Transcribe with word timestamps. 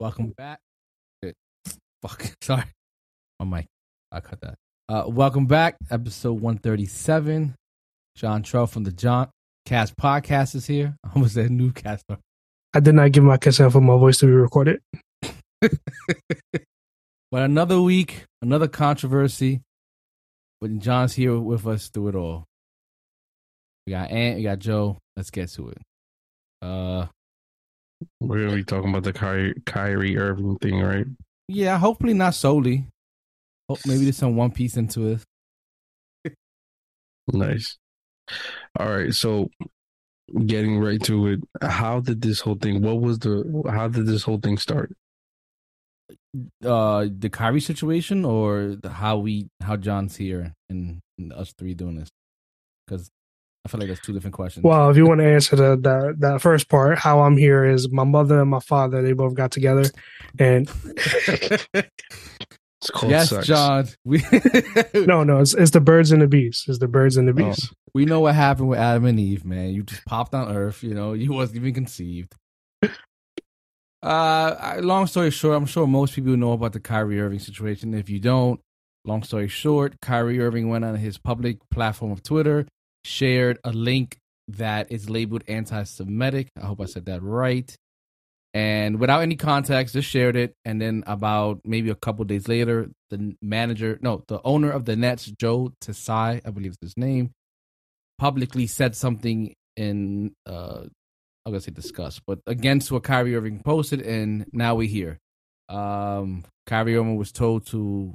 Welcome 0.00 0.28
back. 0.34 0.60
Fuck, 2.02 2.32
sorry. 2.40 2.64
My 3.38 3.44
mic. 3.44 3.66
I 4.10 4.20
cut 4.20 4.40
that. 4.40 4.54
Uh, 4.88 5.04
welcome 5.06 5.44
back, 5.44 5.76
episode 5.90 6.40
137. 6.40 7.54
John 8.16 8.42
Trull 8.42 8.66
from 8.66 8.84
the 8.84 8.92
John 8.92 9.28
Cast 9.66 9.98
Podcast 9.98 10.54
is 10.54 10.66
here. 10.66 10.96
I 11.04 11.10
almost 11.14 11.34
said 11.34 11.50
Newcastle. 11.50 12.16
I 12.72 12.80
did 12.80 12.94
not 12.94 13.12
give 13.12 13.24
my 13.24 13.36
consent 13.36 13.72
for 13.72 13.82
my 13.82 13.92
voice 13.98 14.16
to 14.20 14.26
be 14.26 14.32
recorded. 14.32 14.80
but 15.60 15.70
another 17.30 17.82
week, 17.82 18.24
another 18.40 18.68
controversy. 18.68 19.60
But 20.62 20.78
John's 20.78 21.12
here 21.12 21.38
with 21.38 21.66
us 21.66 21.88
through 21.88 22.08
it 22.08 22.14
all. 22.14 22.46
We 23.86 23.90
got 23.90 24.10
Ant, 24.10 24.38
we 24.38 24.44
got 24.44 24.60
Joe. 24.60 24.96
Let's 25.14 25.30
get 25.30 25.50
to 25.50 25.68
it. 25.68 25.78
Uh, 26.62 27.08
We're 28.20 28.44
gonna 28.44 28.56
be 28.56 28.64
talking 28.64 28.90
about 28.90 29.04
the 29.04 29.12
Kyrie, 29.12 29.54
Kyrie 29.66 30.16
Irving 30.18 30.56
thing, 30.58 30.80
right? 30.80 31.06
yeah, 31.48 31.78
hopefully 31.78 32.14
not 32.14 32.34
solely. 32.34 32.86
Hope 33.68 33.80
maybe 33.86 34.04
there's 34.04 34.16
some 34.16 34.36
One 34.36 34.50
Piece 34.52 34.76
into 34.76 35.08
it. 35.08 35.24
Nice. 37.32 37.78
All 38.78 38.88
right, 38.88 39.12
so 39.14 39.48
getting 40.46 40.80
right 40.80 41.00
to 41.04 41.26
it, 41.28 41.40
how 41.62 42.00
did 42.00 42.22
this 42.22 42.40
whole 42.40 42.56
thing? 42.56 42.82
What 42.82 43.00
was 43.00 43.18
the? 43.20 43.62
How 43.68 43.88
did 43.88 44.06
this 44.06 44.22
whole 44.24 44.38
thing 44.38 44.58
start? 44.58 44.92
Uh, 46.64 47.06
the 47.16 47.28
Kyrie 47.30 47.60
situation, 47.60 48.24
or 48.24 48.76
the, 48.80 48.90
how 48.90 49.18
we, 49.18 49.48
how 49.62 49.76
John's 49.76 50.16
here, 50.16 50.54
and, 50.68 51.00
and 51.18 51.32
us 51.32 51.52
three 51.56 51.74
doing 51.74 51.96
this, 51.96 52.08
because 52.86 53.10
I 53.64 53.68
feel 53.68 53.80
like 53.80 53.88
that's 53.88 54.00
two 54.00 54.12
different 54.12 54.34
questions. 54.34 54.64
Well, 54.64 54.90
if 54.90 54.96
you 54.96 55.06
want 55.06 55.20
to 55.20 55.26
answer 55.26 55.54
the, 55.54 55.76
the 55.76 56.14
the 56.18 56.38
first 56.38 56.68
part, 56.68 56.98
how 56.98 57.20
I'm 57.20 57.36
here 57.36 57.64
is 57.64 57.90
my 57.90 58.04
mother 58.04 58.40
and 58.40 58.50
my 58.50 58.60
father. 58.60 59.02
They 59.02 59.12
both 59.12 59.34
got 59.34 59.50
together, 59.50 59.84
and 60.38 60.68
It's 62.80 62.90
called 62.90 63.10
yes, 63.10 63.28
sex. 63.28 63.46
John. 63.46 63.88
We 64.04 64.24
no, 64.94 65.22
no, 65.22 65.40
it's 65.40 65.52
it's 65.52 65.72
the 65.72 65.80
birds 65.80 66.12
and 66.12 66.22
the 66.22 66.26
bees. 66.26 66.64
It's 66.66 66.78
the 66.78 66.88
birds 66.88 67.18
and 67.18 67.28
the 67.28 67.34
bees. 67.34 67.70
we 67.94 68.06
know 68.06 68.20
what 68.20 68.34
happened 68.34 68.68
with 68.70 68.78
Adam 68.78 69.04
and 69.04 69.20
Eve, 69.20 69.44
man. 69.44 69.70
You 69.70 69.82
just 69.82 70.04
popped 70.06 70.34
on 70.34 70.54
Earth. 70.54 70.82
You 70.82 70.94
know, 70.94 71.12
you 71.12 71.32
wasn't 71.32 71.56
even 71.56 71.74
conceived. 71.74 72.34
Uh, 74.02 74.78
long 74.80 75.06
story 75.06 75.30
short, 75.30 75.58
I'm 75.58 75.66
sure 75.66 75.86
most 75.86 76.14
people 76.14 76.34
know 76.38 76.52
about 76.52 76.72
the 76.72 76.80
Kyrie 76.80 77.20
Irving 77.20 77.38
situation. 77.38 77.92
If 77.92 78.08
you 78.08 78.18
don't, 78.18 78.58
long 79.04 79.22
story 79.24 79.48
short, 79.48 80.00
Kyrie 80.00 80.40
Irving 80.40 80.70
went 80.70 80.86
on 80.86 80.94
his 80.96 81.18
public 81.18 81.58
platform 81.70 82.10
of 82.10 82.22
Twitter, 82.22 82.66
shared 83.04 83.58
a 83.64 83.72
link 83.72 84.18
that 84.48 84.90
is 84.90 85.08
labeled 85.08 85.44
anti-Semitic. 85.48 86.48
I 86.60 86.66
hope 86.66 86.80
I 86.80 86.86
said 86.86 87.06
that 87.06 87.22
right. 87.22 87.74
And 88.52 88.98
without 88.98 89.22
any 89.22 89.36
context, 89.36 89.94
just 89.94 90.08
shared 90.08 90.34
it. 90.34 90.54
And 90.64 90.82
then 90.82 91.04
about 91.06 91.60
maybe 91.64 91.90
a 91.90 91.94
couple 91.94 92.24
days 92.24 92.48
later, 92.48 92.90
the 93.10 93.36
manager, 93.40 93.98
no, 94.02 94.24
the 94.26 94.40
owner 94.44 94.70
of 94.72 94.84
the 94.86 94.96
Nets, 94.96 95.32
Joe 95.40 95.72
Tsai, 95.80 96.40
I 96.44 96.50
believe 96.50 96.72
is 96.72 96.78
his 96.80 96.96
name, 96.96 97.30
publicly 98.18 98.66
said 98.66 98.96
something 98.96 99.54
in 99.76 100.32
uh 100.46 100.82
I'm 101.46 101.52
gonna 101.52 101.60
say 101.60 101.70
discuss, 101.70 102.20
but 102.26 102.40
against 102.46 102.92
what 102.92 103.04
Kyrie 103.04 103.34
Irving 103.34 103.62
posted, 103.62 104.02
and 104.02 104.46
now 104.52 104.74
we 104.74 104.88
hear. 104.88 105.18
Um 105.68 106.44
Kyrie 106.66 106.96
Irving 106.96 107.16
was 107.16 107.32
told 107.32 107.66
to 107.66 108.12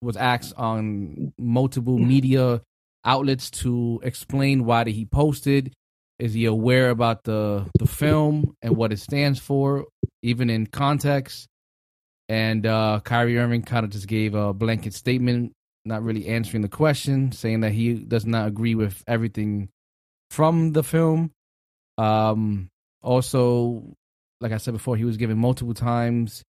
was 0.00 0.16
asked 0.16 0.54
on 0.56 1.32
multiple 1.38 1.98
media 1.98 2.62
outlets 3.06 3.50
to 3.50 4.00
explain 4.02 4.64
why 4.64 4.84
did 4.84 4.94
he 4.94 5.06
posted. 5.06 5.72
Is 6.18 6.34
he 6.34 6.46
aware 6.46 6.90
about 6.90 7.24
the 7.24 7.66
the 7.78 7.86
film 7.86 8.56
and 8.62 8.76
what 8.76 8.92
it 8.92 8.98
stands 8.98 9.38
for, 9.38 9.86
even 10.22 10.50
in 10.50 10.66
context? 10.66 11.46
And 12.28 12.66
uh 12.66 13.00
Kyrie 13.04 13.38
Irving 13.38 13.62
kind 13.62 13.84
of 13.84 13.90
just 13.90 14.08
gave 14.08 14.34
a 14.34 14.52
blanket 14.52 14.94
statement, 14.94 15.52
not 15.84 16.02
really 16.02 16.26
answering 16.26 16.62
the 16.62 16.68
question, 16.68 17.32
saying 17.32 17.60
that 17.60 17.72
he 17.72 17.94
does 17.94 18.26
not 18.26 18.48
agree 18.48 18.74
with 18.74 19.02
everything 19.06 19.68
from 20.30 20.72
the 20.72 20.82
film. 20.82 21.30
Um, 21.98 22.68
also, 23.02 23.94
like 24.40 24.52
I 24.52 24.56
said 24.56 24.74
before, 24.74 24.96
he 24.96 25.04
was 25.04 25.16
given 25.16 25.38
multiple 25.38 25.74
times 25.74 26.42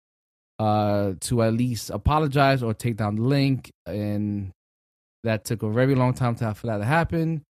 uh, 0.58 1.12
to 1.20 1.42
at 1.42 1.52
least 1.52 1.90
apologize 1.90 2.62
or 2.62 2.72
take 2.72 2.96
down 2.96 3.16
the 3.16 3.22
link, 3.22 3.70
and 3.84 4.52
that 5.26 5.44
took 5.44 5.62
a 5.62 5.70
very 5.70 5.94
long 5.94 6.14
time 6.14 6.34
to, 6.36 6.54
for 6.54 6.68
that 6.68 6.78
to 6.78 6.84
happen. 6.84 7.42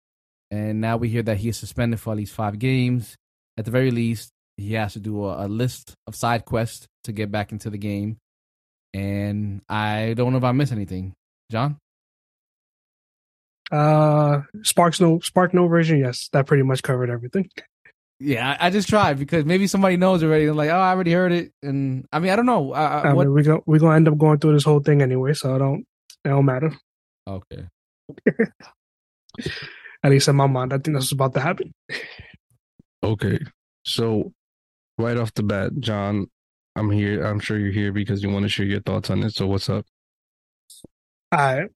And 0.51 0.81
now 0.81 0.97
we 0.97 1.09
hear 1.09 1.23
that 1.23 1.39
he 1.39 1.49
is 1.49 1.57
suspended 1.57 2.01
for 2.01 2.13
at 2.13 2.17
least 2.17 2.33
five 2.33 2.59
games. 2.59 3.17
At 3.59 3.65
the 3.65 3.71
very 3.71 3.91
least, 3.91 4.31
he 4.57 4.75
has 4.75 4.93
to 4.95 5.01
do 5.01 5.25
a, 5.25 5.47
a 5.47 5.49
list 5.49 5.95
of 6.07 6.15
side 6.15 6.45
quests 6.45 6.87
to 7.05 7.13
get 7.13 7.31
back 7.31 7.53
into 7.53 7.71
the 7.71 7.79
game. 7.79 8.19
And 8.93 9.63
I 9.69 10.15
don't 10.17 10.33
know 10.33 10.39
if 10.39 10.45
I 10.45 10.53
missed 10.53 10.73
anything, 10.73 11.15
John. 11.51 11.79
Uh, 13.73 14.43
SparkNotes 14.59 15.25
Spark 15.25 15.55
no 15.55 15.67
version. 15.67 15.99
Yes, 15.99 16.29
that 16.33 16.47
pretty 16.47 16.63
much 16.63 16.83
covered 16.83 17.11
everything. 17.11 17.51
Yeah, 18.21 18.57
I, 18.61 18.67
I 18.67 18.71
just 18.71 18.89
tried 18.89 19.19
because 19.19 19.45
maybe 19.45 19.67
somebody 19.67 19.97
knows 19.97 20.23
already. 20.23 20.45
They're 20.45 20.55
like, 20.55 20.71
oh, 20.71 20.79
I 20.79 20.91
already 20.91 21.13
heard 21.13 21.33
it, 21.33 21.53
and 21.63 22.07
I 22.13 22.21
mean, 22.21 22.31
I 22.31 22.37
don't 22.37 22.47
know. 22.47 22.73
I, 22.73 22.85
I, 22.85 23.01
I 23.09 23.13
what? 23.13 23.27
mean, 23.27 23.35
we 23.35 23.43
go 23.43 23.63
we 23.67 23.81
gonna 23.81 23.97
end 23.97 24.07
up 24.07 24.17
going 24.17 24.39
through 24.39 24.53
this 24.53 24.63
whole 24.65 24.81
thing 24.81 25.03
anyway, 25.03 25.33
so 25.33 25.55
I 25.55 25.59
don't 25.59 25.85
it 26.25 26.29
don't 26.29 26.45
matter. 26.45 26.73
Okay, 27.27 27.67
At 30.03 30.11
least 30.11 30.29
in 30.29 30.37
my 30.37 30.47
mind, 30.47 30.73
I 30.73 30.79
think 30.79 30.97
that's 30.97 31.13
about 31.13 31.33
to 31.35 31.41
happen. 31.41 31.73
Okay, 33.03 33.39
so 33.85 34.33
right 34.99 35.17
off 35.17 35.33
the 35.35 35.43
bat, 35.43 35.73
John, 35.81 36.27
I'm 36.77 36.91
here. 36.91 37.25
I'm 37.25 37.41
sure 37.41 37.59
you're 37.59 37.73
here 37.73 37.93
because 37.93 38.23
you 38.23 38.31
want 38.31 38.43
to 38.45 38.49
share 38.49 38.67
your 38.67 38.81
thoughts 38.81 39.11
on 39.11 39.23
it. 39.23 39.35
So 39.35 39.47
what's 39.47 39.71
up? 39.71 39.87
I 41.33 41.69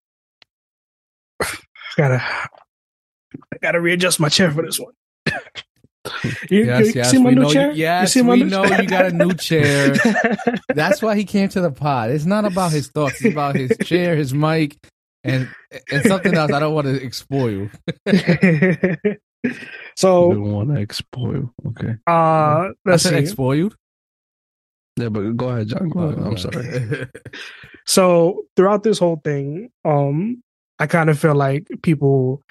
gotta 1.97 2.23
I 2.23 3.57
gotta 3.61 3.81
readjust 3.81 4.21
my 4.21 4.29
chair 4.29 4.51
for 4.51 4.63
this 4.63 4.79
one. 4.79 4.93
you, 6.51 6.65
yes, 6.65 6.87
you 6.87 6.93
yes, 6.95 7.11
see 7.11 7.19
my 7.19 7.31
we 7.31 7.35
new 7.35 7.43
know. 7.43 7.53
chair? 7.53 7.71
You, 7.71 7.77
yes, 7.79 8.13
see 8.13 8.23
my 8.23 8.35
we 8.35 8.45
know 8.45 8.65
you 8.65 8.87
got 8.87 9.07
a 9.07 9.13
new 9.13 9.33
chair. 9.35 9.97
That's 10.75 11.03
why 11.03 11.17
he 11.17 11.25
came 11.25 11.49
to 11.51 11.61
the 11.61 11.71
pod. 11.71 12.11
It's 12.11 12.25
not 12.25 12.45
about 12.45 12.73
his 12.73 12.89
thoughts. 12.89 13.21
It's 13.21 13.33
about 13.33 13.57
his 13.57 13.77
chair, 13.83 14.17
his 14.17 14.33
mic, 14.33 14.77
and 15.25 15.49
and 15.91 16.05
something 16.05 16.35
else. 16.35 16.53
I 16.53 16.61
don't 16.61 16.75
want 16.75 16.87
to 16.87 17.03
explore 17.03 17.51
you. 17.51 17.71
You 19.45 19.55
so 19.97 20.33
don't 20.33 20.53
want 20.53 20.75
to 20.89 20.95
spoil. 20.95 21.53
Okay. 21.69 21.95
uh 22.09 22.11
I 22.11 22.71
let's 22.85 23.05
said 23.05 23.13
see. 23.13 23.19
explore 23.21 23.55
you. 23.55 23.71
Yeah, 24.97 25.11
but 25.11 25.37
go 25.37 25.49
ahead, 25.51 25.69
John. 25.69 25.89
Go 25.91 26.01
ahead. 26.01 26.19
I'm 26.19 26.37
sorry. 26.37 27.07
So 27.87 28.43
throughout 28.55 28.83
this 28.83 28.99
whole 28.99 29.21
thing, 29.25 29.71
um, 29.85 30.43
I 30.79 30.87
kind 30.87 31.09
of 31.09 31.19
feel 31.19 31.35
like 31.35 31.67
people 31.83 32.43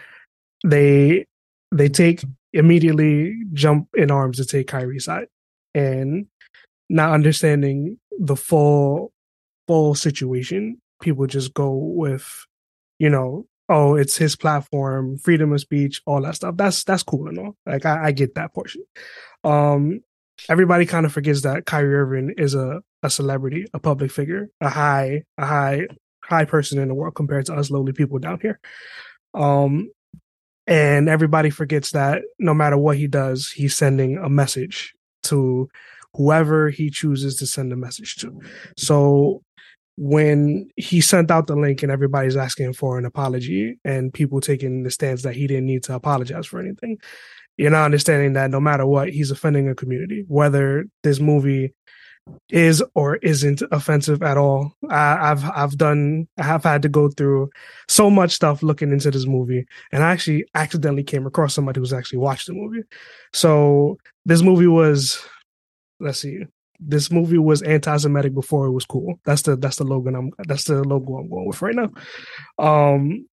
they 0.66 1.26
they 1.72 1.90
take 1.90 2.24
immediately 2.54 3.36
jump 3.54 3.90
in 3.96 4.10
arms 4.10 4.38
to 4.38 4.46
take 4.46 4.68
Kyrie's 4.68 5.06
side 5.06 5.28
and 5.76 6.26
not 6.90 7.12
understanding 7.12 8.00
the 8.18 8.36
full 8.36 9.12
full 9.68 9.94
situation. 9.94 10.82
People 11.02 11.28
just 11.28 11.54
go 11.54 11.72
with, 11.76 12.48
you 13.00 13.10
know, 13.10 13.46
oh, 13.70 13.96
it's 13.96 14.18
his 14.18 14.36
platform, 14.36 15.18
freedom 15.18 15.54
of 15.54 15.62
speech, 15.62 16.02
all 16.06 16.22
that 16.22 16.36
stuff. 16.36 16.56
That's 16.58 16.84
that's 16.84 17.04
cool 17.04 17.28
and 17.28 17.40
all. 17.40 17.56
Like 17.66 17.86
I, 17.86 18.06
I 18.06 18.12
get 18.12 18.36
that 18.36 18.54
portion. 18.54 18.84
Um, 19.44 20.02
everybody 20.50 20.86
kind 20.86 21.06
of 21.06 21.14
forgets 21.14 21.42
that 21.42 21.66
Kyrie 21.66 21.96
Irving 21.96 22.34
is 22.38 22.56
a 22.56 22.82
a 23.04 23.10
celebrity, 23.10 23.66
a 23.74 23.80
public 23.80 24.12
figure, 24.12 24.50
a 24.62 24.70
high, 24.70 25.24
a 25.38 25.46
high, 25.46 25.88
high 26.24 26.46
person 26.46 26.80
in 26.80 26.88
the 26.88 26.94
world 26.94 27.16
compared 27.16 27.46
to 27.48 27.54
us 27.54 27.70
lowly 27.70 27.94
people 27.94 28.20
down 28.20 28.40
here. 28.42 28.60
Um, 29.34 29.92
and 30.66 31.08
everybody 31.08 31.50
forgets 31.50 31.92
that 31.92 32.24
no 32.40 32.54
matter 32.54 32.78
what 32.78 32.98
he 32.98 33.08
does, 33.08 33.52
he's 33.52 33.76
sending 33.76 34.18
a 34.18 34.30
message 34.30 34.94
to 35.24 35.70
whoever 36.14 36.70
he 36.70 36.90
chooses 36.90 37.36
to 37.38 37.48
send 37.48 37.72
a 37.72 37.78
message 37.78 38.16
to. 38.18 38.42
So 38.76 39.44
when 39.98 40.70
he 40.76 41.02
sent 41.02 41.32
out 41.32 41.48
the 41.48 41.56
link 41.56 41.82
and 41.82 41.92
everybody's 41.92 42.38
asking 42.38 42.74
for 42.74 42.98
an 42.98 43.06
apology 43.06 43.80
and 43.84 44.14
people 44.14 44.40
taking 44.40 44.84
the 44.84 44.92
stance 44.92 45.24
that 45.24 45.36
he 45.36 45.48
didn't 45.48 45.66
need 45.66 45.84
to 45.84 45.96
apologize 45.96 46.46
for 46.46 46.60
anything, 46.60 46.98
you're 47.58 47.72
not 47.72 47.86
understanding 47.86 48.34
that 48.34 48.52
no 48.52 48.60
matter 48.60 48.86
what, 48.86 49.10
he's 49.10 49.32
offending 49.32 49.68
a 49.68 49.76
community, 49.76 50.24
whether 50.28 50.86
this 51.04 51.20
movie 51.20 51.74
is 52.50 52.84
or 52.94 53.16
isn't 53.18 53.64
offensive 53.72 54.22
at 54.22 54.38
all. 54.38 54.74
I, 54.90 55.32
I've 55.32 55.44
I've 55.46 55.78
done 55.78 56.28
I 56.38 56.44
have 56.44 56.64
had 56.64 56.82
to 56.84 56.90
go 56.90 57.10
through 57.10 57.50
so 57.88 58.10
much 58.10 58.32
stuff 58.32 58.62
looking 58.62 58.92
into 58.92 59.10
this 59.10 59.26
movie, 59.26 59.66
and 59.92 60.04
I 60.04 60.12
actually 60.12 60.46
accidentally 60.54 61.04
came 61.04 61.26
across 61.26 61.54
somebody 61.54 61.80
who's 61.80 61.94
actually 61.94 62.20
watched 62.20 62.48
the 62.48 62.54
movie. 62.54 62.84
So 63.34 63.98
this 64.26 64.42
movie 64.42 64.68
was, 64.68 65.26
let's 66.00 66.20
see, 66.20 66.46
this 66.80 67.12
movie 67.12 67.38
was 67.38 67.62
anti-Semitic 67.62 68.34
before 68.34 68.68
it 68.68 68.72
was 68.72 68.86
cool. 68.86 69.20
That's 69.26 69.42
the 69.42 69.56
that's 69.56 69.78
the 69.78 69.84
logo 69.84 70.14
I'm 70.16 70.32
that's 70.48 70.66
the 70.66 70.84
logo 70.84 71.18
I'm 71.18 71.30
going 71.30 71.48
with 71.48 71.62
right 71.62 71.76
now. 71.76 71.90
Um, 72.58 73.28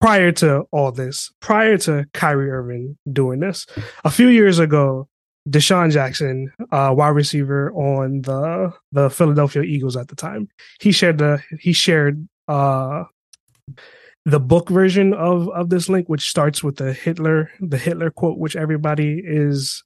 prior 0.00 0.32
to 0.32 0.64
all 0.72 0.92
this, 0.92 1.30
prior 1.40 1.76
to 1.78 2.06
Kyrie 2.14 2.50
Irving 2.50 2.98
doing 3.12 3.40
this, 3.40 3.66
a 4.04 4.10
few 4.10 4.28
years 4.28 4.58
ago, 4.58 5.08
DeSean 5.48 5.90
Jackson, 5.92 6.52
uh, 6.72 6.92
wide 6.96 7.08
receiver 7.08 7.72
on 7.72 8.22
the 8.22 8.72
the 8.92 9.10
Philadelphia 9.10 9.62
Eagles 9.62 9.96
at 9.96 10.08
the 10.08 10.16
time. 10.16 10.48
He 10.80 10.92
shared 10.92 11.18
the 11.18 11.42
he 11.60 11.72
shared 11.72 12.28
uh 12.48 13.04
the 14.24 14.40
book 14.40 14.68
version 14.68 15.14
of 15.14 15.48
of 15.50 15.70
this 15.70 15.88
link, 15.88 16.08
which 16.08 16.28
starts 16.28 16.62
with 16.62 16.76
the 16.76 16.92
Hitler 16.92 17.50
the 17.60 17.78
Hitler 17.78 18.10
quote, 18.10 18.38
which 18.38 18.56
everybody 18.56 19.22
is 19.24 19.82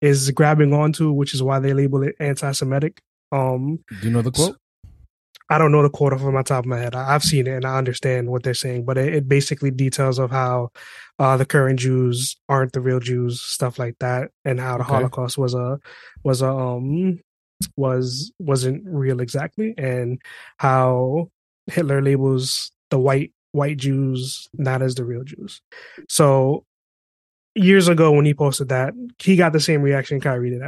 is 0.00 0.30
grabbing 0.30 0.72
onto, 0.72 1.12
which 1.12 1.34
is 1.34 1.42
why 1.42 1.58
they 1.58 1.72
label 1.72 2.02
it 2.02 2.16
anti-Semitic. 2.20 3.00
Um, 3.32 3.80
Do 4.00 4.08
you 4.08 4.10
know 4.10 4.22
the 4.22 4.30
quote? 4.30 4.56
I 5.48 5.58
don't 5.58 5.70
know 5.70 5.82
the 5.82 5.90
quote 5.90 6.12
off 6.12 6.22
of 6.22 6.32
my 6.32 6.42
top 6.42 6.64
of 6.64 6.66
my 6.66 6.78
head. 6.78 6.94
I, 6.94 7.12
have 7.12 7.22
seen 7.22 7.46
it 7.46 7.54
and 7.54 7.64
I 7.64 7.78
understand 7.78 8.28
what 8.28 8.42
they're 8.42 8.54
saying, 8.54 8.84
but 8.84 8.98
it, 8.98 9.14
it 9.14 9.28
basically 9.28 9.70
details 9.70 10.18
of 10.18 10.30
how 10.30 10.70
uh, 11.20 11.36
the 11.36 11.46
current 11.46 11.78
Jews 11.78 12.36
aren't 12.48 12.72
the 12.72 12.80
real 12.80 12.98
Jews, 12.98 13.40
stuff 13.40 13.78
like 13.78 13.96
that, 14.00 14.30
and 14.44 14.58
how 14.58 14.78
the 14.78 14.82
Okay. 14.82 14.92
Holocaust 14.92 15.38
was 15.38 15.54
a 15.54 15.78
was 16.24 16.42
a 16.42 16.50
um 16.50 17.20
was 17.76 18.32
wasn't 18.38 18.82
real 18.86 19.20
exactly, 19.20 19.74
and 19.78 20.20
how 20.58 21.30
Hitler 21.68 22.02
labels 22.02 22.72
the 22.90 22.98
white 22.98 23.32
white 23.52 23.76
Jews 23.76 24.48
not 24.54 24.82
as 24.82 24.96
the 24.96 25.04
real 25.04 25.22
Jews. 25.22 25.60
So 26.08 26.64
years 27.56 27.88
ago 27.88 28.12
when 28.12 28.24
he 28.24 28.34
posted 28.34 28.68
that, 28.68 28.94
he 29.18 29.34
got 29.36 29.52
the 29.52 29.60
same 29.60 29.82
reaction 29.82 30.20
Kyrie 30.20 30.50
did 30.50 30.62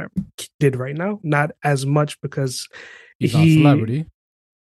did 0.59 0.75
right 0.75 0.95
now, 0.95 1.19
not 1.23 1.51
as 1.63 1.85
much 1.85 2.19
because 2.21 2.67
He's 3.19 3.33
not 3.33 3.41
a 3.41 3.45
he- 3.45 3.57
celebrity. 3.57 4.05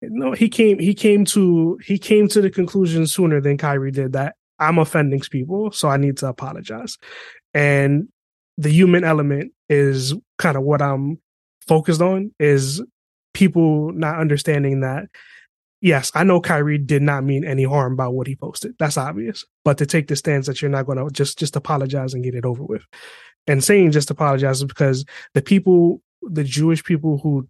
no, 0.01 0.31
he 0.33 0.49
came 0.49 0.79
he 0.79 0.93
came 0.93 1.25
to 1.25 1.77
he 1.83 1.97
came 1.97 2.27
to 2.29 2.41
the 2.41 2.49
conclusion 2.49 3.07
sooner 3.07 3.39
than 3.41 3.57
Kyrie 3.57 3.91
did 3.91 4.13
that 4.13 4.35
I'm 4.59 4.77
offending 4.79 5.19
people, 5.19 5.71
so 5.71 5.87
I 5.89 5.97
need 5.97 6.17
to 6.17 6.27
apologize. 6.27 6.97
And 7.53 8.07
the 8.57 8.69
human 8.69 9.03
element 9.03 9.51
is 9.69 10.13
kind 10.37 10.55
of 10.57 10.63
what 10.63 10.81
I'm 10.81 11.19
focused 11.67 12.01
on 12.01 12.31
is 12.39 12.81
people 13.33 13.91
not 13.91 14.19
understanding 14.19 14.79
that 14.81 15.05
yes, 15.85 16.11
I 16.15 16.23
know 16.23 16.41
Kyrie 16.41 16.79
did 16.79 17.03
not 17.03 17.23
mean 17.23 17.45
any 17.45 17.63
harm 17.63 17.95
by 17.95 18.07
what 18.07 18.25
he 18.25 18.35
posted. 18.35 18.73
That's 18.79 18.97
obvious. 18.97 19.45
But 19.63 19.77
to 19.77 19.85
take 19.85 20.07
the 20.07 20.15
stance 20.15 20.47
that 20.47 20.61
you're 20.61 20.71
not 20.71 20.87
going 20.87 20.97
to 20.97 21.09
just 21.11 21.37
just 21.37 21.55
apologize 21.55 22.13
and 22.13 22.23
get 22.23 22.33
it 22.33 22.43
over 22.43 22.63
with. 22.63 22.83
And 23.47 23.63
saying 23.63 23.91
just 23.91 24.09
apologize 24.09 24.57
is 24.57 24.65
because 24.65 25.05
the 25.35 25.41
people 25.43 26.01
the 26.23 26.43
Jewish 26.43 26.83
people 26.83 27.19
who 27.19 27.47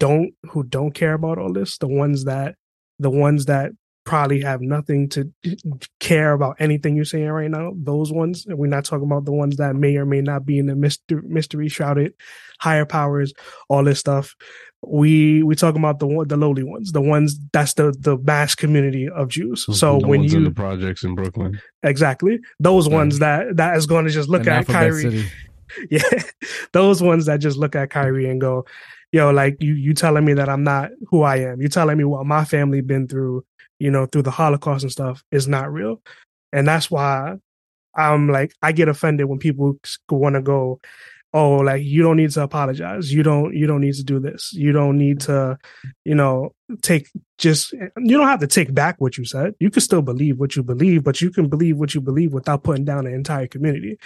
don't 0.00 0.32
who 0.50 0.64
don't 0.64 0.92
care 0.92 1.14
about 1.14 1.38
all 1.38 1.52
this, 1.52 1.78
the 1.78 1.86
ones 1.86 2.24
that 2.24 2.56
the 2.98 3.10
ones 3.10 3.46
that 3.46 3.70
probably 4.04 4.40
have 4.40 4.60
nothing 4.60 5.08
to 5.10 5.30
care 6.00 6.32
about 6.32 6.56
anything 6.58 6.96
you're 6.96 7.04
saying 7.04 7.28
right 7.28 7.50
now, 7.50 7.72
those 7.76 8.12
ones, 8.12 8.46
and 8.46 8.56
we're 8.56 8.68
not 8.68 8.84
talking 8.84 9.04
about 9.04 9.24
the 9.24 9.32
ones 9.32 9.56
that 9.56 9.74
may 9.74 9.96
or 9.96 10.06
may 10.06 10.20
not 10.22 10.46
be 10.46 10.58
in 10.58 10.66
the 10.66 10.76
mystery, 10.76 11.20
mystery 11.24 11.68
shrouded 11.68 12.14
higher 12.60 12.86
powers, 12.86 13.34
all 13.68 13.84
this 13.84 13.98
stuff. 13.98 14.34
We 14.82 15.42
we 15.42 15.54
talk 15.54 15.74
about 15.74 15.98
the 15.98 16.24
the 16.28 16.36
lowly 16.36 16.62
ones, 16.62 16.92
the 16.92 17.00
ones 17.00 17.38
that's 17.52 17.74
the 17.74 17.92
the 17.98 18.18
mass 18.18 18.54
community 18.54 19.08
of 19.08 19.28
Jews. 19.28 19.64
So 19.78 19.98
the 20.00 20.06
when 20.06 20.20
ones 20.20 20.34
in 20.34 20.40
you 20.42 20.48
the 20.48 20.54
projects 20.54 21.02
in 21.02 21.14
Brooklyn, 21.14 21.60
exactly 21.82 22.40
those 22.60 22.86
Yeah. 22.86 22.94
ones 22.94 23.18
that 23.18 23.56
that 23.56 23.76
is 23.76 23.86
going 23.86 24.04
to 24.04 24.10
just 24.10 24.28
look 24.28 24.42
in 24.42 24.48
at 24.48 24.56
Alphabet 24.58 24.80
Kyrie 24.90 25.02
City. 25.02 25.24
yeah 25.90 26.22
those 26.72 27.02
ones 27.02 27.26
that 27.26 27.40
just 27.40 27.56
look 27.58 27.74
at 27.74 27.90
Kyrie 27.90 28.30
and 28.30 28.40
go 28.40 28.64
yo 29.10 29.30
like 29.30 29.56
you 29.60 29.74
you 29.74 29.94
telling 29.94 30.24
me 30.24 30.32
that 30.34 30.48
I'm 30.48 30.62
not 30.62 30.90
who 31.08 31.22
I 31.22 31.38
am 31.38 31.60
you 31.60 31.68
telling 31.68 31.98
me 31.98 32.04
what 32.04 32.24
my 32.24 32.44
family 32.44 32.80
been 32.82 33.08
through 33.08 33.44
you 33.80 33.90
know 33.90 34.06
through 34.06 34.22
the 34.22 34.30
holocaust 34.30 34.84
and 34.84 34.92
stuff 34.92 35.24
is 35.32 35.48
not 35.48 35.72
real 35.72 36.00
and 36.52 36.68
that's 36.68 36.88
why 36.88 37.34
I'm 37.96 38.28
like 38.28 38.52
I 38.62 38.70
get 38.70 38.88
offended 38.88 39.26
when 39.26 39.40
people 39.40 39.76
want 40.08 40.36
to 40.36 40.42
go 40.42 40.80
oh 41.36 41.56
like 41.58 41.82
you 41.82 42.02
don't 42.02 42.16
need 42.16 42.30
to 42.30 42.42
apologize. 42.42 43.12
You 43.12 43.22
don't 43.22 43.54
you 43.54 43.66
don't 43.66 43.82
need 43.82 43.94
to 43.94 44.04
do 44.04 44.18
this. 44.18 44.52
You 44.54 44.72
don't 44.72 44.96
need 44.96 45.20
to 45.22 45.58
you 46.04 46.14
know 46.14 46.54
take 46.80 47.08
just 47.36 47.72
you 47.72 48.16
don't 48.16 48.26
have 48.26 48.40
to 48.40 48.46
take 48.46 48.72
back 48.72 48.96
what 48.98 49.18
you 49.18 49.26
said. 49.26 49.54
You 49.60 49.70
can 49.70 49.82
still 49.82 50.00
believe 50.00 50.38
what 50.38 50.56
you 50.56 50.62
believe 50.62 51.04
but 51.04 51.20
you 51.20 51.30
can 51.30 51.48
believe 51.48 51.76
what 51.76 51.94
you 51.94 52.00
believe 52.00 52.32
without 52.32 52.64
putting 52.64 52.86
down 52.86 53.06
an 53.06 53.12
entire 53.12 53.46
community. 53.46 53.98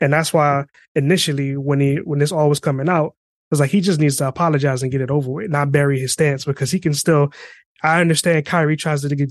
And 0.00 0.12
that's 0.12 0.32
why 0.32 0.66
initially 0.94 1.56
when 1.56 1.80
he 1.80 1.96
when 1.96 2.20
this 2.20 2.32
all 2.32 2.48
was 2.48 2.60
coming 2.60 2.88
out 2.88 3.08
it 3.08 3.50
was 3.50 3.60
like 3.60 3.70
he 3.70 3.80
just 3.80 4.00
needs 4.00 4.16
to 4.16 4.28
apologize 4.28 4.82
and 4.82 4.92
get 4.92 5.00
it 5.00 5.10
over 5.10 5.30
with 5.30 5.50
not 5.50 5.72
bury 5.72 5.98
his 6.00 6.12
stance 6.12 6.44
because 6.44 6.70
he 6.70 6.80
can 6.80 6.92
still 6.92 7.32
i 7.82 8.00
understand 8.00 8.44
kyrie 8.44 8.76
tries 8.76 9.02
to 9.02 9.14
get 9.14 9.30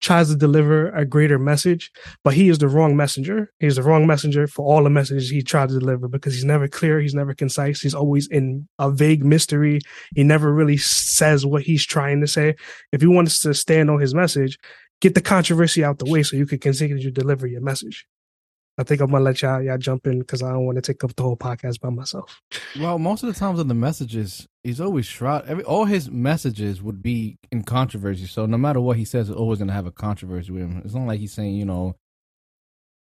tries 0.00 0.28
to 0.28 0.36
deliver 0.36 0.90
a 0.90 1.04
greater 1.04 1.38
message 1.38 1.90
but 2.22 2.34
he 2.34 2.48
is 2.48 2.58
the 2.58 2.68
wrong 2.68 2.96
messenger. 2.96 3.50
He's 3.60 3.76
the 3.76 3.82
wrong 3.82 4.06
messenger 4.06 4.46
for 4.46 4.64
all 4.66 4.84
the 4.84 4.90
messages 4.90 5.30
he 5.30 5.42
tried 5.42 5.68
to 5.70 5.78
deliver 5.78 6.08
because 6.08 6.34
he's 6.34 6.44
never 6.44 6.68
clear 6.68 7.00
he's 7.00 7.14
never 7.14 7.34
concise 7.34 7.80
he's 7.80 7.94
always 7.94 8.26
in 8.28 8.68
a 8.78 8.90
vague 8.90 9.24
mystery. 9.24 9.80
He 10.14 10.22
never 10.22 10.52
really 10.52 10.76
says 10.76 11.46
what 11.46 11.62
he's 11.62 11.84
trying 11.84 12.20
to 12.20 12.26
say. 12.26 12.54
If 12.92 13.00
he 13.00 13.06
wants 13.06 13.40
to 13.40 13.54
stand 13.54 13.90
on 13.90 14.00
his 14.00 14.14
message 14.14 14.58
get 15.00 15.14
the 15.14 15.20
controversy 15.20 15.84
out 15.84 15.98
the 15.98 16.10
way 16.10 16.22
so 16.22 16.36
you 16.36 16.46
can 16.46 16.58
continue 16.58 17.00
to 17.02 17.10
deliver 17.10 17.46
your 17.46 17.60
message 17.60 18.06
I 18.78 18.82
think 18.82 19.00
I'm 19.00 19.10
gonna 19.10 19.24
let 19.24 19.40
y'all 19.40 19.62
y'all 19.62 19.78
jump 19.78 20.06
in 20.06 20.18
because 20.18 20.42
I 20.42 20.52
don't 20.52 20.66
want 20.66 20.76
to 20.76 20.82
take 20.82 21.02
up 21.02 21.14
the 21.16 21.22
whole 21.22 21.36
podcast 21.36 21.80
by 21.80 21.88
myself. 21.88 22.42
Well, 22.78 22.98
most 22.98 23.22
of 23.22 23.32
the 23.32 23.38
times 23.38 23.58
in 23.58 23.68
the 23.68 23.74
messages, 23.74 24.46
he's 24.64 24.80
always 24.80 25.06
shroud. 25.06 25.46
Every 25.46 25.64
all 25.64 25.86
his 25.86 26.10
messages 26.10 26.82
would 26.82 27.02
be 27.02 27.36
in 27.50 27.62
controversy. 27.62 28.26
So 28.26 28.44
no 28.44 28.58
matter 28.58 28.80
what 28.80 28.98
he 28.98 29.06
says, 29.06 29.30
it's 29.30 29.38
always 29.38 29.60
gonna 29.60 29.72
have 29.72 29.86
a 29.86 29.92
controversy 29.92 30.52
with 30.52 30.62
him. 30.62 30.82
It's 30.84 30.94
not 30.94 31.06
like 31.06 31.20
he's 31.20 31.32
saying, 31.32 31.54
you 31.54 31.64
know, 31.64 31.96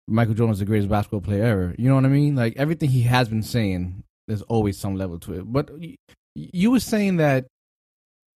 Michael 0.07 0.33
Jordan 0.33 0.53
is 0.53 0.59
the 0.59 0.65
greatest 0.65 0.89
basketball 0.89 1.21
player 1.21 1.43
ever. 1.43 1.75
You 1.77 1.89
know 1.89 1.95
what 1.95 2.05
I 2.05 2.09
mean? 2.09 2.35
Like 2.35 2.57
everything 2.57 2.89
he 2.89 3.03
has 3.03 3.29
been 3.29 3.43
saying, 3.43 4.03
there's 4.27 4.41
always 4.43 4.77
some 4.77 4.95
level 4.95 5.19
to 5.19 5.33
it. 5.35 5.43
But 5.51 5.69
y- 5.77 5.95
you 6.35 6.71
were 6.71 6.79
saying 6.79 7.17
that 7.17 7.45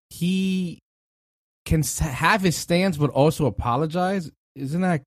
he 0.10 0.80
can 1.66 1.84
have 2.00 2.42
his 2.42 2.56
stance, 2.56 2.98
but 2.98 3.10
also 3.10 3.48
apologize. 3.48 4.30
Isn't 4.56 4.82
that? 4.82 5.02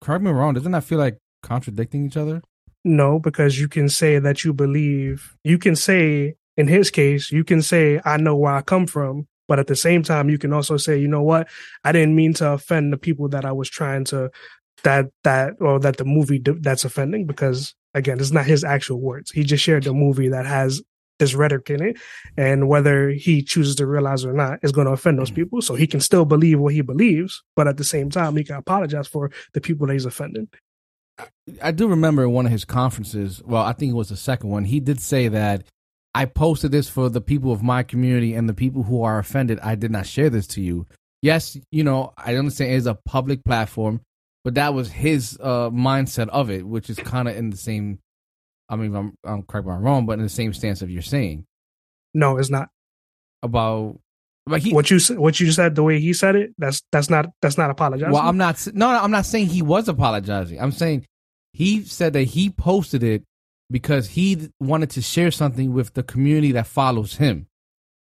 Correct 0.00 0.22
me 0.22 0.30
wrong. 0.30 0.54
Doesn't 0.54 0.72
that 0.72 0.84
feel 0.84 0.98
like 0.98 1.18
contradicting 1.42 2.06
each 2.06 2.16
other? 2.16 2.42
No, 2.84 3.18
because 3.18 3.58
you 3.58 3.68
can 3.68 3.88
say 3.88 4.18
that 4.18 4.44
you 4.44 4.52
believe. 4.52 5.36
You 5.42 5.58
can 5.58 5.74
say, 5.74 6.34
in 6.56 6.68
his 6.68 6.90
case, 6.90 7.32
you 7.32 7.44
can 7.44 7.62
say, 7.62 8.00
"I 8.04 8.16
know 8.16 8.36
where 8.36 8.52
I 8.52 8.62
come 8.62 8.86
from," 8.86 9.26
but 9.48 9.58
at 9.58 9.66
the 9.66 9.76
same 9.76 10.02
time, 10.02 10.30
you 10.30 10.38
can 10.38 10.52
also 10.52 10.76
say, 10.76 10.98
"You 10.98 11.08
know 11.08 11.22
what? 11.22 11.48
I 11.82 11.92
didn't 11.92 12.14
mean 12.14 12.34
to 12.34 12.52
offend 12.52 12.92
the 12.92 12.98
people 12.98 13.28
that 13.30 13.44
I 13.44 13.52
was 13.52 13.68
trying 13.68 14.04
to 14.06 14.30
that 14.84 15.06
that 15.24 15.54
or 15.60 15.80
that 15.80 15.96
the 15.96 16.04
movie 16.04 16.40
that's 16.60 16.84
offending." 16.84 17.26
Because 17.26 17.74
again, 17.94 18.20
it's 18.20 18.30
not 18.30 18.46
his 18.46 18.62
actual 18.62 19.00
words. 19.00 19.32
He 19.32 19.42
just 19.42 19.64
shared 19.64 19.84
the 19.84 19.94
movie 19.94 20.28
that 20.28 20.46
has 20.46 20.82
this 21.18 21.34
rhetoric 21.34 21.70
in 21.70 21.82
it, 21.82 21.96
and 22.36 22.68
whether 22.68 23.10
he 23.10 23.42
chooses 23.42 23.74
to 23.76 23.86
realize 23.86 24.24
it 24.24 24.28
or 24.28 24.32
not 24.32 24.58
is 24.62 24.72
going 24.72 24.86
to 24.86 24.92
offend 24.92 25.18
those 25.18 25.30
people. 25.30 25.62
So 25.62 25.74
he 25.74 25.86
can 25.86 26.00
still 26.00 26.24
believe 26.24 26.58
what 26.58 26.74
he 26.74 26.82
believes, 26.82 27.42
but 27.54 27.68
at 27.68 27.76
the 27.76 27.84
same 27.84 28.10
time, 28.10 28.36
he 28.36 28.44
can 28.44 28.56
apologize 28.56 29.08
for 29.08 29.30
the 29.54 29.60
people 29.60 29.86
that 29.86 29.94
he's 29.94 30.04
offending. 30.04 30.48
I 31.62 31.72
do 31.72 31.88
remember 31.88 32.24
in 32.24 32.32
one 32.32 32.46
of 32.46 32.52
his 32.52 32.64
conferences, 32.64 33.42
well, 33.44 33.62
I 33.62 33.72
think 33.72 33.90
it 33.90 33.96
was 33.96 34.10
the 34.10 34.16
second 34.16 34.50
one, 34.50 34.64
he 34.64 34.80
did 34.80 35.00
say 35.00 35.28
that 35.28 35.64
I 36.14 36.24
posted 36.24 36.70
this 36.70 36.88
for 36.88 37.08
the 37.08 37.20
people 37.20 37.52
of 37.52 37.62
my 37.62 37.82
community 37.82 38.34
and 38.34 38.48
the 38.48 38.54
people 38.54 38.82
who 38.82 39.02
are 39.02 39.18
offended. 39.18 39.58
I 39.60 39.74
did 39.74 39.90
not 39.90 40.06
share 40.06 40.30
this 40.30 40.46
to 40.48 40.62
you. 40.62 40.86
Yes, 41.22 41.58
you 41.70 41.84
know, 41.84 42.12
I 42.16 42.36
understand 42.36 42.72
it's 42.72 42.86
a 42.86 42.94
public 42.94 43.44
platform, 43.44 44.00
but 44.44 44.54
that 44.54 44.74
was 44.74 44.90
his 44.90 45.38
uh, 45.42 45.70
mindset 45.70 46.28
of 46.28 46.50
it, 46.50 46.66
which 46.66 46.88
is 46.88 46.96
kind 46.96 47.28
of 47.28 47.36
in 47.36 47.50
the 47.50 47.56
same. 47.56 47.98
I 48.68 48.76
mean, 48.76 48.94
I'm, 48.94 49.14
I'm 49.24 49.42
correct 49.42 49.66
me 49.66 49.72
if 49.72 49.78
I'm 49.78 49.84
wrong, 49.84 50.06
but 50.06 50.14
in 50.14 50.22
the 50.22 50.28
same 50.28 50.52
stance 50.52 50.82
of 50.82 50.90
you're 50.90 51.02
saying 51.02 51.46
No, 52.14 52.38
it's 52.38 52.50
not. 52.50 52.68
about 53.42 53.98
like 54.48 54.62
he. 54.62 54.72
what 54.72 54.90
you 54.90 54.98
what 55.16 55.40
you 55.40 55.50
said 55.50 55.74
the 55.74 55.82
way 55.82 55.98
he 56.00 56.12
said 56.12 56.36
it 56.36 56.52
that's 56.56 56.82
that's 56.92 57.10
not 57.10 57.26
that's 57.42 57.58
not 57.58 57.70
apologizing 57.70 58.12
Well, 58.12 58.22
I'm 58.22 58.36
not. 58.36 58.64
No, 58.74 58.92
no, 58.92 59.00
I'm 59.02 59.10
not 59.10 59.26
saying 59.26 59.46
he 59.48 59.62
was 59.62 59.88
apologizing. 59.88 60.60
I'm 60.60 60.72
saying 60.72 61.04
he 61.52 61.82
said 61.82 62.12
that 62.12 62.22
he 62.24 62.50
posted 62.50 63.02
it 63.02 63.24
because 63.70 64.10
he 64.10 64.48
wanted 64.60 64.90
to 64.90 65.02
share 65.02 65.30
something 65.32 65.72
with 65.72 65.94
the 65.94 66.02
community 66.04 66.52
that 66.52 66.66
follows 66.66 67.16
him. 67.16 67.46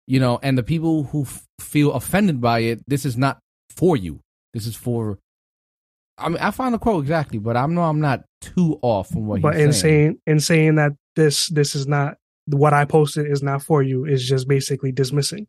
You 0.08 0.20
know, 0.20 0.40
and 0.42 0.58
the 0.58 0.64
people 0.64 1.04
who 1.04 1.24
f- 1.24 1.46
feel 1.60 1.92
offended 1.94 2.40
by 2.42 2.60
it. 2.60 2.84
This 2.88 3.06
is 3.06 3.16
not 3.18 3.40
for 3.70 3.96
you. 3.98 4.22
This 4.54 4.66
is 4.66 4.76
for. 4.76 5.20
I 6.20 6.30
mean, 6.30 6.38
I 6.40 6.52
found 6.52 6.74
the 6.74 6.80
quote 6.80 7.04
exactly, 7.04 7.40
but 7.40 7.56
I 7.58 7.66
know 7.66 7.84
I'm 7.84 8.00
not 8.02 8.24
too 8.42 8.80
off 8.82 9.10
from 9.10 9.28
what 9.28 9.42
but 9.42 9.56
he's 9.56 9.64
in 9.64 9.74
saying. 9.74 9.82
saying 9.82 10.18
in 10.28 10.40
saying 10.40 10.76
that 10.76 10.94
this 11.16 11.48
this 11.48 11.76
is 11.76 11.88
not 11.88 12.16
what 12.48 12.74
i 12.74 12.86
posted 12.86 13.28
is 13.30 13.44
not 13.44 13.62
for 13.62 13.84
you 13.84 14.06
is 14.06 14.28
just 14.28 14.48
basically 14.48 14.92
dismissing 14.92 15.46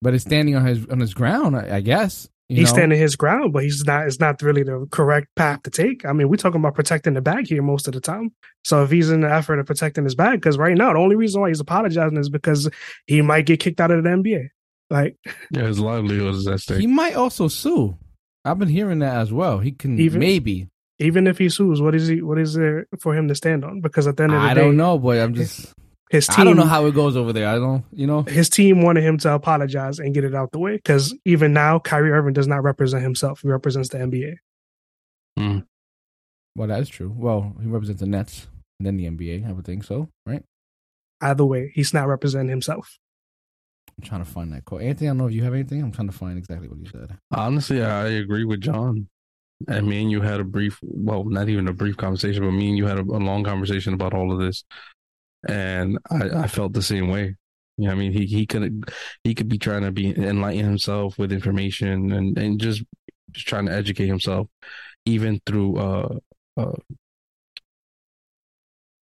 But 0.00 0.14
it's 0.14 0.24
standing 0.24 0.56
on 0.56 0.64
his 0.64 0.86
on 0.88 1.00
his 1.00 1.12
ground, 1.14 1.56
I, 1.56 1.76
I 1.76 1.80
guess. 1.80 2.28
you 2.48 2.56
he's 2.56 2.68
know? 2.68 2.74
standing 2.74 2.98
his 2.98 3.16
ground 3.16 3.52
but 3.52 3.62
he's 3.64 3.84
not 3.84 4.06
it's 4.06 4.20
not 4.20 4.40
really 4.42 4.62
the 4.62 4.86
correct 4.90 5.26
path 5.36 5.62
to 5.64 5.70
take 5.70 6.04
i 6.04 6.12
mean 6.12 6.28
we're 6.28 6.36
talking 6.36 6.60
about 6.60 6.74
protecting 6.74 7.14
the 7.14 7.20
bag 7.20 7.46
here 7.48 7.62
most 7.62 7.88
of 7.88 7.94
the 7.94 8.00
time 8.00 8.32
so 8.64 8.82
if 8.84 8.90
he's 8.90 9.10
in 9.10 9.20
the 9.22 9.32
effort 9.32 9.58
of 9.58 9.66
protecting 9.66 10.04
his 10.04 10.14
bag 10.14 10.34
because 10.40 10.56
right 10.58 10.76
now 10.76 10.92
the 10.92 10.98
only 10.98 11.16
reason 11.16 11.40
why 11.40 11.48
he's 11.48 11.60
apologizing 11.60 12.16
is 12.18 12.28
because 12.28 12.70
he 13.06 13.22
might 13.22 13.46
get 13.46 13.58
kicked 13.60 13.80
out 13.80 13.90
of 13.90 14.02
the 14.04 14.08
nba 14.10 14.48
like 14.90 15.16
yeah, 15.50 15.62
his 15.64 15.80
livelihood 15.80 16.34
is 16.34 16.46
at 16.46 16.60
stake. 16.60 16.80
He 16.80 16.86
might 16.86 17.14
also 17.14 17.48
sue. 17.48 17.96
I've 18.44 18.58
been 18.58 18.68
hearing 18.68 18.98
that 19.00 19.16
as 19.16 19.32
well. 19.32 19.58
He 19.60 19.72
can 19.72 19.98
Even- 19.98 20.20
maybe 20.20 20.68
Even 20.98 21.26
if 21.26 21.38
he 21.38 21.48
sues, 21.48 21.80
what 21.80 21.94
is 21.94 22.06
he? 22.08 22.22
What 22.22 22.38
is 22.38 22.54
there 22.54 22.86
for 23.00 23.14
him 23.14 23.26
to 23.28 23.34
stand 23.34 23.64
on? 23.64 23.80
Because 23.80 24.06
at 24.06 24.16
the 24.16 24.24
end 24.24 24.34
of 24.34 24.40
the 24.42 24.46
I 24.48 24.54
day, 24.54 24.60
I 24.60 24.64
don't 24.64 24.76
know, 24.76 24.98
but 24.98 25.18
I'm 25.18 25.34
just. 25.34 25.72
his 26.10 26.26
team. 26.28 26.36
I 26.38 26.44
don't 26.44 26.56
know 26.56 26.64
how 26.64 26.86
it 26.86 26.94
goes 26.94 27.16
over 27.16 27.32
there. 27.32 27.48
I 27.48 27.54
don't, 27.54 27.84
you 27.92 28.06
know. 28.06 28.22
his 28.22 28.48
team 28.48 28.82
wanted 28.82 29.02
him 29.02 29.18
to 29.18 29.32
apologize 29.32 29.98
and 29.98 30.14
get 30.14 30.22
it 30.24 30.34
out 30.34 30.52
the 30.52 30.58
way 30.60 30.76
because 30.76 31.14
even 31.24 31.52
now, 31.52 31.78
Kyrie 31.80 32.12
Irving 32.12 32.34
does 32.34 32.46
not 32.46 32.62
represent 32.62 33.02
himself. 33.02 33.40
He 33.40 33.48
represents 33.48 33.88
the 33.88 33.98
NBA. 33.98 34.34
Hmm. 35.38 35.58
Well, 36.54 36.68
that 36.68 36.80
is 36.80 36.88
true. 36.88 37.12
Well, 37.16 37.56
he 37.60 37.66
represents 37.66 38.00
the 38.00 38.06
Nets 38.06 38.46
and 38.78 38.86
then 38.86 38.96
the 38.96 39.06
NBA. 39.06 39.48
I 39.48 39.52
would 39.52 39.64
think 39.64 39.84
so, 39.84 40.08
right? 40.26 40.42
Either 41.20 41.44
way, 41.44 41.72
he's 41.74 41.94
not 41.94 42.06
representing 42.08 42.50
himself. 42.50 42.98
I'm 43.88 44.04
trying 44.04 44.24
to 44.24 44.30
find 44.30 44.52
that 44.52 44.64
quote. 44.64 44.82
Anthony, 44.82 45.08
I 45.08 45.10
don't 45.10 45.18
know 45.18 45.26
if 45.26 45.34
you 45.34 45.44
have 45.44 45.54
anything. 45.54 45.82
I'm 45.82 45.92
trying 45.92 46.08
to 46.08 46.16
find 46.16 46.38
exactly 46.38 46.68
what 46.68 46.78
you 46.78 46.86
said. 46.86 47.16
Honestly, 47.30 47.82
I 47.82 48.08
agree 48.08 48.44
with 48.44 48.60
John. 48.60 49.08
And 49.68 49.86
me 49.86 50.02
and 50.02 50.10
you 50.10 50.20
had 50.20 50.40
a 50.40 50.44
brief, 50.44 50.78
well, 50.82 51.24
not 51.24 51.48
even 51.48 51.68
a 51.68 51.72
brief 51.72 51.96
conversation, 51.96 52.42
but 52.42 52.50
me 52.50 52.70
and 52.70 52.78
you 52.78 52.86
had 52.86 52.98
a, 52.98 53.02
a 53.02 53.22
long 53.22 53.44
conversation 53.44 53.94
about 53.94 54.12
all 54.12 54.32
of 54.32 54.40
this, 54.40 54.64
and 55.48 55.98
I, 56.10 56.42
I 56.42 56.46
felt 56.48 56.72
the 56.72 56.82
same 56.82 57.08
way. 57.08 57.36
You 57.76 57.86
know, 57.86 57.92
I 57.92 57.94
mean, 57.94 58.12
he 58.12 58.26
he 58.26 58.44
could 58.44 58.90
he 59.22 59.34
could 59.34 59.48
be 59.48 59.58
trying 59.58 59.82
to 59.82 59.92
be 59.92 60.16
enlighten 60.16 60.64
himself 60.64 61.16
with 61.16 61.32
information 61.32 62.12
and 62.12 62.36
and 62.36 62.60
just 62.60 62.82
just 63.30 63.46
trying 63.46 63.66
to 63.66 63.72
educate 63.72 64.08
himself, 64.08 64.48
even 65.06 65.40
through 65.46 65.76
uh 65.76 66.18
uh 66.56 66.72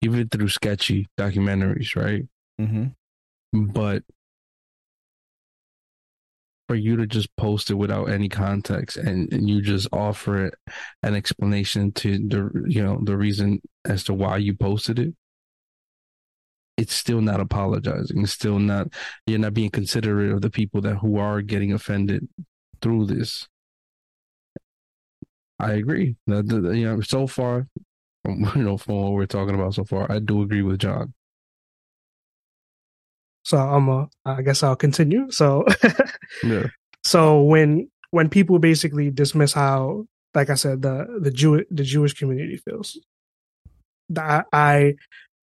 even 0.01 0.27
through 0.29 0.49
sketchy 0.49 1.07
documentaries, 1.17 1.95
right? 1.95 2.23
Mm-hmm. 2.59 3.65
but 3.71 4.03
for 6.67 6.75
you 6.75 6.97
to 6.97 7.07
just 7.07 7.33
post 7.37 7.71
it 7.71 7.75
without 7.75 8.05
any 8.05 8.29
context 8.29 8.97
and, 8.97 9.31
and 9.31 9.49
you 9.49 9.61
just 9.61 9.87
offer 9.91 10.45
it 10.47 10.55
an 11.03 11.15
explanation 11.15 11.91
to 11.93 12.17
the 12.17 12.65
you 12.67 12.83
know 12.83 12.99
the 13.03 13.17
reason 13.17 13.61
as 13.85 14.03
to 14.05 14.13
why 14.13 14.37
you 14.37 14.55
posted 14.55 14.99
it? 14.99 15.13
It's 16.77 16.93
still 16.93 17.21
not 17.21 17.39
apologizing. 17.39 18.21
It's 18.21 18.33
still 18.33 18.59
not 18.59 18.87
you're 19.25 19.39
not 19.39 19.53
being 19.53 19.71
considerate 19.71 20.31
of 20.31 20.41
the 20.41 20.49
people 20.49 20.81
that 20.81 20.95
who 20.97 21.17
are 21.17 21.41
getting 21.41 21.73
offended 21.73 22.27
through 22.81 23.07
this. 23.07 23.47
I 25.59 25.73
agree. 25.73 26.15
That 26.27 26.45
you 26.75 26.85
know 26.85 27.01
so 27.01 27.27
far 27.27 27.67
you 28.27 28.63
know 28.63 28.77
from 28.77 28.95
what 28.95 29.13
we're 29.13 29.25
talking 29.25 29.55
about 29.55 29.73
so 29.73 29.83
far 29.85 30.11
i 30.11 30.19
do 30.19 30.41
agree 30.41 30.61
with 30.61 30.79
john 30.79 31.13
So 33.47 33.57
I'm 33.57 33.87
a, 33.87 34.09
I 34.25 34.41
guess 34.41 34.61
I'll 34.61 34.75
continue. 34.75 35.31
So 35.31 35.65
yeah 36.43 36.67
so 37.07 37.41
when 37.41 37.89
when 38.11 38.27
people 38.27 38.59
basically 38.59 39.09
dismiss 39.09 39.53
how 39.53 40.05
like 40.35 40.49
i 40.49 40.55
said 40.55 40.81
the 40.81 41.07
the 41.21 41.31
jew 41.31 41.63
the 41.71 41.83
jewish 41.83 42.13
community 42.13 42.57
feels 42.57 42.99
I, 44.15 44.43
I 44.51 44.95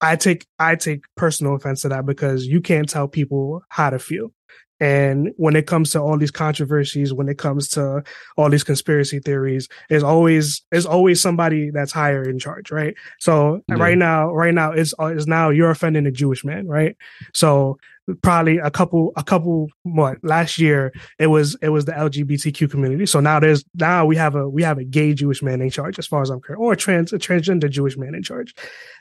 i 0.01 0.17
take 0.17 0.47
i 0.59 0.75
take 0.75 1.05
personal 1.17 1.55
offense 1.55 1.83
to 1.83 1.89
that 1.91 2.07
because 2.07 2.47
you 2.47 2.61
can't 2.61 2.89
tell 2.89 3.07
people 3.07 3.63
how 3.69 3.91
to 3.91 4.01
feel 4.01 4.33
and 4.81 5.31
when 5.37 5.55
it 5.55 5.67
comes 5.67 5.91
to 5.91 6.01
all 6.01 6.19
these 6.19 6.31
controversies 6.31 7.13
when 7.13 7.29
it 7.29 7.39
comes 7.39 7.69
to 7.69 8.03
all 8.37 8.51
these 8.51 8.65
conspiracy 8.65 9.21
theories 9.21 9.69
there's 9.89 10.03
always 10.03 10.63
there's 10.73 10.87
always 10.87 11.21
somebody 11.21 11.71
that's 11.71 11.93
higher 11.93 12.23
in 12.29 12.39
charge 12.39 12.71
right 12.73 12.95
so 13.21 13.61
Yeah. 13.69 13.77
right 13.77 13.97
now 13.99 14.33
right 14.33 14.55
now 14.55 14.73
it's 14.73 14.93
uh, 14.99 15.07
it's 15.07 15.27
now 15.27 15.51
you're 15.51 15.71
offending 15.71 16.07
a 16.07 16.11
jewish 16.11 16.45
man 16.45 16.67
right 16.67 16.97
so 17.33 17.79
probably 18.23 18.59
a 18.59 18.71
couple 18.71 19.13
a 19.17 19.25
couple 19.25 19.69
what 19.83 20.19
last 20.23 20.59
year 20.59 20.93
it 21.19 21.29
was 21.29 21.57
it 21.63 21.71
was 21.71 21.85
the 21.85 21.93
LGBTQ 21.93 22.71
community. 22.71 23.07
So 23.07 23.21
now 23.21 23.41
there's 23.41 23.65
now 23.75 24.05
we 24.05 24.17
have 24.17 24.35
a 24.35 24.49
we 24.49 24.63
have 24.63 24.79
a 24.79 24.85
gay 24.85 25.15
Jewish 25.15 25.43
man 25.43 25.61
in 25.61 25.71
charge, 25.71 25.99
as 25.99 26.07
far 26.07 26.23
as 26.23 26.31
I'm 26.31 26.41
concerned, 26.41 26.61
or 26.61 26.73
a 26.73 26.77
trans 26.77 27.13
a 27.13 27.19
transgender 27.19 27.71
Jewish 27.71 27.97
man 27.97 28.15
in 28.15 28.23
charge. 28.23 28.55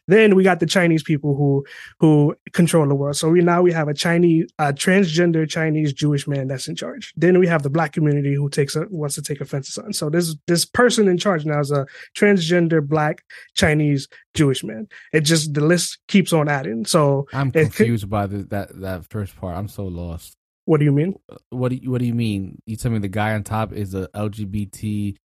Then 0.08 0.36
we 0.36 0.44
got 0.44 0.60
the 0.60 0.66
Chinese 0.66 1.04
people 1.04 1.36
who 1.36 1.66
who 2.00 2.36
control 2.54 2.88
the 2.88 2.96
world. 2.96 3.16
So 3.16 3.30
we 3.30 3.42
now 3.42 3.62
we 3.62 3.72
have 3.74 3.88
a 3.88 3.94
Chinese 3.94 4.48
a 4.60 4.74
transgender 4.74 5.50
Chinese 5.50 5.94
Jewish 5.94 6.28
man 6.28 6.48
that's 6.48 6.68
in 6.68 6.76
charge. 6.76 7.14
Then 7.16 7.40
we 7.40 7.48
have 7.48 7.64
the 7.64 7.70
black 7.70 7.94
community 7.94 8.36
who 8.36 8.50
takes 8.50 8.76
a, 8.76 8.86
wants 8.90 9.16
to 9.16 9.22
take 9.22 9.42
offense 9.42 9.68
to 9.68 9.72
something. 9.74 9.94
So 9.94 10.10
this 10.10 10.36
this 10.48 10.66
person 10.66 11.08
in 11.08 11.18
charge 11.18 11.46
now 11.46 11.60
is 11.60 11.72
a 11.72 11.86
transgender 12.16 12.86
black 12.86 13.24
Chinese 13.54 14.08
Jewish 14.34 14.63
man. 14.63 14.88
It 15.12 15.22
just 15.22 15.54
the 15.54 15.62
list 15.62 16.00
keeps 16.08 16.34
on 16.34 16.48
adding. 16.50 16.86
So 16.86 17.28
I'm 17.34 17.48
It 17.50 17.54
confused 17.54 18.10
by 18.10 18.28
the, 18.28 18.38
that 18.50 18.80
that 18.82 19.06
first 19.10 19.36
part. 19.38 19.56
I'm 19.58 19.68
so 19.68 19.86
lost. 19.86 20.36
what 20.66 20.80
do 20.80 20.86
you 20.86 20.92
mean? 20.92 21.16
What 21.50 21.70
do 21.70 21.75
you, 21.75 21.92
what 21.92 22.00
do 22.00 22.06
you 22.06 22.13
mean? 22.13 22.60
You 22.66 22.75
tell 22.78 22.92
me 22.92 23.00
the 23.00 23.08
guy 23.08 23.34
on 23.34 23.44
top 23.44 23.74
is 23.74 23.94
a 23.94 24.08
LGBT 24.10 25.16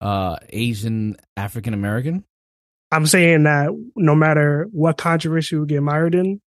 uh 0.00 0.36
Asian 0.50 1.16
African 1.36 1.74
American? 1.74 2.24
I'm 2.90 3.06
saying 3.06 3.44
that 3.44 3.70
no 3.96 4.14
matter 4.14 4.68
what 4.72 4.98
controversy 4.98 5.56
we 5.56 5.64
get 5.66 5.82
mired 5.82 6.14
in, 6.14 6.40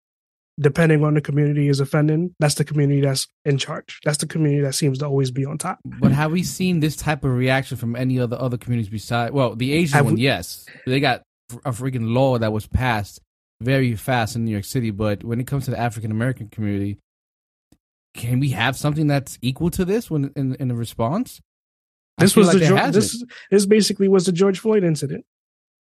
depending 0.59 1.03
on 1.03 1.15
the 1.15 1.21
community 1.21 1.67
is 1.69 1.79
offending, 1.79 2.35
that's 2.39 2.53
the 2.55 2.63
community 2.63 3.01
that's 3.01 3.27
in 3.45 3.57
charge. 3.57 3.99
That's 4.05 4.19
the 4.19 4.27
community 4.27 4.61
that 4.61 4.73
seems 4.75 4.99
to 4.99 5.05
always 5.05 5.31
be 5.31 5.43
on 5.45 5.57
top. 5.57 5.79
But 5.85 6.11
have 6.11 6.31
we 6.31 6.43
seen 6.43 6.79
this 6.81 6.95
type 6.95 7.23
of 7.23 7.31
reaction 7.33 7.77
from 7.77 7.95
any 7.95 8.19
other 8.19 8.37
other 8.39 8.57
communities 8.57 8.89
besides? 8.89 9.33
Well, 9.33 9.55
the 9.55 9.73
Asian 9.73 9.97
Have 9.97 10.05
one, 10.05 10.13
we- 10.15 10.21
yes, 10.21 10.65
they 10.85 10.99
got 10.99 11.23
a 11.65 11.71
freaking 11.71 12.13
law 12.13 12.37
that 12.37 12.51
was 12.51 12.67
passed 12.67 13.19
very 13.61 13.95
fast 13.95 14.35
in 14.35 14.45
New 14.45 14.51
York 14.51 14.65
City. 14.65 14.91
But 14.91 15.23
when 15.23 15.39
it 15.39 15.47
comes 15.47 15.65
to 15.65 15.71
the 15.71 15.79
African 15.79 16.11
American 16.11 16.49
community, 16.49 16.97
can 18.13 18.39
we 18.39 18.49
have 18.49 18.75
something 18.77 19.07
that's 19.07 19.37
equal 19.41 19.69
to 19.71 19.85
this 19.85 20.09
when 20.09 20.31
in 20.35 20.55
in 20.55 20.67
the 20.67 20.75
response? 20.75 21.41
This 22.17 22.35
was 22.35 22.47
like 22.47 22.55
the 22.55 22.59
there 22.61 22.71
Geor- 22.73 22.77
hasn't. 22.79 23.03
this 23.03 23.23
this 23.51 23.65
basically 23.65 24.07
was 24.07 24.25
the 24.25 24.31
George 24.31 24.59
Floyd 24.59 24.83
incident. 24.83 25.25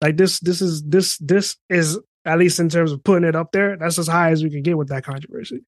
Like 0.01 0.17
this 0.17 0.39
this 0.39 0.62
is 0.62 0.84
this 0.84 1.17
this 1.20 1.58
is 1.70 2.00
at 2.25 2.39
least 2.39 2.60
in 2.60 2.70
terms 2.70 2.91
of 2.91 3.03
putting 3.03 3.27
it 3.27 3.36
up 3.36 3.51
there. 3.51 3.77
That's 3.77 4.00
as 4.00 4.08
high 4.08 4.32
as 4.32 4.43
we 4.43 4.50
can 4.50 4.63
get 4.63 4.77
with 4.77 4.88
that 4.89 5.03
controversy. 5.03 5.63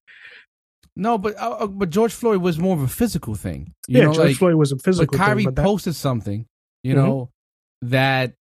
no, 0.96 1.18
but 1.18 1.36
uh, 1.40 1.50
uh, 1.50 1.66
but 1.68 1.90
George 1.90 2.12
Floyd 2.12 2.42
was 2.42 2.58
more 2.58 2.74
of 2.76 2.82
a 2.82 2.88
physical 2.88 3.34
thing. 3.34 3.74
You 3.88 3.98
yeah, 3.98 4.04
know, 4.06 4.12
George 4.14 4.28
like, 4.28 4.36
Floyd 4.36 4.54
was 4.56 4.72
a 4.72 4.78
physical 4.78 5.16
but 5.16 5.24
Kyrie 5.24 5.36
thing, 5.42 5.44
but 5.46 5.56
that, 5.56 5.64
posted 5.64 5.94
something, 5.94 6.46
you 6.82 6.94
Mhm. 6.94 6.96
know, 6.96 7.30
that 7.82 8.34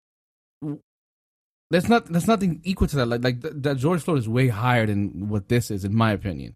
there's 1.75 1.89
not 1.89 2.07
there's 2.07 2.29
nothing 2.29 2.61
equal 2.63 2.87
to 2.89 2.97
that. 2.97 3.07
Like 3.07 3.25
like 3.25 3.43
th- 3.43 3.55
that 3.59 3.77
George 3.79 4.01
Floyd 4.03 4.19
is 4.19 4.29
way 4.29 4.49
higher 4.49 4.87
than 4.87 5.29
what 5.29 5.49
this 5.49 5.71
is, 5.71 5.85
in 5.85 5.95
my 5.95 6.13
opinion. 6.13 6.55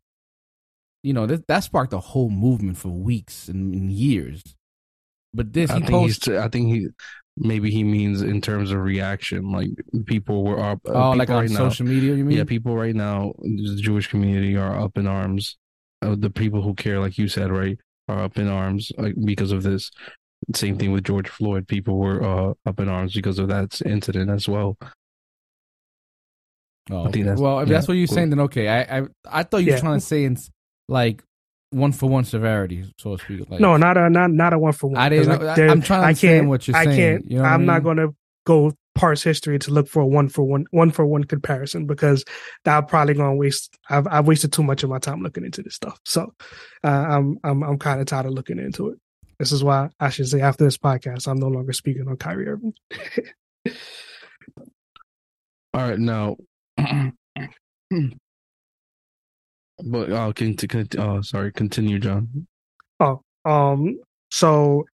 You 1.02 1.12
know 1.12 1.26
that 1.26 1.46
that 1.48 1.60
sparked 1.60 1.92
a 1.92 1.98
whole 1.98 2.30
movement 2.30 2.78
for 2.78 2.88
weeks 2.90 3.48
and, 3.48 3.74
and 3.74 3.90
years. 3.90 4.42
But 5.34 5.52
this 5.52 5.70
I 5.70 5.74
he 5.74 5.86
think 5.86 6.02
he's. 6.04 6.18
posted. 6.18 6.36
I 6.36 6.48
think 6.48 6.68
he. 6.74 6.88
Maybe 7.40 7.70
he 7.70 7.84
means 7.84 8.20
in 8.22 8.40
terms 8.40 8.72
of 8.72 8.78
reaction, 8.80 9.52
like 9.52 9.70
people 10.06 10.42
were 10.44 10.58
up. 10.58 10.80
uh, 10.88 10.92
Oh, 10.92 11.10
like 11.12 11.30
on 11.30 11.36
right 11.42 11.50
now- 11.50 11.68
social 11.68 11.86
media, 11.86 12.14
you 12.16 12.24
mean? 12.24 12.36
Yeah, 12.38 12.44
people 12.44 12.74
right 12.76 12.96
now, 12.96 13.32
the 13.38 13.76
Jewish 13.80 14.08
community 14.08 14.56
are 14.56 14.76
up 14.80 14.98
in 14.98 15.06
arms. 15.06 15.56
Uh, 16.02 16.16
the 16.18 16.30
people 16.30 16.62
who 16.62 16.74
care, 16.74 16.98
like 16.98 17.16
you 17.18 17.28
said, 17.28 17.52
right, 17.52 17.78
are 18.08 18.24
up 18.24 18.38
in 18.38 18.48
arms 18.48 18.90
like, 18.98 19.14
because 19.24 19.52
of 19.52 19.62
this. 19.62 19.90
Same 20.54 20.78
thing 20.78 20.90
with 20.92 21.04
George 21.04 21.28
Floyd. 21.28 21.68
People 21.68 21.98
were 21.98 22.22
uh, 22.24 22.54
up 22.66 22.80
in 22.80 22.88
arms 22.88 23.14
because 23.14 23.38
of 23.38 23.46
that 23.48 23.80
incident 23.86 24.30
as 24.30 24.48
well. 24.48 24.76
Oh, 26.90 27.00
I 27.00 27.02
think 27.04 27.16
okay. 27.16 27.22
that's- 27.22 27.40
well, 27.40 27.60
if 27.60 27.68
yeah, 27.68 27.74
that's 27.74 27.88
what 27.88 27.94
you're 27.96 28.06
cool. 28.06 28.14
saying, 28.14 28.30
then 28.30 28.40
okay. 28.40 28.68
I 28.68 28.98
I, 28.98 29.02
I 29.30 29.42
thought 29.42 29.58
you 29.58 29.66
were 29.66 29.72
Yeah. 29.72 29.80
trying 29.80 29.98
to 30.00 30.04
say 30.04 30.24
it's 30.24 30.50
like 30.88 31.22
one 31.70 31.92
for 31.92 32.08
one 32.08 32.24
severity, 32.24 32.90
so 32.98 33.16
to 33.16 33.22
speak. 33.24 33.48
Like, 33.50 33.60
no, 33.60 33.76
not 33.76 33.96
a 33.98 34.08
not 34.08 34.30
not 34.30 34.52
a 34.54 34.58
one 34.58 34.72
for 34.72 34.88
one. 34.90 34.96
I 35.00 35.08
didn't. 35.08 35.28
know- 35.40 35.46
I, 35.46 35.68
I'm 35.68 35.82
trying 35.82 36.00
to 36.00 36.06
I 36.06 36.08
understand 36.08 36.18
can't, 36.40 36.48
what 36.48 36.66
you're 36.68 36.74
saying. 36.76 36.88
I 36.88 36.96
can't. 36.96 37.30
you 37.30 37.36
know 37.36 37.42
what 37.42 37.50
I 37.50 37.54
I'm 37.54 37.66
not 37.66 37.82
going 37.82 37.98
to 37.98 38.14
go 38.46 38.72
parse 38.94 39.22
history 39.22 39.58
to 39.60 39.70
look 39.70 39.86
for 39.86 40.00
a 40.00 40.06
one 40.06 40.28
for 40.28 40.42
one 40.44 40.64
one 40.70 40.90
for 40.90 41.04
one 41.06 41.22
comparison 41.24 41.86
because 41.86 42.24
that 42.64 42.88
probably 42.88 43.14
going 43.14 43.32
to 43.32 43.36
waste. 43.36 43.76
I've 43.90 44.06
I've 44.08 44.26
wasted 44.26 44.52
too 44.52 44.62
much 44.62 44.82
of 44.82 44.88
my 44.90 44.98
time 44.98 45.20
looking 45.22 45.44
into 45.44 45.62
this 45.62 45.74
stuff. 45.74 46.00
So 46.06 46.32
uh, 46.82 46.88
I'm 46.88 47.38
I'm 47.44 47.62
I'm 47.62 47.78
kind 47.78 48.00
of 48.00 48.06
tired 48.06 48.26
of 48.26 48.32
looking 48.32 48.58
into 48.58 48.88
it. 48.88 48.98
This 49.38 49.52
is 49.52 49.62
why 49.62 49.90
I 50.00 50.08
should 50.08 50.26
say 50.28 50.40
after 50.40 50.64
this 50.64 50.78
podcast, 50.78 51.28
I'm 51.28 51.38
no 51.38 51.46
longer 51.48 51.72
speaking 51.72 52.08
on 52.08 52.16
Kyrie 52.16 52.48
Irving. 52.48 52.72
All 55.74 55.88
right, 55.88 55.98
now, 55.98 56.36
but 59.84 60.12
uh, 60.12 60.32
can, 60.32 60.56
can, 60.56 60.88
uh, 60.98 61.22
sorry, 61.22 61.52
continue, 61.52 61.98
John. 61.98 62.46
Oh, 63.00 63.22
um, 63.44 63.98
so 64.30 64.84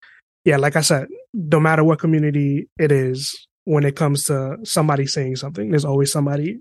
yeah, 0.44 0.58
like 0.58 0.76
I 0.76 0.82
said, 0.82 1.08
no 1.32 1.58
matter 1.58 1.82
what 1.82 1.98
community 1.98 2.68
it 2.78 2.92
is, 2.92 3.46
when 3.64 3.84
it 3.84 3.96
comes 3.96 4.24
to 4.24 4.58
somebody 4.62 5.06
saying 5.06 5.36
something, 5.36 5.70
there's 5.70 5.86
always 5.86 6.12
somebody, 6.12 6.60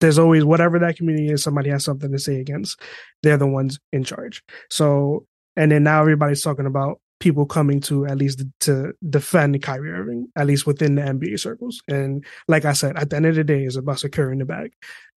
there's 0.00 0.18
always 0.18 0.44
whatever 0.44 0.78
that 0.80 0.96
community 0.96 1.28
is, 1.28 1.42
somebody 1.42 1.70
has 1.70 1.84
something 1.84 2.10
to 2.10 2.18
say 2.18 2.40
against. 2.40 2.80
They're 3.22 3.36
the 3.36 3.46
ones 3.46 3.78
in 3.92 4.02
charge. 4.02 4.42
So, 4.70 5.26
and 5.56 5.70
then 5.70 5.84
now 5.84 6.00
everybody's 6.00 6.42
talking 6.42 6.66
about 6.66 7.00
people 7.20 7.46
coming 7.46 7.80
to 7.80 8.06
at 8.06 8.18
least 8.18 8.42
to 8.60 8.92
defend 9.08 9.62
Kyrie 9.62 9.92
Irving, 9.92 10.28
at 10.36 10.46
least 10.46 10.66
within 10.66 10.96
the 10.96 11.02
NBA 11.02 11.40
circles. 11.40 11.82
And 11.88 12.24
like 12.48 12.64
I 12.64 12.72
said, 12.72 12.96
at 12.96 13.10
the 13.10 13.16
end 13.16 13.26
of 13.26 13.34
the 13.34 13.44
day, 13.44 13.64
it's 13.64 13.76
about 13.76 14.00
securing 14.00 14.38
the 14.38 14.44
bag. 14.44 14.72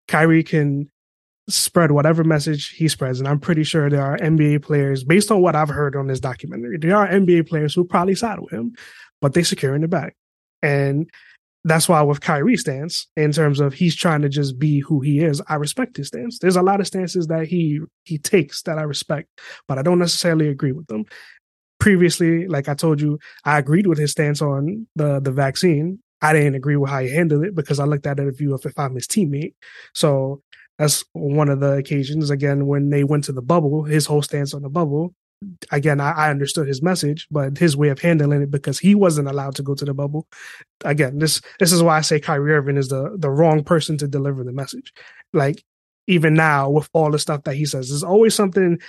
Kyrie 0.07 0.43
can 0.43 0.89
spread 1.47 1.91
whatever 1.91 2.23
message 2.23 2.69
he 2.69 2.87
spreads. 2.87 3.19
And 3.19 3.27
I'm 3.27 3.39
pretty 3.39 3.63
sure 3.63 3.89
there 3.89 4.03
are 4.03 4.17
NBA 4.17 4.63
players, 4.63 5.03
based 5.03 5.31
on 5.31 5.41
what 5.41 5.55
I've 5.55 5.69
heard 5.69 5.95
on 5.95 6.07
this 6.07 6.19
documentary, 6.19 6.77
there 6.77 6.95
are 6.95 7.07
NBA 7.07 7.47
players 7.47 7.73
who 7.73 7.85
probably 7.85 8.15
side 8.15 8.39
with 8.39 8.51
him, 8.51 8.75
but 9.21 9.33
they 9.33 9.43
secure 9.43 9.75
in 9.75 9.81
the 9.81 9.87
bag. 9.87 10.13
And 10.61 11.09
that's 11.63 11.89
why 11.89 12.01
with 12.03 12.21
Kyrie's 12.21 12.61
stance, 12.61 13.07
in 13.17 13.31
terms 13.31 13.59
of 13.59 13.73
he's 13.73 13.95
trying 13.95 14.21
to 14.21 14.29
just 14.29 14.59
be 14.59 14.79
who 14.79 15.01
he 15.01 15.19
is, 15.19 15.41
I 15.47 15.55
respect 15.55 15.97
his 15.97 16.07
stance. 16.07 16.39
There's 16.39 16.55
a 16.55 16.61
lot 16.61 16.79
of 16.79 16.87
stances 16.87 17.27
that 17.27 17.47
he 17.47 17.79
he 18.03 18.19
takes 18.19 18.61
that 18.63 18.77
I 18.77 18.83
respect, 18.83 19.29
but 19.67 19.79
I 19.79 19.81
don't 19.81 19.99
necessarily 19.99 20.47
agree 20.47 20.71
with 20.71 20.85
them. 20.87 21.05
Previously, 21.85 22.47
like 22.47 22.67
I 22.67 22.73
told 22.73 22.99
you, 22.99 23.19
I 23.43 23.59
agreed 23.59 23.85
with 23.85 23.99
his 23.99 24.09
stance 24.09 24.41
on 24.41 24.87
the 24.95 25.19
the 25.19 25.31
vaccine. 25.31 25.99
I 26.19 26.33
didn't 26.33 26.55
agree 26.55 26.77
with 26.77 26.89
how 26.89 27.01
he 27.01 27.13
handled 27.13 27.45
it 27.45 27.53
because 27.53 27.79
I 27.79 27.85
looked 27.85 28.07
at 28.07 28.19
it 28.19 28.27
a 28.27 28.31
view 28.31 28.55
of 28.55 28.65
if 28.65 28.79
I'm 28.79 28.95
his 28.95 29.05
teammate. 29.05 29.53
So 29.93 30.41
that's 30.79 31.05
one 31.13 31.47
of 31.47 31.59
the 31.59 31.73
occasions. 31.73 32.31
Again, 32.31 32.65
when 32.65 32.89
they 32.89 33.03
went 33.03 33.25
to 33.25 33.33
the 33.33 33.43
bubble, 33.43 33.83
his 33.83 34.07
whole 34.07 34.23
stance 34.23 34.51
on 34.55 34.63
the 34.63 34.69
bubble, 34.69 35.13
again, 35.71 35.99
I, 36.01 36.09
I, 36.13 36.31
understood 36.31 36.67
his 36.67 36.81
message, 36.81 37.27
but 37.29 37.59
his 37.59 37.77
way 37.77 37.89
of 37.89 37.99
handling 37.99 38.41
it 38.41 38.49
because 38.49 38.79
he 38.79 38.95
wasn't 38.95 39.27
allowed 39.27 39.53
to 39.57 39.61
go 39.61 39.75
to 39.75 39.85
the 39.85 39.93
bubble. 39.93 40.27
Again, 40.83 41.19
this 41.19 41.39
this 41.59 41.71
is 41.71 41.83
why 41.83 41.97
I 41.97 42.01
say 42.01 42.19
Kyrie 42.19 42.53
Irving 42.53 42.77
is 42.77 42.87
the 42.87 43.15
the 43.15 43.29
wrong 43.29 43.63
person 43.63 43.95
to 43.99 44.07
deliver 44.07 44.43
the 44.43 44.53
message. 44.53 44.91
Like 45.33 45.63
even 46.07 46.33
now, 46.33 46.71
with 46.71 46.89
all 46.93 47.11
the 47.11 47.19
stuff 47.19 47.43
that 47.43 47.53
he 47.53 47.65
says, 47.65 47.89
there's 47.89 48.03
always 48.03 48.33
something 48.33 48.79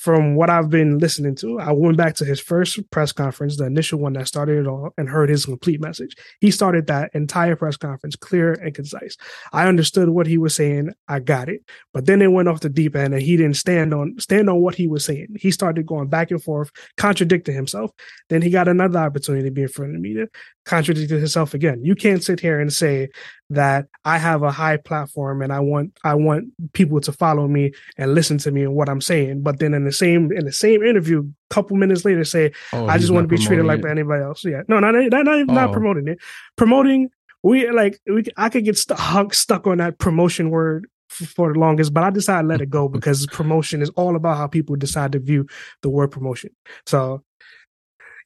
from 0.00 0.34
what 0.34 0.48
I've 0.48 0.70
been 0.70 0.96
listening 0.96 1.34
to, 1.36 1.60
I 1.60 1.72
went 1.72 1.98
back 1.98 2.14
to 2.16 2.24
his 2.24 2.40
first 2.40 2.90
press 2.90 3.12
conference, 3.12 3.58
the 3.58 3.66
initial 3.66 3.98
one 3.98 4.14
that 4.14 4.28
started 4.28 4.60
it 4.60 4.66
all, 4.66 4.94
and 4.96 5.10
heard 5.10 5.28
his 5.28 5.44
complete 5.44 5.78
message. 5.78 6.16
He 6.40 6.50
started 6.50 6.86
that 6.86 7.10
entire 7.12 7.54
press 7.54 7.76
conference 7.76 8.16
clear 8.16 8.54
and 8.54 8.74
concise. 8.74 9.18
I 9.52 9.68
understood 9.68 10.08
what 10.08 10.26
he 10.26 10.38
was 10.38 10.54
saying. 10.54 10.94
I 11.06 11.20
got 11.20 11.50
it. 11.50 11.60
But 11.92 12.06
then 12.06 12.22
it 12.22 12.32
went 12.32 12.48
off 12.48 12.60
the 12.60 12.70
deep 12.70 12.96
end 12.96 13.12
and 13.12 13.22
he 13.22 13.36
didn't 13.36 13.58
stand 13.58 13.92
on 13.92 14.18
stand 14.18 14.48
on 14.48 14.62
what 14.62 14.74
he 14.74 14.88
was 14.88 15.04
saying. 15.04 15.36
He 15.38 15.50
started 15.50 15.84
going 15.84 16.08
back 16.08 16.30
and 16.30 16.42
forth, 16.42 16.70
contradicting 16.96 17.54
himself. 17.54 17.90
Then 18.30 18.40
he 18.40 18.48
got 18.48 18.68
another 18.68 19.00
opportunity 19.00 19.44
to 19.44 19.50
be 19.50 19.62
in 19.62 19.68
front 19.68 19.90
of 19.90 19.96
the 19.96 20.00
media, 20.00 20.28
contradicted 20.64 21.18
himself 21.18 21.52
again. 21.52 21.84
You 21.84 21.94
can't 21.94 22.24
sit 22.24 22.40
here 22.40 22.58
and 22.58 22.72
say 22.72 23.10
that 23.50 23.86
I 24.04 24.18
have 24.18 24.42
a 24.42 24.50
high 24.50 24.76
platform 24.76 25.42
and 25.42 25.52
I 25.52 25.60
want 25.60 25.98
I 26.04 26.14
want 26.14 26.46
people 26.72 27.00
to 27.00 27.12
follow 27.12 27.48
me 27.48 27.72
and 27.98 28.14
listen 28.14 28.38
to 28.38 28.50
me 28.50 28.62
and 28.62 28.74
what 28.74 28.88
I'm 28.88 29.00
saying. 29.00 29.42
But 29.42 29.58
then 29.58 29.74
in 29.74 29.84
the 29.84 29.92
same 29.92 30.32
in 30.32 30.46
the 30.46 30.52
same 30.52 30.82
interview, 30.82 31.20
a 31.20 31.54
couple 31.54 31.76
minutes 31.76 32.04
later, 32.04 32.24
say 32.24 32.52
oh, 32.72 32.86
I 32.86 32.96
just 32.96 33.10
want 33.10 33.28
to 33.28 33.36
be 33.36 33.42
treated 33.42 33.66
like 33.66 33.84
anybody 33.84 34.22
else. 34.22 34.44
Yeah, 34.44 34.62
no, 34.68 34.78
not 34.78 34.92
not 34.92 35.24
not, 35.24 35.38
oh. 35.38 35.44
not 35.44 35.72
promoting 35.72 36.08
it. 36.08 36.18
Promoting 36.56 37.10
we 37.42 37.68
like 37.70 38.00
we 38.06 38.24
I 38.36 38.48
could 38.48 38.64
get 38.64 38.78
stuck 38.78 39.34
stuck 39.34 39.66
on 39.66 39.78
that 39.78 39.98
promotion 39.98 40.50
word 40.50 40.86
for 41.08 41.52
the 41.52 41.58
longest, 41.58 41.92
but 41.92 42.04
I 42.04 42.10
decided 42.10 42.42
to 42.42 42.48
let 42.48 42.60
it 42.60 42.70
go 42.70 42.88
because 42.88 43.26
promotion 43.26 43.82
is 43.82 43.90
all 43.90 44.14
about 44.14 44.36
how 44.36 44.46
people 44.46 44.76
decide 44.76 45.12
to 45.12 45.18
view 45.18 45.46
the 45.82 45.90
word 45.90 46.12
promotion. 46.12 46.50
So 46.86 47.24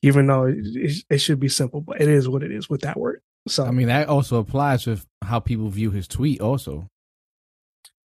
even 0.03 0.27
though 0.27 0.45
it, 0.45 1.05
it, 1.09 1.19
should 1.19 1.41
be 1.41 1.49
simple, 1.49 1.81
but 1.81 1.99
it 1.99 2.09
is 2.09 2.29
what 2.29 2.43
it 2.43 2.53
is 2.53 2.69
with 2.69 2.83
that 2.83 2.99
word. 2.99 3.23
So 3.47 3.65
I 3.65 3.71
mean 3.71 3.89
that 3.89 4.09
also 4.09 4.39
applies 4.39 4.87
with 4.87 5.07
how 5.23 5.41
people 5.41 5.69
view 5.69 5.91
his 5.91 6.09
tweet 6.09 6.41
also. 6.41 6.89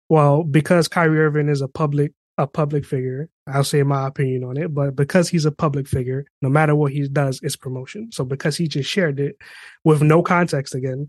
Well, 0.08 0.44
because 0.44 0.88
Kyrie 0.88 1.18
Irving 1.18 1.48
is 1.48 1.60
a 1.60 1.68
public 1.68 2.12
a 2.36 2.46
public 2.46 2.84
figure, 2.84 3.28
I'll 3.46 3.62
say 3.62 3.82
my 3.84 4.08
opinion 4.08 4.42
on 4.42 4.56
it, 4.56 4.74
but 4.74 4.96
because 4.96 5.28
he's 5.28 5.44
a 5.44 5.52
public 5.52 5.86
figure, 5.86 6.26
no 6.42 6.48
matter 6.48 6.74
what 6.74 6.92
he 6.92 7.06
does, 7.08 7.38
it's 7.42 7.54
promotion. 7.54 8.10
So 8.10 8.24
because 8.24 8.56
he 8.56 8.66
just 8.66 8.90
shared 8.90 9.20
it 9.20 9.36
with 9.84 10.02
no 10.02 10.20
context 10.22 10.74
again, 10.74 11.06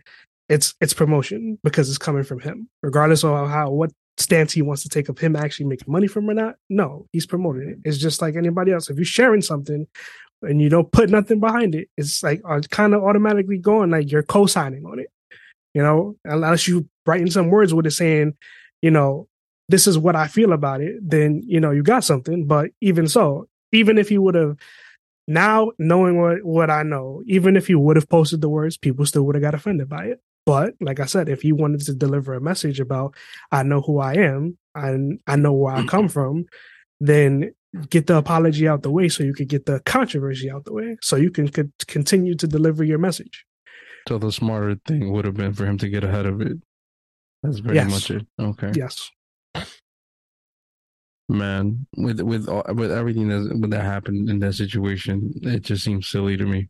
it's 0.50 0.75
it's 0.82 0.94
promotion 0.94 1.58
because 1.63 1.89
it's 1.89 1.98
coming 1.98 2.24
from 2.24 2.39
him. 2.39 2.70
Regardless 2.84 3.24
of 3.24 3.50
how 3.50 3.72
what 3.72 3.91
stance 4.17 4.53
he 4.53 4.62
wants 4.62 4.84
to 4.84 4.89
take 4.89 5.10
of 5.10 5.17
him 5.17 5.36
actually 5.36 5.65
making 5.65 5.91
money 5.91 6.08
from 6.08 6.29
or 6.29 6.34
not, 6.34 6.55
no, 6.70 7.08
he's 7.12 7.25
promoting 7.25 7.70
it. 7.70 7.77
It's 7.84 7.98
just 7.98 8.22
like 8.22 8.36
anybody 8.36 8.72
else. 8.72 8.89
If 8.89 8.98
you're 8.98 9.05
sharing 9.05 9.41
something 9.41 9.88
and 10.46 10.62
you 10.62 10.70
don't 10.70 10.92
put 10.92 11.10
nothing 11.10 11.40
behind 11.40 11.75
it, 11.75 11.90
it's 11.98 12.24
like 12.24 12.42
uh, 12.48 12.62
kind 12.70 12.94
of 12.94 13.04
automatically 13.04 13.58
going 13.58 13.92
like 13.92 14.12
you're 14.12 14.24
co-signing 14.24 14.86
on 14.86 15.00
it. 15.00 15.08
You 15.74 15.82
know, 15.82 16.16
unless 16.24 16.68
you 16.68 16.88
writing 17.06 17.30
some 17.30 17.50
words 17.50 17.74
with 17.74 17.86
it 17.86 17.92
saying, 17.92 18.36
you 18.82 18.92
know, 18.92 19.28
this 19.68 19.88
is 19.88 19.98
what 19.98 20.16
I 20.16 20.28
feel 20.28 20.54
about 20.54 20.82
it, 20.82 20.98
then 21.02 21.42
you 21.46 21.60
know 21.60 21.72
you 21.72 21.84
got 21.84 22.03
something. 22.03 22.46
But 22.46 22.72
even 22.81 23.08
so, 23.08 23.48
even 23.72 23.98
if 23.98 24.12
you 24.12 24.22
would 24.22 24.36
have 24.36 24.58
now 25.27 25.72
knowing 25.79 26.20
what 26.20 26.44
what 26.44 26.70
I 26.70 26.84
know, 26.84 27.24
even 27.25 27.58
if 27.58 27.70
you 27.70 27.79
would 27.79 27.96
have 27.96 28.10
posted 28.10 28.42
the 28.42 28.50
words, 28.50 28.77
people 28.77 29.05
still 29.05 29.24
would 29.24 29.36
have 29.36 29.42
got 29.42 29.55
offended 29.55 29.90
by 29.90 30.05
it. 30.05 30.22
But 30.46 30.75
like 30.79 31.00
I 31.00 31.05
said, 31.05 31.27
if 31.27 31.44
you 31.44 31.55
wanted 31.55 31.81
to 31.81 31.96
deliver 31.96 32.36
a 32.36 32.42
message 32.42 32.79
about 32.79 33.16
I 33.51 33.64
know 33.64 33.81
who 33.81 34.00
I 34.00 34.14
am 34.14 34.58
and 34.75 35.20
I 35.25 35.36
know 35.36 35.53
where 35.53 35.74
I 35.74 35.86
come 35.86 36.08
from, 36.08 36.46
then 37.00 37.53
get 37.90 38.07
the 38.07 38.18
apology 38.18 38.68
out 38.68 38.83
the 38.83 38.92
way 38.92 39.09
so 39.09 39.24
you 39.24 39.33
could 39.33 39.50
get 39.50 39.66
the 39.66 39.79
controversy 39.81 40.50
out 40.50 40.66
the 40.66 40.74
way 40.74 40.98
so 41.01 41.16
you 41.16 41.31
can 41.31 41.51
c- 41.51 41.72
continue 41.88 42.35
to 42.35 42.48
deliver 42.48 42.83
your 42.83 42.98
message. 42.98 43.46
So 44.07 44.18
the 44.18 44.31
smarter 44.31 44.77
thing 44.85 45.11
would 45.11 45.25
have 45.25 45.35
been 45.35 45.53
for 45.53 45.66
him 45.66 45.77
to 45.79 45.90
get 45.90 46.03
ahead 46.03 46.25
of 46.25 46.42
it. 46.42 46.57
That's 47.44 47.59
very 47.59 47.75
yes. 47.75 47.90
much 47.90 48.11
it. 48.11 48.27
Okay. 48.40 48.72
Yes. 48.75 49.09
Man, 51.27 51.88
with 51.98 52.22
with 52.22 52.48
uh, 52.48 52.61
with 52.74 52.92
everything 52.92 53.29
that 53.29 53.68
that 53.70 53.83
happened 53.83 54.29
in 54.29 54.40
that 54.40 54.53
situation, 54.53 55.33
it 55.42 55.64
just 55.64 55.83
seems 55.83 56.07
silly 56.07 56.38
to 56.38 56.46
me. 56.46 56.70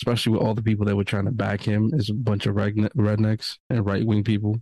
Especially 0.00 0.32
with 0.32 0.42
all 0.42 0.54
the 0.54 0.62
people 0.62 0.84
that 0.86 0.96
were 0.96 1.04
trying 1.04 1.26
to 1.26 1.30
back 1.30 1.62
him 1.62 1.92
is 1.94 2.10
a 2.10 2.14
bunch 2.14 2.46
of 2.46 2.56
rednecks 2.56 3.58
and 3.70 3.86
right 3.86 4.04
wing 4.04 4.24
people 4.24 4.60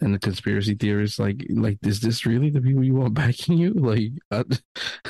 and 0.00 0.14
the 0.14 0.18
conspiracy 0.18 0.74
theorists 0.74 1.18
like 1.18 1.46
like 1.50 1.78
is 1.82 2.00
this 2.00 2.26
really 2.26 2.50
the 2.50 2.60
people 2.60 2.84
you 2.84 2.94
want 2.94 3.14
backing 3.14 3.58
you? 3.58 3.74
Like 3.86 4.12
uh, 4.32 4.42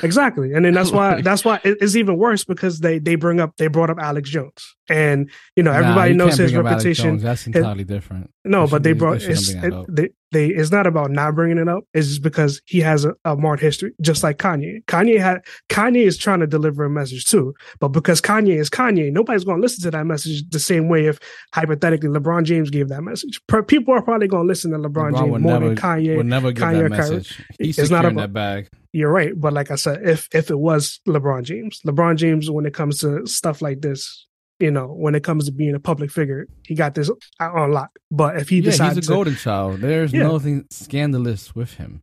exactly. 0.03 0.53
And 0.53 0.63
then 0.63 0.73
that's 0.73 0.91
why 0.97 1.21
that's 1.21 1.43
why 1.43 1.59
it's 1.63 1.95
even 1.95 2.17
worse 2.17 2.43
because 2.43 2.79
they 2.79 2.99
they 2.99 3.15
bring 3.15 3.39
up 3.39 3.55
they 3.57 3.67
brought 3.67 3.89
up 3.89 3.97
alex 3.99 4.29
jones 4.29 4.76
and 4.89 5.29
you 5.55 5.63
know 5.63 5.71
everybody 5.71 6.13
nah, 6.13 6.25
knows 6.25 6.37
his 6.37 6.53
reputation. 6.55 7.17
that's 7.17 7.47
entirely 7.47 7.81
it, 7.81 7.87
different. 7.87 8.31
No 8.45 8.67
but 8.67 8.83
they 8.83 8.93
brought 8.93 9.21
it's, 9.21 9.49
it, 9.49 9.73
they, 9.89 10.09
they 10.31 10.47
it's 10.47 10.71
not 10.71 10.87
about 10.87 11.11
not 11.11 11.35
bringing 11.35 11.57
it 11.57 11.67
up. 11.67 11.83
It's 11.93 12.07
just 12.07 12.21
because 12.21 12.61
he 12.65 12.79
has 12.81 13.05
a, 13.05 13.13
a 13.25 13.35
marked 13.35 13.61
history 13.61 13.93
just 14.01 14.23
like 14.23 14.37
kanye. 14.37 14.83
Kanye 14.85 15.19
had 15.19 15.45
kanye 15.69 16.05
is 16.05 16.17
trying 16.17 16.39
to 16.39 16.47
deliver 16.47 16.85
a 16.85 16.89
message 16.89 17.25
too. 17.25 17.53
But 17.79 17.89
because 17.89 18.21
kanye 18.21 18.57
is 18.57 18.69
kanye 18.69 19.11
nobody's 19.11 19.43
going 19.43 19.57
to 19.57 19.61
listen 19.61 19.83
to 19.83 19.91
that 19.91 20.05
message 20.05 20.47
the 20.49 20.59
same 20.59 20.89
way 20.89 21.05
if 21.05 21.19
hypothetically 21.53 22.09
lebron 22.09 22.43
james 22.43 22.69
gave 22.69 22.89
that 22.89 23.03
message. 23.03 23.41
People 23.67 23.93
are 23.93 24.01
probably 24.01 24.27
going 24.27 24.43
to 24.43 24.47
listen 24.47 24.71
to 24.71 24.77
lebron, 24.77 25.11
LeBron 25.11 25.17
james 25.17 25.29
more 25.29 25.39
never, 25.39 25.67
than 25.69 25.77
kanye 25.77 26.17
would 26.17 26.25
never 26.25 26.51
give 26.51 26.63
kanye 26.63 26.89
that 26.89 26.97
message. 26.97 27.41
He's 27.59 27.79
it's 27.79 27.89
not 27.89 28.05
about 28.05 28.21
that 28.21 28.33
bag. 28.33 28.69
You're 28.93 29.11
right 29.11 29.39
but 29.39 29.53
like 29.53 29.69
i 29.69 29.75
said 29.75 30.07
if 30.07 30.27
if 30.33 30.49
it 30.49 30.57
was 30.57 31.01
lebron 31.07 31.43
james 31.43 31.81
lebron 31.85 32.15
james 32.15 32.49
when 32.49 32.65
it 32.65 32.73
comes 32.73 32.99
to 33.01 33.27
stuff 33.27 33.61
like 33.61 33.81
this 33.81 34.26
you 34.59 34.71
know, 34.71 34.87
when 34.87 35.15
it 35.15 35.23
comes 35.23 35.45
to 35.45 35.51
being 35.51 35.75
a 35.75 35.79
public 35.79 36.11
figure, 36.11 36.47
he 36.65 36.75
got 36.75 36.95
this 36.95 37.11
on 37.39 37.71
lock. 37.71 37.91
But 38.09 38.37
if 38.37 38.49
he 38.49 38.57
yeah, 38.57 38.71
decides, 38.71 38.95
he's 38.95 39.07
a 39.07 39.11
golden 39.11 39.35
child. 39.35 39.81
There's 39.81 40.13
yeah. 40.13 40.23
nothing 40.23 40.65
scandalous 40.69 41.55
with 41.55 41.73
him. 41.75 42.01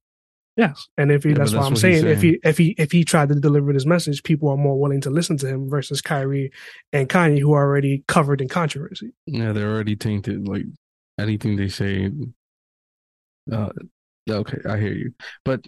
Yes, 0.56 0.86
and 0.96 1.10
if 1.10 1.24
he, 1.24 1.30
yeah, 1.30 1.38
that's, 1.38 1.52
what 1.52 1.64
I'm 1.64 1.74
saying, 1.74 2.02
saying. 2.02 2.12
If 2.12 2.22
he 2.22 2.38
if 2.44 2.56
he 2.56 2.74
if 2.78 2.92
he 2.92 3.04
tried 3.04 3.28
to 3.30 3.34
deliver 3.34 3.72
this 3.72 3.86
message, 3.86 4.22
people 4.22 4.48
are 4.50 4.56
more 4.56 4.78
willing 4.78 5.00
to 5.00 5.10
listen 5.10 5.36
to 5.38 5.48
him 5.48 5.68
versus 5.68 6.00
Kyrie 6.00 6.52
and 6.92 7.08
Kanye, 7.08 7.40
who 7.40 7.52
are 7.54 7.64
already 7.64 8.04
covered 8.06 8.40
in 8.40 8.48
controversy. 8.48 9.12
Yeah, 9.26 9.52
they're 9.52 9.72
already 9.72 9.96
tainted. 9.96 10.46
Like 10.46 10.66
anything 11.18 11.56
they 11.56 11.68
say. 11.68 12.10
Uh, 13.50 13.70
okay, 14.30 14.58
I 14.68 14.78
hear 14.78 14.92
you, 14.92 15.12
but 15.44 15.64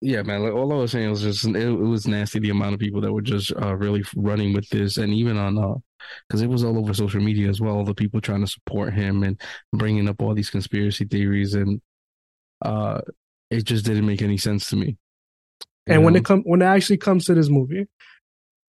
yeah, 0.00 0.22
man. 0.22 0.42
Like 0.42 0.52
all 0.52 0.72
I 0.72 0.76
was 0.76 0.92
saying 0.92 1.10
was 1.10 1.22
just 1.22 1.44
it, 1.46 1.56
it 1.56 1.70
was 1.70 2.06
nasty 2.06 2.38
the 2.38 2.50
amount 2.50 2.74
of 2.74 2.80
people 2.80 3.00
that 3.00 3.12
were 3.12 3.22
just 3.22 3.52
uh, 3.60 3.74
really 3.74 4.04
running 4.14 4.52
with 4.52 4.68
this, 4.68 4.96
and 4.98 5.12
even 5.12 5.36
on 5.36 5.58
uh, 5.58 5.74
because 6.28 6.42
it 6.42 6.48
was 6.48 6.64
all 6.64 6.78
over 6.78 6.92
social 6.92 7.20
media 7.20 7.48
as 7.48 7.60
well. 7.60 7.76
All 7.76 7.84
the 7.84 7.94
people 7.94 8.20
trying 8.20 8.42
to 8.42 8.46
support 8.46 8.92
him 8.92 9.22
and 9.22 9.40
bringing 9.72 10.08
up 10.08 10.20
all 10.20 10.34
these 10.34 10.50
conspiracy 10.50 11.06
theories, 11.06 11.54
and 11.54 11.80
uh, 12.62 13.00
it 13.50 13.64
just 13.64 13.84
didn't 13.84 14.06
make 14.06 14.22
any 14.22 14.36
sense 14.36 14.68
to 14.70 14.76
me. 14.76 14.96
And 15.86 16.00
know? 16.00 16.04
when 16.06 16.16
it 16.16 16.24
come 16.24 16.42
when 16.42 16.62
it 16.62 16.66
actually 16.66 16.98
comes 16.98 17.24
to 17.26 17.34
this 17.34 17.48
movie, 17.48 17.86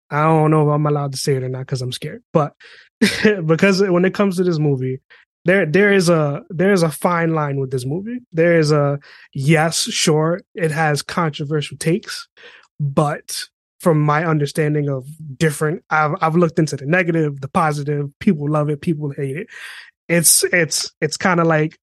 I 0.10 0.24
don't 0.24 0.52
know 0.52 0.70
if 0.70 0.74
I'm 0.74 0.86
allowed 0.86 1.14
to 1.14 1.18
say 1.18 1.36
it 1.36 1.44
or 1.44 1.50
not 1.50 1.60
because 1.60 1.82
I'm 1.82 1.92
scared. 1.92 2.24
But 2.34 2.54
because 3.46 3.82
when 3.82 4.06
it 4.06 4.14
comes 4.14 4.38
to 4.38 4.44
this 4.44 4.60
movie, 4.60 5.02
there 5.45 5.65
there 5.65 5.93
is 5.93 6.10
a 6.10 6.43
there 6.49 6.73
is 6.73 6.84
a 6.84 6.89
fine 6.91 7.34
line 7.34 7.60
with 7.60 7.71
this 7.71 7.86
movie. 7.86 8.19
There 8.34 8.60
is 8.60 8.71
a 8.71 8.99
yes, 9.34 9.84
sure, 9.84 10.41
it 10.55 10.71
has 10.71 11.01
controversial 11.01 11.77
takes, 11.77 12.27
but 12.79 13.45
from 13.79 14.01
my 14.01 14.25
understanding 14.25 14.89
of 14.89 15.08
different 15.38 15.84
I've 15.91 16.15
I've 16.21 16.36
looked 16.36 16.60
into 16.60 16.75
the 16.75 16.86
negative, 16.86 17.41
the 17.41 17.47
positive, 17.47 18.10
people 18.19 18.49
love 18.49 18.69
it, 18.69 18.81
people 18.81 19.12
hate 19.12 19.38
it. 19.38 19.47
It's 20.10 20.43
it's 20.45 20.91
it's 20.99 21.17
kind 21.17 21.39
of 21.39 21.47
like 21.47 21.79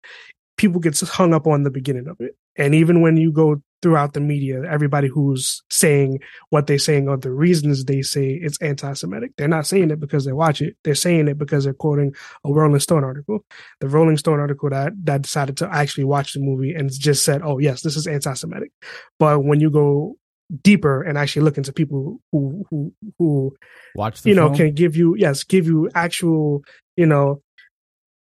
people 0.57 0.81
get 0.81 0.99
hung 1.01 1.33
up 1.33 1.47
on 1.47 1.63
the 1.63 1.71
beginning 1.71 2.09
of 2.09 2.17
it. 2.21 2.37
And 2.57 2.75
even 2.75 3.01
when 3.01 3.17
you 3.17 3.33
go 3.33 3.63
throughout 3.83 4.15
the 4.15 4.21
media, 4.21 4.63
everybody 4.63 5.09
who's 5.09 5.63
saying 5.69 6.21
what 6.51 6.67
they're 6.67 6.79
saying 6.79 7.09
or 7.09 7.17
the 7.17 7.33
reasons 7.33 7.85
they 7.85 8.01
say 8.01 8.31
it's 8.31 8.61
anti-Semitic, 8.63 9.33
they're 9.37 9.49
not 9.49 9.67
saying 9.67 9.91
it 9.91 10.01
because 10.01 10.25
they 10.25 10.33
watch 10.33 10.63
it. 10.63 10.77
They're 10.85 10.95
saying 10.95 11.29
it 11.29 11.37
because 11.37 11.65
they're 11.65 11.75
quoting 11.75 12.15
a 12.45 12.53
Rolling 12.53 12.79
Stone 12.81 13.05
article. 13.05 13.45
The 13.81 13.89
Rolling 13.89 14.17
Stone 14.17 14.41
article 14.41 14.71
that 14.71 14.93
that 15.05 15.23
decided 15.23 15.57
to 15.59 15.69
actually 15.73 16.05
watch 16.05 16.33
the 16.33 16.41
movie 16.41 16.73
and 16.73 16.91
just 16.91 17.25
said, 17.25 17.43
"Oh 17.43 17.59
yes, 17.59 17.83
this 17.83 17.97
is 17.97 18.07
anti-Semitic." 18.07 18.71
But 19.19 19.45
when 19.45 19.61
you 19.61 19.71
go 19.71 20.17
deeper 20.63 21.03
and 21.03 21.17
actually 21.17 21.43
look 21.43 21.57
into 21.57 21.73
people 21.73 22.21
who 22.31 22.65
who 22.71 22.93
who 23.19 23.57
Watch 23.95 24.23
the 24.23 24.29
you 24.31 24.35
know 24.35 24.49
film. 24.49 24.57
can 24.57 24.75
give 24.75 24.97
you 24.97 25.17
yes 25.17 25.45
give 25.45 25.67
you 25.67 25.89
actual 25.95 26.63
you 26.97 27.07
know 27.07 27.43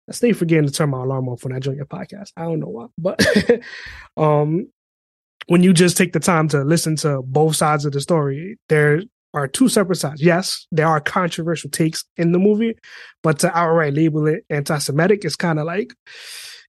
I 0.08 0.12
stay 0.12 0.32
forgetting 0.32 0.66
to 0.66 0.72
turn 0.72 0.90
my 0.90 1.02
alarm 1.02 1.28
off 1.28 1.44
when 1.44 1.52
I 1.52 1.60
join 1.60 1.76
your 1.76 1.86
podcast. 1.86 2.32
I 2.36 2.42
don't 2.42 2.58
know 2.58 2.66
why, 2.66 2.86
but 2.98 3.24
um, 4.16 4.68
when 5.46 5.62
you 5.62 5.72
just 5.72 5.96
take 5.96 6.12
the 6.12 6.20
time 6.20 6.48
to 6.48 6.62
listen 6.62 6.96
to 6.96 7.22
both 7.22 7.56
sides 7.56 7.84
of 7.84 7.92
the 7.92 8.00
story, 8.00 8.58
there 8.68 9.02
are 9.34 9.48
two 9.48 9.68
separate 9.68 9.96
sides. 9.96 10.22
Yes, 10.22 10.66
there 10.70 10.86
are 10.86 11.00
controversial 11.00 11.70
takes 11.70 12.04
in 12.16 12.32
the 12.32 12.38
movie, 12.38 12.76
but 13.22 13.38
to 13.40 13.56
outright 13.56 13.94
label 13.94 14.26
it 14.26 14.44
anti-Semitic 14.50 15.24
is 15.24 15.36
kind 15.36 15.58
of 15.58 15.66
like, 15.66 15.92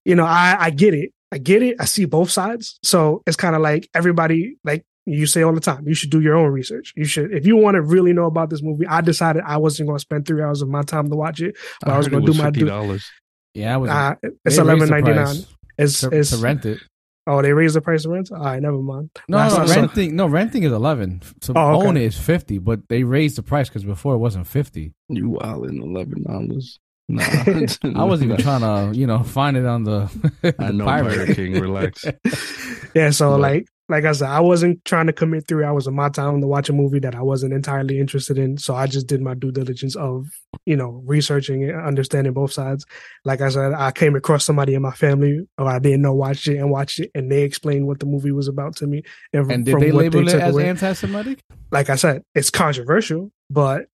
you 0.05 0.15
know, 0.15 0.25
I 0.25 0.55
I 0.59 0.69
get 0.69 0.93
it, 0.93 1.11
I 1.31 1.37
get 1.37 1.61
it, 1.61 1.77
I 1.79 1.85
see 1.85 2.05
both 2.05 2.31
sides, 2.31 2.79
so 2.83 3.21
it's 3.27 3.37
kind 3.37 3.55
of 3.55 3.61
like 3.61 3.89
everybody 3.93 4.57
like. 4.63 4.83
You 5.05 5.25
say 5.25 5.41
all 5.41 5.51
the 5.51 5.59
time, 5.59 5.85
you 5.85 5.95
should 5.95 6.11
do 6.11 6.21
your 6.21 6.37
own 6.37 6.53
research. 6.53 6.93
You 6.95 7.03
should, 7.03 7.33
if 7.33 7.45
you 7.45 7.57
want 7.57 7.75
to 7.75 7.81
really 7.81 8.13
know 8.13 8.23
about 8.23 8.49
this 8.49 8.61
movie. 8.63 8.87
I 8.87 9.01
decided 9.01 9.43
I 9.45 9.57
wasn't 9.57 9.87
going 9.87 9.97
to 9.97 10.01
spend 10.01 10.25
three 10.25 10.41
hours 10.41 10.61
of 10.61 10.69
my 10.69 10.81
time 10.81 11.09
to 11.09 11.15
watch 11.17 11.41
it, 11.41 11.57
but 11.81 11.89
I, 11.89 11.97
was 11.97 12.07
going 12.07 12.23
it 12.23 12.27
to 12.27 12.31
was 12.31 12.37
do 12.37 12.41
my 12.41 12.47
fifty 12.47 12.59
due. 12.61 12.67
dollars. 12.67 13.11
yeah, 13.53 13.73
I 13.73 13.77
was. 13.77 13.89
Uh, 13.89 14.15
it's 14.45 14.57
eleven 14.57 14.87
ninety 14.87 15.11
nine. 15.11 15.25
price 15.25 15.47
It's 15.77 15.99
to, 15.99 16.09
it's 16.09 16.29
to 16.29 16.37
rent 16.37 16.65
it. 16.65 16.79
Oh 17.27 17.41
they 17.41 17.53
raised 17.53 17.75
the 17.75 17.81
price 17.81 18.05
of 18.05 18.11
rent. 18.11 18.31
All 18.31 18.39
right, 18.39 18.61
never 18.61 18.77
mind. 18.77 19.09
No, 19.27 19.37
Last 19.37 19.51
no, 19.57 19.65
time 19.65 19.69
I 19.69 19.75
renting. 19.81 20.15
No, 20.15 20.27
renting 20.27 20.63
is 20.63 20.71
eleven. 20.71 21.21
To 21.41 21.53
Oh, 21.57 21.77
okay. 21.79 21.87
own 21.87 21.97
it 21.97 22.03
is 22.03 22.17
fifty, 22.17 22.57
but 22.57 22.87
they 22.89 23.03
raised 23.03 23.37
the 23.37 23.43
price 23.43 23.69
because 23.69 23.83
before 23.83 24.13
it 24.15 24.19
wasn't 24.19 24.47
fifty. 24.47 24.93
You 25.09 25.31
wildin' 25.41 25.81
eleven 25.81 26.23
dollars. 26.23 26.79
Nah, 27.09 27.23
I 27.25 28.03
wasn't 28.05 28.31
even 28.31 28.37
trying 28.41 28.61
to, 28.61 28.97
you 28.97 29.05
know, 29.05 29.23
find 29.23 29.57
it 29.57 29.65
on 29.65 29.83
the. 29.83 30.53
I 30.57 30.71
know, 30.71 30.85
pirate. 30.85 31.15
Pirate 31.17 31.35
King. 31.35 31.59
Relax. 31.59 32.05
yeah, 32.95 33.09
so 33.09 33.31
But- 33.31 33.39
like 33.41 33.67
like 33.89 34.05
I 34.05 34.13
said, 34.13 34.29
I 34.29 34.39
wasn't 34.39 34.83
trying 34.85 35.07
to 35.07 35.13
commit 35.13 35.47
three 35.47 35.63
hours 35.65 35.87
of 35.87 35.93
my 35.93 36.07
time 36.09 36.39
to 36.41 36.47
watch 36.47 36.69
a 36.69 36.73
movie 36.73 36.99
that 36.99 37.15
I 37.15 37.21
wasn't 37.21 37.53
entirely 37.53 37.99
interested 37.99 38.37
in. 38.37 38.57
So 38.57 38.75
I 38.75 38.87
just 38.87 39.07
did 39.07 39.21
my 39.21 39.33
due 39.33 39.51
diligence 39.51 39.95
of 39.95 40.27
you 40.65 40.75
know 40.77 41.01
researching 41.05 41.63
it, 41.63 41.75
understanding 41.75 42.31
both 42.33 42.53
sides. 42.53 42.85
Like 43.25 43.41
I 43.41 43.49
said, 43.49 43.73
I 43.73 43.91
came 43.91 44.15
across 44.15 44.45
somebody 44.45 44.73
in 44.73 44.81
my 44.81 44.91
family 44.93 45.45
or 45.57 45.67
I 45.67 45.79
didn't 45.79 46.01
know 46.01 46.13
watched 46.13 46.47
it 46.47 46.57
and 46.57 46.71
watched 46.71 46.99
it, 46.99 47.11
and 47.13 47.29
they 47.31 47.43
explained 47.43 47.87
what 47.87 47.99
the 47.99 48.05
movie 48.05 48.31
was 48.31 48.47
about 48.47 48.75
to 48.77 48.87
me. 48.87 49.03
And, 49.33 49.51
And 49.51 49.65
did 49.65 49.79
they 49.79 49.91
label 49.91 50.27
it 50.27 50.33
as 50.33 50.53
away- 50.53 50.69
anti-Semitic? 50.69 51.39
like 51.71 51.89
I 51.89 51.95
said, 51.95 52.23
it's 52.35 52.49
controversial, 52.49 53.31
but 53.49 53.87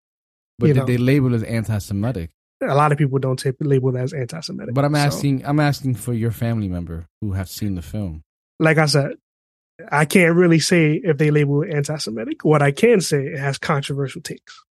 But 0.59 0.67
did 0.67 0.75
know. 0.77 0.85
they 0.85 0.97
label 0.97 1.33
it 1.33 1.37
as 1.37 1.43
anti-Semitic? 1.43 2.29
a 2.61 2.73
lot 2.73 2.91
of 2.91 2.97
people 2.97 3.19
don't 3.19 3.37
take 3.37 3.53
label 3.61 3.95
it 3.95 3.99
as 3.99 4.13
anti-Semitic. 4.13 4.73
But 4.73 4.83
I'm 4.83 4.93
So- 4.95 4.99
asking, 4.99 5.45
I'm 5.45 5.59
asking 5.59 5.93
for 5.95 6.11
your 6.13 6.31
family 6.31 6.67
member 6.67 7.05
who 7.21 7.33
have 7.33 7.47
seen 7.49 7.75
the 7.75 7.81
film. 7.83 8.23
like 8.59 8.79
I 8.79 8.87
said, 8.87 9.11
I 9.91 10.05
can't 10.05 10.35
really 10.35 10.59
say 10.59 10.93
if 11.03 11.17
they 11.17 11.31
label 11.31 11.61
it 11.61 11.73
anti-Semitic. 11.73 12.43
What 12.43 12.61
I 12.61 12.71
can 12.71 13.01
say, 13.01 13.27
it 13.27 13.39
has 13.39 13.57
controversial 13.57 14.21
takes. 14.21 14.63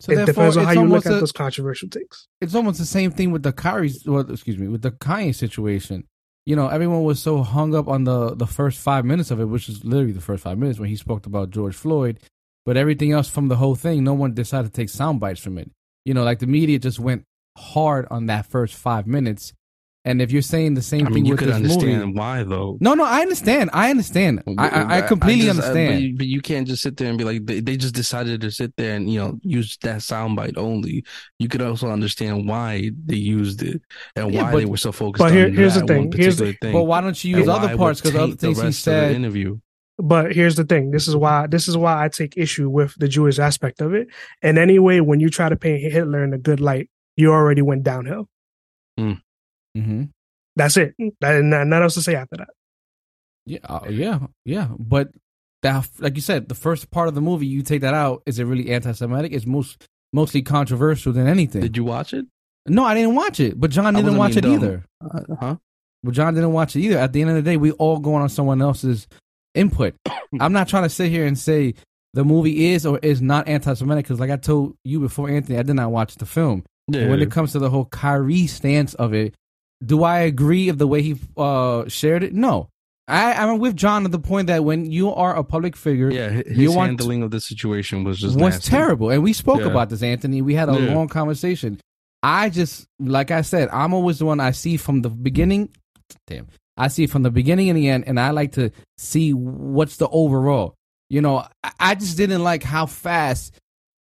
So 0.00 0.12
it 0.12 0.26
depends 0.26 0.56
on 0.56 0.64
how 0.64 0.72
you 0.72 0.80
look 0.80 0.88
almost 0.88 1.06
at 1.06 1.20
those 1.20 1.32
controversial 1.32 1.88
takes. 1.88 2.28
it's 2.40 2.54
almost 2.54 2.78
the 2.78 2.84
same 2.84 3.10
thing 3.10 3.30
with 3.30 3.42
the 3.42 3.52
Kyrie, 3.52 3.92
well, 4.04 4.30
excuse 4.30 4.58
me, 4.58 4.68
with 4.68 4.82
the 4.82 4.90
Kanye 4.90 5.34
situation. 5.34 6.04
You 6.44 6.54
know, 6.54 6.68
everyone 6.68 7.02
was 7.02 7.20
so 7.20 7.42
hung 7.42 7.74
up 7.74 7.88
on 7.88 8.04
the 8.04 8.34
the 8.34 8.46
first 8.46 8.78
five 8.78 9.04
minutes 9.04 9.30
of 9.30 9.40
it, 9.40 9.46
which 9.46 9.68
is 9.68 9.84
literally 9.84 10.12
the 10.12 10.20
first 10.20 10.42
five 10.44 10.58
minutes 10.58 10.78
when 10.78 10.90
he 10.90 10.96
spoke 10.96 11.26
about 11.26 11.50
George 11.50 11.74
Floyd. 11.74 12.20
But 12.64 12.76
everything 12.76 13.12
else 13.12 13.28
from 13.28 13.48
the 13.48 13.56
whole 13.56 13.74
thing, 13.74 14.04
no 14.04 14.14
one 14.14 14.34
decided 14.34 14.72
to 14.72 14.80
take 14.80 14.88
sound 14.88 15.18
bites 15.18 15.40
from 15.40 15.56
it. 15.58 15.70
You 16.04 16.14
know, 16.14 16.24
like 16.24 16.40
the 16.40 16.46
media 16.46 16.78
just 16.78 17.00
went 17.00 17.24
hard 17.56 18.06
on 18.10 18.26
that 18.26 18.46
first 18.46 18.74
five 18.74 19.06
minutes. 19.06 19.54
And 20.06 20.22
if 20.22 20.30
you're 20.30 20.40
saying 20.40 20.74
the 20.74 20.82
same 20.82 21.04
I 21.04 21.10
mean, 21.10 21.14
thing 21.14 21.24
you 21.26 21.32
with 21.32 21.40
could 21.40 21.48
this 21.48 21.56
understand 21.56 22.00
movie, 22.00 22.12
why 22.18 22.42
though. 22.44 22.78
no, 22.80 22.94
no, 22.94 23.04
I 23.04 23.22
understand. 23.22 23.70
I 23.72 23.90
understand. 23.90 24.40
I, 24.56 24.68
I, 24.68 24.96
I 24.98 25.00
completely 25.02 25.46
just- 25.46 25.58
uh, 25.60 25.62
understand. 25.64 25.94
but, 25.94 26.02
you, 26.02 26.16
but 26.16 26.26
you 26.26 26.40
can't 26.40 26.66
just 26.68 26.82
sit 26.82 26.96
there 26.96 27.08
and 27.08 27.18
be 27.18 27.24
like, 27.24 27.44
they, 27.44 27.58
they 27.60 27.76
just 27.76 27.94
decided 27.94 28.40
to 28.42 28.50
sit 28.52 28.72
there 28.76 28.94
and 28.94 29.10
you 29.12 29.18
know 29.18 29.38
use 29.42 29.76
that 29.82 29.96
soundbite 30.02 30.56
only. 30.56 31.04
You 31.40 31.48
could 31.48 31.60
also 31.60 31.88
understand 31.90 32.48
why 32.48 32.92
they 33.04 33.16
used 33.16 33.62
it 33.62 33.82
and 34.14 34.32
Yeah, 34.32 34.44
why 34.44 34.52
but- 34.52 34.58
they 34.58 34.64
were 34.66 34.76
so 34.76 34.92
focused 34.92 35.18
but 35.18 35.32
on 35.32 35.36
here- 35.36 35.50
here's 35.50 35.74
the 35.74 35.80
that 35.80 35.88
thing. 35.88 36.08
one 36.10 36.12
Here's 36.16 36.36
the- 36.36 36.44
particular 36.44 36.72
thing. 36.72 36.80
but 36.80 36.84
why 36.84 37.00
don't 37.00 37.24
you 37.24 37.36
use 37.38 37.48
other 37.48 37.76
parts? 37.76 38.00
Because 38.00 38.14
other 38.14 38.26
taint 38.28 38.38
the 38.40 38.46
things 38.46 38.58
he 38.60 38.64
rest 38.64 38.86
of 38.86 38.92
the 38.94 39.00
said. 39.00 39.16
interview. 39.16 39.58
But 39.98 40.34
here's 40.36 40.54
the 40.56 40.64
thing. 40.64 40.92
This 40.92 41.08
is 41.08 41.16
why 41.16 41.46
this 41.48 41.66
is 41.66 41.76
why 41.76 42.04
I 42.04 42.08
take 42.10 42.36
issue 42.36 42.68
with 42.70 42.94
the 42.98 43.08
Jewish 43.08 43.38
aspect 43.40 43.80
of 43.80 43.92
it. 43.92 44.06
And 44.42 44.56
anyway, 44.58 45.00
when 45.00 45.18
you 45.18 45.30
try 45.30 45.48
to 45.48 45.56
paint 45.56 45.80
Hitler 45.90 46.22
in 46.22 46.32
a 46.32 46.38
good 46.38 46.60
light, 46.60 46.88
you 47.16 47.32
already 47.32 47.62
went 47.62 47.82
downhill. 47.82 48.28
Hmm 49.82 50.04
That's 50.56 50.76
it. 50.76 50.94
That, 51.20 51.42
nothing 51.42 51.72
else 51.72 51.94
to 51.94 52.02
say 52.02 52.14
after 52.14 52.36
that. 52.38 52.48
Yeah, 53.44 53.58
uh, 53.64 53.86
yeah, 53.88 54.18
yeah. 54.44 54.68
But 54.78 55.10
that, 55.62 55.88
like 56.00 56.16
you 56.16 56.22
said, 56.22 56.48
the 56.48 56.54
first 56.54 56.90
part 56.90 57.08
of 57.08 57.14
the 57.14 57.20
movie, 57.20 57.46
you 57.46 57.62
take 57.62 57.82
that 57.82 57.94
out. 57.94 58.22
Is 58.26 58.38
it 58.38 58.44
really 58.44 58.70
anti-Semitic? 58.72 59.32
It's 59.32 59.46
most 59.46 59.86
mostly 60.12 60.42
controversial 60.42 61.12
than 61.12 61.26
anything. 61.26 61.60
Did 61.60 61.76
you 61.76 61.84
watch 61.84 62.12
it? 62.12 62.26
no, 62.68 62.84
I 62.84 62.94
didn't 62.94 63.14
watch 63.14 63.38
it, 63.40 63.58
but 63.58 63.70
John 63.70 63.94
didn't 63.94 64.16
watch 64.16 64.36
it 64.36 64.40
dumb. 64.42 64.52
either. 64.54 64.84
Uh, 65.00 65.20
huh? 65.38 65.56
But 66.02 66.14
John 66.14 66.34
didn't 66.34 66.52
watch 66.52 66.74
it 66.76 66.80
either. 66.80 66.98
At 66.98 67.12
the 67.12 67.20
end 67.20 67.30
of 67.30 67.36
the 67.36 67.42
day, 67.42 67.56
we 67.56 67.70
all 67.72 67.98
going 67.98 68.22
on 68.22 68.28
someone 68.28 68.60
else's 68.60 69.06
input. 69.54 69.94
I'm 70.40 70.52
not 70.52 70.68
trying 70.68 70.82
to 70.82 70.88
sit 70.88 71.10
here 71.10 71.26
and 71.26 71.38
say 71.38 71.74
the 72.14 72.24
movie 72.24 72.72
is 72.72 72.86
or 72.86 72.98
is 73.02 73.22
not 73.22 73.46
anti-Semitic 73.48 74.04
because, 74.04 74.20
like 74.20 74.30
I 74.30 74.36
told 74.36 74.76
you 74.84 75.00
before, 75.00 75.28
Anthony, 75.28 75.58
I 75.58 75.62
did 75.62 75.76
not 75.76 75.90
watch 75.92 76.16
the 76.16 76.26
film. 76.26 76.64
Yeah. 76.88 77.08
When 77.08 77.20
it 77.20 77.30
comes 77.30 77.52
to 77.52 77.58
the 77.58 77.70
whole 77.70 77.84
Kyrie 77.84 78.46
stance 78.46 78.94
of 78.94 79.12
it, 79.14 79.34
do 79.84 80.02
I 80.04 80.20
agree 80.20 80.68
of 80.68 80.78
the 80.78 80.86
way 80.86 81.02
he 81.02 81.16
uh, 81.36 81.88
shared 81.88 82.22
it? 82.22 82.32
No. 82.34 82.68
I, 83.08 83.34
I'm 83.34 83.58
with 83.60 83.76
John 83.76 84.04
at 84.04 84.10
the 84.10 84.18
point 84.18 84.48
that 84.48 84.64
when 84.64 84.90
you 84.90 85.12
are 85.12 85.36
a 85.36 85.44
public 85.44 85.76
figure, 85.76 86.10
yeah, 86.10 86.28
his 86.44 86.58
you 86.58 86.72
want- 86.72 86.88
handling 86.98 87.22
of 87.22 87.30
the 87.30 87.40
situation 87.40 88.02
was 88.02 88.18
just 88.18 88.34
was 88.34 88.54
nasty. 88.54 88.70
terrible. 88.70 89.10
And 89.10 89.22
we 89.22 89.32
spoke 89.32 89.60
Yeah. 89.60 89.66
about 89.68 89.90
this, 89.90 90.02
Anthony. 90.02 90.42
We 90.42 90.54
had 90.54 90.68
a 90.68 90.72
Yeah. 90.72 90.92
long 90.94 91.06
conversation. 91.08 91.80
I 92.22 92.48
just, 92.50 92.86
like 92.98 93.30
I 93.30 93.42
said, 93.42 93.68
I'm 93.72 93.94
always 93.94 94.18
the 94.18 94.24
one 94.26 94.40
I 94.40 94.50
see 94.50 94.76
from 94.76 95.02
the 95.02 95.10
beginning. 95.10 95.68
Damn. 96.26 96.48
I 96.76 96.88
see 96.88 97.06
from 97.06 97.22
the 97.22 97.30
beginning 97.30 97.68
and 97.70 97.76
the 97.78 97.88
end, 97.88 98.04
and 98.08 98.18
I 98.18 98.30
like 98.30 98.52
to 98.52 98.72
see 98.98 99.32
what's 99.32 99.98
the 99.98 100.08
overall. 100.08 100.74
You 101.08 101.20
know, 101.20 101.44
I- 101.62 101.72
I 101.78 101.94
just 101.94 102.16
didn't 102.16 102.42
like 102.42 102.64
how 102.64 102.86
fast 102.86 103.54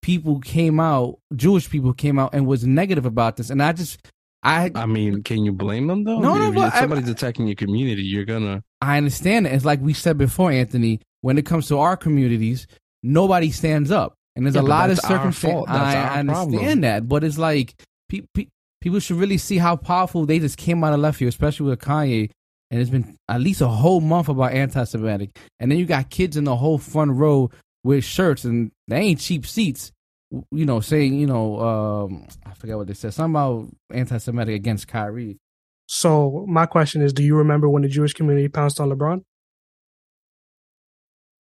people 0.02 0.40
came 0.40 0.80
out, 0.80 1.20
Jewish 1.36 1.70
people 1.70 1.94
came 1.94 2.20
out 2.20 2.34
and 2.34 2.46
was 2.46 2.66
negative 2.66 3.06
about 3.06 3.38
this. 3.38 3.50
And 3.50 3.64
I 3.64 3.72
just, 3.72 3.98
I, 4.44 4.72
I 4.74 4.86
mean, 4.86 5.22
can 5.24 5.44
you 5.44 5.52
blame 5.52 5.88
them 5.88 6.04
though? 6.06 6.20
No, 6.20 6.36
no, 6.36 6.50
if, 6.50 6.56
but 6.56 6.68
if 6.70 6.74
I- 6.76 6.80
somebody's 6.82 7.10
attacking 7.10 7.48
your 7.48 7.56
community, 7.56 8.04
you're 8.04 8.26
gonna. 8.26 8.64
I 8.82 8.98
understand 8.98 9.48
it. 9.48 9.54
It's 9.54 9.66
like 9.66 9.82
we 9.82 9.94
said 9.94 10.18
before, 10.18 10.52
Anthony. 10.52 11.02
When 11.22 11.38
it 11.38 11.46
comes 11.46 11.68
to 11.68 11.80
our 11.80 11.98
communities, 11.98 12.66
nobody 13.04 13.52
stands 13.52 13.92
up, 13.92 14.14
and 14.38 14.46
there's 14.46 14.56
Yeah, 14.56 14.62
a 14.62 14.64
lot 14.64 14.90
of 14.90 14.98
circumstances. 15.00 15.66
I, 15.68 15.96
I 15.96 16.20
understand 16.20 16.52
problem. 16.54 16.82
that, 16.82 17.08
but 17.10 17.26
it's 17.26 17.38
like 17.38 17.76
pe- 18.08 18.22
pe- 18.34 18.48
people 18.80 19.00
should 19.02 19.18
really 19.18 19.38
see 19.38 19.58
how 19.58 19.76
powerful 19.76 20.26
they 20.26 20.40
just 20.40 20.56
came 20.58 20.82
out 20.84 20.94
of 20.94 21.02
left 21.02 21.18
field, 21.18 21.30
especially 21.30 21.70
with 21.70 21.80
Kanye. 21.82 22.30
And 22.72 22.80
it's 22.80 22.90
been 22.92 23.18
at 23.28 23.42
least 23.42 23.62
a 23.62 23.68
whole 23.68 24.00
month 24.00 24.30
about 24.30 24.54
anti-Semitic, 24.54 25.32
and 25.60 25.70
then 25.72 25.78
you 25.80 25.86
got 25.86 26.10
kids 26.12 26.38
in 26.38 26.44
the 26.46 26.56
whole 26.56 26.78
front 26.78 27.12
row 27.12 27.50
with 27.84 28.04
shirts, 28.06 28.46
and 28.46 28.72
they 28.88 28.98
ain't 29.00 29.20
cheap 29.20 29.46
seats. 29.46 29.92
You 30.32 30.66
know, 30.66 30.80
saying 30.80 31.16
you 31.16 31.26
know, 31.26 31.60
um, 31.60 32.28
I 32.46 32.54
forget 32.54 32.78
what 32.78 32.88
they 32.88 32.94
said, 32.94 33.14
something 33.14 33.32
about 33.32 33.70
anti-Semitic 33.92 34.56
against 34.56 34.88
Kyrie. 34.88 35.40
So 35.88 36.46
my 36.48 36.68
question 36.68 37.02
is, 37.02 37.14
do 37.14 37.24
you 37.24 37.36
remember 37.36 37.68
when 37.68 37.82
the 37.82 37.90
Jewish 37.90 38.14
community 38.14 38.48
pounced 38.48 38.80
on 38.80 38.90
LeBron? 38.90 39.24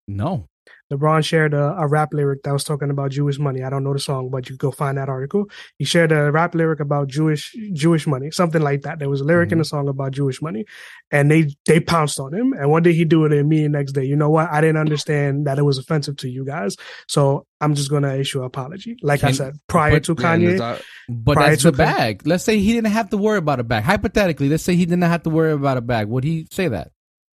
No, 0.07 0.47
LeBron 0.93 1.25
shared 1.25 1.53
a, 1.53 1.75
a 1.79 1.87
rap 1.87 2.13
lyric 2.13 2.43
that 2.45 2.53
was 2.53 2.63
talking 2.63 2.91
about 2.91 3.11
Jewish 3.11 3.39
money. 3.39 3.63
I 3.63 3.71
don't 3.71 3.83
know 3.83 3.93
the 3.93 3.99
song, 3.99 4.31
but 4.31 4.49
you 4.49 4.57
go 4.57 4.71
find 4.71 4.99
that 4.99 5.09
article. 5.09 5.51
He 5.79 5.85
shared 5.85 6.13
a 6.13 6.31
rap 6.31 6.55
lyric 6.55 6.81
about 6.81 7.09
Jewish 7.09 7.55
Jewish 7.73 8.07
money, 8.07 8.31
something 8.31 8.63
like 8.63 8.83
that. 8.83 8.99
There 8.99 9.11
was 9.11 9.21
a 9.21 9.25
lyric 9.25 9.49
in 9.49 9.55
mm-hmm. 9.55 9.61
the 9.61 9.65
song 9.65 9.89
about 9.89 10.13
Jewish 10.13 10.41
money, 10.41 10.65
and 11.11 11.31
they 11.31 11.55
they 11.67 11.81
pounced 11.81 12.21
on 12.21 12.33
him. 12.33 12.53
And 12.53 12.71
what 12.71 12.85
did 12.85 12.95
he 12.95 13.05
do 13.05 13.25
it 13.25 13.33
immediately 13.33 13.77
next 13.77 13.93
day? 13.93 14.05
You 14.05 14.17
know 14.17 14.31
what? 14.31 14.49
I 14.51 14.61
didn't 14.61 14.79
understand 14.79 15.47
that 15.47 15.59
it 15.59 15.63
was 15.63 15.79
offensive 15.79 16.17
to 16.19 16.29
you 16.29 16.45
guys, 16.45 16.77
so 17.09 17.47
I'm 17.61 17.75
just 17.75 17.91
gonna 17.91 18.15
issue 18.15 18.41
an 18.41 18.47
apology. 18.47 18.97
Like 19.03 19.25
I 19.25 19.33
said, 19.33 19.55
prior 19.67 19.93
but- 19.93 20.05
to 20.05 20.15
Kanye, 20.15 20.47
there's 20.47 20.61
not- 20.61 20.79
uh, 20.79 20.83
But 21.09 21.35
Prior 21.35 21.51
that's 21.51 21.63
to 21.63 21.71
the 21.71 21.77
bag. 21.77 22.27
Let's 22.27 22.45
say 22.45 22.59
he 22.59 22.73
didn't 22.73 22.93
have 22.93 23.11
to 23.11 23.17
worry 23.17 23.39
about 23.39 23.61
a 23.61 23.65
bag. 23.65 23.85
Hypothetically, 23.85 24.49
let's 24.49 24.63
say 24.63 24.75
he 24.75 24.85
didn't 24.85 25.03
have 25.03 25.23
to 25.23 25.31
worry 25.31 25.53
about 25.53 25.77
a 25.77 25.81
bag. 25.81 26.09
Would 26.09 26.25
he 26.25 26.47
say 26.51 26.69
that? 26.69 26.91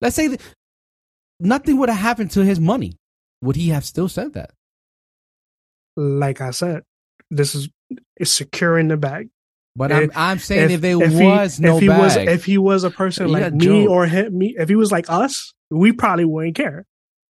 Let's 0.01 0.15
say 0.15 0.27
that 0.27 0.41
nothing 1.39 1.77
would 1.77 1.89
have 1.89 1.97
happened 1.99 2.31
to 2.31 2.43
his 2.43 2.59
money. 2.59 2.97
Would 3.41 3.55
he 3.55 3.69
have 3.69 3.85
still 3.85 4.07
said 4.09 4.33
that? 4.33 4.51
like 5.95 6.41
I 6.41 6.51
said, 6.51 6.83
this 7.31 7.55
is 7.55 7.69
is 8.17 8.31
securing 8.31 8.87
the 8.87 8.97
bag. 8.97 9.29
But 9.75 9.91
If- 9.91 9.97
I'm 10.15 10.31
I'm 10.33 10.39
saying 10.39 10.71
if, 10.71 10.81
there 10.81 11.07
he- 11.09 11.23
was 11.25 11.59
no 11.59 11.75
if 11.77 11.81
he 11.81 11.87
bag, 11.87 11.99
was 11.99 12.15
if 12.17 12.45
he 12.45 12.57
was 12.57 12.83
a 12.83 12.89
person 12.91 13.31
like 13.31 13.53
me 13.53 13.65
Joe. 13.65 13.87
or 13.87 14.05
him, 14.05 14.37
me, 14.37 14.55
if 14.57 14.69
he 14.69 14.75
was 14.75 14.91
like 14.91 15.05
us, 15.09 15.53
we 15.69 15.91
probably 15.91 16.25
wouldn't 16.25 16.55
care. 16.55 16.85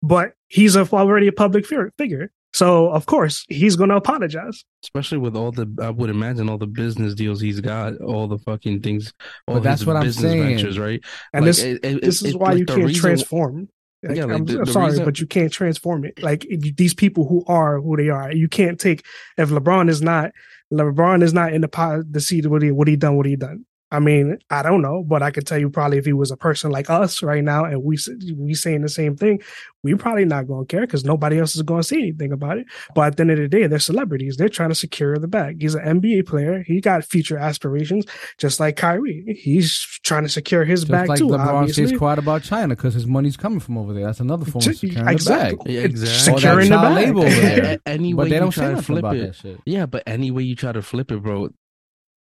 But 0.03 0.33
he's 0.47 0.75
a, 0.75 0.87
already 0.91 1.27
a 1.27 1.31
public 1.31 1.65
figure, 1.67 2.31
so 2.53 2.89
of 2.89 3.05
course 3.05 3.45
he's 3.49 3.75
going 3.75 3.89
to 3.91 3.95
apologize. 3.95 4.63
especially 4.83 5.19
with 5.19 5.35
all 5.35 5.51
the, 5.51 5.71
I 5.79 5.91
would 5.91 6.09
imagine 6.09 6.49
all 6.49 6.57
the 6.57 6.65
business 6.65 7.13
deals 7.13 7.39
he's 7.39 7.59
got, 7.61 7.97
all 8.01 8.27
the 8.27 8.39
fucking 8.39 8.81
things, 8.81 9.13
all 9.47 9.55
But 9.55 9.63
that's 9.63 9.81
his 9.81 9.87
what 9.87 9.97
I'm 9.97 10.03
business 10.03 10.31
saying. 10.31 10.43
ventures, 10.43 10.79
right? 10.79 10.99
And 11.33 11.45
Like, 11.45 11.49
this 11.49 11.59
it- 11.63 11.85
it- 11.85 12.01
this 12.01 12.23
it- 12.23 12.29
is 12.29 12.35
why 12.35 12.49
like 12.49 12.57
you 12.59 12.65
the 12.65 12.73
can't 12.73 12.87
reason- 12.87 13.01
transform. 13.01 13.69
Like, 14.03 14.17
Yeah, 14.17 14.25
like 14.25 14.35
I'm, 14.35 14.45
the- 14.45 14.59
I'm 14.59 14.65
the 14.65 14.71
sorry, 14.71 14.89
reason- 14.91 15.05
but 15.05 15.19
you 15.19 15.27
can't 15.27 15.51
transform 15.53 16.05
it. 16.05 16.21
Like 16.23 16.45
these 16.49 16.93
people 16.93 17.27
who 17.27 17.43
are 17.47 17.79
who 17.79 17.95
they 17.97 18.09
are, 18.09 18.31
you 18.31 18.47
can't 18.47 18.79
take. 18.79 19.05
If 19.37 19.49
LeBron 19.49 19.89
is 19.89 20.01
not, 20.01 20.31
LeBron 20.73 21.21
is 21.21 21.33
not 21.33 21.53
in 21.53 21.61
the 21.61 21.67
pot, 21.67 22.11
the 22.11 22.19
seat. 22.21 22.47
What 22.47 22.61
he 22.63 22.71
what 22.71 22.87
he 22.87 22.95
done? 22.95 23.15
What 23.17 23.25
he 23.27 23.35
done? 23.35 23.65
I 23.93 23.99
mean, 23.99 24.37
I 24.49 24.61
don't 24.63 24.81
know, 24.81 25.03
but 25.03 25.21
I 25.21 25.31
could 25.31 25.45
tell 25.45 25.57
you 25.57 25.69
probably 25.69 25.97
if 25.97 26.05
he 26.05 26.13
was 26.13 26.31
a 26.31 26.37
person 26.37 26.71
like 26.71 26.89
us 26.89 27.21
right 27.21 27.43
now, 27.43 27.65
and 27.65 27.83
we 27.83 27.97
we 28.37 28.53
saying 28.53 28.81
the 28.83 28.89
same 28.89 29.17
thing, 29.17 29.41
we 29.83 29.95
probably 29.95 30.23
not 30.23 30.47
going 30.47 30.65
to 30.65 30.71
care 30.73 30.81
because 30.81 31.03
nobody 31.03 31.39
else 31.39 31.55
is 31.55 31.61
going 31.63 31.81
to 31.81 31.87
say 31.87 31.97
anything 31.97 32.31
about 32.31 32.57
it. 32.57 32.67
But 32.95 33.01
at 33.07 33.17
the 33.17 33.21
end 33.21 33.31
of 33.31 33.37
the 33.39 33.47
day, 33.49 33.67
they're 33.67 33.79
celebrities. 33.79 34.37
They're 34.37 34.47
trying 34.47 34.69
to 34.69 34.75
secure 34.75 35.17
the 35.17 35.27
bag. 35.27 35.61
He's 35.61 35.75
an 35.75 35.99
NBA 36.01 36.25
player. 36.27 36.63
He 36.65 36.79
got 36.79 37.03
future 37.03 37.37
aspirations, 37.37 38.05
just 38.37 38.59
like 38.61 38.77
Kyrie. 38.77 39.37
He's 39.37 39.85
trying 40.03 40.23
to 40.23 40.29
secure 40.29 40.63
his 40.63 40.81
Just 40.81 40.91
bag 40.91 41.09
like 41.09 41.17
too. 41.19 41.27
LeBron 41.27 41.45
obviously. 41.47 41.87
stays 41.87 41.97
quiet 41.97 42.17
about 42.19 42.43
China 42.43 42.75
because 42.75 42.93
his 42.93 43.05
money's 43.07 43.35
coming 43.35 43.59
from 43.59 43.77
over 43.77 43.91
there. 43.93 44.05
That's 44.05 44.19
another 44.21 44.45
form 44.45 44.61
of 44.61 44.67
Ju- 44.71 44.73
securing 44.73 45.05
the 45.05 45.11
exactly. 45.11 45.57
bag. 45.65 45.73
Yeah, 45.75 45.81
exactly. 45.81 46.39
Securing 46.39 46.69
the 46.69 46.77
Or 46.77 46.81
bag. 46.81 46.95
label 46.95 47.21
over 47.23 47.29
there. 47.41 47.79
A- 47.85 47.89
any 47.89 48.13
But 48.13 48.23
way 48.23 48.29
they 48.29 48.35
you 48.35 48.41
don't 48.41 48.51
try 48.51 48.63
say 48.63 48.67
to 48.69 48.75
nothing 48.75 48.85
flip 48.85 48.99
about 48.99 49.15
it, 49.17 49.19
that 49.27 49.35
shit. 49.35 49.59
yeah. 49.65 49.85
But 49.85 50.03
any 50.07 50.31
way 50.31 50.43
you 50.43 50.55
try 50.55 50.71
to 50.71 50.81
flip 50.81 51.11
it, 51.11 51.21
bro, 51.21 51.49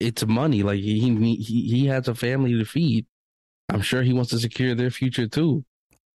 it's 0.01 0.25
money. 0.25 0.63
Like 0.63 0.79
he 0.79 0.99
he 0.99 1.35
he 1.35 1.61
he 1.69 1.85
has 1.87 2.07
a 2.07 2.15
family 2.15 2.57
to 2.57 2.65
feed. 2.65 3.05
I'm 3.69 3.81
sure 3.81 4.01
he 4.03 4.13
wants 4.13 4.31
to 4.31 4.39
secure 4.39 4.75
their 4.75 4.91
future 4.91 5.27
too. 5.27 5.63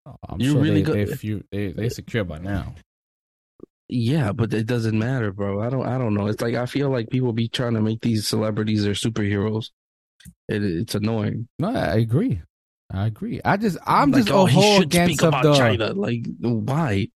Oh, 0.05 0.17
I'm 0.29 0.41
You 0.41 0.53
sure 0.53 0.61
really 0.63 0.83
they, 0.83 0.93
go- 0.93 0.93
they, 1.05 1.07
few, 1.17 1.45
they 1.51 1.69
they 1.73 1.89
secure 1.89 2.25
by 2.25 2.39
now. 2.39 2.75
Yeah, 3.89 4.33
but 4.33 4.53
it 4.53 4.67
doesn't 4.67 4.99
matter, 4.99 5.33
bro. 5.33 5.61
I 5.63 5.71
don't 5.71 5.87
I 5.87 5.97
don't 5.97 6.15
know. 6.15 6.27
It's 6.27 6.43
like 6.43 6.55
I 6.55 6.67
feel 6.67 6.91
like 6.91 7.09
people 7.09 7.33
be 7.33 7.49
trying 7.49 7.75
to 7.75 7.81
make 7.81 8.01
these 8.01 8.27
celebrities 8.27 8.83
their 8.85 8.95
superheroes. 8.95 9.71
It, 10.49 10.63
it's 10.65 10.95
annoying. 10.97 11.49
No, 11.59 11.69
I 11.69 11.97
agree. 11.97 12.43
I 12.93 13.07
agree. 13.07 13.41
I 13.45 13.57
just 13.57 13.79
I'm 13.87 14.13
oh 14.13 14.17
Like, 14.17 14.25
just 14.27 14.35
oh, 14.35 14.47
a 14.47 14.49
he 14.49 14.55
whole 14.55 14.75
should 14.77 14.83
against 14.85 15.15
speak 15.19 15.23
of 15.23 15.29
about 15.29 15.43
the. 15.45 15.55
China. 15.55 15.93
Like 15.93 16.25
why? 16.41 17.09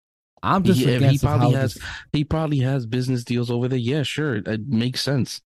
I'm 0.43 0.63
just 0.63 0.79
he 0.79 0.93
of 0.93 1.21
probably 1.21 1.51
has- 1.53 1.73
this- 1.73 1.83
He 2.13 2.23
probably 2.23 2.59
has 2.59 2.85
business 2.85 3.23
deals 3.23 3.49
over 3.51 3.67
there. 3.67 3.79
Yeah, 3.79 4.03
sure. 4.03 4.35
It 4.35 4.67
makes 4.67 5.01
sense. 5.01 5.41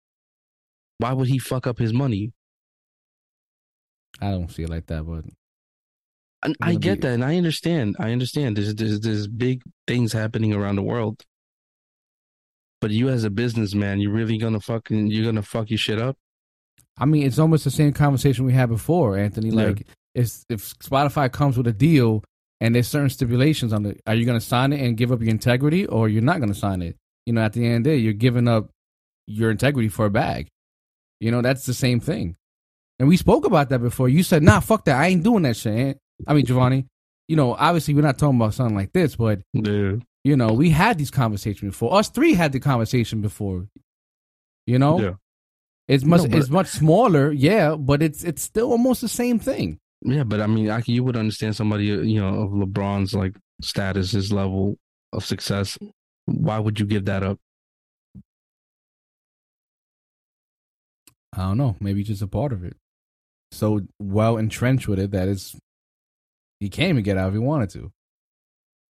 Why 1.03 1.11
would 1.11 1.27
he 1.27 1.37
fuck 1.37 1.67
up 1.67 1.79
his 1.79 1.91
money? 1.91 2.31
I 4.21 4.31
don't 4.31 4.49
see 4.49 4.63
it 4.63 4.69
like 4.69 4.85
that, 4.85 5.03
but 5.03 5.25
And 6.43 6.55
I 6.61 6.75
get 6.75 7.01
be- 7.01 7.07
that, 7.07 7.13
and 7.15 7.25
I 7.25 7.35
understand. 7.35 7.97
I 7.99 8.13
understand. 8.13 8.55
There's, 8.55 8.73
there's 8.73 9.01
there's 9.01 9.27
big 9.27 9.63
things 9.85 10.13
happening 10.13 10.53
around 10.53 10.77
the 10.77 10.81
world. 10.81 11.21
But 12.79 12.91
you, 12.91 13.09
as 13.09 13.25
a 13.25 13.29
businessman, 13.29 13.99
you're 13.99 14.13
really 14.13 14.37
gonna 14.37 14.61
fucking 14.61 15.07
you're 15.07 15.25
gonna 15.25 15.41
fuck 15.41 15.69
your 15.69 15.77
shit 15.77 15.99
up. 15.99 16.15
I 16.97 17.03
mean, 17.03 17.23
it's 17.27 17.37
almost 17.37 17.65
the 17.65 17.71
same 17.71 17.91
conversation 17.91 18.45
we 18.45 18.53
had 18.53 18.69
before, 18.69 19.17
Anthony. 19.17 19.49
Yeah. 19.49 19.65
Like, 19.65 19.85
if 20.15 20.45
if 20.47 20.73
Spotify 20.79 21.29
comes 21.29 21.57
with 21.57 21.67
a 21.67 21.73
deal 21.73 22.23
and 22.61 22.73
there's 22.73 22.87
certain 22.87 23.09
stipulations 23.09 23.73
on 23.73 23.85
it, 23.87 23.99
are 24.07 24.15
you 24.15 24.25
going 24.25 24.39
to 24.39 24.45
sign 24.45 24.71
it 24.71 24.79
and 24.79 24.95
give 24.95 25.11
up 25.11 25.19
your 25.19 25.31
integrity, 25.31 25.85
or 25.85 26.07
you're 26.07 26.21
not 26.21 26.37
going 26.37 26.53
to 26.53 26.57
sign 26.57 26.81
it? 26.81 26.95
You 27.25 27.33
know, 27.33 27.41
at 27.41 27.51
the 27.51 27.65
end 27.65 27.75
of 27.75 27.83
the 27.83 27.89
day, 27.89 27.97
you're 27.97 28.13
giving 28.13 28.47
up 28.47 28.69
your 29.27 29.51
integrity 29.51 29.89
for 29.89 30.05
a 30.05 30.09
bag. 30.09 30.47
You 31.23 31.31
know, 31.31 31.41
that's 31.41 31.65
the 31.65 31.73
same 31.73 31.99
thing. 31.99 32.35
And 32.99 33.07
we 33.07 33.17
spoke 33.17 33.45
about 33.45 33.69
that 33.69 33.79
before. 33.79 34.09
You 34.09 34.23
said, 34.23 34.43
"Nah, 34.43 34.59
fuck 34.59 34.85
that. 34.85 34.97
I 34.99 35.07
ain't 35.07 35.23
doing 35.23 35.43
that 35.43 35.55
shit." 35.55 35.73
Ant." 35.73 35.97
I 36.27 36.33
mean, 36.33 36.45
Giovanni. 36.45 36.85
You 37.27 37.37
know, 37.37 37.53
obviously, 37.53 37.93
we're 37.93 38.01
not 38.01 38.17
talking 38.19 38.35
about 38.35 38.53
something 38.53 38.75
like 38.75 38.91
this, 38.91 39.15
but 39.15 39.41
Dude. 39.55 40.03
you 40.25 40.35
know, 40.35 40.51
we 40.53 40.69
had 40.69 40.97
these 40.97 41.09
conversations 41.09 41.71
before. 41.71 41.93
Us 41.97 42.09
three 42.09 42.33
had 42.33 42.51
the 42.51 42.59
conversation 42.59 43.21
before. 43.21 43.67
You 44.67 44.77
know, 44.79 44.99
Yeah. 44.99 45.13
it's 45.87 46.03
much 46.03 46.23
No, 46.23 46.27
but- 46.29 46.39
it's 46.39 46.49
much 46.49 46.67
smaller, 46.67 47.31
yeah, 47.31 47.75
but 47.75 48.03
it's 48.03 48.23
it's 48.23 48.41
still 48.41 48.71
almost 48.71 48.99
the 49.01 49.07
same 49.07 49.39
thing. 49.39 49.79
Yeah, 50.05 50.23
but 50.25 50.41
I 50.41 50.47
mean, 50.47 50.69
I, 50.69 50.83
you 50.85 51.03
would 51.05 51.15
understand 51.15 51.55
somebody, 51.55 51.91
uh, 51.93 52.01
you 52.01 52.19
know, 52.19 52.41
of 52.43 52.51
LeBron's 52.51 53.13
like 53.13 53.35
status, 53.61 54.11
his 54.11 54.33
level 54.33 54.77
of 55.13 55.23
success. 55.23 55.77
Why 56.25 56.59
would 56.59 56.79
you 56.79 56.85
give 56.85 57.05
that 57.05 57.23
up? 57.23 57.39
I 61.35 61.41
don't 61.43 61.57
know. 61.57 61.75
Maybe 61.79 62.03
just 62.03 62.21
a 62.21 62.27
part 62.27 62.53
of 62.53 62.63
it. 62.63 62.75
So 63.51 63.81
well 63.99 64.37
entrenched 64.37 64.87
with 64.87 64.99
it 64.99 65.11
that 65.11 65.27
it's 65.27 65.55
he 66.59 66.69
can't 66.69 66.89
even 66.89 67.03
get 67.03 67.17
out 67.17 67.27
if 67.29 67.33
he 67.33 67.39
wanted 67.39 67.69
to. 67.71 67.91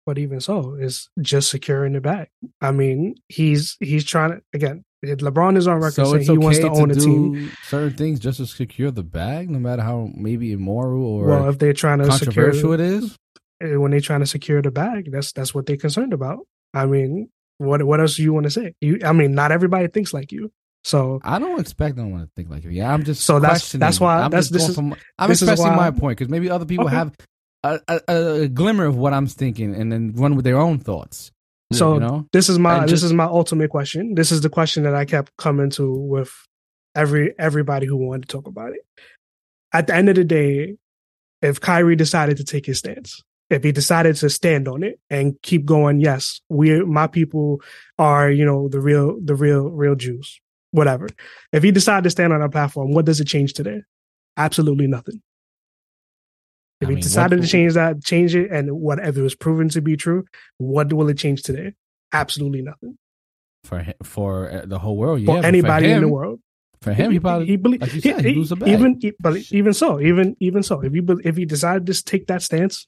But 0.06 0.18
even 0.18 0.40
so, 0.40 0.76
it's 0.78 1.08
just 1.20 1.48
securing 1.48 1.94
the 1.94 2.00
bag. 2.00 2.28
I 2.60 2.72
mean, 2.72 3.14
he's 3.28 3.76
he's 3.80 4.04
trying 4.04 4.32
to 4.32 4.42
again. 4.52 4.84
LeBron 5.02 5.56
is 5.58 5.66
on 5.68 5.76
record 5.80 5.94
so 5.94 6.04
saying 6.12 6.22
he 6.22 6.30
okay 6.30 6.38
wants 6.38 6.58
to 6.60 6.68
own 6.70 6.88
to 6.88 6.94
a 6.94 6.98
team. 6.98 7.52
certain 7.64 7.94
things 7.94 8.18
just 8.20 8.38
to 8.38 8.46
secure 8.46 8.90
the 8.90 9.02
bag, 9.02 9.50
no 9.50 9.58
matter 9.58 9.82
how 9.82 10.08
maybe 10.14 10.52
immoral 10.52 11.04
or 11.04 11.26
Well, 11.26 11.48
if 11.50 11.58
they're 11.58 11.74
trying 11.74 11.98
to 11.98 12.10
secure 12.12 12.50
controversial 12.52 12.72
it 12.72 12.80
is. 12.80 13.16
uh, 13.62 13.78
when 13.80 13.90
they're 13.90 14.00
trying 14.00 14.20
to 14.20 14.26
secure 14.26 14.62
the 14.62 14.70
bag, 14.70 15.10
that's 15.12 15.32
that's 15.32 15.54
what 15.54 15.66
they're 15.66 15.76
concerned 15.76 16.12
about. 16.14 16.46
I 16.72 16.86
mean, 16.86 17.28
what 17.58 17.82
what 17.82 18.00
else 18.00 18.16
do 18.16 18.22
you 18.22 18.32
want 18.32 18.44
to 18.44 18.50
say? 18.50 18.74
You, 18.80 18.98
I 19.04 19.12
mean, 19.12 19.34
not 19.34 19.52
everybody 19.52 19.88
thinks 19.88 20.12
like 20.14 20.32
you. 20.32 20.50
So 20.84 21.18
I 21.24 21.38
don't 21.38 21.58
expect 21.60 21.96
them 21.96 22.12
to 22.18 22.28
think 22.36 22.50
like 22.50 22.64
yeah. 22.64 22.92
I'm 22.92 23.04
just 23.04 23.24
So 23.24 23.40
that's- 23.40 23.60
questioning. 23.62 23.80
that's 23.80 23.98
why- 24.00 24.20
I'm 24.20 24.30
that's- 24.30 24.44
just 24.48 24.52
this 24.52 24.68
is- 24.68 24.74
from, 24.74 24.94
I'm 25.18 25.28
this 25.30 25.40
is 25.42 25.48
expressing 25.48 25.76
why- 25.76 25.90
my 25.90 25.98
point 25.98 26.18
because 26.18 26.30
maybe 26.30 26.50
other 26.50 26.66
people 26.66 26.86
Okay. 26.86 26.94
have 26.96 27.12
a, 27.62 27.80
a, 27.88 28.00
a 28.42 28.48
glimmer 28.48 28.84
of 28.84 28.94
what 28.96 29.14
I'm 29.14 29.26
thinking 29.26 29.74
and 29.74 29.90
then 29.90 30.12
run 30.14 30.36
with 30.36 30.44
their 30.44 30.58
own 30.58 30.78
thoughts. 30.78 31.30
so 31.72 31.94
you 31.94 32.00
know, 32.00 32.26
this 32.32 32.48
is 32.50 32.58
my 32.58 32.80
And 32.80 32.88
this 32.88 33.02
is 33.02 33.12
my 33.14 33.24
ultimate 33.24 33.70
question. 33.70 34.14
This 34.14 34.30
is 34.30 34.42
the 34.42 34.50
question 34.50 34.82
that 34.82 34.94
I 34.94 35.06
kept 35.06 35.34
coming 35.38 35.70
to 35.70 35.90
with 35.92 36.30
every 36.94 37.34
everybody 37.38 37.86
who 37.86 37.96
wanted 37.96 38.28
to 38.28 38.36
talk 38.36 38.46
about 38.46 38.72
it. 38.72 38.84
At 39.72 39.86
the 39.86 39.94
end 39.94 40.08
of 40.10 40.14
the 40.16 40.24
day, 40.24 40.76
if 41.40 41.60
Kyrie 41.60 41.96
decided 41.96 42.36
to 42.36 42.44
take 42.44 42.66
his 42.66 42.78
stance, 42.78 43.22
if 43.50 43.64
he 43.64 43.72
decided 43.72 44.16
to 44.16 44.28
stand 44.30 44.68
on 44.68 44.82
it 44.82 45.00
and 45.10 45.40
keep 45.42 45.64
going, 45.64 46.00
yes, 46.00 46.42
we 46.50 46.80
my 46.84 47.06
people 47.06 47.62
are, 47.98 48.30
you 48.30 48.44
know, 48.44 48.68
the 48.68 48.80
real 48.80 49.18
the 49.24 49.34
real 49.34 49.70
real 49.70 49.94
Jews. 49.96 50.38
Whatever. 50.74 51.06
If 51.52 51.62
he 51.62 51.70
decided 51.70 52.02
to 52.02 52.10
stand 52.10 52.32
on 52.32 52.42
our 52.42 52.48
platform, 52.48 52.92
what 52.92 53.04
does 53.04 53.20
it 53.20 53.26
change 53.28 53.52
today? 53.52 53.82
Absolutely 54.36 54.88
nothing. 54.88 55.22
If 56.80 56.88
I 56.88 56.90
he 56.90 56.94
mean, 56.96 57.02
decided 57.02 57.38
what- 57.38 57.44
to 57.46 57.50
change 57.50 57.74
that, 57.74 58.02
change 58.02 58.34
it, 58.34 58.50
and 58.50 58.72
whatever 58.72 59.22
was 59.22 59.36
proven 59.36 59.68
to 59.70 59.80
be 59.80 59.96
true, 59.96 60.24
what 60.58 60.92
will 60.92 61.08
it 61.08 61.16
change 61.18 61.42
today? 61.42 61.74
Absolutely 62.12 62.62
nothing. 62.62 62.98
for 63.62 63.78
hi- 63.84 63.94
for 64.02 64.50
uh, 64.50 64.66
the 64.66 64.78
whole 64.80 64.96
world, 64.96 65.20
yeah. 65.20 65.26
For 65.26 65.32
but 65.36 65.40
for 65.42 65.46
anybody 65.46 65.90
in 65.90 66.00
the 66.02 66.08
world, 66.08 66.40
For 66.82 66.92
him, 66.92 67.12
he 67.12 67.20
probably 67.20 67.46
he 67.46 67.56
believe 67.56 67.80
like 67.80 67.94
you 67.94 68.00
said, 68.00 68.24
he 68.24 68.34
lose 68.34 68.50
a 68.52 68.56
bag. 68.56 68.68
even 68.68 69.00
but 69.20 69.34
even 69.52 69.72
so, 69.72 70.00
even 70.00 70.36
even 70.40 70.62
so, 70.64 70.80
if 70.82 70.92
he 70.92 71.00
if 71.30 71.36
he 71.36 71.44
decided 71.46 71.86
to 71.86 71.94
take 72.04 72.26
that 72.26 72.42
stance, 72.42 72.86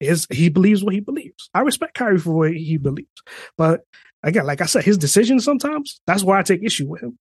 is 0.00 0.26
he 0.30 0.48
believes 0.48 0.82
what 0.82 0.94
he 0.94 1.00
believes. 1.00 1.50
I 1.54 1.60
respect 1.60 1.92
Kyrie 1.94 2.18
for 2.18 2.32
what 2.34 2.52
he 2.54 2.78
believes, 2.78 3.18
but 3.58 3.82
again, 4.22 4.46
like 4.46 4.60
I 4.60 4.66
said, 4.66 4.84
his 4.84 4.98
decisions 4.98 5.44
sometimes 5.44 6.00
that's 6.06 6.22
why 6.22 6.38
I 6.38 6.42
take 6.42 6.62
issue 6.62 6.88
with 6.88 7.02
him. 7.02 7.18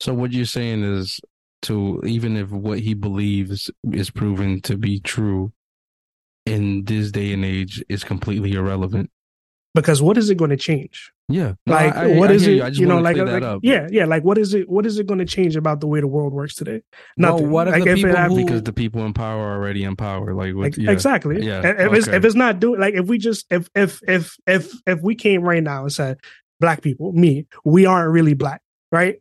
So 0.00 0.14
what 0.14 0.32
you're 0.32 0.46
saying 0.46 0.82
is 0.82 1.20
to 1.62 2.02
even 2.06 2.36
if 2.36 2.50
what 2.50 2.80
he 2.80 2.94
believes 2.94 3.70
is 3.92 4.10
proven 4.10 4.60
to 4.62 4.76
be 4.76 5.00
true 5.00 5.52
in 6.46 6.84
this 6.84 7.10
day 7.10 7.32
and 7.32 7.44
age 7.44 7.84
is 7.88 8.02
completely 8.04 8.52
irrelevant. 8.52 9.10
Because 9.74 10.02
what 10.02 10.18
is 10.18 10.30
it 10.30 10.36
going 10.36 10.50
to 10.50 10.56
change? 10.56 11.12
Yeah. 11.30 11.54
Like, 11.66 11.96
I- 11.96 12.10
I- 12.12 12.16
what 12.18 12.30
I 12.30 12.34
is 12.34 12.42
hear 12.44 12.52
it? 12.52 12.56
You, 12.56 12.62
I 12.64 12.68
just 12.70 12.80
You 12.80 12.86
know, 12.86 12.94
wanna 12.96 13.04
like, 13.04 13.16
uh, 13.18 13.24
like 13.24 13.32
that 13.40 13.42
up. 13.42 13.60
yeah, 13.62 13.86
yeah. 13.90 14.04
Like, 14.04 14.24
what 14.24 14.36
is 14.38 14.52
it? 14.54 14.68
What 14.68 14.84
is 14.86 14.98
it 14.98 15.06
going 15.06 15.18
to 15.18 15.24
change 15.24 15.56
about 15.56 15.80
the 15.80 15.86
way 15.86 16.00
the 16.00 16.06
world 16.06 16.32
works 16.32 16.54
today? 16.54 16.82
Well, 17.16 17.32
Nothing. 17.32 17.50
what 17.50 17.68
if 17.68 17.72
like, 17.74 17.84
the 17.84 17.90
if 17.90 17.98
it 17.98 18.02
people 18.06 18.36
who- 18.36 18.44
Because 18.44 18.62
the 18.64 18.72
people 18.72 19.04
in 19.06 19.12
power 19.12 19.40
are 19.40 19.54
already 19.56 19.84
in 19.84 19.96
power. 19.96 20.34
Like, 20.34 20.54
what, 20.54 20.66
Ex- 20.66 20.78
yeah. 20.78 20.90
Exactly. 20.90 21.44
Yeah, 21.44 21.62
And 21.64 21.80
If 21.80 21.92
it's 21.98 22.08
if 22.08 22.24
it's 22.24 22.34
not 22.34 22.60
doing 22.60 22.80
like 22.80 22.94
if 22.94 23.06
we 23.06 23.18
just 23.18 23.46
if 23.50 23.68
if 23.74 24.00
if 24.08 24.36
if 24.46 24.72
if 24.86 25.00
we 25.02 25.14
came 25.14 25.42
right 25.42 25.62
now 25.62 25.82
and 25.82 25.92
said 25.92 26.18
black 26.60 26.82
people, 26.82 27.12
me, 27.12 27.46
we 27.64 27.86
aren't 27.86 28.10
really 28.12 28.34
black, 28.34 28.60
right? 28.92 29.16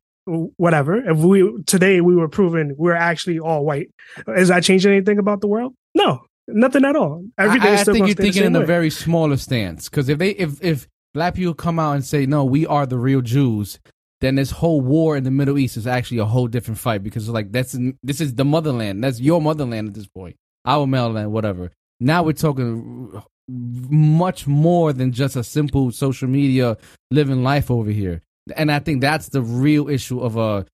Whatever. 0.57 0.97
If 0.97 1.17
we 1.17 1.63
today 1.65 2.01
we 2.01 2.15
were 2.15 2.27
proven 2.27 2.75
we're 2.77 2.93
actually 2.93 3.39
all 3.39 3.65
white, 3.65 3.89
is 4.27 4.49
that 4.49 4.63
changing 4.63 4.91
anything 4.91 5.17
about 5.17 5.41
the 5.41 5.47
world? 5.47 5.73
No, 5.95 6.19
nothing 6.47 6.85
at 6.85 6.95
all. 6.95 7.23
Every 7.37 7.59
day 7.59 7.69
I, 7.69 7.73
I 7.81 7.83
think 7.83 7.97
you're 7.99 8.07
stay 8.09 8.13
the 8.13 8.21
thinking 8.23 8.33
same 8.43 8.47
in 8.47 8.55
a 8.55 8.59
way. 8.59 8.65
very 8.65 8.89
smaller 8.91 9.37
stance 9.37 9.89
because 9.89 10.07
if 10.07 10.19
they 10.19 10.29
if 10.31 10.63
if 10.63 10.87
black 11.13 11.35
people 11.35 11.53
come 11.53 11.79
out 11.79 11.93
and 11.93 12.05
say 12.05 12.25
no, 12.25 12.43
we 12.43 12.65
are 12.65 12.85
the 12.85 12.97
real 12.97 13.21
Jews, 13.21 13.79
then 14.21 14.35
this 14.35 14.51
whole 14.51 14.81
war 14.81 15.15
in 15.15 15.23
the 15.23 15.31
Middle 15.31 15.57
East 15.57 15.77
is 15.77 15.87
actually 15.87 16.19
a 16.19 16.25
whole 16.25 16.47
different 16.47 16.79
fight 16.79 17.03
because 17.03 17.29
like 17.29 17.51
that's 17.51 17.77
this 18.03 18.21
is 18.21 18.35
the 18.35 18.45
motherland, 18.45 19.03
that's 19.03 19.19
your 19.19 19.41
motherland 19.41 19.89
at 19.89 19.93
this 19.93 20.07
point, 20.07 20.35
our 20.65 20.85
motherland, 20.85 21.31
whatever. 21.31 21.71
Now 21.99 22.23
we're 22.23 22.33
talking 22.33 23.21
much 23.47 24.45
more 24.45 24.93
than 24.93 25.11
just 25.11 25.35
a 25.35 25.43
simple 25.43 25.91
social 25.91 26.27
media 26.27 26.77
living 27.11 27.43
life 27.43 27.71
over 27.71 27.91
here, 27.91 28.21
and 28.55 28.71
I 28.71 28.79
think 28.79 29.01
that's 29.01 29.29
the 29.29 29.41
real 29.41 29.89
issue 29.89 30.19
of 30.19 30.37
a 30.37 30.65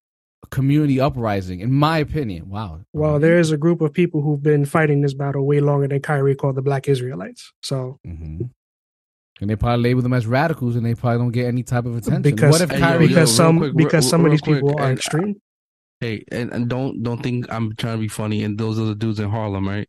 community 0.52 1.00
uprising, 1.00 1.60
in 1.60 1.72
my 1.72 1.98
opinion. 2.00 2.50
Wow. 2.50 2.82
Well, 2.94 3.20
there 3.20 3.40
is 3.40 3.52
a 3.52 3.58
group 3.58 3.82
of 3.82 3.94
people 3.94 4.22
who've 4.22 4.44
been 4.44 4.66
fighting 4.66 5.02
this 5.02 5.14
battle 5.14 5.46
way 5.46 5.60
longer 5.60 5.88
than 5.88 6.02
Kyrie 6.02 6.36
called 6.36 6.56
the 6.56 6.62
Black 6.62 6.88
Israelites. 6.88 7.52
So 7.62 8.00
hmm 8.04 8.44
And 9.42 9.50
they 9.50 9.56
probably 9.58 9.84
label 9.84 10.02
them 10.02 10.14
as 10.14 10.26
radicals, 10.26 10.76
and 10.78 10.86
they 10.86 10.96
probably 10.96 11.20
don't 11.20 11.32
get 11.32 11.48
any 11.48 11.62
type 11.64 11.86
of 11.86 11.96
attention. 11.98 12.22
because 12.22 12.52
what 12.52 12.62
if 12.62 12.70
Hey, 12.70 12.80
yo, 12.80 12.86
Kyrie? 12.86 13.04
yo, 13.04 13.08
because 13.10 13.18
real 13.30 13.36
some 13.36 13.58
quick, 13.58 13.74
real- 13.74 13.86
because 13.86 14.10
some 14.10 14.22
real 14.22 14.28
of 14.28 14.32
these 14.32 14.42
quick, 14.42 14.56
people 14.62 14.80
are 14.80 14.86
and- 14.90 14.98
extreme. 14.98 15.36
Hey, 16.02 16.24
and, 16.32 16.52
and 16.52 16.70
don't 16.70 17.02
don't 17.04 17.22
think 17.24 17.46
I'm 17.52 17.74
trying 17.76 17.96
to 17.98 18.02
be 18.02 18.08
funny. 18.10 18.44
And 18.44 18.58
those 18.58 18.78
are 18.80 18.84
the 18.86 18.96
dudes 18.96 19.20
in 19.20 19.30
Harlem, 19.30 19.68
right? 19.68 19.88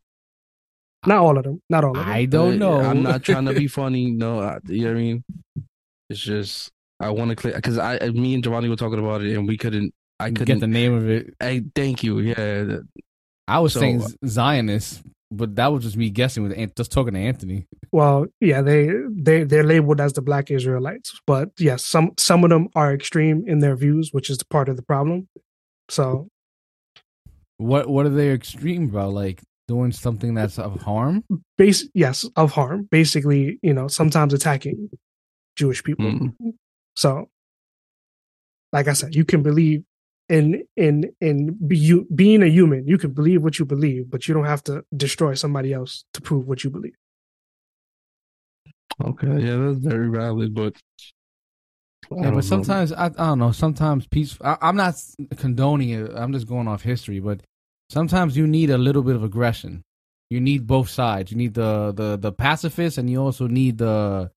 Not 1.05 1.17
all 1.19 1.37
of 1.37 1.43
them. 1.43 1.61
Not 1.69 1.83
all 1.83 1.91
of 1.97 2.05
them. 2.05 2.07
I 2.13 2.25
don't 2.25 2.57
know. 2.59 2.79
I'm 2.79 3.03
not 3.03 3.23
trying 3.23 3.45
to 3.45 3.53
be 3.53 3.67
funny. 3.79 4.11
No, 4.11 4.39
I, 4.39 4.57
you 4.67 4.81
know 4.85 4.87
what 4.93 4.97
I 4.97 5.01
mean. 5.01 5.23
It's 6.09 6.19
just 6.19 6.69
I 6.99 7.09
want 7.11 7.29
to 7.29 7.35
clear 7.35 7.53
because 7.55 7.77
I, 7.77 7.99
me 8.09 8.33
and 8.33 8.43
Giovanni 8.43 8.69
were 8.69 8.75
talking 8.77 8.99
about 8.99 9.21
it, 9.21 9.35
and 9.37 9.47
we 9.47 9.57
couldn't. 9.57 9.93
I 10.19 10.29
couldn't 10.29 10.45
get 10.45 10.59
the 10.61 10.67
name 10.67 10.93
of 10.93 11.09
it. 11.09 11.33
Hey, 11.39 11.61
thank 11.75 12.03
you. 12.03 12.19
Yeah, 12.19 12.77
I 13.47 13.59
was 13.59 13.73
So- 13.73 13.79
saying 13.81 14.03
Zionist, 14.25 15.03
but 15.31 15.55
that 15.55 15.71
was 15.73 15.83
just 15.83 15.97
me 15.97 16.09
guessing 16.09 16.43
with 16.43 16.53
An- 16.57 16.71
just 16.75 16.91
talking 16.91 17.13
to 17.13 17.19
Anthony. 17.19 17.65
Well, 17.91 18.27
yeah, 18.39 18.61
they 18.61 18.89
they 19.11 19.43
they're 19.43 19.63
labeled 19.63 19.99
as 20.01 20.13
the 20.13 20.21
Black 20.21 20.49
Israelites, 20.51 21.19
but 21.27 21.49
yes, 21.59 21.85
some 21.85 22.11
some 22.17 22.43
of 22.43 22.49
them 22.49 22.67
are 22.75 22.93
extreme 22.93 23.43
in 23.47 23.59
their 23.59 23.75
views, 23.75 24.09
which 24.13 24.29
is 24.29 24.41
part 24.43 24.69
of 24.69 24.75
the 24.77 24.83
problem. 24.83 25.27
So 25.89 26.27
What 27.57 27.89
what 27.89 28.05
are 28.05 28.09
they 28.09 28.31
extreme 28.31 28.89
about? 28.89 29.13
Like 29.13 29.41
doing 29.67 29.91
something 29.91 30.33
that's 30.33 30.57
of 30.59 30.81
harm? 30.81 31.23
base 31.57 31.89
yes 31.93 32.23
of 32.37 32.51
harm 32.53 32.87
basically 32.89 33.59
you 33.61 33.73
know 33.73 33.87
sometimes 33.89 34.33
attacking 34.33 34.89
jewish 35.57 35.83
people 35.83 36.05
Mm. 36.05 36.33
so 36.95 37.27
like 38.71 38.87
i 38.87 38.93
said 38.93 39.13
you 39.13 39.25
can 39.25 39.43
believe 39.43 39.83
in 40.29 40.63
in 40.75 41.11
in 41.21 41.57
be 41.67 41.77
you 41.77 42.07
being 42.13 42.43
a 42.43 42.47
human 42.47 42.85
you 42.87 42.97
can 42.97 43.11
believe 43.11 43.41
what 43.41 43.59
you 43.59 43.65
believe 43.65 44.09
but 44.09 44.27
you 44.27 44.33
don't 44.33 44.45
have 44.45 44.63
to 44.63 44.83
destroy 44.95 45.33
somebody 45.33 45.73
else 45.73 46.03
to 46.13 46.21
prove 46.21 46.47
what 46.47 46.63
you 46.63 46.69
believe 46.69 46.95
okay, 49.03 49.27
yeah, 49.27 49.55
that's 49.57 49.77
very 49.79 50.09
valid, 50.09 50.53
but 50.53 50.75
Yeah, 52.11 52.31
but 52.31 52.43
sometimes 52.43 52.91
I, 52.91 53.05
I 53.05 53.09
don't 53.09 53.39
know. 53.39 53.51
Sometimes 53.51 54.07
peace. 54.07 54.37
I, 54.43 54.57
I'm 54.61 54.75
not 54.75 54.95
condoning 55.37 55.89
it. 55.89 56.11
I'm 56.15 56.31
just 56.33 56.47
going 56.47 56.67
off 56.67 56.81
history. 56.83 57.19
But 57.19 57.41
sometimes 57.89 58.37
you 58.37 58.47
need 58.47 58.69
a 58.69 58.77
little 58.77 59.03
bit 59.03 59.15
of 59.15 59.23
aggression. 59.23 59.83
You 60.29 60.39
need 60.41 60.67
both 60.67 60.89
sides. 60.89 61.31
You 61.31 61.37
need 61.37 61.53
the 61.53 61.91
the 61.93 62.17
the 62.17 62.31
pacifist, 62.31 62.97
and 62.97 63.09
you 63.09 63.21
also 63.21 63.47
need 63.47 63.77
the, 63.77 64.31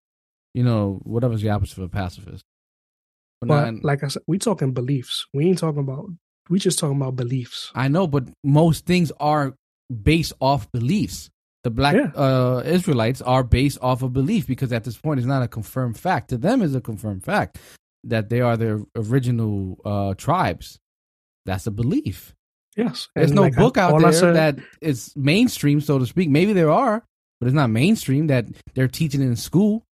you 0.54 0.64
know, 0.64 1.00
whatever's 1.04 1.42
the 1.42 1.50
opposite 1.50 1.78
of 1.78 1.84
a 1.84 1.88
pacifist. 1.88 2.44
But 3.40 3.82
like 3.82 4.04
i 4.04 4.08
said 4.08 4.22
we 4.26 4.38
talking 4.38 4.72
beliefs 4.72 5.26
we 5.32 5.46
ain't 5.46 5.58
talking 5.58 5.80
about 5.80 6.06
we 6.50 6.58
just 6.58 6.78
talking 6.78 6.96
about 6.96 7.16
beliefs 7.16 7.70
I 7.74 7.88
know, 7.88 8.06
but 8.06 8.24
most 8.44 8.84
things 8.86 9.12
are 9.20 9.54
based 10.02 10.32
off 10.40 10.70
beliefs. 10.72 11.30
The 11.62 11.70
black 11.70 11.94
Yeah. 11.94 12.10
uh, 12.16 12.62
Israelites 12.64 13.20
are 13.22 13.44
based 13.44 13.78
off 13.82 14.02
of 14.02 14.12
belief 14.12 14.46
because 14.46 14.72
at 14.72 14.84
this 14.84 14.96
point 14.96 15.20
it's 15.20 15.26
not 15.26 15.42
a 15.42 15.48
confirmed 15.48 15.98
fact. 15.98 16.30
To 16.30 16.38
them, 16.38 16.60
is 16.62 16.74
a 16.74 16.80
confirmed 16.80 17.22
fact 17.24 17.58
that 18.04 18.30
they 18.30 18.40
are 18.40 18.56
the 18.56 18.84
original 18.96 19.78
uh, 19.84 20.14
tribes. 20.14 20.78
That's 21.46 21.66
a 21.66 21.70
belief. 21.70 22.34
yes 22.76 23.08
There's 23.14 23.30
And 23.30 23.36
no 23.36 23.42
like 23.42 23.56
I- 23.56 23.60
book 23.60 23.76
out 23.78 24.00
there 24.00 24.12
said- 24.12 24.34
that 24.36 24.58
is 24.80 25.12
mainstream, 25.16 25.80
so 25.80 25.98
to 25.98 26.06
speak. 26.06 26.28
Maybe 26.30 26.52
there 26.52 26.70
are, 26.70 27.04
but 27.40 27.46
it's 27.46 27.54
not 27.54 27.70
mainstream 27.70 28.26
that 28.28 28.46
they're 28.74 28.88
teaching 28.88 29.20
in 29.22 29.36
school. 29.36 29.84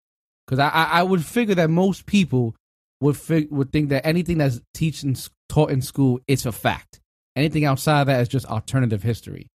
Because 0.47 0.59
I, 0.61 0.69
I, 0.69 0.85
I 1.01 1.03
would 1.03 1.25
figure 1.25 1.57
that 1.57 1.69
most 1.71 2.07
people 2.07 2.55
would 3.01 3.17
fig- 3.17 3.51
would 3.51 3.73
think 3.73 3.91
that 3.91 4.07
anything 4.07 4.39
that's 4.39 4.61
teach 4.75 5.03
in, 5.05 5.17
taught 5.49 5.71
in 5.71 5.83
school 5.83 6.21
is 6.27 6.47
a 6.47 6.53
fact. 6.53 7.01
Anything 7.37 7.65
outside 7.67 8.01
of 8.03 8.07
that 8.07 8.21
is 8.21 8.29
just 8.29 8.47
alternative 8.47 9.03
history. 9.03 9.49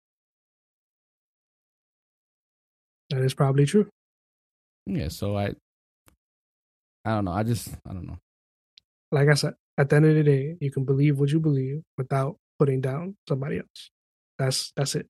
that 3.11 3.23
is 3.23 3.35
probably 3.35 3.65
true 3.65 3.89
Yeah, 4.87 5.09
so 5.09 5.37
I, 5.37 5.55
I 7.05 7.11
don't 7.15 7.25
know. 7.25 7.33
I 7.33 7.43
just 7.43 7.69
I 7.89 7.93
don't 7.95 8.07
know. 8.07 8.19
like 9.13 9.29
I 9.29 9.35
said, 9.35 9.55
at 9.79 9.89
the 9.89 9.97
end 9.97 10.05
of 10.07 10.15
the 10.15 10.23
day, 10.25 10.57
you 10.61 10.71
can 10.71 10.85
believe 10.85 11.19
what 11.19 11.31
you 11.31 11.41
believe 11.41 11.83
without 11.97 12.37
putting 12.59 12.81
down 12.81 13.17
somebody 13.29 13.59
else. 13.59 13.91
That's 14.39 14.73
that's 14.77 14.95
it. 14.95 15.07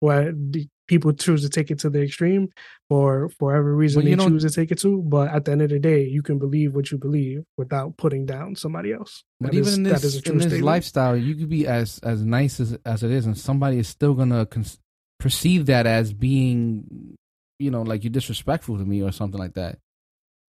Where 0.00 0.32
the 0.32 0.68
people 0.86 1.12
choose 1.12 1.42
to 1.42 1.48
take 1.50 1.70
it 1.70 1.78
to 1.80 1.90
the 1.90 2.02
extreme 2.02 2.48
for 2.88 3.28
for 3.38 3.54
every 3.54 3.74
reason 3.74 4.02
But 4.02 4.08
you 4.10 4.16
they 4.16 4.24
choose 4.26 4.44
to 4.44 4.50
take 4.50 4.70
it 4.70 4.78
to, 4.80 5.02
but 5.02 5.28
at 5.28 5.44
the 5.44 5.52
end 5.52 5.62
of 5.62 5.70
the 5.70 5.78
day, 5.78 6.04
you 6.04 6.22
can 6.22 6.38
believe 6.38 6.74
what 6.74 6.90
you 6.90 6.98
believe 6.98 7.42
without 7.56 7.96
putting 7.96 8.24
down 8.24 8.54
somebody 8.56 8.92
else. 8.92 9.24
But 9.40 9.52
That 9.52 9.56
even 9.58 9.68
is- 9.68 9.76
in 9.76 9.82
that 9.84 9.92
this 9.94 10.04
is 10.04 10.16
a 10.16 10.22
true 10.22 10.32
in 10.32 10.38
this 10.38 10.46
statement. 10.46 10.64
lifestyle, 10.66 11.16
you 11.16 11.34
could 11.34 11.48
be 11.48 11.66
as 11.66 11.98
as 12.04 12.24
nice 12.24 12.60
as 12.60 12.78
as 12.86 13.02
it 13.02 13.10
is, 13.10 13.26
and 13.26 13.36
somebody 13.36 13.78
is 13.78 13.88
still 13.88 14.14
gonna 14.14 14.46
cons- 14.46 14.78
perceive 15.18 15.66
that 15.66 15.84
as 15.86 16.12
being, 16.12 17.16
you 17.58 17.70
know, 17.72 17.82
like 17.82 18.04
you're 18.04 18.10
disrespectful 18.12 18.78
to 18.78 18.84
me 18.84 19.02
or 19.02 19.10
something 19.12 19.38
like 19.38 19.54
that. 19.54 19.78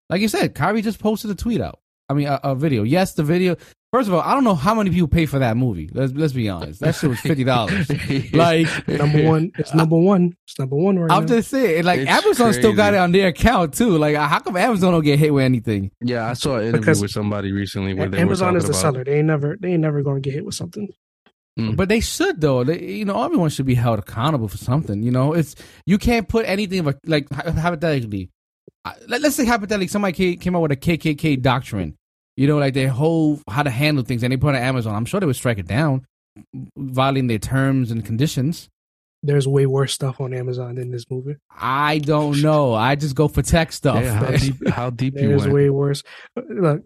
Like 0.10 0.22
you 0.22 0.28
said, 0.28 0.54
Kyrie 0.56 0.82
just 0.82 1.00
posted 1.00 1.32
a 1.32 1.36
tweet 1.36 1.62
out. 1.62 1.80
I 2.10 2.14
mean, 2.14 2.28
a, 2.28 2.40
a 2.44 2.56
video. 2.56 2.84
Yes, 2.84 3.14
the 3.14 3.24
video. 3.24 3.58
First 3.94 4.10
of 4.10 4.14
all, 4.14 4.22
I 4.22 4.34
don't 4.34 4.44
know 4.44 4.54
how 4.56 4.74
many 4.76 4.90
people 4.90 5.08
pay 5.08 5.26
for 5.26 5.40
that 5.40 5.56
movie. 5.58 5.90
Let's 5.94 6.12
let's 6.14 6.34
be 6.34 6.50
honest. 6.50 6.82
That 6.82 6.96
shit 6.96 7.10
was 7.10 7.20
fifty 7.20 7.44
dollars. 7.46 7.90
Like 8.34 8.68
number 8.88 9.24
one, 9.24 9.52
it's 9.58 9.74
number 9.74 9.98
one. 9.98 10.36
It's 10.46 10.60
number 10.60 10.76
one 10.76 11.00
right 11.00 11.12
I'm 11.12 11.22
now. 11.26 11.36
just 11.36 11.50
saying, 11.50 11.86
like 11.86 12.02
It's 12.02 12.10
Amazon 12.10 12.54
still 12.54 12.74
got 12.74 12.94
it 12.94 12.98
on 12.98 13.12
their 13.14 13.28
account 13.28 13.74
too. 13.74 13.98
Like, 13.98 14.16
how 14.16 14.40
come 14.40 14.58
Amazon 14.58 14.92
don't 14.92 15.04
get 15.04 15.20
hit 15.20 15.34
with 15.34 15.44
anything? 15.46 15.92
yeah, 16.02 16.30
I 16.30 16.34
saw 16.34 16.56
an 16.58 16.64
interview 16.64 16.80
Because- 16.80 17.02
with 17.02 17.12
somebody 17.12 17.52
recently 17.54 17.94
where 17.94 18.10
they 18.10 18.20
Amazon 18.20 18.54
were 18.54 18.58
is 18.60 18.66
the 18.66 18.72
about 18.72 18.82
seller. 18.82 19.04
They 19.06 19.20
ain't 19.20 19.28
never 19.28 19.58
they 19.60 19.70
ain't 19.74 19.82
never 19.82 20.02
going 20.04 20.22
to 20.22 20.22
get 20.22 20.34
hit 20.34 20.46
with 20.46 20.56
something. 20.56 20.90
Mm. 21.58 21.76
But 21.76 21.90
they 21.90 22.02
should 22.02 22.40
though. 22.40 22.64
They, 22.64 22.84
you 22.84 23.06
know, 23.06 23.24
everyone 23.24 23.50
should 23.50 23.66
be 23.66 23.74
held 23.76 24.00
accountable 24.00 24.48
for 24.48 24.58
something. 24.58 25.02
You 25.02 25.12
know, 25.12 25.34
it's 25.34 25.56
you 25.86 25.98
can't 25.98 26.28
put 26.28 26.46
anything 26.46 26.80
of 26.80 26.88
a, 26.88 26.96
like 27.06 27.28
hy- 27.32 27.50
hypothetically. 27.52 28.30
Let, 29.08 29.24
us 29.24 29.36
say 29.36 29.46
hypothetically, 29.46 29.88
somebody 29.88 30.36
came 30.38 30.56
out 30.56 30.62
with 30.62 30.72
a 30.72 30.76
KKK 30.76 31.42
doctrine. 31.42 31.96
You 32.36 32.48
know, 32.48 32.58
like 32.58 32.76
their 32.76 32.90
whole 32.90 33.42
how 33.50 33.64
to 33.64 33.70
handle 33.70 34.04
things, 34.04 34.22
and 34.24 34.32
they 34.32 34.38
put 34.38 34.54
it 34.54 34.60
on 34.60 34.64
Amazon. 34.64 34.94
I'm 34.94 35.06
sure 35.06 35.20
they 35.20 35.26
would 35.26 35.36
strike 35.36 35.58
it 35.58 35.68
down, 35.68 36.06
violating 36.78 37.28
their 37.28 37.40
terms 37.40 37.90
and 37.90 38.06
conditions. 38.06 38.70
There's 39.24 39.48
way 39.48 39.66
worse 39.66 39.94
stuff 39.94 40.22
on 40.22 40.34
Amazon 40.36 40.76
than 40.76 40.92
this 40.92 41.10
movie. 41.10 41.38
I 41.50 41.98
don't 41.98 42.40
know. 42.44 42.76
I 42.76 42.94
just 42.94 43.16
go 43.16 43.28
for 43.28 43.42
tech 43.42 43.72
stuff. 43.72 44.04
Yeah, 44.04 44.14
how 44.14 44.32
deep? 44.38 44.68
How 44.68 44.90
deep 44.92 45.16
you 45.16 45.30
There's 45.30 45.42
went? 45.42 45.54
way 45.54 45.70
worse. 45.72 46.04
Look, 46.36 46.84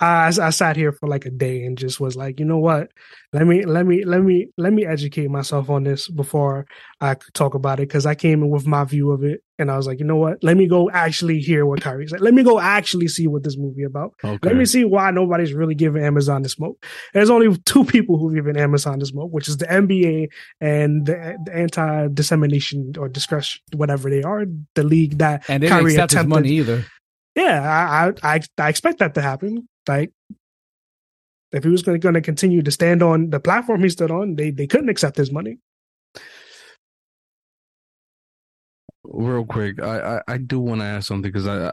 I, 0.00 0.26
I 0.26 0.50
sat 0.50 0.76
here 0.76 0.92
for 0.92 1.08
like 1.08 1.26
a 1.26 1.30
day 1.30 1.64
and 1.64 1.76
just 1.78 2.00
was 2.00 2.16
like, 2.16 2.38
you 2.38 2.46
know 2.46 2.58
what? 2.58 2.88
Let 3.32 3.46
me 3.46 3.64
let 3.64 3.86
me 3.86 4.04
let 4.04 4.22
me 4.22 4.48
let 4.56 4.72
me 4.72 4.86
educate 4.86 5.30
myself 5.30 5.68
on 5.68 5.84
this 5.84 6.08
before 6.08 6.66
I 7.00 7.14
could 7.14 7.34
talk 7.34 7.54
about 7.54 7.80
it 7.80 7.88
because 7.88 8.06
I 8.06 8.14
came 8.14 8.42
in 8.42 8.50
with 8.50 8.66
my 8.66 8.84
view 8.84 9.10
of 9.10 9.24
it 9.24 9.42
and 9.58 9.70
I 9.70 9.76
was 9.76 9.86
like, 9.86 9.98
you 9.98 10.04
know 10.04 10.16
what? 10.16 10.42
Let 10.42 10.56
me 10.56 10.66
go 10.66 10.90
actually 10.90 11.40
hear 11.40 11.66
what 11.66 11.80
Kyrie 11.80 12.06
said. 12.06 12.20
Let 12.20 12.34
me 12.34 12.42
go 12.42 12.60
actually 12.60 13.08
see 13.08 13.26
what 13.26 13.42
this 13.42 13.56
movie 13.56 13.82
about. 13.84 14.12
Okay. 14.22 14.38
Let 14.42 14.56
me 14.56 14.64
see 14.64 14.84
why 14.84 15.10
nobody's 15.10 15.52
really 15.52 15.74
giving 15.74 16.02
Amazon 16.02 16.42
the 16.42 16.48
smoke. 16.48 16.84
There's 17.14 17.30
only 17.30 17.56
two 17.64 17.84
people 17.84 18.18
who've 18.18 18.34
given 18.34 18.56
Amazon 18.56 18.98
the 18.98 19.06
smoke, 19.06 19.32
which 19.32 19.48
is 19.48 19.56
the 19.56 19.66
NBA 19.66 20.28
and 20.60 21.06
the, 21.06 21.36
the 21.44 21.54
anti 21.54 22.08
dissemination 22.08 22.92
or 22.98 23.08
discretion, 23.08 23.62
whatever 23.74 24.10
they 24.10 24.22
are, 24.22 24.44
the 24.74 24.82
league 24.82 25.18
that 25.18 25.44
and 25.48 25.62
they 25.62 25.68
didn't 25.68 25.78
Kyrie 25.78 25.92
accept 25.92 26.12
attempted- 26.12 26.30
money 26.30 26.50
either. 26.50 26.84
Yeah, 27.36 27.60
I, 28.22 28.28
I 28.28 28.34
I 28.36 28.40
I 28.58 28.68
expect 28.68 28.98
that 28.98 29.14
to 29.14 29.22
happen. 29.22 29.68
Like 29.86 30.10
if 31.52 31.62
he 31.62 31.70
was 31.70 31.82
going 31.82 32.00
to 32.00 32.20
continue 32.20 32.62
to 32.62 32.70
stand 32.70 33.02
on 33.02 33.30
the 33.30 33.38
platform 33.38 33.82
he 33.82 33.90
stood 33.90 34.10
on, 34.10 34.36
they 34.36 34.50
they 34.50 34.66
couldn't 34.66 34.88
accept 34.88 35.16
his 35.16 35.30
money. 35.30 35.58
Real 39.04 39.44
quick, 39.44 39.80
I 39.80 40.16
I, 40.16 40.22
I 40.26 40.38
do 40.38 40.58
want 40.58 40.80
to 40.80 40.86
ask 40.86 41.06
something 41.06 41.30
because 41.30 41.46
I 41.46 41.72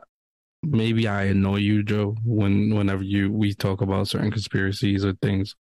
maybe 0.62 1.08
I 1.08 1.24
annoy 1.24 1.58
you, 1.58 1.82
Joe, 1.82 2.16
when 2.26 2.76
whenever 2.76 3.04
you 3.04 3.32
we 3.32 3.54
talk 3.54 3.82
about 3.82 4.10
certain 4.10 4.32
conspiracies 4.32 5.06
or 5.06 5.14
things, 5.22 5.56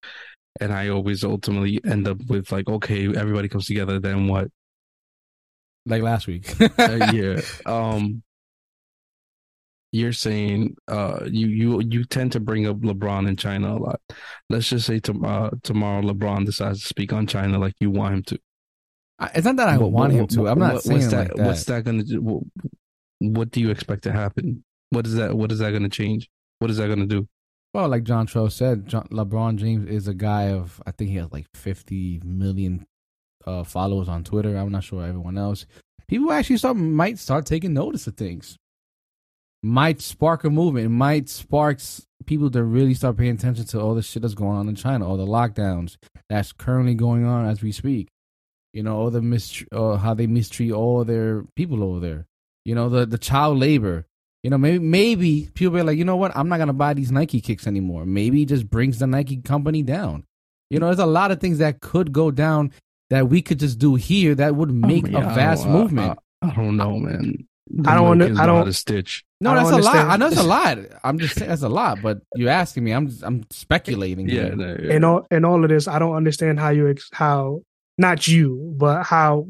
and 0.59 0.73
I 0.73 0.89
always 0.89 1.23
ultimately 1.23 1.79
end 1.85 2.07
up 2.07 2.17
with 2.27 2.51
like, 2.51 2.67
okay, 2.67 3.07
everybody 3.07 3.47
comes 3.47 3.67
together, 3.67 3.99
then 3.99 4.27
what? 4.27 4.49
Like 5.85 6.01
last 6.01 6.27
week. 6.27 6.53
Uh, 6.61 7.11
yeah. 7.13 7.41
Um. 7.65 8.21
You're 9.93 10.11
saying 10.11 10.75
uh 10.87 11.19
you 11.29 11.47
you 11.47 11.81
you 11.87 12.03
tend 12.03 12.31
to 12.33 12.39
bring 12.39 12.65
up 12.67 12.77
LeBron 12.77 13.27
and 13.27 13.37
China 13.37 13.75
a 13.75 13.79
lot. 13.79 14.01
Let's 14.49 14.67
just 14.67 14.87
say 14.87 14.99
to, 15.01 15.13
uh, 15.23 15.49
tomorrow 15.61 16.01
LeBron 16.01 16.45
decides 16.45 16.81
to 16.81 16.87
speak 16.87 17.13
on 17.13 17.27
China 17.27 17.59
like 17.59 17.75
you 17.79 17.91
want 17.91 18.15
him 18.15 18.23
to. 18.23 18.39
It's 19.35 19.45
not 19.45 19.55
that 19.57 19.69
I 19.69 19.77
What- 19.77 19.91
want 19.91 20.13
what- 20.13 20.19
him 20.21 20.27
to. 20.27 20.47
I'm 20.49 20.57
not 20.59 20.73
what- 20.73 20.83
saying 20.83 20.99
what's 21.01 21.13
it 21.13 21.15
like 21.15 21.33
that. 21.35 21.45
What's 21.45 21.63
that 21.65 21.83
going 21.85 21.99
to 21.99 22.03
do? 22.05 22.21
What, 22.21 22.43
what 23.19 23.51
do 23.51 23.61
you 23.61 23.69
expect 23.69 24.03
to 24.03 24.11
happen? 24.11 24.63
What 24.89 25.05
is 25.05 25.13
that? 25.13 25.37
What 25.37 25.51
is 25.51 25.59
that 25.59 25.69
going 25.71 25.83
to 25.83 25.89
change? 25.89 26.27
What 26.59 26.71
is 26.71 26.77
that 26.77 26.87
going 26.87 26.99
to 26.99 27.05
do? 27.05 27.27
Well, 27.75 27.87
like 27.87 28.03
John 28.03 28.25
Troll 28.25 28.49
said, 28.49 28.87
John, 28.87 29.07
LeBron 29.11 29.57
James 29.57 29.87
is 29.89 30.07
a 30.07 30.13
guy 30.15 30.49
of 30.49 30.81
I 30.87 30.91
think 30.91 31.11
he 31.11 31.17
has 31.17 31.31
like 31.31 31.45
50 31.53 32.21
million 32.25 32.85
uh, 33.45 33.63
followers 33.63 34.07
on 34.09 34.23
Twitter. 34.23 34.55
I'm 34.57 34.71
not 34.71 34.83
sure 34.83 35.03
everyone 35.05 35.37
else. 35.37 35.65
People 36.07 36.31
actually 36.31 36.57
start 36.57 36.77
might 36.77 37.19
start 37.19 37.45
taking 37.45 37.73
notice 37.73 38.07
of 38.07 38.17
things. 38.17 38.57
Might 39.65 40.01
spark 40.01 40.43
a 40.43 40.49
movement. 40.49 40.85
It 40.87 40.89
might 40.89 41.29
spark 41.29 41.79
people 42.25 42.49
to 42.51 42.63
really 42.63 42.93
start 42.93 43.15
paying 43.17 43.35
attention 43.35 43.65
to 43.65 43.79
all 43.79 43.95
the 43.95 44.01
shit 44.01 44.21
that's 44.21 44.33
going 44.33 44.57
on 44.57 44.67
in 44.67 44.75
China, 44.75 45.07
all 45.07 45.15
the 45.17 45.25
lockdowns 45.25 45.95
that's 46.29 46.51
currently 46.51 46.95
going 46.95 47.25
on 47.25 47.45
as 47.47 47.61
we 47.61 47.71
speak. 47.71 48.09
You 48.73 48.83
know, 48.83 48.97
all 48.97 49.09
the 49.09 49.21
mist- 49.21 49.63
uh, 49.71 49.95
how 49.97 50.13
they 50.13 50.27
mistreat 50.27 50.71
all 50.73 51.05
their 51.05 51.45
people 51.55 51.81
over 51.83 51.99
there. 52.01 52.25
You 52.65 52.75
know, 52.75 52.89
the 52.89 53.05
the 53.05 53.17
child 53.17 53.57
labor. 53.59 54.05
You 54.43 54.49
know, 54.49 54.57
maybe 54.57 54.79
maybe 54.79 55.49
people 55.53 55.75
be 55.77 55.81
like, 55.83 55.97
you 55.97 56.03
know 56.03 56.17
what? 56.17 56.35
I'm 56.35 56.49
not 56.49 56.57
gonna 56.57 56.73
buy 56.73 56.93
these 56.93 57.11
Nike 57.11 57.39
kicks 57.39 57.65
anymore. 57.65 58.05
Maybe 58.05 58.41
it 58.41 58.49
just 58.49 58.69
brings 58.69 58.99
the 58.99 59.07
Nike 59.07 59.37
company 59.37 59.81
down. 59.83 60.25
You 60.69 60.79
know, 60.79 60.87
there's 60.87 60.99
a 60.99 61.05
lot 61.05 61.31
of 61.31 61.39
things 61.39 61.59
that 61.59 61.79
could 61.79 62.11
go 62.11 62.31
down 62.31 62.71
that 63.09 63.29
we 63.29 63.41
could 63.41 63.59
just 63.59 63.79
do 63.79 63.95
here 63.95 64.35
that 64.35 64.55
would 64.55 64.73
make 64.73 65.05
mean, 65.05 65.15
a 65.15 65.19
I 65.29 65.35
vast 65.35 65.65
I- 65.65 65.69
movement. 65.69 66.19
I, 66.41 66.49
I 66.49 66.53
don't 66.55 66.75
know, 66.75 66.97
man. 66.97 67.47
I 67.85 67.95
don't 67.95 68.07
wanna- 68.07 68.41
I 68.41 68.45
don't- 68.45 68.65
to 68.65 68.73
stitch. 68.73 69.23
No, 69.43 69.51
I 69.51 69.55
that's 69.55 69.69
don't 69.69 69.79
a 69.79 69.83
lot. 69.83 69.95
I 69.95 70.17
know 70.17 70.27
it's 70.27 70.37
a 70.37 70.43
lot. 70.57 70.77
I'm 71.03 71.19
just 71.19 71.35
saying 71.35 71.49
that's 71.49 71.61
a 71.63 71.69
lot, 71.69 72.01
but 72.01 72.19
you're 72.35 72.49
asking 72.49 72.83
me. 72.83 72.91
I'm 72.91 73.09
I'm 73.23 73.43
speculating. 73.51 74.27
Yeah, 74.27 74.43
here. 74.43 74.55
no, 74.55 74.77
yeah. 74.81 74.93
in 74.95 75.03
all 75.03 75.27
in 75.31 75.45
all 75.45 75.63
of 75.63 75.69
this, 75.69 75.87
I 75.87 75.99
don't 75.99 76.15
understand 76.15 76.59
how 76.59 76.69
you 76.69 76.89
ex- 76.89 77.09
how 77.13 77.61
not 77.97 78.27
you, 78.27 78.73
but 78.77 79.03
how 79.03 79.45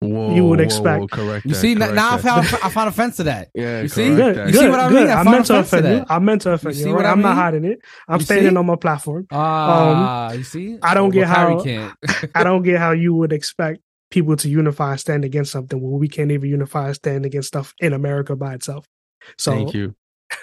Whoa, 0.00 0.32
you 0.32 0.44
would 0.44 0.60
expect- 0.60 1.00
whoa, 1.00 1.08
correct 1.08 1.44
You 1.44 1.54
see, 1.54 1.74
now, 1.74 1.86
correct 1.86 1.96
now 1.96 2.14
I 2.14 2.18
found 2.18 2.46
I 2.62 2.68
found 2.76 2.88
offense 2.88 3.16
to 3.16 3.24
that. 3.24 3.48
Yeah, 3.52 3.82
You 3.82 3.88
see? 3.88 4.14
good. 4.14 4.36
You 4.36 4.52
good, 4.52 4.54
see 4.54 4.68
what 4.68 4.78
I 4.78 4.88
good. 4.88 5.00
mean? 5.00 5.08
I 5.08 5.12
I 5.20 5.24
found 5.24 5.30
meant 5.32 5.46
to 5.46 5.54
offense 5.54 5.70
to 5.70 5.76
offend 5.78 5.92
you. 5.94 5.98
that. 6.04 6.10
I 6.12 6.18
meant 6.20 6.42
to 6.42 6.52
offend 6.52 6.74
You 6.74 6.78
you. 6.78 6.84
see 6.84 6.90
right? 6.90 6.96
what 6.98 7.06
I 7.06 7.10
I'm 7.10 7.20
not 7.20 7.34
hiding 7.34 7.64
it. 7.64 7.80
I'm 8.06 8.20
You 8.20 8.24
standing 8.24 8.50
see? 8.52 8.56
on 8.56 8.66
my 8.66 8.76
platform. 8.76 9.26
Ah, 9.32 10.30
you 10.32 10.44
see, 10.44 10.78
I 10.82 10.94
don't 10.94 11.04
Well, 11.14 11.26
get 11.26 11.26
Kyrie 11.34 11.54
how- 11.54 11.62
can't. 11.64 11.94
I 12.36 12.44
don't 12.44 12.62
get 12.62 12.78
how 12.78 12.92
you 12.92 13.12
would 13.14 13.32
expect 13.32 13.80
people 14.12 14.36
to 14.36 14.48
unify 14.48 14.94
stand 14.96 15.24
against 15.24 15.50
something 15.50 15.80
when 15.80 15.98
we 15.98 16.06
can't 16.06 16.30
even 16.30 16.48
unify 16.48 16.92
stand 16.92 17.26
against 17.26 17.48
stuff 17.48 17.74
in 17.80 17.92
America 17.92 18.36
by 18.36 18.54
itself. 18.54 18.86
So 19.36 19.52
Thank 19.52 19.74
you, 19.74 19.94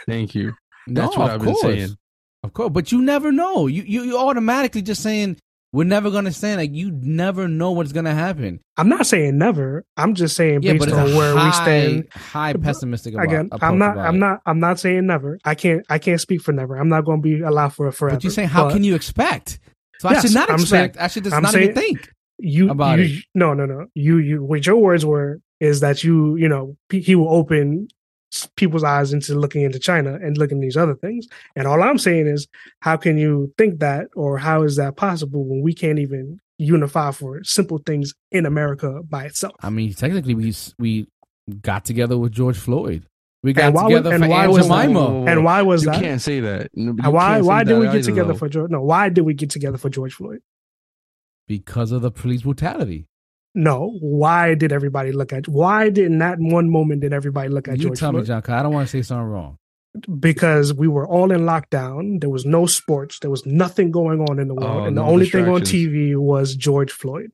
thank 0.07 0.35
you. 0.35 0.53
no, 0.87 1.01
That's 1.01 1.17
what 1.17 1.29
of 1.31 1.33
I've 1.35 1.45
been 1.45 1.53
course. 1.55 1.61
saying. 1.61 1.97
Of 2.43 2.53
course, 2.53 2.69
but 2.71 2.91
you 2.91 3.01
never 3.01 3.31
know. 3.31 3.67
You 3.67 3.83
you 3.83 4.03
you 4.03 4.17
automatically 4.17 4.81
just 4.83 5.01
saying 5.01 5.37
we're 5.73 5.83
never 5.83 6.11
gonna 6.11 6.31
stand. 6.31 6.61
Like 6.61 6.73
you 6.73 6.91
never 6.91 7.47
know 7.47 7.71
what's 7.71 7.91
gonna 7.91 8.13
happen. 8.13 8.59
I'm 8.77 8.87
not 8.87 9.07
saying 9.07 9.37
never. 9.37 9.83
I'm 9.97 10.13
just 10.13 10.35
saying 10.35 10.61
Yeah, 10.61 10.73
based 10.73 10.89
on 10.91 11.15
where 11.15 11.35
high, 11.35 11.45
we 11.47 11.51
stand. 11.53 12.07
high 12.13 12.53
pessimistic 12.53 13.15
about, 13.15 13.25
Again, 13.25 13.49
I'm 13.61 13.77
not. 13.79 13.97
I'm 13.97 14.15
it. 14.15 14.19
not. 14.19 14.41
I'm 14.45 14.59
not 14.59 14.79
saying 14.79 15.05
never. 15.07 15.39
I 15.43 15.55
can't. 15.55 15.83
I 15.89 15.97
can't 15.97 16.21
speak 16.21 16.41
for 16.41 16.51
never. 16.53 16.75
I'm 16.77 16.87
not 16.89 17.03
going 17.05 17.21
to 17.21 17.23
be 17.23 17.41
allowed 17.41 17.69
for 17.73 17.87
it 17.87 17.93
forever. 17.93 18.15
But 18.17 18.23
you're 18.23 18.31
saying 18.31 18.49
how 18.49 18.65
But 18.65 18.73
can 18.73 18.83
you 18.83 18.95
expect? 18.95 19.59
So 19.99 20.09
I 20.09 20.19
should 20.19 20.33
not 20.33 20.49
I'm 20.49 20.59
expect. 20.59 20.97
I 20.97 21.07
should 21.07 21.23
just 21.23 21.35
I'm 21.35 21.41
not 21.43 21.51
saying- 21.53 21.71
even 21.71 21.75
think. 21.81 22.09
you 22.37 22.69
about 22.69 22.99
you, 22.99 23.19
No, 23.33 23.53
no, 23.53 23.65
no. 23.65 23.87
You 23.95 24.17
you. 24.17 24.43
What 24.43 24.65
your 24.67 24.77
words 24.77 25.03
were 25.05 25.39
is 25.59 25.79
that 25.79 26.03
you 26.03 26.35
you 26.35 26.47
know 26.49 26.77
he 26.91 27.15
will 27.15 27.33
open 27.33 27.87
s- 27.89 27.94
people's 28.55 28.83
eyes 28.83 29.13
into 29.13 29.35
looking 29.35 29.61
into 29.63 29.79
China 29.79 30.15
and 30.15 30.37
looking 30.37 30.59
at 30.59 30.61
these 30.61 30.77
other 30.77 30.95
things. 30.95 31.27
And 31.55 31.67
all 31.67 31.81
I'm 31.81 31.97
saying 31.97 32.27
is, 32.27 32.47
how 32.81 32.97
can 32.97 33.17
you 33.17 33.53
think 33.57 33.79
that, 33.79 34.07
or 34.15 34.37
how 34.37 34.63
is 34.63 34.75
that 34.77 34.95
possible 34.95 35.43
when 35.45 35.61
we 35.61 35.73
can't 35.73 35.99
even 35.99 36.39
unify 36.57 37.11
for 37.11 37.43
simple 37.43 37.79
things 37.85 38.13
in 38.31 38.45
America 38.45 39.01
by 39.07 39.25
itself? 39.25 39.53
I 39.61 39.69
mean, 39.69 39.93
technically, 39.93 40.35
we 40.35 40.53
we 40.79 41.07
got 41.61 41.85
together 41.85 42.17
with 42.17 42.31
George 42.31 42.57
Floyd. 42.57 43.05
We 43.43 43.53
got 43.53 43.73
why 43.73 43.83
would- 43.83 43.89
together 43.89 44.13
and 44.15 44.23
for 44.23 44.29
why 44.29 44.47
was 44.47 44.67
Jemima. 44.67 45.25
And 45.25 45.43
why 45.43 45.61
was 45.61 45.83
you 45.83 45.91
that? 45.91 46.01
can't 46.01 46.21
say 46.21 46.39
that. 46.39 46.71
You 46.73 46.93
why 46.93 47.41
why 47.41 47.63
did 47.63 47.77
we 47.77 47.85
get 47.85 47.95
either, 47.95 48.03
together 48.03 48.33
though. 48.33 48.39
for 48.39 48.49
George? 48.49 48.71
No, 48.71 48.81
why 48.81 49.09
did 49.09 49.21
we 49.21 49.33
get 49.35 49.51
together 49.51 49.77
for 49.77 49.89
George 49.89 50.13
Floyd? 50.13 50.39
because 51.47 51.91
of 51.91 52.01
the 52.01 52.09
police 52.11 52.41
brutality. 52.41 53.05
No, 53.55 53.97
why 54.01 54.53
did 54.53 54.71
everybody 54.73 55.13
look 55.13 55.31
at? 55.31 55.47
Why 55.47 55.89
did 55.89 56.05
in 56.05 56.19
that 56.19 56.37
one 56.39 56.69
moment 56.69 57.01
did 57.01 57.13
everybody 57.13 57.47
look 57.49 57.67
at 57.69 57.77
You 57.77 57.85
George 57.85 57.99
tell 57.99 58.11
me, 58.11 58.21
John. 58.23 58.43
I 58.47 58.61
don't 58.61 58.73
want 58.73 58.87
to 58.87 58.91
say 58.91 59.01
something 59.01 59.25
wrong. 59.25 59.57
Because 60.19 60.73
we 60.73 60.89
were 60.89 61.07
all 61.07 61.31
in 61.31 61.41
lockdown. 61.41 62.19
There 62.19 62.29
was 62.29 62.45
no 62.45 62.65
sports. 62.65 63.19
There 63.19 63.31
was 63.31 63.45
nothing 63.45 63.91
going 63.91 64.19
on 64.29 64.39
in 64.39 64.49
the 64.49 64.53
world, 64.53 64.81
Oh, 64.81 64.85
and 64.85 64.97
the 64.97 65.01
no 65.01 65.07
only 65.07 65.29
thing 65.29 65.47
on. 65.47 65.61
TV 65.61 66.17
was 66.17 66.53
George 66.53 66.91
Floyd. 66.91 67.31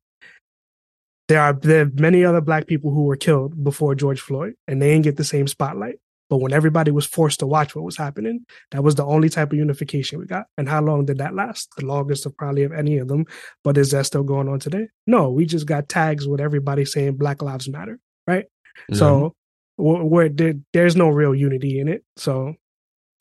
There 1.28 1.42
are 1.42 1.54
there 1.54 1.86
are 1.86 1.92
many 1.96 2.24
other 2.24 2.40
black 2.42 2.68
people 2.68 2.92
who 2.92 3.04
were 3.04 3.16
killed 3.16 3.64
before 3.64 3.96
George 3.96 4.22
Floyd, 4.22 4.54
and 4.68 4.80
they 4.80 4.92
didn't 4.92 5.06
get 5.06 5.18
the 5.18 5.24
same 5.24 5.48
spotlight. 5.48 5.96
But 6.32 6.38
when 6.38 6.54
everybody 6.54 6.92
was 6.92 7.06
forced 7.06 7.42
to 7.42 7.46
watch 7.46 7.76
what 7.76 7.84
was 7.84 7.98
happening, 7.98 8.46
that 8.72 8.86
was 8.86 8.96
the 8.96 9.04
only 9.04 9.28
type 9.28 9.52
of 9.52 9.58
unification 9.58 10.18
we 10.18 10.26
got. 10.26 10.46
And 10.58 10.70
how 10.70 10.82
long 10.82 11.04
did 11.04 11.18
that 11.18 11.36
last? 11.36 11.68
The 11.76 11.86
longest 11.86 12.26
of 12.26 12.38
probably 12.38 12.64
of 12.64 12.72
any 12.72 13.00
of 13.00 13.10
them. 13.10 13.26
But 13.66 13.78
is 13.78 13.92
that 13.92 14.06
still 14.06 14.24
going 14.24 14.48
on 14.48 14.62
today? 14.62 14.88
No, 15.06 15.30
we 15.30 15.46
just 15.46 15.66
got 15.66 15.90
tags 15.90 16.30
with 16.30 16.40
everybody 16.40 16.86
saying 16.86 17.18
Black 17.18 17.42
Lives 17.42 17.68
Matter, 17.68 18.00
right? 18.26 18.46
So 18.94 19.36
mm-hmm. 19.78 20.08
where 20.08 20.30
there, 20.30 20.54
there's 20.72 20.96
no 20.96 21.10
real 21.10 21.36
unity 21.36 21.82
in 21.82 21.90
it. 21.90 22.06
So 22.16 22.56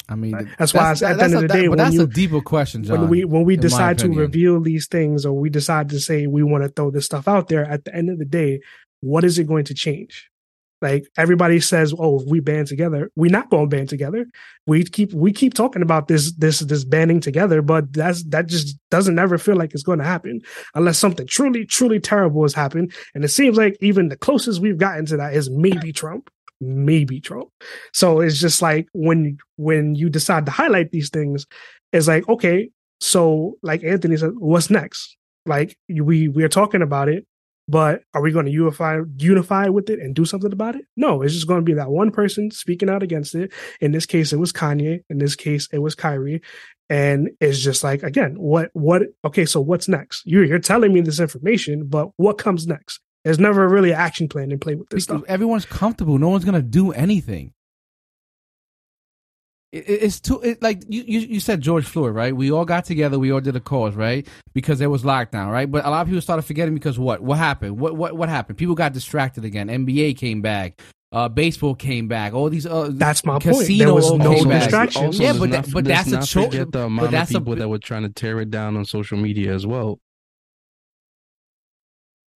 I 0.09 0.15
mean, 0.15 0.49
That's 0.57 0.73
why 0.73 0.93
it's- 0.93 1.03
at 1.03 1.19
the 1.19 1.25
end 1.25 1.35
of 1.35 1.43
the 1.43 1.49
day, 1.49 1.63
but 1.63 1.71
when 1.71 1.79
that's 1.79 1.95
you- 1.97 2.03
a 2.03 2.07
deeper 2.07 2.41
question, 2.41 2.85
John. 2.85 3.01
when 3.01 3.11
we 3.11 3.25
when 3.25 3.45
we 3.45 3.57
decide 3.57 3.99
to 3.99 4.09
reveal 4.09 4.61
these 4.61 4.87
things 4.87 5.27
or 5.27 5.33
we 5.33 5.51
decide 5.51 5.89
to 5.89 5.99
say 5.99 6.29
we 6.29 6.45
want 6.45 6.63
to 6.63 6.69
throw 6.69 6.93
this 6.93 7.07
stuff 7.07 7.27
out 7.27 7.49
there, 7.49 7.65
at 7.65 7.85
the 7.85 7.93
end 7.93 8.09
of 8.09 8.21
the 8.21 8.25
day, 8.25 8.61
what 9.01 9.25
is 9.25 9.37
it 9.41 9.49
going 9.49 9.65
to 9.65 9.75
change? 9.75 10.30
Like 10.83 11.05
everybody 11.17 11.61
says, 11.61 11.95
"Oh, 11.99 12.23
we 12.27 12.41
band 12.41 12.69
together, 12.69 13.11
we're 13.17 13.31
not 13.31 13.51
going 13.51 13.69
to 13.69 13.77
band 13.77 13.89
together." 13.89 14.27
We 14.67 14.85
keep 14.85 15.13
we 15.13 15.33
keep 15.33 15.55
talking 15.55 15.83
about 15.83 16.09
this 16.09 16.33
this 16.33 16.61
this 16.61 16.85
banding 16.85 17.21
together, 17.21 17.61
but 17.63 17.93
that's 17.93 18.25
that 18.25 18.47
just 18.47 18.79
doesn't 18.91 19.19
ever 19.19 19.39
feel 19.39 19.57
like 19.57 19.75
it's 19.75 19.83
going 19.83 19.99
to 19.99 20.05
happen 20.05 20.41
unless 20.75 20.99
something 20.99 21.27
truly 21.27 21.67
truly 21.67 22.01
terrible 22.01 22.43
has 22.43 22.55
happened. 22.55 22.93
And 23.15 23.25
it 23.25 23.29
seems 23.29 23.57
like 23.57 23.77
even 23.81 24.09
the 24.09 24.17
closest 24.17 24.61
we've 24.61 24.79
gotten 24.79 25.07
to 25.07 25.17
that 25.19 25.35
is 25.35 25.51
maybe 25.51 25.93
Trump, 25.93 26.31
maybe 26.61 27.21
Trump. 27.21 27.51
So 27.93 28.21
it's 28.21 28.39
just 28.39 28.63
like 28.63 28.89
when 28.93 29.39
when 29.57 29.95
you 29.95 30.09
decide 30.09 30.47
to 30.47 30.53
highlight 30.53 30.93
these 30.93 31.11
things, 31.11 31.47
it's 31.93 32.09
like 32.09 32.29
okay, 32.29 32.71
so 33.01 33.59
like 33.63 33.83
Anthony 33.83 34.17
said, 34.17 34.33
what's 34.37 34.71
next? 34.71 35.17
Like 35.47 35.77
we 35.89 36.29
we're 36.29 36.49
talking 36.49 36.83
about 36.83 37.09
it, 37.09 37.27
but 37.71 38.03
are 38.15 38.21
we 38.23 38.33
going 38.33 38.47
to 38.47 38.51
unify 38.53 38.99
unify 39.17 39.69
with 39.69 39.89
it 39.91 40.01
and 40.01 40.15
do 40.15 40.25
something 40.25 40.53
about 40.53 40.75
it? 40.75 40.85
No, 40.97 41.23
it's 41.23 41.35
just 41.35 41.47
going 41.47 41.61
to 41.61 41.65
be 41.65 41.75
that 41.75 41.91
one 41.91 42.11
person 42.11 42.51
speaking 42.51 42.91
out 42.91 43.03
against 43.03 43.35
it. 43.35 43.53
In 43.81 43.93
this 43.93 44.07
case, 44.07 44.33
it 44.33 44.39
was 44.39 44.53
Kanye. 44.53 45.03
In 45.09 45.19
this 45.19 45.37
case, 45.37 45.69
it 45.73 45.79
was 45.79 45.95
Kyrie. 45.95 46.43
And 46.89 47.31
it's 47.41 47.61
just 47.61 47.85
like 47.85 48.03
again, 48.03 48.35
what 48.37 48.71
what? 48.73 49.03
Okay, 49.25 49.45
so 49.45 49.61
what's 49.61 49.87
next? 49.89 50.23
You're 50.27 50.45
you're 50.45 50.59
telling 50.59 50.93
me 50.93 51.01
this 51.01 51.21
information, 51.21 51.87
but 51.87 52.11
what 52.17 52.37
comes 52.39 52.67
next? 52.67 52.99
There's 53.25 53.39
never 53.39 53.69
really 53.69 53.91
an 53.93 53.99
action 53.99 54.29
plan 54.29 54.51
in 54.51 54.59
play 54.59 54.75
with 54.75 54.89
this 54.89 55.07
Because 55.07 55.21
stuff. 55.21 55.31
everyone's 55.31 55.67
comfortable. 55.67 56.19
No 56.19 56.31
one's 56.31 56.45
gonna 56.45 56.63
do 56.63 56.91
anything. 56.91 57.53
It, 59.73 59.89
it- 59.89 60.03
it's 60.03 60.21
too 60.21 60.41
it, 60.41 60.61
like 60.63 60.83
you, 60.89 61.03
you 61.07 61.21
you 61.21 61.41
said 61.41 61.61
George 61.61 61.85
Floyd, 61.87 62.15
right? 62.15 62.35
We 62.35 62.51
all 62.51 62.65
got 62.65 62.85
together. 62.85 63.19
We 63.19 63.31
all 63.31 63.41
did 63.41 63.55
a 63.57 63.61
cause, 63.61 63.95
right? 63.95 64.27
Because 64.53 64.79
there 64.81 64.91
was 64.91 65.03
lockdown, 65.05 65.51
right? 65.53 65.71
But 65.71 65.85
a 65.85 65.91
lot 65.91 66.03
of 66.03 66.09
people 66.09 66.21
started 66.21 66.43
forgetting 66.43 66.75
because 66.75 66.99
what? 66.99 67.21
What 67.23 67.39
happened? 67.39 67.79
What 67.79 67.97
what 67.97 68.17
what 68.17 68.29
happened? 68.29 68.59
People 68.59 68.75
got 68.75 68.93
distracted 68.93 69.45
again. 69.45 69.69
NBA 69.69 70.17
came 70.17 70.43
back. 70.43 70.81
Uh, 71.13 71.29
baseball 71.29 71.75
came 71.75 72.07
back. 72.09 72.33
All 72.35 72.49
these 72.49 72.67
uh, 72.67 72.89
That's 72.93 73.25
my 73.25 73.39
point. 73.41 73.67
There 73.67 73.93
was 73.95 74.11
no 74.13 74.35
came 74.35 74.49
back. 74.49 74.71
Yeah, 75.13 75.33
but 75.33 75.51
not- 75.51 75.65
that- 75.65 75.73
but 75.73 75.85
that's 75.85 76.09
a 76.09 76.11
not 76.13 76.25
cho- 76.27 76.45
forget 76.45 76.67
the 76.73 76.79
but 76.79 76.85
amount 76.87 77.07
of 77.07 77.11
that's 77.13 77.31
a 77.31 77.35
people 77.35 77.55
bi- 77.55 77.59
that 77.61 77.69
were 77.69 77.79
trying 77.79 78.03
to 78.03 78.09
tear 78.11 78.41
it 78.41 78.51
down 78.51 78.77
on 78.77 78.85
social 78.85 79.19
media 79.19 79.53
as 79.55 79.67
well. 79.67 79.99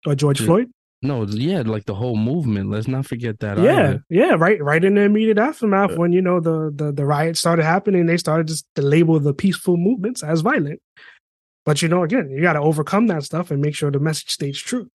Or 0.05 0.15
George 0.15 0.39
Yeah. 0.41 0.47
Floyd. 0.47 0.71
No, 1.05 1.23
yeah, 1.25 1.61
like 1.65 1.85
the 1.85 1.95
whole 1.95 2.15
movement. 2.17 2.69
Let's 2.69 2.87
not 2.87 3.05
forget 3.05 3.39
that. 3.39 3.57
yeah 3.57 3.71
either. 3.89 4.05
yeah 4.09 4.35
right 4.37 4.61
right 4.61 4.83
in 4.83 4.95
the 4.95 5.01
immediate 5.01 5.37
aftermath 5.37 5.97
when 5.97 6.11
you 6.11 6.21
know 6.21 6.39
the 6.39 6.71
the 6.73 6.91
the 6.91 7.05
riots 7.05 7.39
started 7.39 7.63
happening 7.63 8.05
they 8.05 8.17
started 8.17 8.47
just 8.47 8.65
to 8.75 8.81
label 8.81 9.19
the 9.19 9.33
peaceful 9.33 9.77
movements 9.77 10.23
as 10.23 10.41
violent 10.41 10.79
but 11.65 11.81
you 11.81 11.87
know 11.87 12.03
again 12.03 12.29
you 12.29 12.41
got 12.41 12.53
to 12.53 12.59
overcome 12.59 13.07
that 13.07 13.23
stuff 13.23 13.51
and 13.51 13.61
make 13.61 13.75
sure 13.75 13.91
the 13.91 13.99
message 13.99 14.29
stays 14.29 14.59
true 14.59 14.89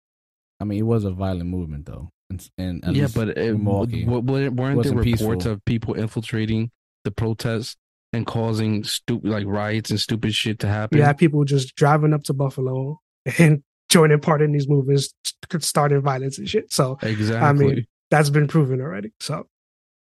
I 0.62 0.66
mean, 0.66 0.80
it 0.80 0.84
was 0.84 1.06
a 1.06 1.12
violent 1.12 1.50
movement, 1.50 1.86
though. 1.86 2.10
And, 2.30 2.50
and 2.58 2.84
at 2.86 2.94
yeah, 2.96 3.08
but 3.16 3.30
uh, 3.30 3.42
it, 3.42 3.54
Milwaukee. 3.58 4.04
w- 4.04 4.22
w- 4.22 4.52
weren't 4.52 4.56
there 4.58 4.76
wasn't 4.76 4.98
reports 4.98 5.44
peaceful. 5.46 5.52
of 5.54 5.64
people 5.66 5.94
infiltrating 5.94 6.70
the 7.06 7.12
protests 7.12 7.78
and 8.12 8.28
causing 8.28 8.84
stupid 8.84 9.30
like 9.30 9.46
riots 9.48 9.90
and 9.90 10.00
stupid 10.00 10.36
shit 10.36 10.60
to 10.60 10.68
happen? 10.68 10.98
Yeah, 10.98 11.14
people 11.14 11.46
just 11.46 11.76
driving 11.76 12.14
up 12.14 12.24
to 12.26 12.34
buffalo 12.34 13.00
and 13.38 13.64
joining 13.90 14.20
part 14.20 14.42
in 14.42 14.52
these 14.52 14.68
movements 14.68 15.14
could 15.50 15.64
starting 15.64 16.02
violence 16.02 16.38
and 16.38 16.48
shit 16.50 16.72
so 16.72 16.98
exactly. 17.02 17.48
I 17.48 17.54
mean 17.54 17.88
that's 18.12 18.30
been 18.30 18.48
proven 18.48 18.82
already 18.82 19.12
so 19.20 19.48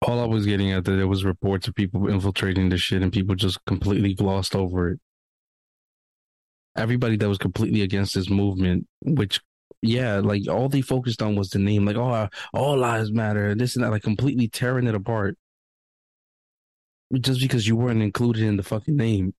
All 0.03 0.20
I 0.20 0.26
was 0.26 0.47
getting 0.47 0.70
at 0.72 0.84
that 0.84 0.93
there 0.93 1.09
was 1.09 1.24
reports 1.24 1.66
of 1.66 1.74
people 1.74 2.09
infiltrating 2.09 2.68
the 2.68 2.78
shit 2.78 3.03
and 3.03 3.12
people 3.12 3.34
just 3.34 3.64
completely 3.64 4.14
glossed 4.14 4.55
over 4.55 4.93
it. 4.93 5.01
Everybody 6.76 7.16
that 7.16 7.28
was 7.28 7.39
completely 7.39 7.82
against 7.82 8.14
this 8.14 8.30
movement, 8.30 8.86
which 9.03 9.41
yeah, 9.82 10.20
like 10.20 10.49
all 10.49 10.68
they 10.68 10.80
focused 10.80 11.22
on 11.22 11.34
was 11.34 11.51
the 11.51 11.59
name, 11.59 11.84
like 11.84 11.97
oh, 11.97 12.28
all 12.53 12.76
lives 12.76 13.11
matter, 13.12 13.55
this 13.55 13.74
and 13.74 13.84
that, 13.84 13.91
like 13.91 14.03
completely 14.03 14.49
tearing 14.49 14.86
it 14.86 14.95
apart, 14.95 15.36
just 17.20 17.41
because 17.41 17.66
you 17.66 17.74
weren't 17.74 18.03
included 18.03 18.45
in 18.45 18.57
the 18.57 18.62
fucking 18.62 18.97
name, 18.97 19.34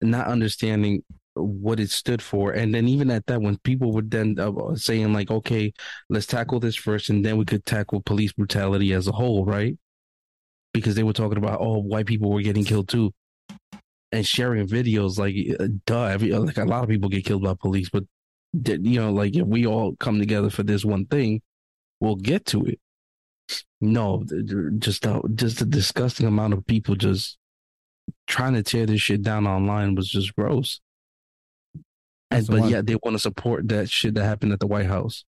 not 0.00 0.26
understanding 0.26 1.04
what 1.36 1.80
it 1.80 1.90
stood 1.90 2.22
for, 2.22 2.52
and 2.52 2.74
then 2.74 2.88
even 2.88 3.10
at 3.10 3.26
that, 3.26 3.42
when 3.42 3.58
people 3.58 3.92
were 3.92 4.02
then 4.02 4.36
uh, 4.38 4.74
saying 4.74 5.12
like, 5.12 5.30
okay, 5.30 5.72
let's 6.08 6.26
tackle 6.26 6.60
this 6.60 6.76
first, 6.76 7.10
and 7.10 7.24
then 7.24 7.36
we 7.36 7.44
could 7.44 7.64
tackle 7.64 8.00
police 8.02 8.32
brutality 8.32 8.92
as 8.92 9.06
a 9.06 9.12
whole, 9.12 9.44
right? 9.44 9.76
Because 10.72 10.94
they 10.94 11.02
were 11.02 11.12
talking 11.12 11.38
about 11.38 11.60
oh, 11.60 11.78
white 11.78 12.06
people 12.06 12.30
were 12.30 12.42
getting 12.42 12.64
killed 12.64 12.88
too, 12.88 13.12
and 14.12 14.26
sharing 14.26 14.66
videos 14.66 15.18
like, 15.18 15.34
uh, 15.60 15.68
duh, 15.86 16.04
every, 16.04 16.32
like 16.32 16.58
a 16.58 16.64
lot 16.64 16.82
of 16.82 16.88
people 16.88 17.08
get 17.08 17.24
killed 17.24 17.42
by 17.42 17.54
police, 17.54 17.90
but 17.90 18.04
you 18.64 19.00
know, 19.00 19.12
like 19.12 19.36
if 19.36 19.46
we 19.46 19.66
all 19.66 19.94
come 19.96 20.18
together 20.18 20.50
for 20.50 20.62
this 20.62 20.84
one 20.84 21.06
thing, 21.06 21.42
we'll 22.00 22.16
get 22.16 22.46
to 22.46 22.64
it. 22.64 22.80
No, 23.80 24.24
just 24.78 25.04
a, 25.06 25.20
just 25.34 25.60
a 25.60 25.66
disgusting 25.66 26.26
amount 26.26 26.54
of 26.54 26.66
people 26.66 26.94
just 26.94 27.38
trying 28.26 28.54
to 28.54 28.62
tear 28.62 28.86
this 28.86 29.00
shit 29.00 29.22
down 29.22 29.46
online 29.46 29.94
was 29.94 30.08
just 30.08 30.34
gross. 30.34 30.80
And 32.30 32.38
That's 32.40 32.48
but 32.48 32.60
one. 32.60 32.70
yeah, 32.70 32.80
they 32.82 32.96
want 33.02 33.14
to 33.14 33.18
support 33.20 33.68
that 33.68 33.88
shit 33.90 34.14
that 34.14 34.24
happened 34.24 34.52
at 34.52 34.60
the 34.60 34.66
White 34.66 34.86
House, 34.86 35.24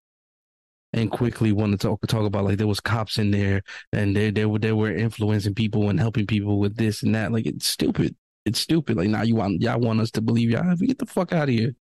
and 0.93 1.09
quickly 1.11 1.51
want 1.51 1.71
to 1.71 1.77
talk 1.77 2.01
talk 2.07 2.25
about 2.25 2.45
like 2.45 2.57
there 2.57 2.67
was 2.67 2.79
cops 2.79 3.17
in 3.17 3.31
there 3.31 3.61
and 3.93 4.15
they 4.15 4.31
they 4.31 4.45
were 4.45 4.59
they 4.59 4.71
were 4.73 4.91
influencing 4.91 5.53
people 5.55 5.89
and 5.89 5.99
helping 5.99 6.25
people 6.27 6.59
with 6.59 6.75
this 6.77 7.03
and 7.03 7.13
that. 7.15 7.31
Like 7.31 7.45
it's 7.45 7.65
stupid. 7.67 8.15
It's 8.45 8.59
stupid. 8.59 8.97
Like 8.97 9.09
now 9.09 9.21
you 9.21 9.35
want 9.35 9.61
y'all 9.61 9.79
want 9.79 9.99
us 10.01 10.11
to 10.11 10.21
believe 10.21 10.49
y'all. 10.49 10.75
Get 10.75 10.97
the 10.97 11.05
fuck 11.05 11.31
out 11.33 11.49
of 11.49 11.55
here. 11.55 11.75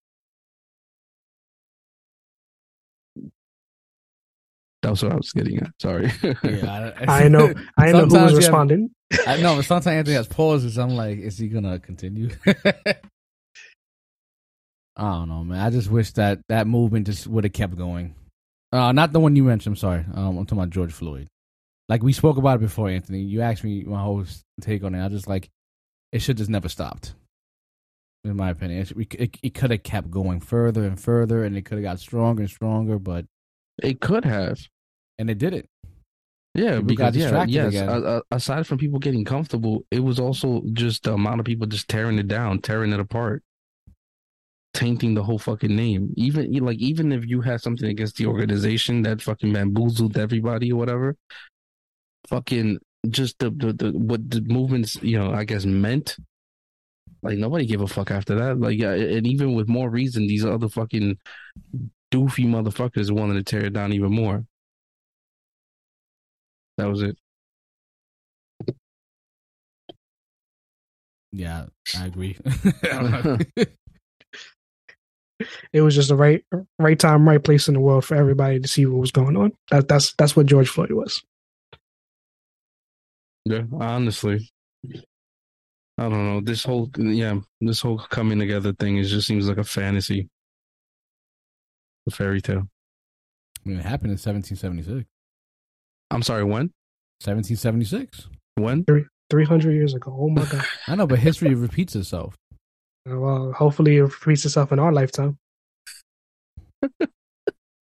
That's 4.83 5.01
what 5.01 5.11
I 5.11 5.15
was 5.15 5.31
getting 5.31 5.57
at. 5.59 5.71
Sorry. 5.81 6.11
Yeah, 6.43 6.93
I 7.07 7.27
know. 7.29 7.53
I 7.77 7.91
know 7.91 8.05
who 8.05 8.13
was 8.13 8.13
you 8.13 8.17
have- 8.19 8.35
responding. 8.37 8.89
I 9.25 9.41
know, 9.41 9.55
but 9.55 9.63
sometimes 9.65 9.87
Anthony 9.87 10.15
has 10.17 10.27
pauses. 10.27 10.77
I'm 10.77 10.89
like, 10.89 11.17
is 11.19 11.37
he 11.37 11.47
gonna 11.47 11.79
continue? 11.79 12.29
I 14.97 15.11
don't 15.11 15.29
know, 15.29 15.43
man. 15.43 15.59
I 15.59 15.69
just 15.69 15.89
wish 15.91 16.11
that 16.13 16.39
that 16.49 16.65
movement 16.67 17.05
just 17.05 17.27
would 17.27 17.43
have 17.43 17.53
kept 17.53 17.77
going. 17.77 18.15
Uh, 18.73 18.91
not 18.91 19.13
the 19.13 19.19
one 19.19 19.35
you 19.35 19.43
mentioned. 19.43 19.73
I'm 19.73 19.77
sorry. 19.77 20.03
Um, 20.13 20.37
I'm 20.37 20.45
talking 20.45 20.57
about 20.57 20.71
George 20.71 20.91
Floyd. 20.91 21.27
Like 21.87 22.03
we 22.03 22.11
spoke 22.13 22.37
about 22.37 22.57
it 22.57 22.61
before, 22.61 22.89
Anthony. 22.89 23.21
You 23.21 23.41
asked 23.41 23.63
me 23.63 23.83
my 23.83 24.01
whole 24.01 24.25
take 24.59 24.83
on 24.83 24.95
it. 24.95 25.05
I 25.05 25.07
just 25.09 25.27
like 25.27 25.49
it 26.11 26.19
should 26.19 26.37
just 26.37 26.49
never 26.49 26.67
stopped. 26.67 27.13
In 28.23 28.35
my 28.35 28.49
opinion, 28.49 28.81
it, 28.81 28.95
we- 28.95 29.07
it, 29.11 29.37
it 29.41 29.53
could 29.53 29.71
have 29.71 29.83
kept 29.83 30.09
going 30.11 30.39
further 30.41 30.83
and 30.83 30.99
further, 30.99 31.43
and 31.45 31.55
it 31.55 31.61
could 31.63 31.77
have 31.77 31.83
got 31.83 31.99
stronger 31.99 32.41
and 32.41 32.49
stronger. 32.49 32.97
But 32.99 33.25
it 33.81 34.01
could 34.01 34.25
have. 34.25 34.57
and 35.19 35.29
it 35.29 35.37
did 35.37 35.53
it. 35.53 35.67
Yeah, 36.55 36.79
People 36.79 36.95
got 36.95 37.13
because 37.13 37.15
yeah, 37.17 37.23
distracted 37.25 37.73
yes. 37.73 37.73
a- 37.75 38.23
aside 38.31 38.65
from 38.65 38.79
people 38.79 38.97
getting 38.99 39.23
comfortable, 39.23 39.85
it 39.91 39.99
was 39.99 40.19
also 40.19 40.63
just 40.73 41.03
the 41.03 41.13
amount 41.13 41.39
of 41.39 41.45
people 41.45 41.67
just 41.67 41.87
tearing 41.87 42.17
it 42.17 42.27
down, 42.27 42.59
tearing 42.61 42.91
it 42.91 42.99
apart, 42.99 43.43
tainting 44.77 45.15
the 45.15 45.23
whole 45.23 45.39
fucking 45.39 45.75
name. 45.75 46.13
Even 46.15 46.53
like 46.63 46.77
even 46.77 47.11
if 47.11 47.25
you 47.25 47.41
had 47.41 47.61
something 47.61 47.89
against 47.89 48.15
the 48.17 48.27
organization 48.27 49.01
that 49.01 49.21
fucking 49.23 49.51
bamboozled 49.51 50.17
everybody 50.17 50.71
or 50.71 50.75
whatever, 50.75 51.15
fucking 52.27 52.77
just 53.09 53.39
the 53.39 53.49
the, 53.49 53.73
the 53.73 53.91
what 53.91 54.29
the 54.29 54.41
movements 54.41 54.95
you 55.01 55.17
know 55.17 55.33
I 55.33 55.45
guess 55.45 55.65
meant. 55.65 56.15
Like 57.23 57.39
nobody 57.39 57.65
gave 57.65 57.81
a 57.81 57.87
fuck 57.87 58.11
after 58.11 58.35
that. 58.35 58.59
Like 58.59 58.79
and 58.79 59.25
even 59.25 59.55
with 59.55 59.67
more 59.67 59.89
reason, 59.89 60.27
these 60.27 60.45
other 60.45 60.69
fucking 60.69 61.17
doofy 62.13 62.45
motherfuckers 62.45 63.11
wanted 63.11 63.33
to 63.35 63.43
tear 63.43 63.65
it 63.65 63.73
down 63.73 63.93
even 63.93 64.13
more. 64.13 64.45
That 66.77 66.89
was 66.89 67.01
it. 67.01 67.17
Yeah, 71.31 71.65
I 71.97 72.05
agree. 72.05 72.37
It 75.71 75.81
was 75.81 75.95
just 75.95 76.09
the 76.09 76.15
right 76.15 76.43
right 76.79 76.99
time, 76.99 77.27
right 77.27 77.43
place 77.43 77.67
in 77.67 77.75
the 77.75 77.79
world 77.79 78.05
for 78.05 78.15
everybody 78.15 78.59
to 78.59 78.67
see 78.67 78.85
what 78.85 78.99
was 78.99 79.11
going 79.11 79.37
on. 79.37 79.53
That, 79.71 79.87
that's 79.87 80.13
that's 80.13 80.35
what 80.35 80.47
George 80.47 80.69
Floyd 80.69 80.91
was. 80.91 81.23
Yeah, 83.45 83.63
honestly. 83.79 84.49
I 85.99 86.03
don't 86.03 86.25
know. 86.25 86.41
This 86.41 86.63
whole 86.63 86.89
yeah, 86.97 87.39
this 87.61 87.81
whole 87.81 87.97
coming 87.97 88.39
together 88.39 88.73
thing 88.73 88.97
is 88.97 89.09
just 89.09 89.27
seems 89.27 89.47
like 89.47 89.57
a 89.57 89.63
fantasy. 89.63 90.29
A 92.07 92.11
fairy 92.11 92.41
tale. 92.41 92.67
I 93.65 93.69
mean, 93.69 93.79
it 93.79 93.83
happened 93.83 94.11
in 94.11 94.17
1776. 94.17 95.05
I'm 96.09 96.23
sorry, 96.23 96.43
when? 96.43 96.71
1776. 97.23 98.29
When? 98.55 98.85
Three 99.29 99.45
hundred 99.45 99.73
years 99.73 99.93
ago. 99.93 100.15
Oh 100.17 100.29
my 100.29 100.45
god. 100.45 100.63
I 100.87 100.95
know, 100.95 101.07
but 101.07 101.19
history 101.19 101.53
repeats 101.53 101.95
itself. 101.95 102.37
Well, 103.07 103.53
hopefully 103.53 103.97
it 103.97 104.01
repeats 104.01 104.45
itself 104.45 104.71
in 104.71 104.79
our 104.79 104.91
lifetime. 104.91 105.37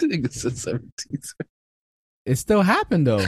It's 0.02 0.42
the 0.42 0.50
17th. 0.50 1.34
It 2.26 2.36
still 2.36 2.62
happened 2.64 3.08
though. 3.08 3.26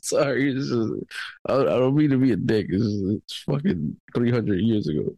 Sorry, 0.00 0.52
it's 0.52 0.68
just, 0.68 0.92
I, 1.46 1.54
I 1.54 1.64
don't 1.64 1.94
mean 1.94 2.10
to 2.10 2.18
be 2.18 2.32
a 2.32 2.36
dick. 2.36 2.66
It's, 2.70 2.84
it's 3.22 3.42
fucking 3.42 3.96
300 4.14 4.60
years 4.60 4.88
ago. 4.88 5.14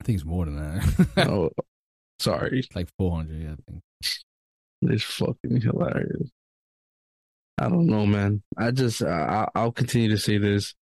I 0.00 0.04
think 0.04 0.16
it's 0.16 0.24
more 0.24 0.44
than 0.44 0.56
that. 0.56 1.08
Oh, 1.28 1.50
sorry. 2.20 2.60
It's 2.60 2.74
like 2.74 2.88
400. 2.98 3.42
Yeah, 3.42 3.52
I 3.52 3.70
think. 3.70 3.82
It's 4.82 5.04
fucking 5.04 5.60
hilarious. 5.60 6.30
I 7.58 7.68
don't 7.68 7.86
know, 7.86 8.06
man. 8.06 8.42
I 8.56 8.70
just 8.70 9.02
I, 9.02 9.48
I'll 9.54 9.72
continue 9.72 10.08
to 10.10 10.18
say 10.18 10.38
this: 10.38 10.74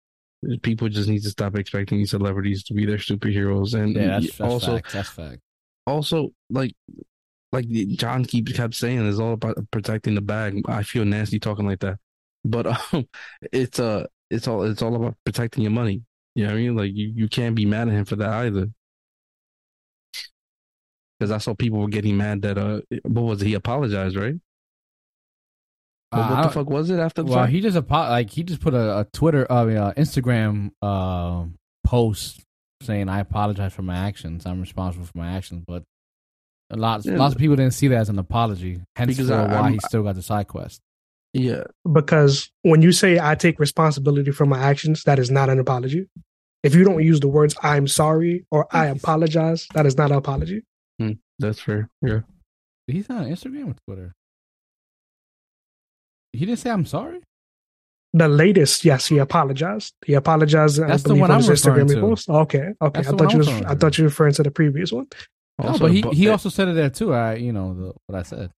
people 0.62 0.88
just 0.88 1.08
need 1.08 1.22
to 1.22 1.30
stop 1.30 1.56
expecting 1.56 1.98
these 1.98 2.10
celebrities 2.10 2.62
to 2.64 2.74
be 2.74 2.86
their 2.86 2.98
superheroes, 2.98 3.74
and 3.74 3.94
Yeah, 3.94 4.20
that's, 4.20 4.36
that's 4.36 4.40
also 4.40 4.76
fact. 4.76 4.92
That's 4.92 5.10
fact. 5.10 5.40
also 5.86 6.30
like 6.50 6.74
like 7.52 7.66
John 7.68 8.24
keeps 8.24 8.52
kept 8.52 8.74
saying, 8.74 9.08
it's 9.08 9.18
all 9.18 9.32
about 9.32 9.56
protecting 9.70 10.14
the 10.14 10.20
bag. 10.20 10.60
I 10.68 10.82
feel 10.82 11.04
nasty 11.04 11.38
talking 11.40 11.66
like 11.66 11.80
that, 11.80 11.98
but 12.44 12.66
um, 12.92 13.08
it's 13.52 13.80
uh 13.80 14.06
it's 14.30 14.46
all 14.46 14.62
it's 14.64 14.82
all 14.82 14.94
about 14.94 15.16
protecting 15.24 15.62
your 15.62 15.72
money. 15.72 16.02
You 16.34 16.44
know 16.44 16.52
what 16.52 16.58
I 16.58 16.62
mean? 16.62 16.76
Like 16.76 16.92
you, 16.94 17.12
you 17.14 17.28
can't 17.28 17.54
be 17.56 17.66
mad 17.66 17.88
at 17.88 17.94
him 17.94 18.04
for 18.04 18.16
that 18.16 18.30
either. 18.30 18.68
Because 21.18 21.32
I 21.32 21.38
saw 21.38 21.54
people 21.54 21.80
were 21.80 21.88
getting 21.88 22.16
mad 22.16 22.42
that 22.42 22.58
uh 22.58 22.80
what 23.02 23.22
was 23.22 23.42
it? 23.42 23.46
He 23.46 23.54
apologized, 23.54 24.14
right? 24.16 24.36
But 26.10 26.18
Uh, 26.20 26.28
what 26.30 26.38
I 26.38 26.42
the 26.44 26.52
fuck 26.52 26.70
was 26.70 26.88
it 26.90 26.98
after 26.98 27.22
the 27.22 27.30
Well, 27.30 27.40
fact? 27.40 27.52
he 27.52 27.60
just 27.60 27.76
apo- 27.76 28.08
like 28.10 28.30
he 28.30 28.42
just 28.42 28.60
put 28.60 28.72
a, 28.74 29.00
a 29.00 29.06
Twitter, 29.12 29.46
uh, 29.50 29.66
uh, 29.66 29.92
Instagram 29.94 30.70
uh, 30.80 31.44
post 31.84 32.40
saying, 32.82 33.08
"I 33.08 33.20
apologize 33.20 33.72
for 33.74 33.82
my 33.82 33.96
actions. 33.96 34.46
I'm 34.46 34.60
responsible 34.60 35.04
for 35.06 35.18
my 35.18 35.30
actions." 35.32 35.64
But 35.66 35.82
a 36.70 36.76
lot, 36.76 37.04
Yeah. 37.04 37.16
lots 37.16 37.34
of 37.34 37.40
people 37.40 37.56
didn't 37.56 37.74
see 37.74 37.88
that 37.88 37.96
as 37.98 38.08
an 38.08 38.18
apology. 38.18 38.80
Hence, 38.96 39.08
Because 39.16 39.28
for 39.28 39.34
I- 39.34 39.46
why 39.46 39.54
I'm- 39.64 39.72
he 39.74 39.78
still 39.80 40.02
got 40.02 40.14
the 40.14 40.22
side 40.22 40.48
quest. 40.48 40.80
yeah, 41.34 41.64
Because 41.90 42.50
when 42.62 42.80
you 42.82 42.92
say 42.92 43.18
I 43.20 43.34
take 43.34 43.58
responsibility 43.58 44.30
for 44.30 44.46
my 44.46 44.58
actions, 44.58 45.02
that 45.04 45.18
is 45.18 45.30
not 45.30 45.50
an 45.50 45.58
apology. 45.58 46.06
If 46.62 46.74
you 46.74 46.84
don't 46.84 47.02
use 47.04 47.20
the 47.20 47.28
words 47.28 47.54
"I'm 47.62 47.86
sorry" 47.86 48.46
or 48.50 48.66
"I 48.74 48.86
apologize," 48.96 49.66
that 49.74 49.84
is 49.86 49.96
not 49.98 50.10
an 50.10 50.16
apology. 50.16 50.62
that's 51.38 51.60
fair. 51.60 51.88
Yeah. 52.02 52.20
He's 52.88 53.08
on 53.10 53.26
Instagram 53.26 53.70
or 53.72 53.74
Twitter. 53.86 54.12
He 56.32 56.46
didn't 56.46 56.58
say, 56.58 56.70
"I'm 56.70 56.86
sorry." 56.86 57.20
The 58.14 58.28
latest, 58.28 58.84
yes, 58.84 59.06
he 59.06 59.18
apologized. 59.18 59.94
He 60.06 60.14
apologized. 60.14 60.80
I 60.80 60.88
That's 60.88 61.02
the 61.02 61.14
one 61.14 61.30
on 61.30 61.38
I'm 61.38 61.42
Instagram 61.42 61.88
referring 61.88 61.88
to. 61.88 62.00
post. 62.00 62.28
Okay, 62.28 62.72
okay. 62.80 63.02
That's 63.02 63.08
I 63.08 63.10
the 63.10 63.16
thought 63.18 63.26
one 63.26 63.28
you 63.28 63.32
I'm 63.34 63.38
was. 63.38 63.46
referring 63.48 63.66
I 63.66 63.74
to. 63.74 63.76
thought 63.76 63.98
you 63.98 64.04
were 64.04 64.08
referring 64.08 64.34
to 64.34 64.42
the 64.42 64.50
previous 64.50 64.92
one. 64.92 65.06
No, 65.58 65.68
Also, 65.68 65.78
but 65.80 65.92
he, 65.92 65.98
it 65.98 66.02
bu- 66.02 66.10
he 66.12 66.28
also 66.28 66.48
said 66.48 66.68
it 66.68 66.74
there 66.74 66.90
too. 66.90 67.12
I, 67.12 67.34
you 67.34 67.52
know, 67.52 67.74
the, 67.74 67.92
what 68.06 68.18
I 68.18 68.22
said. 68.22 68.50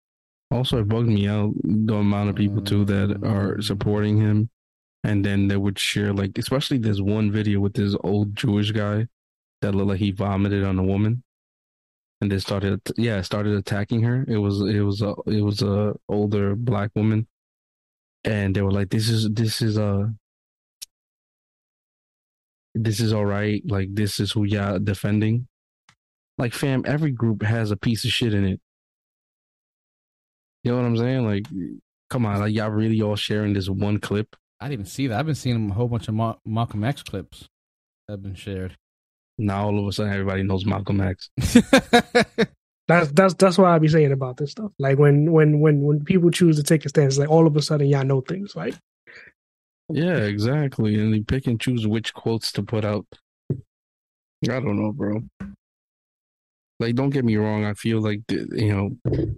Also, 0.51 0.79
it 0.79 0.87
bugged 0.87 1.07
me 1.09 1.27
out 1.27 1.53
the 1.63 1.95
amount 1.95 2.29
of 2.29 2.35
people 2.35 2.61
too 2.61 2.85
that 2.85 3.11
are 3.23 3.55
mm. 3.55 3.63
supporting 3.63 4.17
him, 4.17 4.49
and 5.03 5.25
then 5.25 5.47
they 5.47 5.57
would 5.57 5.77
share 5.79 6.13
like, 6.13 6.37
especially 6.37 6.77
this 6.77 7.01
one 7.01 7.31
video 7.31 7.59
with 7.59 7.73
this 7.73 7.95
old 8.03 8.35
Jewish 8.35 8.71
guy 8.71 9.07
that 9.61 9.75
looked 9.75 9.89
like 9.89 9.99
he 9.99 10.11
vomited 10.11 10.63
on 10.63 10.79
a 10.79 10.83
woman, 10.83 11.23
and 12.21 12.31
they 12.31 12.39
started, 12.39 12.81
yeah, 12.97 13.21
started 13.21 13.55
attacking 13.55 14.01
her. 14.03 14.25
It 14.27 14.37
was, 14.37 14.61
it 14.61 14.81
was 14.81 15.01
a, 15.01 15.13
it 15.25 15.41
was 15.41 15.61
a 15.61 15.93
older 16.07 16.55
black 16.55 16.91
woman, 16.95 17.27
and 18.23 18.55
they 18.55 18.61
were 18.61 18.71
like, 18.71 18.89
"This 18.89 19.09
is, 19.09 19.29
this 19.31 19.61
is 19.61 19.77
a." 19.77 20.13
This 22.73 23.01
is 23.01 23.11
all 23.11 23.25
right. 23.25 23.61
Like 23.69 23.93
this 23.93 24.19
is 24.19 24.31
who 24.31 24.45
y'all 24.45 24.79
defending. 24.79 25.47
Like, 26.37 26.53
fam, 26.53 26.83
every 26.85 27.11
group 27.11 27.43
has 27.43 27.69
a 27.71 27.77
piece 27.77 28.05
of 28.05 28.11
shit 28.11 28.33
in 28.33 28.45
it. 28.45 28.61
You 30.63 30.71
know 30.71 30.77
what 30.77 30.85
I'm 30.85 30.97
saying? 30.97 31.25
Like, 31.25 31.45
come 32.09 32.25
on, 32.25 32.39
like 32.39 32.53
y'all 32.53 32.69
really 32.69 33.01
all 33.01 33.15
sharing 33.15 33.53
this 33.53 33.69
one 33.69 33.99
clip. 33.99 34.35
I 34.59 34.65
didn't 34.65 34.73
even 34.73 34.85
see 34.85 35.07
that. 35.07 35.19
I've 35.19 35.25
been 35.25 35.35
seeing 35.35 35.69
a 35.69 35.73
whole 35.73 35.87
bunch 35.87 36.07
of 36.07 36.13
Ma- 36.13 36.35
Malcolm 36.45 36.83
X 36.83 37.01
clips 37.01 37.49
that 38.07 38.13
have 38.13 38.23
been 38.23 38.35
shared. 38.35 38.77
Now 39.37 39.65
all 39.65 39.79
of 39.79 39.87
a 39.87 39.91
sudden 39.91 40.13
everybody 40.13 40.43
knows 40.43 40.65
Malcolm 40.65 41.01
X. 41.01 41.29
That's 42.87 43.11
that's 43.11 43.33
that's 43.35 43.57
what 43.57 43.67
I 43.67 43.79
be 43.79 43.87
saying 43.87 44.11
about 44.11 44.37
this 44.37 44.51
stuff. 44.51 44.71
Like 44.79 44.97
when 44.97 45.31
when 45.31 45.59
when 45.59 45.81
when 45.81 46.03
people 46.03 46.31
choose 46.31 46.57
to 46.57 46.63
take 46.63 46.85
a 46.85 46.89
stance, 46.89 47.17
like 47.17 47.29
all 47.29 47.47
of 47.47 47.55
a 47.55 47.61
sudden 47.61 47.87
y'all 47.87 48.03
know 48.03 48.21
things. 48.21 48.55
right? 48.55 48.77
Yeah, 49.89 50.17
exactly. 50.17 50.95
And 50.95 51.13
they 51.13 51.19
pick 51.21 51.47
and 51.47 51.59
choose 51.59 51.85
which 51.85 52.13
quotes 52.13 52.51
to 52.53 52.63
put 52.63 52.85
out. 52.85 53.05
I 53.51 54.59
don't 54.59 54.81
know, 54.81 54.91
bro. 54.91 55.21
Like, 56.79 56.95
don't 56.95 57.11
get 57.11 57.25
me 57.25 57.35
wrong. 57.35 57.63
I 57.65 57.73
feel 57.75 58.01
like 58.01 58.21
you 58.29 58.97
know, 59.05 59.35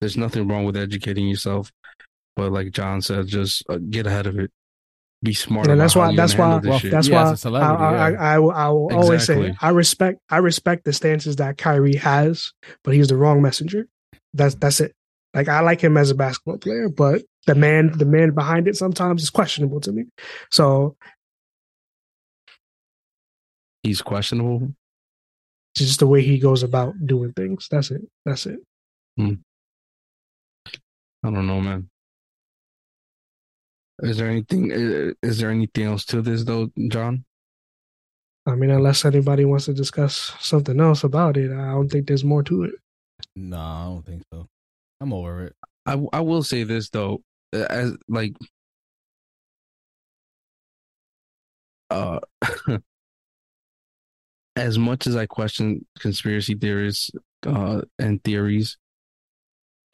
there's 0.00 0.16
nothing 0.16 0.46
wrong 0.48 0.64
with 0.64 0.76
educating 0.76 1.28
yourself, 1.28 1.72
but 2.36 2.52
like 2.52 2.72
John 2.72 3.00
said, 3.00 3.26
just 3.26 3.62
uh, 3.70 3.78
get 3.78 4.06
ahead 4.06 4.26
of 4.26 4.38
it. 4.38 4.50
Be 5.24 5.32
smart. 5.32 5.66
And 5.68 5.80
that's 5.80 5.96
why- 5.96 6.14
that's 6.14 6.36
why- 6.36 6.58
well, 6.58 6.78
that's 6.78 7.08
Yeah, 7.08 7.34
why 7.44 7.58
I, 7.58 7.58
I, 7.58 8.10
yeah. 8.10 8.20
I, 8.20 8.34
I, 8.34 8.38
will- 8.38 8.50
I 8.52 8.68
will 8.68 8.94
always 8.94 9.24
say 9.24 9.54
I 9.60 9.70
respect 9.70 10.20
I 10.28 10.36
respect 10.36 10.84
the 10.84 10.92
stances 10.92 11.36
that 11.36 11.56
Kyrie 11.56 11.96
has, 11.96 12.52
but 12.84 12.92
he's 12.94 13.08
the 13.08 13.16
wrong 13.16 13.40
messenger. 13.40 13.88
That's 14.34 14.54
that's 14.56 14.80
it. 14.80 14.92
Like 15.32 15.48
I 15.48 15.60
like 15.60 15.80
him 15.80 15.96
as 15.96 16.10
a 16.10 16.14
basketball 16.14 16.58
player, 16.58 16.88
but 16.90 17.22
the 17.46 17.54
man 17.54 17.96
the 17.96 18.04
man 18.04 18.32
behind 18.32 18.68
it 18.68 18.76
sometimes 18.76 19.22
is 19.22 19.30
questionable 19.30 19.80
to 19.80 19.92
me. 19.92 20.04
So 20.50 20.96
He's 23.82 24.00
questionable. 24.02 24.74
just 25.76 25.98
the 26.00 26.06
way 26.06 26.22
he 26.22 26.38
goes 26.38 26.62
about 26.62 26.94
doing 27.04 27.32
things. 27.32 27.66
That's 27.70 27.90
it. 27.90 28.02
That's 28.24 28.46
it. 28.46 28.58
Hmm. 29.16 29.34
I 31.22 31.30
don't 31.30 31.46
know, 31.46 31.60
man. 31.60 31.88
Is 34.02 34.16
there 34.16 34.28
anything? 34.28 34.72
uh, 34.72 35.12
Is 35.22 35.38
there 35.38 35.50
anything 35.50 35.84
else 35.84 36.04
to 36.06 36.20
this 36.22 36.44
though, 36.44 36.70
John? 36.88 37.24
I 38.46 38.54
mean, 38.56 38.70
unless 38.70 39.04
anybody 39.04 39.44
wants 39.44 39.64
to 39.66 39.74
discuss 39.74 40.32
something 40.40 40.78
else 40.78 41.02
about 41.04 41.36
it, 41.36 41.50
I 41.50 41.70
don't 41.72 41.88
think 41.88 42.06
there's 42.06 42.24
more 42.24 42.42
to 42.42 42.64
it. 42.64 42.74
No, 43.36 43.58
I 43.58 43.84
don't 43.84 44.04
think 44.04 44.22
so. 44.32 44.46
I'm 45.00 45.12
over 45.12 45.44
it. 45.46 45.56
I 45.86 46.02
I 46.12 46.20
will 46.20 46.42
say 46.42 46.64
this 46.64 46.90
though, 46.90 47.22
uh, 47.54 47.66
as 47.70 47.96
like, 48.08 48.34
uh, 51.90 52.20
as 54.56 54.78
much 54.78 55.06
as 55.06 55.16
I 55.16 55.26
question 55.26 55.86
conspiracy 55.98 56.54
theories 56.54 57.10
uh 57.46 57.82
and 57.98 58.22
theories, 58.24 58.76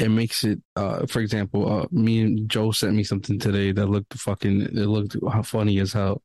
it 0.01 0.09
makes 0.09 0.45
it 0.45 0.61
uh 0.77 1.07
for 1.07 1.21
example, 1.21 1.71
uh 1.71 1.87
me 1.91 2.21
and 2.23 2.49
Joe 2.49 2.71
sent 2.71 2.95
me 2.95 3.05
something 3.05 3.39
today 3.39 3.71
that 3.73 3.87
looked 3.87 4.15
fucking 4.15 4.63
it 4.63 4.75
looked 4.75 5.17
funny 5.47 5.79
as 5.79 5.93
hell. 5.93 6.23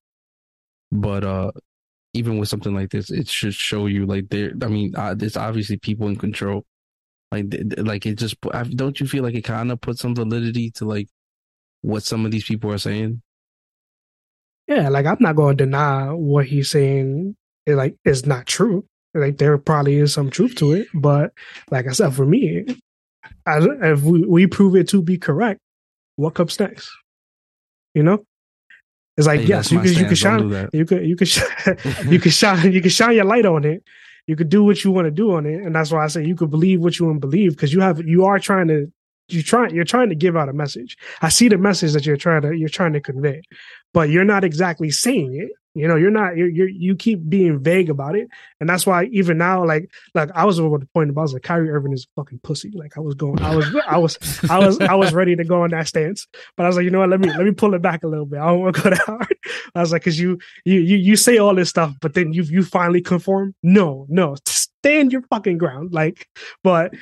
But 0.92 1.24
uh 1.26 1.52
even 2.14 2.38
with 2.38 2.48
something 2.48 2.74
like 2.74 2.92
this, 2.92 3.12
it 3.12 3.28
should 3.28 3.54
show 3.54 3.88
you 3.88 4.06
like 4.06 4.30
there 4.30 4.54
I 4.62 4.68
mean, 4.68 4.96
uh, 4.96 5.14
there's 5.14 5.36
obviously 5.36 5.78
people 5.78 6.08
in 6.08 6.16
control. 6.16 6.66
Like 7.32 7.54
like 7.78 8.06
it 8.06 8.16
just 8.16 8.40
don't 8.76 9.00
you 9.00 9.08
feel 9.08 9.24
like 9.24 9.36
it 9.36 9.44
kind 9.44 9.72
of 9.72 9.82
puts 9.82 10.02
some 10.02 10.16
validity 10.16 10.72
to 10.72 10.86
like 10.86 11.10
what 11.82 12.04
some 12.04 12.26
of 12.26 12.32
these 12.32 12.46
people 12.46 12.72
are 12.72 12.78
saying? 12.78 13.22
Yeah, 14.68 14.88
like 14.90 15.06
I'm 15.06 15.18
not 15.20 15.36
to 15.36 15.54
deny 15.54 16.12
what 16.12 16.46
he's 16.46 16.72
saying. 16.72 17.36
It, 17.66 17.76
like 17.76 17.98
is 18.06 18.26
not 18.26 18.46
true. 18.46 18.86
Like 19.14 19.38
there 19.38 19.58
probably 19.58 19.98
is 19.98 20.14
some 20.14 20.30
truth 20.30 20.56
to 20.56 20.74
it, 20.74 20.88
but 20.94 21.34
like 21.72 21.88
I 21.88 21.92
said, 21.92 22.14
for 22.14 22.26
me, 22.26 22.66
I, 23.46 23.60
if 23.92 24.02
we, 24.02 24.26
we 24.26 24.48
prove 24.48 24.76
it 24.76 24.88
to 24.90 25.02
be 25.02 25.18
correct, 25.18 25.60
what 26.16 26.34
comes 26.34 26.60
next? 26.60 26.90
You 27.94 28.04
know, 28.04 28.26
it's 29.18 29.28
like 29.28 29.42
Hey, 29.42 29.48
yes, 29.48 29.72
you 29.72 29.80
can, 29.80 29.94
you 29.94 30.06
could 30.06 30.18
shine 30.18 30.50
do 30.50 30.70
you 30.74 30.86
can 30.86 31.06
you 31.06 31.16
can 31.16 31.28
sh- 31.28 31.44
you 32.06 32.20
can 32.20 32.32
shine 32.32 32.72
you 32.72 32.82
could 32.82 32.92
shine 32.92 33.16
your 33.16 33.26
light 33.26 33.46
on 33.46 33.64
it. 33.64 33.84
You 34.28 34.36
could 34.36 34.50
do 34.50 34.64
what 34.64 34.84
you 34.84 34.92
want 34.92 35.06
to 35.06 35.12
do 35.12 35.36
on 35.36 35.46
it, 35.46 35.62
and 35.62 35.76
that's 35.76 35.92
why 35.92 36.04
I 36.04 36.08
say 36.08 36.26
you 36.26 36.36
could 36.36 36.50
believe 36.50 36.82
what 36.82 36.98
you 36.98 37.06
want 37.06 37.22
to 37.22 37.28
believe 37.28 37.52
because 37.52 37.72
you 37.72 37.82
have 37.82 38.06
you 38.06 38.26
are 38.26 38.40
trying 38.40 38.68
to 38.68 38.92
you 39.30 39.42
trying 39.42 39.74
you're 39.74 39.86
trying 39.86 40.10
to 40.10 40.16
give 40.16 40.36
out 40.36 40.50
a 40.50 40.54
message. 40.54 40.98
I 41.22 41.30
see 41.30 41.48
the 41.48 41.58
message 41.58 41.94
that 41.94 42.06
you're 42.06 42.18
trying 42.18 42.42
to 42.42 42.54
you're 42.54 42.70
trying 42.70 42.94
to 42.94 43.02
convey, 43.02 43.42
but 43.96 44.10
you're 44.10 44.26
not 44.26 44.44
exactly 44.44 44.92
saying 44.92 45.34
it. 45.34 45.52
You 45.74 45.88
know, 45.88 45.96
you're 45.96 46.12
not 46.12 46.36
you're 46.36 46.68
you 46.68 46.96
keep 46.96 47.28
being 47.30 47.60
vague 47.60 47.90
about 47.90 48.16
it, 48.16 48.28
and 48.60 48.70
that's 48.70 48.86
why 48.86 49.06
even 49.06 49.38
now, 49.38 49.66
like 49.66 49.90
like 50.14 50.30
I 50.36 50.44
was 50.44 50.60
over 50.60 50.78
the 50.78 50.86
point 50.88 51.10
about 51.10 51.32
like 51.32 51.44
Kyrie 51.44 51.70
Irving 51.70 51.94
is 51.94 52.06
fucking 52.16 52.40
pussy. 52.44 52.72
Like 52.74 52.98
I 52.98 53.00
was 53.00 53.16
going, 53.16 53.42
I 53.42 53.56
was 53.56 53.66
I 53.88 53.98
was 53.98 54.18
I 54.50 54.60
was 54.60 54.80
I 54.80 54.96
was 54.96 55.14
ready 55.14 55.36
to 55.38 55.44
go 55.46 55.64
on 55.64 55.72
that 55.72 55.88
stance, 55.88 56.28
but 56.58 56.64
I 56.64 56.68
was 56.68 56.76
like, 56.76 56.84
you 56.84 56.92
know 56.92 57.00
what? 57.00 57.10
Let 57.10 57.22
me 57.22 57.30
let 57.30 57.46
me 57.46 57.52
pull 57.52 57.74
it 57.74 57.82
back 57.82 58.04
a 58.04 58.08
little 58.08 58.26
bit. 58.26 58.40
I 58.40 58.48
don't 58.48 58.62
want 58.62 58.76
to 58.76 58.82
go 58.82 58.90
that 58.92 59.00
hard. 59.00 59.38
I 59.74 59.82
was 59.82 59.94
like, 59.94 60.02
because 60.02 60.20
you 60.20 60.40
you 60.66 60.80
you 60.80 60.98
you 60.98 61.16
say 61.16 61.38
all 61.38 61.56
this 61.56 61.70
stuff, 61.70 61.94
but 62.02 62.14
then 62.14 62.34
you 62.34 62.44
you 62.44 62.64
finally 62.64 63.02
conform. 63.02 63.56
No, 63.64 64.08
no, 64.10 64.36
stand 64.46 65.14
your 65.14 65.24
fucking 65.24 65.58
ground. 65.58 65.94
Like, 65.94 66.28
but 66.64 66.94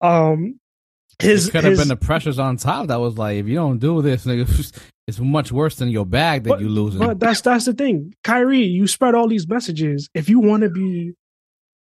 um, 0.00 0.58
his 1.22 1.48
it 1.48 1.52
could 1.52 1.64
have 1.64 1.72
his- 1.72 1.78
been 1.80 1.88
the 1.88 1.96
pressures 1.96 2.38
on 2.38 2.56
top 2.56 2.88
that 2.88 2.96
was 3.00 3.16
like, 3.18 3.36
if 3.36 3.46
you 3.46 3.54
don't 3.56 3.78
do 3.78 4.02
this, 4.02 4.24
nigga, 4.26 4.82
it's 5.06 5.18
much 5.18 5.50
worse 5.52 5.76
than 5.76 5.88
your 5.88 6.06
bag 6.06 6.44
that 6.44 6.50
But- 6.50 6.60
you 6.60 6.68
losing. 6.68 7.00
But 7.00 7.18
that's 7.20 7.40
that's 7.40 7.64
the 7.66 7.72
thing, 7.72 8.14
Kyrie. 8.24 8.62
You 8.64 8.86
spread 8.86 9.14
all 9.14 9.28
these 9.28 9.48
messages. 9.48 10.08
If 10.14 10.28
you 10.28 10.38
want 10.40 10.62
to 10.62 10.70
be, 10.70 11.12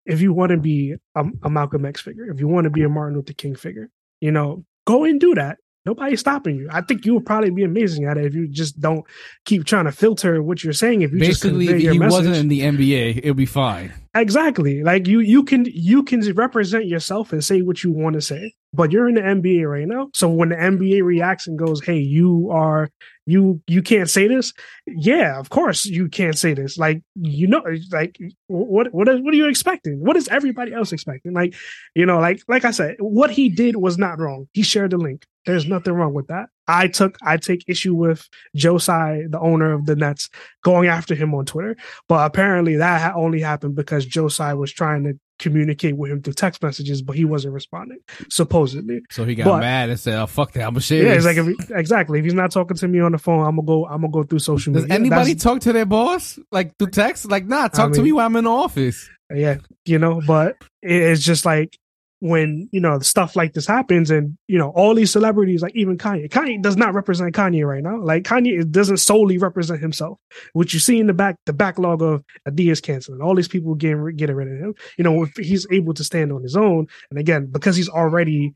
if 0.07 0.21
you 0.21 0.33
want 0.33 0.51
to 0.51 0.57
be 0.59 0.95
a, 1.15 1.25
a 1.43 1.51
Malcolm 1.51 1.85
X 1.85 2.01
figure, 2.01 2.31
if 2.31 2.41
you 2.41 2.49
want 2.49 2.65
to 2.65 2.71
be 2.71 2.83
a 2.83 2.89
Martin 2.89 3.17
Luther 3.17 3.35
King 3.35 3.55
figure, 3.55 3.91
you 4.21 4.31
know, 4.33 4.65
go 4.87 5.05
and 5.05 5.21
do 5.21 5.35
that. 5.35 5.59
Nobody's 5.89 6.21
stopping 6.21 6.57
you. 6.57 6.69
I 6.71 6.83
think 6.83 7.07
you 7.07 7.15
will 7.15 7.23
probably 7.23 7.49
be 7.49 7.65
amazing 7.65 8.05
at 8.05 8.19
it 8.19 8.27
if 8.27 8.35
you 8.35 8.47
just 8.47 8.79
don't 8.79 9.07
keep 9.47 9.65
trying 9.65 9.87
to 9.87 9.93
filter 9.93 10.43
what 10.43 10.63
you're 10.63 10.75
saying. 10.75 11.01
If 11.01 11.13
you 11.13 11.19
Basically, 11.19 11.65
just 11.65 11.77
if 11.87 11.93
he 11.93 11.99
message. 11.99 12.13
wasn't 12.13 12.37
in 12.37 12.49
the 12.49 12.61
NBA, 12.61 13.21
it'll 13.23 13.33
be 13.33 13.47
fine. 13.47 13.95
Exactly. 14.15 14.83
Like 14.83 15.07
you 15.07 15.21
you 15.21 15.43
can 15.45 15.65
you 15.73 16.03
can 16.03 16.21
represent 16.35 16.85
yourself 16.85 17.33
and 17.33 17.43
say 17.43 17.63
what 17.63 17.83
you 17.83 17.91
want 17.91 18.15
to 18.15 18.21
say. 18.21 18.53
But 18.75 18.93
you're 18.93 19.09
in 19.09 19.15
the 19.15 19.23
NBA 19.23 19.67
right 19.67 19.89
now. 19.89 20.11
So 20.13 20.29
when 20.29 20.51
the 20.51 20.57
NBA 20.57 21.03
reacts 21.03 21.47
and 21.47 21.59
goes, 21.59 21.83
"Hey, 21.83 21.99
you 21.99 22.51
are 22.53 22.91
you 23.25 23.63
you 23.67 23.81
can't 23.81 24.11
say 24.11 24.29
this." 24.29 24.53
Yeah, 24.87 25.39
of 25.39 25.49
course 25.49 25.87
you 25.87 26.09
can't 26.09 26.37
say 26.37 26.53
this. 26.53 26.77
Like 26.77 27.03
you 27.15 27.47
know 27.47 27.63
like 27.91 28.19
what 28.49 28.93
what 28.93 29.09
is, 29.09 29.21
what 29.23 29.33
are 29.33 29.39
you 29.39 29.49
expecting? 29.49 30.01
What 30.01 30.17
is 30.17 30.29
everybody 30.29 30.75
else 30.75 30.93
expecting? 30.93 31.33
Like, 31.33 31.55
you 31.95 32.05
know, 32.05 32.19
like 32.19 32.43
like 32.47 32.67
I 32.67 32.73
said, 32.73 32.97
what 32.99 33.31
he 33.31 33.49
did 33.49 33.77
was 33.77 33.97
not 33.97 34.19
wrong. 34.19 34.49
He 34.53 34.63
shared 34.63 34.91
the 34.91 34.99
link. 34.99 35.25
There's 35.49 35.67
nothing 35.67 35.95
wrong 35.95 36.13
with 36.15 36.27
that. 36.29 36.51
I 36.69 36.87
took 36.89 37.17
I 37.23 37.39
take 37.39 37.65
issue 37.67 37.95
with 37.95 38.29
Joe 38.55 38.77
Tsai, 38.79 39.23
the 39.29 39.41
owner 39.41 39.73
of 39.73 39.87
the 39.87 39.97
Nets, 39.97 40.29
going 40.63 40.89
after 40.89 41.15
him 41.15 41.35
on 41.35 41.47
Twitter. 41.47 41.75
But 42.09 42.27
apparently 42.27 42.77
that 42.77 43.01
ha- 43.01 43.13
only 43.19 43.41
happened 43.41 43.75
because 43.75 44.05
Joe 44.05 44.29
Tsai 44.29 44.53
was 44.55 44.71
trying 44.73 45.05
to 45.05 45.19
communicate 45.39 45.97
with 45.97 46.11
him 46.11 46.21
through 46.21 46.33
text 46.35 46.63
messages, 46.63 47.01
but 47.01 47.15
he 47.17 47.25
wasn't 47.25 47.55
responding, 47.55 47.99
supposedly. 48.29 49.01
So 49.11 49.25
he 49.25 49.35
got 49.35 49.45
But- 49.47 49.61
mad 49.61 49.89
and 49.89 49.99
said, 49.99 50.19
"Oh 50.21 50.27
fuck 50.27 50.53
that, 50.53 50.63
I'm 50.65 50.71
gonna 50.75 50.81
share 50.81 51.05
Yeah, 51.05 51.13
it's 51.15 51.25
like 51.25 51.37
if 51.39 51.47
he, 51.47 51.57
exactly 51.75 52.19
if 52.19 52.25
he's 52.25 52.35
not 52.35 52.51
talking 52.51 52.77
to 52.77 52.89
me 52.89 53.01
on 53.01 53.13
the 53.13 53.19
phone, 53.19 53.47
I'm 53.47 53.57
gonna 53.57 53.67
go. 53.67 53.87
I'm 53.87 54.03
gonna 54.03 54.13
go 54.13 54.23
through 54.25 54.41
social 54.41 54.73
Does 54.75 54.83
media. 54.83 54.95
anybody 54.97 55.33
That's- 55.35 55.43
talk 55.43 55.61
to 55.61 55.73
their 55.73 55.87
boss 55.87 56.39
like 56.53 56.77
through 56.79 56.91
text? 56.91 57.31
Like, 57.31 57.47
nah, 57.47 57.69
talk 57.69 57.93
to 57.93 57.99
mean- 57.99 58.05
me 58.05 58.13
while 58.13 58.27
I'm 58.27 58.37
in 58.37 58.45
the 58.45 58.51
office. 58.51 59.09
yeah, 59.35 59.57
you 59.87 59.99
know. 59.99 60.21
But 60.27 60.57
it's 60.83 61.23
just 61.23 61.45
like 61.47 61.79
when 62.21 62.69
you 62.73 62.81
know 62.81 62.99
stuff 62.99 63.37
like 63.37 63.55
this 63.55 63.67
happens, 63.67 64.11
and 64.11 64.37
you 64.49 64.59
know 64.59 64.71
all 64.71 64.95
these 64.95 65.13
celebrities, 65.13 65.63
like 65.63 65.75
even 65.77 65.97
Kanye. 65.99 66.29
Kanye 66.29 66.61
does 66.61 66.77
not 66.77 66.95
represent 66.95 67.35
Kanye 67.35 67.67
right 67.67 67.83
now. 67.83 68.03
Like 68.03 68.25
Kanye 68.25 68.69
doesn't 68.71 68.97
solely 68.99 69.39
represent 69.39 69.81
himself. 69.81 70.19
What 70.53 70.73
you 70.73 70.81
see 70.81 70.99
in 70.99 71.07
the 71.07 71.15
back, 71.15 71.37
the 71.47 71.53
backlog 71.53 72.03
of 72.03 72.25
Adidas 72.47 72.83
canceling, 72.83 73.21
all 73.21 73.35
these 73.35 73.49
people 73.49 73.75
getting 73.75 74.17
getting 74.17 74.37
rid 74.37 74.49
of 74.49 74.59
him. 74.59 74.75
You 74.97 75.05
know, 75.05 75.23
if 75.23 75.37
he's 75.37 75.67
able 75.71 75.95
to 75.95 76.05
stand 76.05 76.33
on 76.33 76.43
his 76.43 76.57
own, 76.57 76.87
and 77.11 77.19
again 77.19 77.47
because 77.47 77.77
he's 77.77 77.89
already 77.89 78.55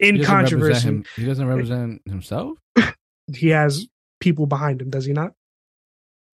in 0.00 0.16
He 0.16 0.24
controversy. 0.24 1.04
He 1.16 1.24
doesn't 1.24 1.46
represent 1.46 2.02
himself. 2.06 2.58
he 3.34 3.48
has 3.48 3.86
people 4.20 4.46
behind 4.46 4.80
him. 4.80 4.90
Does 4.90 5.04
he 5.04 5.12
not? 5.12 5.32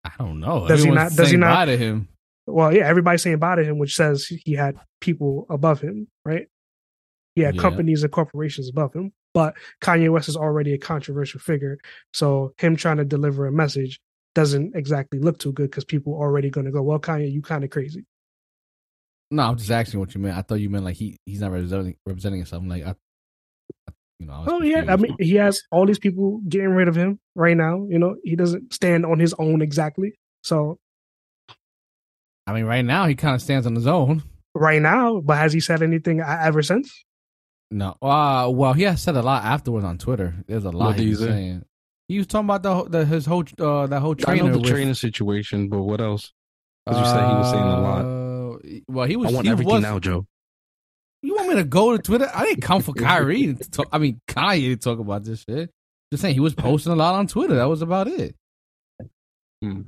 I 0.05 0.13
don't 0.19 0.41
know. 0.41 0.67
Does 0.67 0.83
he 0.83 0.91
not- 0.91 1.13
does 1.13 1.31
he 1.31 1.37
not- 1.37 1.67
to 1.67 1.77
him? 1.77 2.09
Well, 2.47 2.75
yeah, 2.75 2.89
everybody's 2.89 3.23
saying 3.23 3.39
bye 3.39 3.55
to 3.57 3.63
him, 3.63 3.79
which 3.79 3.95
says 3.95 4.27
he 4.27 4.55
had 4.55 4.77
people 5.01 5.47
above 5.51 5.81
him, 5.81 6.09
right? 6.25 6.49
He 7.41 7.45
had 7.47 7.55
Yeah. 7.55 7.63
companies 7.63 8.03
and 8.03 8.13
corporations 8.13 8.69
above 8.69 8.93
him. 8.93 9.13
But 9.33 9.55
Kanye 9.81 10.11
West 10.13 10.29
is 10.29 10.37
already 10.37 10.75
a 10.75 10.79
controversial 10.79 11.41
figure. 11.41 11.79
So 12.13 12.53
him 12.59 12.77
trying 12.77 12.99
to 12.99 13.05
deliver 13.07 13.47
a 13.47 13.53
message 13.53 13.99
doesn't 14.35 14.77
exactly 14.77 15.19
look 15.19 15.39
too 15.39 15.53
good 15.53 15.71
because 15.71 15.85
people 15.87 16.13
are 16.17 16.27
already 16.29 16.51
going 16.51 16.67
to 16.67 16.71
go, 16.71 16.83
well, 16.83 16.99
Kanye, 16.99 17.33
you 17.33 17.41
kind 17.41 17.65
of 17.65 17.71
crazy. 17.71 18.05
No, 19.31 19.45
I'm 19.45 19.57
just 19.57 19.71
asking 19.71 20.01
what 20.01 20.15
you 20.15 20.21
meant. 20.21 20.37
I 20.37 20.43
thought 20.43 20.57
you 20.57 20.69
meant 20.69 20.85
like 20.85 20.97
he 20.97 21.17
he's 21.25 21.41
not 21.41 21.53
representing 21.53 21.97
representing 22.05 22.41
himself. 22.41 22.63
I'm 22.63 22.69
like, 22.69 22.85
I, 22.85 22.91
I- 23.89 23.93
you 24.19 24.27
know. 24.27 24.33
I 24.35 24.39
was 24.41 24.49
Oh, 24.51 24.63
yeah. 24.63 24.85
I 24.87 24.97
mean, 24.97 25.17
he 25.19 25.37
has 25.37 25.63
all 25.71 25.87
these 25.87 25.99
people 25.99 26.43
getting 26.47 26.71
rid 26.71 26.89
of 26.89 26.95
him 26.97 27.19
right 27.35 27.57
now. 27.57 27.87
You 27.89 27.99
know, 27.99 28.17
he 28.23 28.37
doesn't 28.37 28.75
stand 28.75 29.07
on 29.07 29.19
his 29.19 29.33
own 29.39 29.63
exactly. 29.63 30.13
So 30.43 30.77
I 32.47 32.53
mean, 32.53 32.65
right 32.65 32.85
now 32.85 33.07
he 33.07 33.15
kind 33.15 33.35
of 33.35 33.41
stands 33.41 33.67
on 33.67 33.75
his 33.75 33.87
own. 33.87 34.23
right 34.55 34.83
now, 34.83 35.21
but 35.21 35.39
has 35.39 35.53
he 35.53 35.61
said 35.61 35.83
anything 35.83 36.21
uh, 36.21 36.39
ever 36.43 36.63
since? 36.63 37.05
No, 37.73 37.97
uh, 38.03 38.51
well, 38.53 38.73
he 38.73 38.83
has 38.83 39.01
said 39.01 39.17
a 39.17 39.23
lot 39.23 39.45
afterwards 39.45 39.85
on 39.85 39.97
Twitter. 39.99 40.35
There's 40.49 40.65
a 40.65 40.71
lot 40.71 40.87
What 40.89 40.97
did 40.97 41.03
he 41.03 41.05
he 41.07 41.11
was 41.13 41.21
saying. 41.21 41.65
He 42.09 42.19
was 42.19 42.27
talking 42.27 42.47
about 42.47 42.63
the, 42.65 42.75
whole- 42.75 42.85
the 42.87 43.05
his 43.07 43.27
whole 43.27 43.45
uh, 43.61 43.87
that 43.87 44.01
whole 44.01 44.17
trainer. 44.17 44.43
I 44.43 44.47
know 44.47 44.53
the 44.55 44.59
with- 44.59 44.71
trainer 44.71 44.95
situation, 44.95 45.69
but 45.69 45.83
what 45.83 46.01
else? 46.01 46.33
Because 46.85 47.01
you 47.01 47.07
said 47.07 47.29
he 47.29 47.35
was 47.35 47.51
saying 47.51 47.63
a 47.63 47.81
lot. 47.81 48.05
Uh, 48.05 48.81
Well, 48.89 49.07
he 49.07 49.17
was. 49.17 49.31
I 49.31 49.35
want 49.35 49.47
everything 49.47 49.75
was, 49.75 49.83
now, 49.83 49.99
Joe. 50.01 50.27
You 51.23 51.37
want 51.37 51.49
me 51.51 51.55
to 51.57 51.65
go 51.65 51.97
to 51.97 52.03
Twitter? 52.03 52.29
I 52.35 52.45
didn't 52.47 52.63
come 52.63 52.83
for 52.83 52.93
Kyrie. 53.07 53.55
To 53.55 53.71
talk, 53.71 53.89
I 53.93 53.99
mean, 53.99 54.21
Kanye 54.27 54.71
to 54.71 54.77
talk 54.77 54.99
about 54.99 55.23
this 55.23 55.45
shit. 55.49 55.71
Just 56.11 56.23
saying, 56.23 56.35
he 56.35 56.41
was 56.41 56.55
posting 56.55 56.93
a 56.93 56.97
lot 56.97 57.15
on 57.15 57.29
Twitter. 57.29 57.55
That 57.55 57.69
was 57.69 57.83
about 57.83 58.09
it. 58.09 58.35
Hmm. 59.63 59.83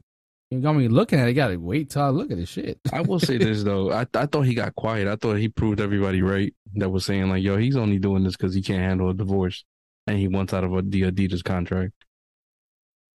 You 0.52 0.60
got 0.60 0.74
me 0.74 0.86
looking 0.86 1.18
at 1.18 1.28
it. 1.28 1.32
Got 1.32 1.48
to 1.48 1.56
wait 1.56 1.88
till 1.88 2.02
I 2.02 2.10
look 2.10 2.30
at 2.30 2.36
this 2.36 2.50
shit. 2.50 2.78
I 2.92 3.00
will 3.00 3.18
say 3.18 3.38
this 3.38 3.62
though. 3.64 3.90
I 3.90 4.06
I 4.12 4.26
thought 4.26 4.42
he 4.42 4.52
got 4.52 4.74
quiet. 4.74 5.08
I 5.08 5.16
thought 5.16 5.38
he 5.38 5.48
proved 5.48 5.80
everybody 5.80 6.20
right 6.20 6.52
that 6.74 6.90
was 6.90 7.06
saying 7.06 7.30
like, 7.30 7.42
yo, 7.42 7.56
he's 7.56 7.74
only 7.74 7.98
doing 7.98 8.22
this 8.22 8.36
because 8.36 8.54
he 8.54 8.60
can't 8.60 8.82
handle 8.82 9.08
a 9.08 9.14
divorce, 9.14 9.64
and 10.06 10.18
he 10.18 10.28
wants 10.28 10.52
out 10.52 10.62
of 10.62 10.74
a, 10.74 10.82
the 10.82 11.02
Adidas 11.04 11.42
contract. 11.42 11.92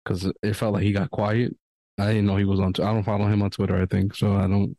Because 0.02 0.32
it 0.42 0.54
felt 0.54 0.72
like 0.72 0.84
he 0.84 0.92
got 0.92 1.10
quiet. 1.10 1.54
I 1.98 2.06
didn't 2.06 2.24
know 2.24 2.38
he 2.38 2.46
was 2.46 2.58
on. 2.58 2.72
I 2.78 2.94
don't 2.94 3.04
follow 3.04 3.26
him 3.26 3.42
on 3.42 3.50
Twitter. 3.50 3.76
I 3.76 3.84
think 3.84 4.14
so. 4.14 4.32
I 4.32 4.46
don't. 4.46 4.74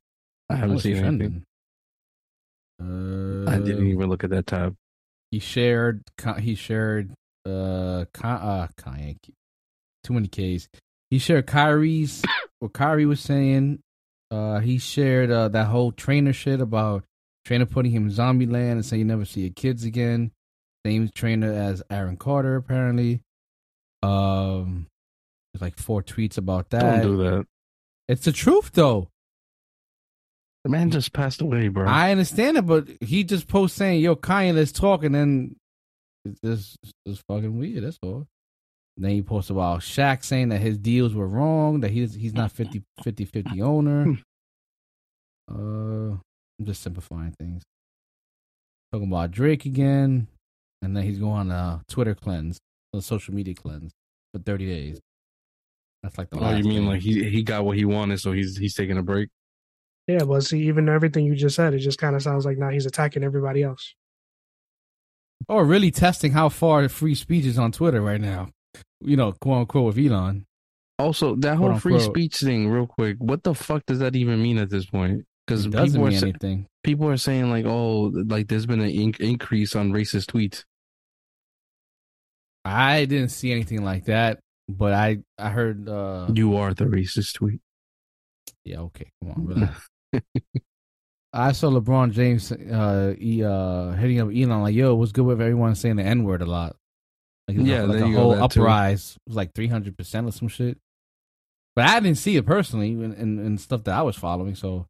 I 0.50 0.56
haven't 0.56 0.80
seen 0.80 0.98
anything. 0.98 1.44
Uh, 2.82 3.52
I 3.52 3.60
didn't 3.60 3.86
even 3.86 4.10
look 4.10 4.24
at 4.24 4.32
that 4.32 4.48
tab. 4.48 4.76
He 5.30 5.38
shared. 5.38 6.02
He 6.40 6.56
shared. 6.56 7.12
Uh, 7.46 8.06
Ka- 8.16 8.28
uh 8.28 8.68
Kanye. 8.82 9.18
Too 10.04 10.14
many 10.14 10.28
K's. 10.28 10.68
He 11.12 11.20
shared 11.20 11.46
Kyrie's. 11.46 12.24
What 12.60 12.74
Kyrie 12.74 13.06
was 13.06 13.20
saying 13.22 13.80
Uh, 14.30 14.60
he 14.60 14.78
shared 14.78 15.32
uh, 15.32 15.48
that 15.50 15.68
whole 15.68 15.92
trainer 15.94 16.34
shit 16.34 16.60
about 16.60 17.06
trainer 17.46 17.66
putting 17.66 17.92
him 17.92 18.06
in 18.08 18.12
zombie 18.12 18.46
land 18.46 18.74
and 18.74 18.86
saying 18.86 19.00
you 19.00 19.06
never 19.06 19.24
see 19.24 19.42
your 19.42 19.54
kids 19.54 19.86
again. 19.86 20.32
Same 20.86 21.08
trainer 21.10 21.52
as 21.52 21.82
Aaron 21.90 22.18
Carter, 22.18 22.58
apparently. 22.58 23.22
Um, 24.04 24.88
there's 25.54 25.62
like 25.62 25.78
four 25.78 26.04
tweets 26.04 26.38
about 26.38 26.70
that. 26.72 27.04
Don't 27.04 27.18
do 27.18 27.18
that. 27.24 27.46
It's 28.10 28.26
the 28.26 28.34
truth, 28.34 28.72
though. 28.74 29.10
The 30.66 30.70
man 30.70 30.92
just 30.92 31.14
passed 31.14 31.42
away, 31.42 31.70
bro. 31.70 31.88
I 31.88 32.12
understand 32.12 32.58
it, 32.58 32.66
but 32.66 32.88
he 33.00 33.24
just 33.24 33.48
posts 33.48 33.78
saying, 33.78 34.02
"Yo, 34.02 34.16
Kanye, 34.18 34.54
let's 34.54 34.74
talk," 34.74 35.04
and 35.06 35.16
then 35.16 35.56
it's 36.26 36.42
just, 36.42 36.78
it's 37.06 37.24
fucking 37.30 37.58
weird. 37.58 37.84
That's 37.86 37.98
all. 38.04 38.28
Then 38.98 39.12
he 39.12 39.22
posts 39.22 39.50
about 39.50 39.82
Shaq 39.82 40.24
saying 40.24 40.50
that 40.50 40.60
his 40.60 40.78
deals 40.78 41.14
were 41.14 41.28
wrong, 41.28 41.82
that 41.82 41.92
he's 41.92 42.14
he's 42.16 42.34
not 42.34 42.52
50 42.52 42.84
50, 43.04 43.26
50 43.26 43.62
owner. 43.62 44.18
uh, 45.52 45.56
I'm 45.56 46.66
just 46.66 46.82
simplifying 46.82 47.34
things. 47.40 47.64
Talking 48.92 49.08
about 49.10 49.32
Drake 49.32 49.66
again, 49.66 50.28
and 50.82 50.96
then 50.96 51.04
he's 51.04 51.20
going 51.20 51.52
on 51.52 51.52
a 51.52 51.82
Twitter 51.90 52.16
cleanse, 52.16 52.58
a 52.96 53.02
social 53.02 53.34
media 53.34 53.54
cleanse 53.54 53.92
for 54.34 54.42
30 54.42 54.66
days. 54.66 55.00
That's 56.02 56.18
like 56.18 56.30
the. 56.30 56.38
oh, 56.38 56.42
last 56.42 56.58
you 56.58 56.64
mean 56.64 56.80
thing. 56.82 56.88
like 56.88 57.02
he 57.02 57.30
he 57.30 57.44
got 57.44 57.66
what 57.66 57.78
he 57.78 57.86
wanted, 57.86 58.20
so 58.20 58.32
he's 58.32 58.58
he's 58.58 58.74
taking 58.76 58.98
a 58.98 59.04
break? 59.04 59.30
Yeah, 60.08 60.24
but 60.24 60.42
see, 60.42 60.62
even 60.68 60.88
everything 60.88 61.26
you 61.26 61.36
just 61.36 61.56
said, 61.56 61.74
it 61.74 61.80
just 61.80 62.00
kind 62.00 62.16
of 62.16 62.24
sounds 62.24 62.46
like 62.46 62.58
now 62.58 62.70
he's 62.70 62.86
attacking 62.86 63.24
everybody 63.24 63.62
else. 63.62 63.94
or 65.50 65.66
really 65.66 65.92
testing 65.92 66.32
how 66.32 66.50
far 66.50 66.88
free 66.88 67.14
speech 67.16 67.46
is 67.46 67.60
on 67.60 67.72
Twitter 67.72 68.02
right 68.02 68.22
now? 68.22 68.50
You 69.02 69.16
know, 69.18 69.32
quote 69.34 69.60
unquote 69.62 69.96
with 69.96 69.98
Elon. 70.06 70.46
Also, 71.00 71.36
that 71.38 71.58
whole 71.58 71.70
Quote, 71.70 71.82
free 71.82 71.94
unquote. 71.96 72.12
speech 72.12 72.38
thing, 72.38 72.70
real 72.70 72.88
quick. 72.88 73.18
What 73.20 73.44
the 73.44 73.54
fuck 73.54 73.86
does 73.86 74.00
that 74.00 74.16
even 74.16 74.42
mean 74.42 74.58
at 74.58 74.70
this 74.70 74.86
point? 74.88 75.26
Because 75.46 75.68
doesn't 75.68 76.02
people 76.02 76.08
are 76.08 76.12
sa- 76.12 76.58
people 76.84 77.08
are 77.08 77.18
saying 77.18 77.50
like, 77.52 77.66
oh, 77.66 78.12
like 78.28 78.48
there's 78.48 78.66
been 78.66 78.82
an 78.82 78.90
in- 78.90 79.14
increase 79.20 79.76
on 79.76 79.92
racist 79.94 80.26
tweets. 80.26 80.64
I 82.66 83.06
didn't 83.06 83.30
see 83.30 83.52
anything 83.52 83.84
like 83.84 84.06
that, 84.06 84.40
but 84.68 84.94
I 84.94 85.20
I 85.38 85.50
heard. 85.50 85.88
uh 85.88 86.28
You 86.34 86.58
are 86.58 86.74
the 86.74 86.86
racist 86.86 87.36
tweet. 87.36 87.62
Yeah, 88.66 88.80
okay, 88.80 89.10
come 89.22 89.32
on, 89.32 89.46
relax. 89.46 89.88
I 91.34 91.52
saw 91.52 91.70
LeBron 91.70 92.12
James 92.12 92.52
uh, 92.52 93.14
he, 93.20 93.44
uh 93.44 93.92
hitting 93.92 94.20
up 94.20 94.30
Elon 94.30 94.64
like, 94.64 94.76
"Yo, 94.76 94.96
what's 94.96 95.12
good 95.12 95.26
with 95.26 95.40
everyone 95.42 95.76
saying 95.76 95.98
the 95.98 96.04
N 96.04 96.24
word 96.24 96.42
a 96.42 96.46
lot?" 96.46 96.76
Like, 97.48 97.58
Yeah, 97.66 97.84
like 97.84 98.00
there 98.00 98.08
a 98.08 98.12
whole 98.12 98.36
that 98.36 98.52
too. 98.52 98.62
was 98.62 99.18
like 99.28 99.54
three 99.54 99.68
hundred 99.68 99.98
percent 99.98 100.28
or 100.28 100.32
some 100.32 100.48
shit. 100.48 100.78
But 101.76 101.86
I 101.86 102.00
didn't 102.00 102.18
see 102.18 102.36
it 102.38 102.46
personally 102.46 102.90
in, 102.92 103.14
in, 103.14 103.40
in 103.40 103.58
stuff 103.58 103.84
that 103.84 103.96
I 103.96 104.02
was 104.02 104.16
following. 104.16 104.56
So 104.56 104.88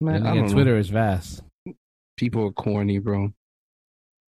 Man, 0.00 0.14
then 0.14 0.26
I 0.26 0.30
again, 0.32 0.44
don't 0.44 0.52
Twitter 0.52 0.72
know. 0.74 0.80
is 0.80 0.88
vast. 0.88 1.42
People 2.16 2.44
are 2.46 2.52
corny, 2.52 2.98
bro. 2.98 3.32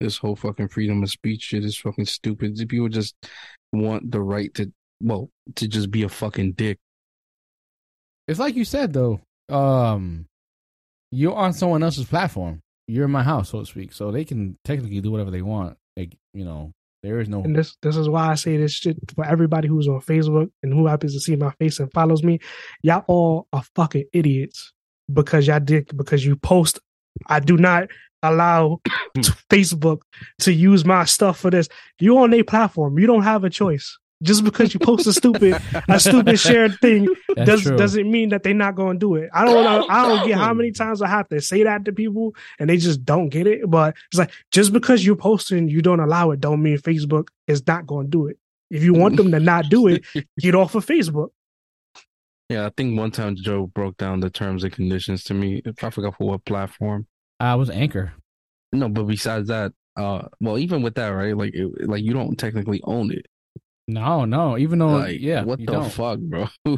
This 0.01 0.17
whole 0.17 0.35
fucking 0.35 0.69
freedom 0.69 1.03
of 1.03 1.09
speech 1.09 1.43
shit 1.43 1.63
is 1.63 1.77
fucking 1.77 2.05
stupid. 2.05 2.57
People 2.67 2.89
just 2.89 3.15
want 3.71 4.11
the 4.11 4.19
right 4.19 4.53
to, 4.55 4.71
well, 5.01 5.29
to 5.55 5.67
just 5.67 5.91
be 5.91 6.03
a 6.03 6.09
fucking 6.09 6.53
dick. 6.53 6.79
It's 8.27 8.39
like 8.39 8.55
you 8.55 8.65
said 8.65 8.91
though. 8.91 9.21
Um, 9.47 10.25
you're 11.11 11.35
on 11.35 11.53
someone 11.53 11.83
else's 11.83 12.05
platform. 12.05 12.61
You're 12.87 13.05
in 13.05 13.11
my 13.11 13.23
house, 13.23 13.49
so 13.51 13.59
to 13.59 13.65
speak. 13.65 13.93
So 13.93 14.11
they 14.11 14.25
can 14.25 14.57
technically 14.65 15.01
do 15.01 15.11
whatever 15.11 15.31
they 15.31 15.41
want. 15.43 15.77
Like 15.95 16.15
you 16.33 16.43
know, 16.45 16.71
there 17.05 17.19
is 17.19 17.29
no. 17.29 17.43
And 17.43 17.55
this 17.55 17.77
this 17.81 17.95
is 17.95 18.09
why 18.09 18.31
I 18.31 18.35
say 18.35 18.57
this 18.57 18.73
shit 18.73 18.97
for 19.15 19.25
everybody 19.25 19.67
who's 19.67 19.87
on 19.87 20.01
Facebook 20.01 20.49
and 20.63 20.73
who 20.73 20.87
happens 20.87 21.13
to 21.13 21.19
see 21.19 21.35
my 21.35 21.51
face 21.51 21.79
and 21.79 21.91
follows 21.91 22.23
me. 22.23 22.39
Y'all 22.83 23.03
all 23.07 23.47
are 23.53 23.63
fucking 23.75 24.05
idiots 24.13 24.73
because 25.11 25.47
y'all 25.47 25.59
did 25.59 25.95
because 25.95 26.25
you 26.25 26.35
post. 26.35 26.79
I 27.27 27.39
do 27.39 27.57
not 27.57 27.89
allow 28.23 28.79
t- 28.85 28.91
hmm. 29.15 29.21
Facebook 29.49 30.01
to 30.39 30.51
use 30.51 30.83
my 30.85 31.05
stuff 31.05 31.39
for 31.39 31.51
this. 31.51 31.69
You 31.99 32.17
on 32.17 32.31
their 32.31 32.43
platform. 32.43 32.99
You 32.99 33.07
don't 33.07 33.23
have 33.23 33.43
a 33.43 33.49
choice. 33.49 33.97
Just 34.25 34.43
because 34.43 34.73
you 34.73 34.79
post 34.79 35.07
a 35.07 35.13
stupid 35.13 35.61
a 35.87 35.99
stupid 35.99 36.39
shared 36.39 36.77
thing 36.81 37.07
That's 37.35 37.47
does 37.47 37.61
true. 37.63 37.77
doesn't 37.77 38.09
mean 38.09 38.29
that 38.29 38.43
they're 38.43 38.53
not 38.53 38.75
going 38.75 38.99
to 38.99 38.99
do 38.99 39.15
it. 39.15 39.29
I 39.33 39.45
don't 39.45 39.63
know. 39.63 39.87
I 39.89 40.07
don't 40.07 40.27
get 40.27 40.37
how 40.37 40.53
many 40.53 40.71
times 40.71 41.01
I 41.01 41.07
have 41.07 41.29
to 41.29 41.39
say 41.41 41.63
that 41.63 41.85
to 41.85 41.91
people 41.93 42.35
and 42.59 42.69
they 42.69 42.77
just 42.77 43.05
don't 43.05 43.29
get 43.29 43.47
it. 43.47 43.69
But 43.69 43.95
it's 44.11 44.19
like 44.19 44.31
just 44.51 44.73
because 44.73 45.05
you're 45.05 45.15
posting, 45.15 45.69
you 45.69 45.81
don't 45.81 45.99
allow 45.99 46.31
it, 46.31 46.41
don't 46.41 46.61
mean 46.61 46.77
Facebook 46.77 47.29
is 47.47 47.65
not 47.67 47.87
going 47.87 48.07
to 48.07 48.11
do 48.11 48.27
it. 48.27 48.37
If 48.69 48.83
you 48.83 48.93
want 48.93 49.17
them 49.17 49.31
to 49.31 49.39
not 49.39 49.69
do 49.69 49.87
it, 49.87 50.03
get 50.39 50.55
off 50.55 50.75
of 50.75 50.85
Facebook. 50.85 51.29
Yeah, 52.49 52.65
I 52.65 52.71
think 52.75 52.97
one 52.97 53.11
time 53.11 53.35
Joe 53.35 53.67
broke 53.67 53.97
down 53.97 54.19
the 54.19 54.29
terms 54.29 54.63
and 54.63 54.73
conditions 54.73 55.23
to 55.25 55.33
me. 55.33 55.61
If 55.65 55.83
I 55.83 55.89
forgot 55.89 56.17
for 56.17 56.27
what 56.27 56.45
platform. 56.45 57.07
I 57.39 57.55
was 57.55 57.69
anchor. 57.69 58.13
No, 58.71 58.89
but 58.89 59.03
besides 59.03 59.47
that, 59.47 59.71
uh, 59.95 60.23
well, 60.39 60.57
even 60.57 60.81
with 60.81 60.95
that, 60.95 61.09
right? 61.09 61.35
Like, 61.35 61.53
it, 61.53 61.87
like 61.87 62.03
you 62.03 62.13
don't 62.13 62.37
technically 62.37 62.81
own 62.83 63.11
it. 63.11 63.25
No, 63.87 64.25
no. 64.25 64.57
Even 64.57 64.79
though, 64.79 64.87
like, 64.97 65.19
yeah, 65.19 65.43
what 65.43 65.59
you 65.59 65.65
the 65.67 65.71
don't. 65.73 65.91
fuck, 65.91 66.19
bro? 66.19 66.47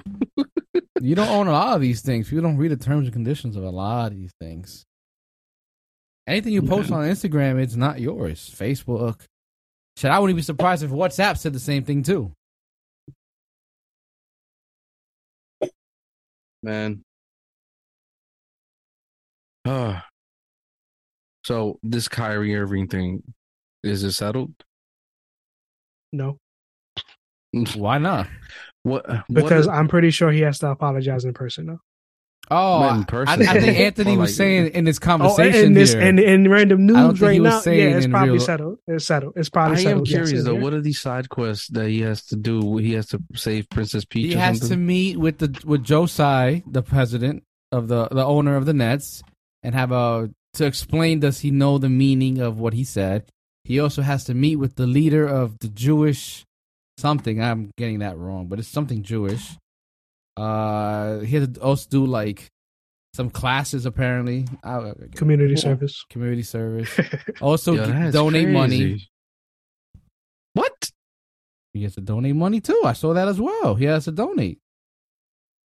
You 1.00 1.14
don't 1.14 1.30
own 1.30 1.46
a 1.48 1.52
lot 1.52 1.76
of 1.76 1.82
these 1.82 2.02
things. 2.02 2.28
People 2.28 2.42
don't 2.42 2.58
read 2.58 2.72
the 2.72 2.76
terms 2.76 3.06
and 3.06 3.14
conditions 3.14 3.56
of 3.56 3.64
a 3.64 3.70
lot 3.70 4.12
of 4.12 4.18
these 4.18 4.32
things. 4.42 4.84
Anything 6.26 6.54
you 6.54 6.64
post 6.64 6.90
Yeah. 6.90 6.96
on 6.98 7.06
Instagram, 7.08 7.62
it's 7.62 7.76
not 7.76 8.00
yours. 8.00 8.52
Facebook. 8.58 9.22
Shit, 9.96 10.10
I 10.10 10.18
wouldn't 10.18 10.36
be 10.38 10.42
surprised 10.42 10.82
if 10.82 10.90
WhatsApp 10.90 11.38
said 11.38 11.54
the 11.54 11.60
same 11.60 11.84
thing 11.84 12.02
too. 12.02 12.34
Man. 16.64 17.04
Uh, 19.66 20.00
so 21.46 21.78
this 21.84 22.08
Kyrie 22.08 22.56
Irving 22.56 22.88
thing, 22.88 23.22
is 23.84 24.04
it 24.04 24.14
settled? 24.14 24.52
No, 26.12 26.38
Why 27.76 27.98
not? 27.98 28.28
What? 28.84 29.10
Uh, 29.10 29.24
because 29.32 29.68
what, 29.68 29.76
I'm 29.76 29.88
pretty 29.88 30.12
sure 30.12 30.32
he 30.32 30.42
has 30.42 30.60
to 30.60 30.68
apologize 30.70 31.26
in 31.26 31.34
person 31.34 31.66
now. 31.68 31.80
Oh, 32.50 32.88
in 32.90 33.02
I, 33.02 33.04
person. 33.04 33.46
I 33.48 33.60
think 33.60 33.78
Anthony 33.80 34.16
Or 34.16 34.20
was 34.20 34.36
saying 34.38 34.68
in 34.68 34.86
this 34.86 35.00
Oh, 35.02 35.06
conversation 35.06 35.66
and 35.66 35.76
this 35.76 35.92
here. 35.92 36.02
and 36.02 36.18
in 36.18 36.50
random 36.50 36.88
don't 36.88 36.96
news 37.12 37.20
think 37.20 37.34
he 37.34 37.40
right 37.40 37.42
was 37.42 37.54
now, 37.56 37.60
saying 37.60 37.90
yeah, 37.90 37.98
it's 37.98 38.08
probably 38.08 38.30
real- 38.32 38.40
settled. 38.40 38.78
It's 38.88 39.06
settled. 39.06 39.34
It's 39.36 39.50
probably 39.50 39.78
I 39.78 39.84
settled. 39.84 40.00
am 40.00 40.06
curious 40.06 40.32
in 40.32 40.46
though. 40.46 40.56
What 40.56 40.74
are 40.74 40.80
these 40.80 41.02
side 41.02 41.28
quests 41.28 41.68
that 41.70 41.90
he 41.90 42.02
has 42.02 42.24
to 42.28 42.38
do? 42.38 42.78
He 42.78 42.94
has 42.94 43.08
to 43.08 43.22
save 43.36 43.70
Princess 43.70 44.06
Peach 44.06 44.28
he 44.32 44.36
or 44.36 44.40
has 44.40 44.60
something. 44.60 44.78
to 44.78 44.82
meet 44.82 45.18
with 45.18 45.40
the 45.40 45.62
with 45.66 45.84
Joe 45.84 46.06
Tsai, 46.06 46.64
the 46.66 46.82
president 46.84 47.44
of 47.74 47.90
the 47.90 48.08
the 48.08 48.24
owner 48.24 48.56
of 48.56 48.66
the 48.66 48.74
Nets, 48.74 49.22
and 49.62 49.76
have 49.76 49.92
a 49.92 50.30
to 50.54 50.66
explain. 50.66 51.20
Does 51.20 51.42
he 51.42 51.52
know 51.52 51.78
the 51.78 51.90
meaning 51.90 52.40
of 52.40 52.58
what 52.60 52.74
he 52.74 52.86
said? 52.86 53.26
He 53.66 53.78
also 53.82 54.02
has 54.04 54.24
to 54.24 54.34
meet 54.34 54.56
with 54.56 54.76
the 54.78 54.88
leader 54.88 55.28
of 55.28 55.60
the 55.60 55.68
Jewish 55.68 56.46
something. 56.98 57.42
I'm 57.42 57.72
getting 57.78 58.00
that 58.00 58.18
wrong, 58.18 58.48
but 58.48 58.60
it's 58.60 58.68
something 58.68 59.04
Jewish. 59.04 59.56
Uh, 60.36 61.20
he 61.20 61.36
has 61.38 61.48
to 61.50 61.62
also 61.62 61.88
do 61.90 62.06
like 62.06 62.48
some 63.14 63.30
classes 63.30 63.86
apparently. 63.86 64.46
Uh, 64.64 64.94
community 65.16 65.56
Cool. 65.56 65.62
service. 65.62 66.06
community 66.10 66.44
service. 66.44 66.90
Also, 67.42 67.74
Yo, 67.74 67.86
g- 67.86 67.92
that's 67.92 68.14
donate 68.14 68.50
money. 68.50 69.08
What? 70.54 70.92
He 71.74 71.84
has 71.84 71.96
to 71.96 72.02
donate 72.02 72.36
money 72.36 72.60
too. 72.62 72.82
I 72.86 72.94
saw 72.94 73.14
that 73.14 73.28
as 73.28 73.40
well. 73.40 73.76
He 73.76 73.86
has 73.86 74.06
to 74.06 74.12
donate. 74.12 74.60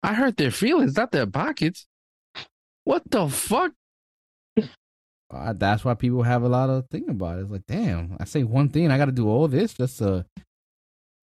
I 0.02 0.14
hurt 0.14 0.38
their 0.38 0.52
feelings, 0.52 0.96
not 0.96 1.12
their 1.12 1.28
pockets. 1.28 1.86
What 2.86 3.04
the 3.10 3.28
fuck? 3.30 3.74
Uh, 5.32 5.54
that's 5.54 5.86
why 5.86 5.94
people 5.94 6.24
have 6.24 6.42
a 6.42 6.50
lot 6.50 6.70
of 6.72 6.88
thing 6.90 7.08
about 7.08 7.38
it. 7.38 7.42
It's 7.44 7.52
like, 7.52 7.66
damn, 7.68 8.18
I 8.20 8.26
say 8.26 8.44
one 8.44 8.70
thing, 8.70 8.90
I 8.90 8.98
got 8.98 9.06
to 9.06 9.12
do 9.12 9.28
all 9.30 9.48
this 9.48 9.74
just 9.74 10.00
to. 10.00 10.26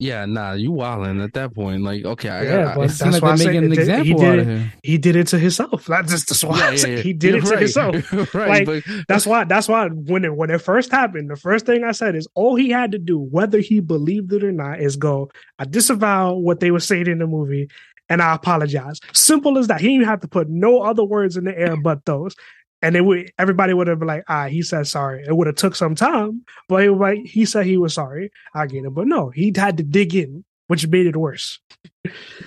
Yeah, 0.00 0.26
nah, 0.26 0.52
you 0.52 0.70
wildin' 0.70 1.22
at 1.24 1.32
that 1.32 1.52
point. 1.52 1.82
Like, 1.82 2.04
okay, 2.04 2.28
I 2.28 2.44
Yeah, 2.44 2.64
got. 2.66 2.74
but 2.76 2.90
that's 2.90 3.00
like 3.14 3.20
why 3.22 3.32
I 3.32 3.36
they're 3.36 3.46
making 3.46 3.64
an 3.64 3.72
it 3.72 3.74
did- 3.74 3.78
he 3.78 3.90
example 4.12 4.18
did 4.20 4.28
out 4.28 4.38
of 4.38 4.46
him. 4.46 4.72
He 4.84 4.98
did 4.98 5.16
it 5.16 5.26
to 5.28 5.38
himself. 5.40 5.86
That's 5.86 6.10
just 6.12 6.28
that's 6.28 6.44
why 6.44 6.60
I 6.68 6.76
said 6.76 6.98
he 7.00 7.12
did 7.12 7.34
it 7.34 7.44
to 7.44 7.56
himself. 7.58 7.94
right, 8.34 8.64
Like, 8.66 8.84
but 8.86 9.04
That's 9.08 9.26
why. 9.26 9.42
That's 9.42 9.66
why 9.66 9.88
when 9.88 10.24
it 10.24 10.36
when 10.36 10.50
it 10.50 10.60
first 10.62 10.92
happened, 10.92 11.28
the 11.30 11.36
first 11.36 11.66
thing 11.66 11.82
I 11.82 11.90
said 11.90 12.14
is 12.14 12.28
all 12.36 12.54
he 12.54 12.70
had 12.70 12.92
to 12.92 12.98
do, 12.98 13.18
whether 13.18 13.58
he 13.58 13.80
believed 13.80 14.32
it 14.32 14.44
or 14.44 14.52
not, 14.52 14.80
is 14.80 14.94
go. 14.96 15.30
I 15.58 15.64
disavow 15.64 16.34
what 16.34 16.60
they 16.60 16.70
were 16.70 16.78
saying 16.78 17.08
in 17.08 17.18
the 17.18 17.26
movie, 17.26 17.68
and 18.08 18.22
I 18.22 18.36
apologize. 18.36 19.00
Simple 19.12 19.58
as 19.58 19.66
that. 19.66 19.80
He 19.80 19.88
didn't 19.88 19.96
even 20.02 20.08
have 20.08 20.20
to 20.20 20.28
put 20.28 20.48
no 20.48 20.80
other 20.82 21.02
words 21.02 21.36
in 21.36 21.42
the 21.42 21.58
air 21.58 21.76
but 21.76 22.04
those. 22.04 22.36
And 22.80 22.94
it 22.96 23.00
would 23.00 23.32
everybody 23.38 23.74
would 23.74 23.88
have 23.88 23.98
been 23.98 24.06
like, 24.08 24.24
ah, 24.28 24.46
he 24.46 24.62
said 24.62 24.86
sorry. 24.86 25.24
It 25.26 25.36
would 25.36 25.46
have 25.48 25.56
took 25.56 25.74
some 25.74 25.94
time, 25.96 26.44
but 26.68 26.84
it, 26.84 26.92
like, 26.92 27.18
he 27.24 27.44
said 27.44 27.66
he 27.66 27.76
was 27.76 27.94
sorry. 27.94 28.30
I 28.54 28.66
get 28.66 28.84
it, 28.84 28.94
but 28.94 29.06
no, 29.08 29.30
he 29.30 29.52
had 29.56 29.76
to 29.78 29.82
dig 29.82 30.14
in, 30.14 30.44
which 30.68 30.86
made 30.86 31.06
it 31.06 31.16
worse. 31.16 31.58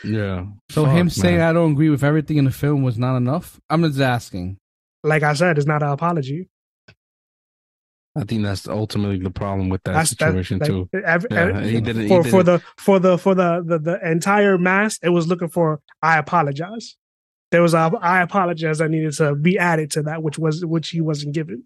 yeah. 0.05 0.45
So 0.69 0.86
Fuck, 0.86 0.95
him 0.95 1.09
saying. 1.09 1.41
I 1.41 1.51
don't 1.51 1.73
agree 1.73 1.89
with 1.89 2.03
everything 2.03 2.38
in 2.38 2.45
the 2.45 2.51
film 2.51 2.82
was 2.82 2.97
not 2.97 3.17
enough. 3.17 3.59
I'm 3.69 3.84
just 3.84 3.99
asking. 3.99 4.57
Like 5.03 5.23
I 5.23 5.34
said, 5.34 5.57
it's 5.57 5.67
not 5.67 5.84
an 5.84 5.89
apology. 5.89 6.47
I 8.15 8.23
think 8.25 8.43
that's 8.43 8.67
ultimately 8.67 9.19
the 9.19 9.32
problem 9.32 9.69
with 9.69 9.82
that 9.84 9.93
That's 9.93 10.09
situation 10.11 10.59
that, 10.59 10.65
too. 10.65 10.89
like, 10.93 11.03
ev- 11.03 11.25
Yeah, 11.32 11.38
ev- 11.57 11.63
he 11.65 11.79
didn't- 11.82 12.07
for 12.09 12.23
for 12.23 12.43
didn't- 12.43 12.45
the 12.45 12.61
for 12.77 12.99
the 12.99 13.17
for 13.17 13.36
the, 13.36 13.63
the 13.65 13.79
the 13.79 14.09
entire 14.11 14.57
mass. 14.57 14.99
It 15.01 15.09
was 15.09 15.27
looking 15.27 15.47
for 15.49 15.79
I 16.01 16.17
apologize. 16.17 16.97
There 17.52 17.62
was 17.62 17.74
a 17.74 17.91
I 18.02 18.22
apologize 18.22 18.82
I 18.82 18.88
needed 18.88 19.14
to 19.18 19.36
be 19.36 19.58
added 19.58 19.91
to 19.91 20.04
that, 20.04 20.24
which 20.24 20.39
was 20.39 20.66
which 20.66 20.89
he 20.89 21.02
wasn't 21.02 21.36
given. 21.36 21.64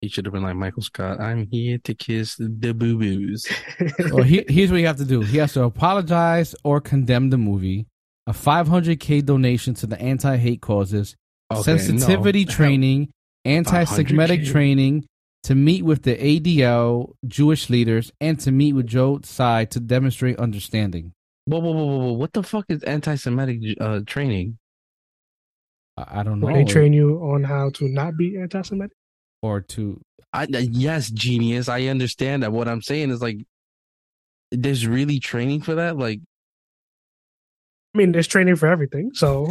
He 0.00 0.08
should 0.08 0.26
have 0.26 0.32
been 0.32 0.44
like 0.44 0.54
Michael 0.54 0.82
Scott. 0.82 1.20
I'm 1.20 1.48
here 1.50 1.78
to 1.78 1.94
kiss 1.94 2.36
the 2.36 2.72
boo 2.72 2.98
boos. 2.98 3.46
well, 4.12 4.22
he, 4.22 4.44
here's 4.48 4.70
what 4.70 4.78
you 4.78 4.86
have 4.86 4.98
to 4.98 5.04
do. 5.04 5.22
He 5.22 5.38
has 5.38 5.54
to 5.54 5.64
apologize 5.64 6.54
or 6.62 6.80
condemn 6.80 7.30
the 7.30 7.38
movie. 7.38 7.86
A 8.28 8.32
500k 8.32 9.24
donation 9.24 9.74
to 9.74 9.86
the 9.86 10.00
anti-hate 10.00 10.60
causes, 10.60 11.16
Okay, 11.50 11.62
sensitivity 11.62 12.44
no. 12.44 12.52
training, 12.52 13.10
anti-Semitic 13.46 14.44
training, 14.44 15.06
to 15.44 15.54
meet 15.54 15.82
with 15.82 16.02
the 16.02 16.14
ADL 16.14 17.14
Jewish 17.26 17.70
leaders, 17.70 18.12
and 18.20 18.38
to 18.40 18.52
meet 18.52 18.74
with 18.74 18.86
Joe 18.86 19.18
Tsai 19.18 19.64
to 19.64 19.80
demonstrate 19.80 20.38
understanding. 20.38 21.12
Whoa, 21.46 21.58
whoa, 21.58 21.72
whoa, 21.72 21.86
whoa, 21.86 21.96
whoa! 21.96 22.12
What 22.12 22.34
the 22.34 22.42
fuck 22.42 22.66
is 22.68 22.82
anti-Semitic 22.82 23.78
uh, 23.80 24.00
training? 24.06 24.58
I, 25.98 26.20
I 26.20 26.22
don't 26.22 26.40
know. 26.40 26.46
Where 26.46 26.54
they 26.54 26.64
train 26.64 26.92
you 26.92 27.18
on 27.18 27.44
how 27.44 27.70
to 27.70 27.88
not 27.88 28.16
be 28.16 28.38
anti-Semitic. 28.38 28.96
or 29.42 29.60
to 29.60 30.00
I, 30.32 30.44
uh, 30.44 30.58
yes, 30.58 31.10
genius. 31.10 31.68
I 31.68 31.84
understand 31.86 32.42
that. 32.42 32.52
What 32.52 32.68
I'm 32.68 32.82
saying 32.82 33.10
is 33.10 33.22
like, 33.22 33.38
there's 34.50 34.86
really 34.86 35.18
training 35.18 35.62
for 35.62 35.74
that. 35.76 35.96
Like, 35.96 36.20
I 37.94 37.98
mean, 37.98 38.12
there's 38.12 38.26
training 38.26 38.56
for 38.56 38.66
everything. 38.66 39.10
So 39.14 39.46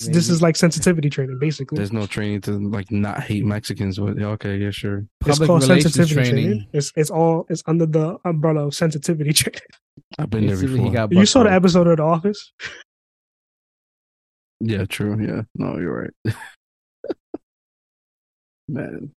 this 0.00 0.28
is 0.28 0.40
like 0.42 0.56
sensitivity 0.56 1.10
training, 1.10 1.38
basically. 1.38 1.76
there's 1.76 1.92
no 1.92 2.06
training 2.06 2.40
to 2.42 2.52
like 2.52 2.90
not 2.90 3.22
hate 3.22 3.44
Mexicans. 3.44 3.98
But 3.98 4.18
yeah, 4.18 4.26
okay, 4.28 4.56
yeah, 4.56 4.70
sure. 4.70 5.06
It's 5.20 5.38
public 5.38 5.46
called 5.46 5.62
relations 5.62 5.94
sensitivity 5.94 6.30
training. 6.30 6.44
training. 6.46 6.68
It's 6.72 6.92
it's 6.96 7.10
all 7.10 7.46
it's 7.48 7.62
under 7.66 7.86
the 7.86 8.18
umbrella 8.24 8.66
of 8.66 8.74
sensitivity 8.74 9.32
training. 9.34 9.60
I've 10.18 10.30
been 10.30 10.46
there 10.46 10.56
before. 10.56 11.08
You 11.10 11.26
saw 11.26 11.44
the 11.44 11.52
episode 11.52 11.86
of 11.86 11.96
The 11.96 12.02
Office. 12.02 12.52
Yeah, 14.60 14.84
true. 14.84 15.20
Yeah, 15.20 15.42
no, 15.54 15.78
you're 15.78 16.10
right. 16.24 16.34
Man, 18.68 19.12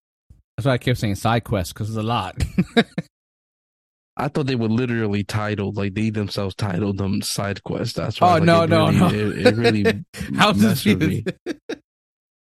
That's 0.58 0.66
why 0.68 0.74
I 0.74 0.78
kept 0.78 1.00
saying 1.00 1.16
side 1.16 1.44
quest 1.44 1.74
because 1.74 1.90
it's 1.90 1.98
a 1.98 2.04
lot. 2.04 2.36
I 4.18 4.28
thought 4.28 4.48
they 4.48 4.56
were 4.56 4.68
literally 4.68 5.24
titled 5.24 5.78
like 5.78 5.94
they 5.94 6.10
themselves 6.10 6.54
titled 6.54 6.98
them 6.98 7.22
side 7.22 7.64
quests. 7.64 7.96
That's 7.96 8.20
why. 8.20 8.32
oh 8.32 8.34
like, 8.34 8.44
no, 8.44 8.64
it 8.64 8.70
no, 8.70 8.88
really, 8.88 9.00
no! 9.00 9.08
It, 9.08 9.48
it 9.48 9.56
really 9.56 10.06
How's 10.36 10.58
messed 10.62 10.86
with 10.86 11.02
me. 11.02 11.24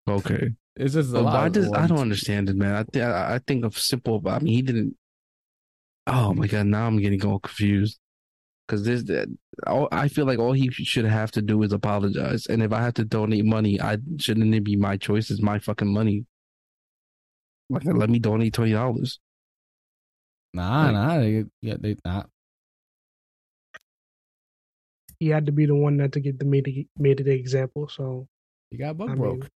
Okay. 0.07 0.49
It's 0.75 0.93
just 0.93 1.09
a 1.11 1.13
But 1.13 1.23
lot. 1.23 1.51
does 1.53 1.71
I 1.71 1.87
don't 1.87 1.99
understand 1.99 2.49
it, 2.49 2.55
man. 2.57 2.75
I 2.75 2.83
th- 2.83 3.03
I 3.03 3.35
I 3.35 3.39
think 3.47 3.65
of 3.65 3.77
simple. 3.77 4.21
I 4.27 4.39
mean, 4.39 4.53
he 4.53 4.61
didn't. 4.61 4.95
Oh 6.05 6.33
my 6.33 6.47
god! 6.47 6.65
Now 6.67 6.85
I'm 6.87 6.99
getting 6.99 7.25
all 7.25 7.39
confused 7.39 7.97
because 8.69 8.83
this. 8.83 9.03
that- 9.05 9.27
all- 9.67 9.89
I 9.91 10.07
feel 10.07 10.25
like 10.25 10.39
all 10.39 10.53
he 10.53 10.69
should 10.71 11.05
have 11.05 11.31
to 11.31 11.41
do 11.41 11.61
is 11.63 11.73
apologize. 11.73 12.45
And 12.45 12.61
if 12.63 12.71
I 12.71 12.81
have 12.81 12.93
to 12.93 13.03
donate 13.03 13.43
money, 13.45 13.81
I 13.81 13.97
shouldn't 14.17 14.53
it 14.55 14.63
be 14.63 14.75
my 14.77 14.95
choice? 14.95 15.31
It's 15.31 15.41
my 15.41 15.57
fucking 15.59 15.91
money. 15.91 16.25
Like, 17.69 17.83
let 17.85 18.09
me 18.09 18.19
donate 18.19 18.53
twenty 18.53 18.71
dollars. 18.71 19.19
Nah, 20.53 20.85
Like- 20.85 20.93
nah. 20.93 21.17
They, 21.19 21.45
yeah, 21.61 21.75
they 21.79 21.95
nah. 22.05 22.23
He 25.19 25.27
had 25.27 25.45
to 25.47 25.51
be 25.51 25.65
the 25.65 25.75
one 25.75 25.97
that 25.97 26.13
to 26.13 26.19
get 26.21 26.39
the 26.39 26.45
made 26.45 26.67
it, 26.67 26.87
made 26.97 27.19
it 27.19 27.23
the 27.25 27.33
example. 27.33 27.89
So 27.89 28.27
he 28.71 28.77
got 28.77 28.97
butt 28.97 29.09
I 29.09 29.15
broke. 29.15 29.39
mean, 29.41 29.49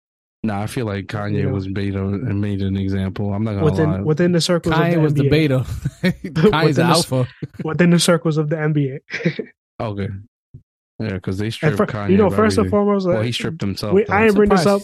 Nah, 0.43 0.63
I 0.63 0.67
feel 0.69 0.87
like 0.87 1.07
Kanye 1.07 1.35
You 1.39 1.43
know. 1.49 1.53
was 1.53 1.69
beta 1.69 2.03
and 2.03 2.41
made 2.41 2.63
an 2.63 2.77
example. 2.77 3.35
I'm 3.35 3.45
not 3.45 3.53
gonna 3.55 3.65
within 3.65 3.91
lie. 3.91 4.01
within 4.01 4.33
the 4.33 4.41
circles 4.41 4.75
Kanye 4.75 4.89
of 4.89 4.95
the 4.95 5.01
was 5.01 5.15
the 5.15 5.29
beta. 5.29 5.59
Kanye's 6.03 6.33
the 6.33 6.51
Within 6.51 6.75
the- 6.75 6.83
alpha. 6.85 7.29
within 7.65 7.91
the 7.91 7.99
circles 7.99 8.37
of 8.39 8.49
the 8.49 8.57
NBA. 8.57 9.01
okay. 9.81 10.09
Yeah, 10.99 11.13
because 11.15 11.39
they 11.39 11.51
stripped 11.51 11.77
fir- 11.77 11.87
Kanye. 11.87 12.11
you 12.11 12.17
know, 12.17 12.27
of 12.29 12.35
first 12.37 12.57
and 12.59 12.71
foremost, 12.71 13.07
well, 13.07 13.21
he 13.23 13.33
stripped 13.33 13.61
himself. 13.61 13.93
we- 13.95 14.05
though. 14.05 14.15
I 14.15 14.25
ain't 14.27 14.35
bring 14.35 14.49
this 14.51 14.65
up, 14.67 14.81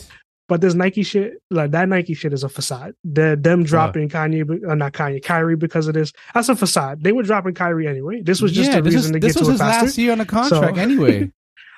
but 0.48 0.60
this 0.60 0.74
Nike 0.74 1.02
shit, 1.02 1.34
like 1.50 1.70
that 1.72 1.88
Nike 1.88 2.12
shit, 2.14 2.32
is 2.34 2.44
a 2.44 2.48
facade. 2.50 2.94
The 3.04 3.38
them 3.40 3.64
dropping 3.64 4.08
Kanye, 4.10 4.46
be- 4.46 4.64
uh, 4.66 4.74
not 4.74 4.92
Kanye, 4.92 5.22
Kyrie 5.22 5.56
because 5.56 5.88
of 5.88 5.94
this. 5.94 6.12
That's 6.34 6.48
a 6.50 6.56
facade. 6.56 7.02
They 7.02 7.12
were 7.12 7.22
dropping 7.22 7.54
Kyrie 7.54 7.86
anyway. 7.86 8.20
This 8.22 8.40
was 8.42 8.52
just 8.52 8.70
yeah, 8.72 8.78
a 8.78 8.82
this, 8.82 8.94
reason 8.94 9.14
is, 9.16 9.20
to 9.20 9.26
this 9.26 9.34
get 9.36 9.40
was 9.40 9.48
to 9.48 9.50
it 9.50 9.52
his 9.52 9.60
faster. 9.60 9.84
last 9.86 9.98
year 9.98 10.12
on 10.12 10.18
the 10.18 10.26
contract 10.26 10.76
So- 10.76 10.82
anyway. 10.82 11.32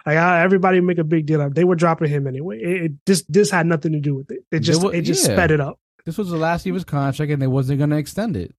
Like 0.08 0.16
uh, 0.16 0.36
everybody 0.36 0.80
make 0.80 0.96
a 0.96 1.04
big 1.04 1.26
deal 1.26 1.42
of. 1.42 1.54
They 1.54 1.64
were 1.64 1.74
dropping 1.74 2.08
him 2.08 2.26
anyway. 2.26 2.58
It, 2.62 2.82
it- 2.82 2.92
this 3.04 3.24
this 3.28 3.50
had 3.50 3.66
nothing 3.66 3.92
to 3.92 4.00
do 4.00 4.14
with 4.14 4.30
it. 4.30 4.42
It 4.50 4.60
just 4.60 4.82
wa- 4.82 4.88
it 4.88 5.02
just 5.02 5.28
yeah. 5.28 5.34
sped 5.34 5.50
it 5.50 5.60
up. 5.60 5.78
This 6.06 6.16
was 6.16 6.30
the 6.30 6.38
last 6.38 6.64
year 6.64 6.72
of 6.72 6.76
his 6.76 6.84
contract, 6.84 7.30
and 7.30 7.42
they 7.42 7.46
wasn't 7.46 7.76
going 7.76 7.90
to 7.90 7.98
extend 7.98 8.34
it. 8.34 8.54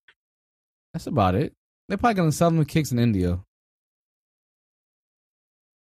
That's 0.94 1.08
about 1.08 1.34
it. 1.34 1.54
They're 1.88 1.98
probably 1.98 2.14
going 2.14 2.30
to 2.30 2.36
sell 2.38 2.50
him 2.50 2.64
kicks 2.66 2.92
in 2.92 3.00
India. 3.00 3.40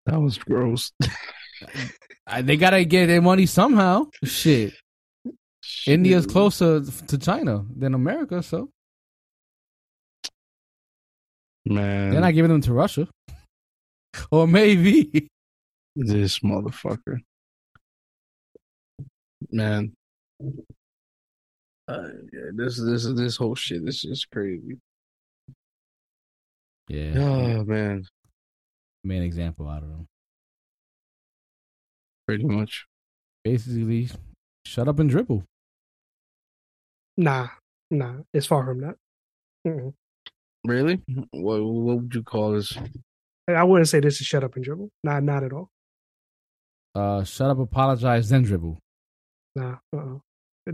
that 0.06 0.20
was 0.20 0.36
gross. 0.36 0.90
They 2.40 2.56
got 2.56 2.70
to 2.70 2.84
get 2.84 3.06
their 3.06 3.22
money 3.22 3.46
somehow. 3.46 4.06
Shit. 4.24 4.72
India's 5.86 6.26
closer 6.26 6.80
to 6.80 7.18
China 7.18 7.64
than 7.76 7.94
America, 7.94 8.42
so 8.42 8.70
Man, 11.64 12.10
they're 12.10 12.20
not 12.20 12.34
giving 12.34 12.50
them 12.50 12.62
to 12.62 12.72
Russia. 12.72 13.06
Or 14.30 14.46
maybe. 14.46 15.28
This 15.97 16.38
motherfucker. 16.40 17.18
Man. 19.51 19.93
Uh, 21.88 22.09
yeah, 22.32 22.51
this 22.55 22.80
this 22.80 23.05
this 23.14 23.36
whole 23.36 23.55
shit 23.55 23.84
this 23.84 24.05
is 24.05 24.24
crazy. 24.24 24.78
Yeah. 26.88 27.12
Oh 27.16 27.64
man, 27.64 28.05
Main 29.05 29.22
example 29.22 29.68
out 29.68 29.82
of 29.82 29.88
them. 29.88 30.07
pretty 32.26 32.45
much. 32.45 32.86
Basically, 33.45 34.09
shut 34.64 34.86
up 34.88 35.01
and 35.01 35.11
dribble. 35.11 35.43
Nah, 37.16 37.49
nah. 37.90 38.18
It's 38.32 38.47
far 38.47 38.64
from 38.64 38.80
that. 38.82 38.95
Mm-mm. 39.66 39.93
Really? 40.64 41.03
What 41.32 41.62
what 41.62 41.97
would 41.99 42.14
you 42.14 42.22
call 42.22 42.53
this? 42.53 42.76
I 43.49 43.64
wouldn't 43.64 43.88
say 43.88 43.99
this 43.99 44.20
is 44.20 44.26
shut 44.26 44.45
up 44.45 44.55
and 44.55 44.64
dribble. 44.64 44.90
Not 45.03 45.24
not 45.24 45.43
at 45.43 45.53
all. 45.53 45.68
Uh, 46.95 47.24
shut 47.24 47.51
up, 47.51 47.59
apologize, 47.59 48.28
then 48.28 48.43
dribble. 48.43 48.78
Nah, 49.57 49.76
uh-uh. 49.95 50.18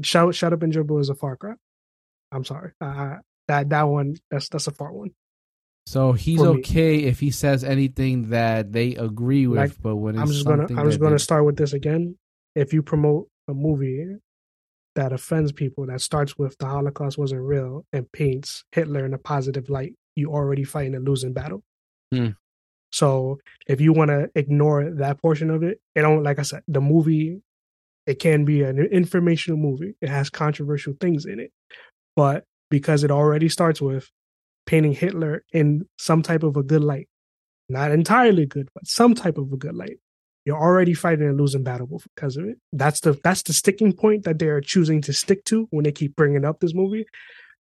Shut 0.03 0.35
shut 0.35 0.53
up 0.53 0.63
and 0.63 0.73
dribble 0.73 0.99
is 0.99 1.09
a 1.09 1.15
far 1.15 1.37
cry. 1.37 1.55
I'm 2.33 2.45
sorry. 2.45 2.73
Uh, 2.81 3.17
that 3.47 3.69
that 3.71 3.83
one 3.85 4.17
that's 4.31 4.49
that's 4.49 4.67
a 4.67 4.71
far 4.73 4.93
one. 4.93 5.11
So 5.87 6.13
he's 6.13 6.43
okay 6.43 6.99
if 7.05 7.19
he 7.19 7.31
says 7.31 7.65
anything 7.65 8.29
that 8.29 8.73
they 8.73 8.95
agree 8.97 9.47
with, 9.47 9.59
Like, 9.59 9.73
but 9.81 9.97
when 9.97 10.17
it's 10.17 10.23
I'm 10.23 10.29
just 10.29 10.47
gonna 10.47 10.67
I'm 10.79 10.87
just 10.87 11.01
gonna 11.01 11.13
they- 11.13 11.19
start 11.19 11.47
with 11.47 11.57
this 11.57 11.73
again. 11.73 12.17
If 12.55 12.73
you 12.73 12.83
promote 12.83 13.29
a 13.49 13.55
movie 13.55 14.17
that 14.97 15.13
offends 15.13 15.53
people 15.53 15.87
that 15.87 16.01
starts 16.01 16.37
with 16.37 16.59
the 16.59 16.67
Holocaust 16.67 17.17
wasn't 17.17 17.41
real 17.43 17.87
and 17.93 18.11
paints 18.13 18.65
Hitler 18.73 19.07
in 19.07 19.15
a 19.15 19.19
positive 19.19 19.71
light, 19.71 19.95
you 20.17 20.31
already 20.33 20.65
fighting 20.65 20.97
a 20.97 21.01
losing 21.01 21.33
battle. 21.33 21.63
Hmm. 22.13 22.31
So 22.91 23.39
if 23.67 23.81
you 23.81 23.93
want 23.93 24.09
to 24.09 24.31
ignore 24.35 24.91
that 24.91 25.21
portion 25.21 25.51
of 25.51 25.63
it, 25.63 25.81
it 25.95 26.03
don't 26.03 26.23
like 26.23 26.39
I 26.39 26.43
said, 26.43 26.63
the 26.69 26.81
movie 26.81 27.43
it 28.09 28.21
can 28.21 28.47
be 28.47 28.63
an 28.63 28.79
informational 28.79 29.59
movie. 29.59 29.95
It 30.01 30.09
has 30.09 30.31
controversial 30.31 30.95
things 30.99 31.27
in 31.27 31.39
it. 31.39 31.53
But 32.17 32.45
because 32.71 33.05
it 33.05 33.11
already 33.11 33.51
starts 33.51 33.83
with 33.83 34.11
painting 34.65 34.95
Hitler 34.95 35.45
in 35.53 35.87
some 35.99 36.23
type 36.23 36.43
of 36.43 36.57
a 36.57 36.63
good 36.63 36.83
light, 36.83 37.07
not 37.69 37.91
entirely 37.91 38.47
good, 38.47 38.71
but 38.75 38.87
some 38.87 39.15
type 39.15 39.37
of 39.37 39.53
a 39.53 39.57
good 39.59 39.75
light, 39.75 39.99
you're 40.47 40.57
already 40.57 40.95
fighting 40.95 41.29
a 41.29 41.33
losing 41.33 41.63
battle 41.63 42.01
because 42.15 42.39
of 42.39 42.47
it. 42.47 42.57
That's 42.73 43.01
the 43.01 43.13
that's 43.23 43.43
the 43.43 43.53
sticking 43.53 43.93
point 43.93 44.25
that 44.25 44.39
they're 44.39 44.63
choosing 44.63 45.03
to 45.03 45.13
stick 45.13 45.45
to 45.45 45.69
when 45.71 45.85
they 45.85 45.93
keep 45.93 46.17
bringing 46.17 46.47
up 46.47 46.61
this 46.61 46.73
movie. 46.73 47.05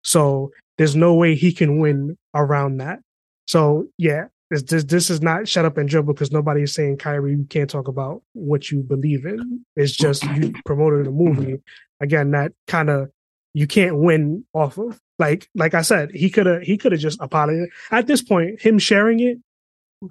So 0.03 0.51
there's 0.79 0.97
no 0.97 1.13
way 1.13 1.35
he 1.35 1.53
can 1.53 1.79
win 1.79 2.17
around 2.35 2.79
that. 2.79 3.01
So 3.47 3.89
yeah, 3.99 4.29
this 4.51 4.63
this, 4.63 4.85
this 4.85 5.11
is 5.11 5.21
not 5.21 5.47
shut 5.47 5.65
up 5.65 5.77
and 5.77 5.89
dribble 5.89 6.15
because 6.15 6.33
nobody 6.33 6.63
is 6.63 6.75
saying 6.75 6.99
Kyrie 6.99 7.33
you 7.33 7.47
can't 7.49 7.69
talk 7.69 7.89
about 7.89 8.23
what 8.33 8.71
you 8.71 8.83
believe 8.83 9.27
in. 9.27 9.65
It's 9.77 9.93
just 9.93 10.25
you 10.25 10.53
promoted 10.65 11.07
a 11.07 11.11
movie 11.11 11.61
again 12.01 12.31
that 12.33 12.53
kind 12.67 12.91
of 12.91 13.11
you 13.55 13.67
can't 13.67 13.99
win 13.99 14.45
off 14.55 14.79
of. 14.79 15.01
Like 15.19 15.49
like 15.55 15.75
I 15.75 15.83
said, 15.83 16.11
he 16.13 16.31
could 16.31 16.47
have 16.47 16.63
he 16.63 16.79
could 16.79 16.93
have 16.93 17.01
just 17.01 17.21
apologized. 17.21 17.71
At 17.91 18.07
this 18.07 18.23
point, 18.23 18.61
him 18.61 18.79
sharing 18.79 19.21
it, 19.21 19.39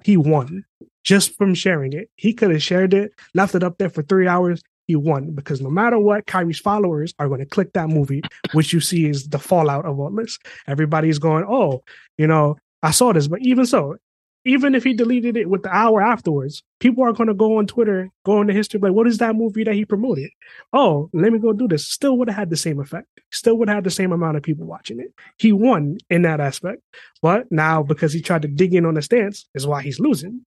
he 0.04 0.16
won 0.16 0.64
just 1.02 1.36
from 1.36 1.54
sharing 1.54 1.92
it. 1.94 2.10
He 2.16 2.34
could 2.34 2.50
have 2.50 2.62
shared 2.62 2.92
it, 2.92 3.12
left 3.34 3.54
it 3.54 3.62
up 3.64 3.78
there 3.78 3.90
for 3.90 4.02
three 4.02 4.28
hours. 4.28 4.62
He 4.86 4.96
won 4.96 5.34
because 5.34 5.60
no 5.60 5.70
matter 5.70 5.98
what, 5.98 6.26
Kyrie's 6.26 6.58
followers 6.58 7.12
are 7.18 7.28
going 7.28 7.40
to 7.40 7.46
click 7.46 7.72
that 7.74 7.88
movie, 7.88 8.22
which 8.52 8.72
you 8.72 8.80
see 8.80 9.06
is 9.06 9.28
the 9.28 9.38
fallout 9.38 9.84
of 9.84 9.98
all 9.98 10.10
this. 10.10 10.38
Everybody's 10.66 11.18
going, 11.18 11.44
oh, 11.48 11.82
you 12.16 12.26
know, 12.26 12.56
I 12.82 12.90
saw 12.90 13.12
this, 13.12 13.28
but 13.28 13.40
even 13.42 13.66
so, 13.66 13.96
even 14.44 14.74
if 14.74 14.84
he 14.84 14.94
deleted 14.94 15.36
it 15.36 15.50
with 15.50 15.62
the 15.62 15.74
hour 15.74 16.00
afterwards, 16.00 16.62
people 16.80 17.04
are 17.04 17.12
going 17.12 17.28
to 17.28 17.34
go 17.34 17.58
on 17.58 17.66
Twitter, 17.66 18.10
go 18.24 18.40
into 18.40 18.52
history, 18.52 18.80
like, 18.80 18.92
what 18.92 19.06
is 19.06 19.18
that 19.18 19.36
movie 19.36 19.64
that 19.64 19.74
he 19.74 19.84
promoted? 19.84 20.30
Oh, 20.72 21.10
let 21.12 21.32
me 21.32 21.38
go 21.38 21.52
do 21.52 21.68
this. 21.68 21.86
Still 21.86 22.16
would 22.18 22.28
have 22.28 22.36
had 22.36 22.50
the 22.50 22.56
same 22.56 22.80
effect. 22.80 23.08
Still 23.30 23.58
would 23.58 23.68
have 23.68 23.76
had 23.76 23.84
the 23.84 23.90
same 23.90 24.12
amount 24.12 24.36
of 24.36 24.42
people 24.42 24.66
watching 24.66 25.00
it. 25.00 25.12
He 25.38 25.52
won 25.52 25.98
in 26.08 26.22
that 26.22 26.40
aspect, 26.40 26.82
but 27.20 27.50
now 27.50 27.82
because 27.82 28.12
he 28.12 28.22
tried 28.22 28.42
to 28.42 28.48
dig 28.48 28.74
in 28.74 28.86
on 28.86 28.94
the 28.94 29.02
stance 29.02 29.46
is 29.54 29.66
why 29.66 29.82
he's 29.82 30.00
losing. 30.00 30.44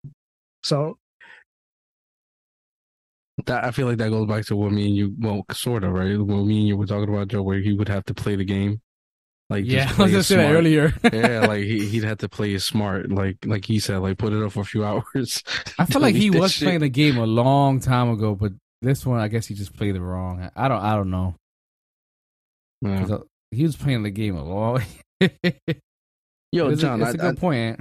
So 0.63 0.97
That 3.45 3.65
I 3.65 3.71
feel 3.71 3.87
like 3.87 3.97
that 3.97 4.09
goes 4.09 4.27
back 4.27 4.45
to 4.45 4.55
what 4.55 4.71
me 4.71 4.85
and 4.85 4.95
you, 4.95 5.15
well, 5.19 5.45
sort 5.51 5.83
of, 5.83 5.93
right? 5.93 6.17
What 6.17 6.45
me 6.45 6.59
and 6.59 6.67
you 6.67 6.77
were 6.77 6.85
talking 6.85 7.13
about 7.13 7.27
Joe, 7.27 7.41
where 7.41 7.59
he 7.59 7.73
would 7.73 7.89
have 7.89 8.05
to 8.05 8.13
play 8.13 8.35
the 8.35 8.45
game, 8.45 8.81
like 9.51 9.65
Yeah, 9.65 9.85
just 9.85 9.99
I 9.99 10.03
was 10.03 10.09
play 10.09 10.11
gonna 10.11 10.23
say 10.23 10.35
that 10.37 10.51
earlier. 10.53 10.93
yeah, 11.13 11.45
like 11.47 11.63
he, 11.63 11.85
he'd 11.87 12.03
have 12.05 12.17
to 12.19 12.29
play 12.29 12.53
it 12.55 12.61
smart, 12.61 13.11
like 13.11 13.37
like 13.45 13.65
he 13.65 13.79
said, 13.79 13.97
like 13.97 14.17
put 14.17 14.33
it 14.33 14.41
up 14.41 14.51
for 14.53 14.61
a 14.61 14.65
few 14.65 14.83
hours. 14.89 15.43
I 15.77 15.85
feel 15.85 16.01
like 16.01 16.15
he 16.15 16.29
was 16.31 16.53
shit. 16.53 16.65
playing 16.65 16.79
the 16.79 16.89
game 16.89 17.17
a 17.17 17.25
long 17.27 17.79
time 17.79 18.09
ago, 18.09 18.33
but 18.33 18.53
this 18.81 19.05
one, 19.05 19.19
I 19.19 19.27
guess 19.27 19.45
he 19.45 19.53
just 19.53 19.75
played 19.75 19.95
it 19.95 20.01
wrong. 20.01 20.49
I 20.55 20.67
don't, 20.67 20.81
I 20.81 20.95
don't 20.95 21.11
know. 21.11 21.35
Yeah. 22.81 22.99
'Cause, 23.01 23.11
uh, 23.11 23.19
He 23.51 23.63
was 23.63 23.75
playing 23.75 24.01
the 24.03 24.09
game 24.09 24.35
a 24.35 24.43
long. 24.43 24.81
Yo, 26.51 26.69
it's 26.69 26.81
John, 26.81 27.01
a, 27.01 27.05
it's 27.05 27.15
a 27.19 27.23
I- 27.23 27.29
good 27.31 27.37
point. 27.37 27.57
Ant. 27.59 27.79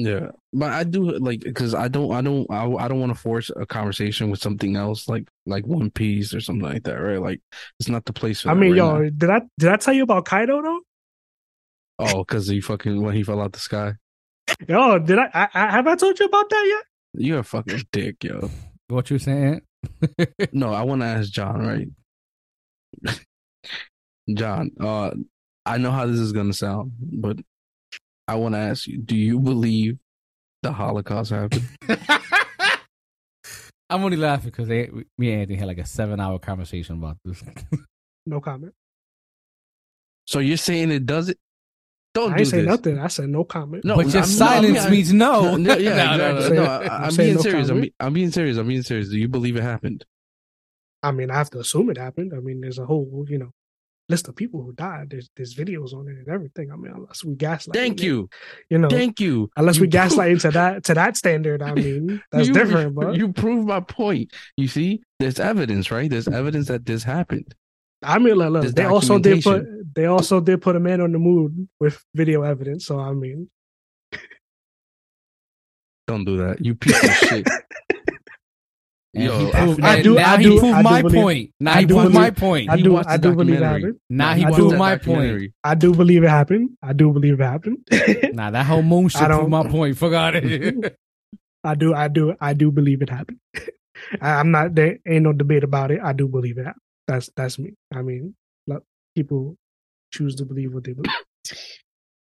Yeah, 0.00 0.30
but 0.52 0.70
I 0.70 0.84
do 0.84 1.10
like 1.18 1.40
because 1.40 1.74
I 1.74 1.88
don't, 1.88 2.12
I 2.14 2.20
don't, 2.20 2.48
I, 2.52 2.64
I 2.70 2.86
don't 2.86 3.00
want 3.00 3.10
to 3.12 3.18
force 3.20 3.50
a 3.56 3.66
conversation 3.66 4.30
with 4.30 4.38
something 4.40 4.76
else 4.76 5.08
like 5.08 5.26
like 5.44 5.66
One 5.66 5.90
Piece 5.90 6.32
or 6.32 6.40
something 6.40 6.62
like 6.62 6.84
that, 6.84 6.94
right? 6.94 7.20
Like 7.20 7.40
it's 7.80 7.88
not 7.88 8.04
the 8.04 8.12
place 8.12 8.42
for. 8.42 8.50
I 8.50 8.54
that 8.54 8.60
mean, 8.60 8.70
right 8.70 8.76
yo, 8.76 8.98
now. 8.98 9.10
did 9.10 9.28
I 9.28 9.40
did 9.58 9.70
I 9.70 9.76
tell 9.76 9.92
you 9.92 10.04
about 10.04 10.24
Kaido 10.24 10.62
though? 10.62 10.80
Oh, 11.98 12.18
because 12.18 12.46
he 12.48 12.60
fucking 12.60 13.02
when 13.02 13.14
he 13.14 13.22
fell 13.22 13.40
out 13.40 13.52
the 13.52 13.58
sky. 13.58 13.94
Yo, 14.66 14.98
did 14.98 15.18
I, 15.18 15.30
I, 15.34 15.48
I 15.54 15.70
have 15.70 15.86
I 15.86 15.94
told 15.96 16.18
you 16.18 16.26
about 16.26 16.48
that 16.50 16.64
yet? 16.66 16.84
You're 17.22 17.40
a 17.40 17.44
fucking 17.44 17.86
dick, 17.92 18.24
yo. 18.24 18.50
What 18.88 19.10
you 19.10 19.18
saying? 19.18 19.62
No, 20.52 20.72
I 20.72 20.82
want 20.82 21.02
to 21.02 21.06
ask 21.06 21.30
John, 21.30 21.64
right? 21.66 21.88
John, 24.34 24.70
uh, 24.80 25.12
I 25.64 25.78
know 25.78 25.90
how 25.90 26.06
this 26.06 26.18
is 26.18 26.32
gonna 26.32 26.52
sound, 26.52 26.92
but 26.98 27.38
I 28.26 28.34
want 28.36 28.54
to 28.54 28.58
ask 28.58 28.86
you: 28.86 28.98
Do 28.98 29.16
you 29.16 29.38
believe 29.38 29.98
the 30.62 30.72
Holocaust 30.72 31.30
happened? 31.30 31.68
I'm 33.90 34.04
only 34.04 34.16
laughing 34.16 34.50
because 34.50 34.68
me 34.68 35.32
and 35.32 35.40
Anthony 35.40 35.56
had 35.56 35.68
like 35.68 35.78
a 35.78 35.86
seven 35.86 36.20
hour 36.20 36.38
conversation 36.38 36.96
about 36.96 37.16
this. 37.24 37.42
No 38.26 38.40
comment. 38.40 38.74
So 40.26 40.40
you're 40.40 40.58
saying 40.58 40.90
it 40.90 41.06
doesn't? 41.06 41.38
Don't 42.14 42.32
I 42.32 42.38
do 42.38 42.44
say 42.46 42.58
this. 42.58 42.66
nothing. 42.66 42.98
I 42.98 43.06
said 43.08 43.28
no 43.28 43.44
comment. 43.44 43.84
No, 43.84 43.96
but 43.96 44.06
I'm- 44.06 44.12
no, 44.12 44.18
I'm- 44.20 44.28
silence 44.28 44.78
I'm- 44.80 44.90
means 44.90 45.12
no. 45.12 45.56
No, 45.56 45.76
yeah, 45.76 45.94
No, 46.16 46.16
no, 46.16 46.36
exactly. 46.36 46.56
no. 46.56 46.64
No, 46.64 46.70
I'm 46.70 46.90
I, 46.90 47.06
I'm 47.06 47.16
being 47.16 47.34
no 47.36 47.40
serious. 47.42 47.68
I'm, 47.68 47.80
be- 47.82 47.94
I'm 48.00 48.12
being 48.12 48.30
serious. 48.30 48.56
I'm 48.56 48.66
being 48.68 48.82
serious. 48.82 49.08
Do 49.08 49.18
you 49.18 49.28
believe 49.28 49.56
it 49.56 49.62
happened? 49.62 50.04
I 51.02 51.12
mean, 51.12 51.30
I 51.30 51.34
have 51.34 51.50
to 51.50 51.60
assume 51.60 51.90
it 51.90 51.98
happened. 51.98 52.32
I 52.34 52.40
mean, 52.40 52.60
there's 52.60 52.78
a 52.78 52.86
whole, 52.86 53.24
you 53.28 53.38
know, 53.38 53.50
list 54.08 54.26
of 54.26 54.34
people 54.34 54.62
who 54.64 54.72
died. 54.72 55.10
There's 55.10 55.30
there's 55.36 55.54
videos 55.54 55.92
on 55.92 56.08
it 56.08 56.16
and 56.16 56.28
everything. 56.28 56.72
I 56.72 56.76
mean, 56.76 56.92
unless 56.92 57.22
we 57.22 57.34
gaslight. 57.36 57.76
Thank 57.76 58.00
it, 58.00 58.04
you. 58.06 58.28
You 58.70 58.78
know, 58.78 58.88
Thank 58.88 59.20
you. 59.20 59.48
unless 59.56 59.76
You 59.76 59.82
we 59.82 59.86
prove- 59.86 59.92
gaslight 59.92 60.40
to 60.40 60.50
that 60.50 60.84
to 60.84 60.94
that 60.94 61.16
standard. 61.16 61.62
I 61.62 61.72
mean, 61.74 62.20
that's 62.32 62.48
you, 62.48 62.54
different. 62.54 62.94
But 62.96 63.14
you 63.16 63.32
prove 63.32 63.64
my 63.66 63.80
point. 63.80 64.32
You 64.56 64.66
see, 64.66 65.02
there's 65.20 65.38
evidence, 65.38 65.90
right? 65.92 66.10
There's 66.10 66.26
evidence 66.26 66.66
that 66.68 66.84
this 66.86 67.04
happened. 67.04 67.54
I 68.02 68.18
mean, 68.18 68.34
look, 68.34 68.50
look, 68.52 68.74
they 68.74 68.84
also 68.84 69.18
did 69.18 69.42
put 69.42 69.66
they 69.94 70.06
also 70.06 70.40
did 70.40 70.62
put 70.62 70.76
a 70.76 70.80
man 70.80 71.00
on 71.00 71.12
the 71.12 71.18
moon 71.18 71.68
with 71.80 72.02
video 72.14 72.42
evidence. 72.42 72.86
So 72.86 72.98
I 72.98 73.12
mean, 73.12 73.48
Don't 76.06 76.24
do 76.24 76.36
that. 76.38 76.64
You 76.64 76.74
piece 76.74 77.02
of 77.04 77.10
shit. 77.10 77.46
Yo, 79.14 79.36
he 79.38 79.46
I 79.48 79.50
proved, 79.64 79.80
I 79.82 80.02
do- 80.02 80.14
now 80.14 80.34
I 80.34 80.36
he 80.36 80.42
do- 80.44 80.58
proved 80.60 80.74
I 80.74 80.78
do 80.82 80.84
my 80.84 81.02
believe- 81.02 81.22
point. 81.22 81.50
Now 81.60 81.72
I 81.74 81.80
he 81.80 81.86
do 81.86 81.94
proved 81.94 82.12
believe- 82.12 82.14
my 82.20 82.30
point. 82.30 82.70
I 82.70 82.76
do 82.76 82.96
I 82.96 83.16
do 83.16 83.34
believe 83.34 83.56
it 83.56 83.60
documentary. 83.60 83.80
happened. 83.82 84.00
now 84.10 84.34
he 84.34 84.44
I 84.44 84.50
proved 84.52 84.78
my 84.78 84.96
point. 84.96 85.06
Documentary. 85.06 85.52
I 85.64 85.74
do 85.74 85.94
believe 85.94 86.22
it 86.24 86.28
happened. 86.30 86.70
I 86.82 86.92
do 86.92 87.12
believe 87.12 87.40
it 87.40 87.42
happened. 87.44 87.78
Nah, 88.34 88.50
that 88.52 88.66
whole 88.66 88.82
moon 88.82 89.08
shit 89.08 89.22
I 89.22 89.26
proved 89.28 89.40
don't- 89.40 89.50
my 89.50 89.68
point. 89.68 89.96
Forgot 89.96 90.36
it. 90.44 90.96
I 91.64 91.74
do, 91.74 91.94
I 91.94 92.06
do, 92.08 92.36
I 92.40 92.52
do 92.52 92.70
believe 92.70 93.02
it 93.02 93.10
happened. 93.10 93.40
I- 94.20 94.34
I'm 94.38 94.50
not 94.52 94.74
there. 94.74 94.98
Ain't 95.06 95.24
no 95.24 95.32
debate 95.32 95.64
about 95.64 95.90
it. 95.90 96.00
I 96.02 96.12
do 96.12 96.28
believe 96.28 96.58
it 96.58 96.66
happened. 96.66 96.82
That's 97.08 97.28
that's 97.34 97.58
me. 97.58 97.72
I 97.92 98.02
mean, 98.02 98.36
look, 98.68 98.84
people 99.16 99.56
choose 100.12 100.36
to 100.36 100.44
believe 100.44 100.72
what 100.72 100.84
they 100.84 100.92
believe. 100.92 101.12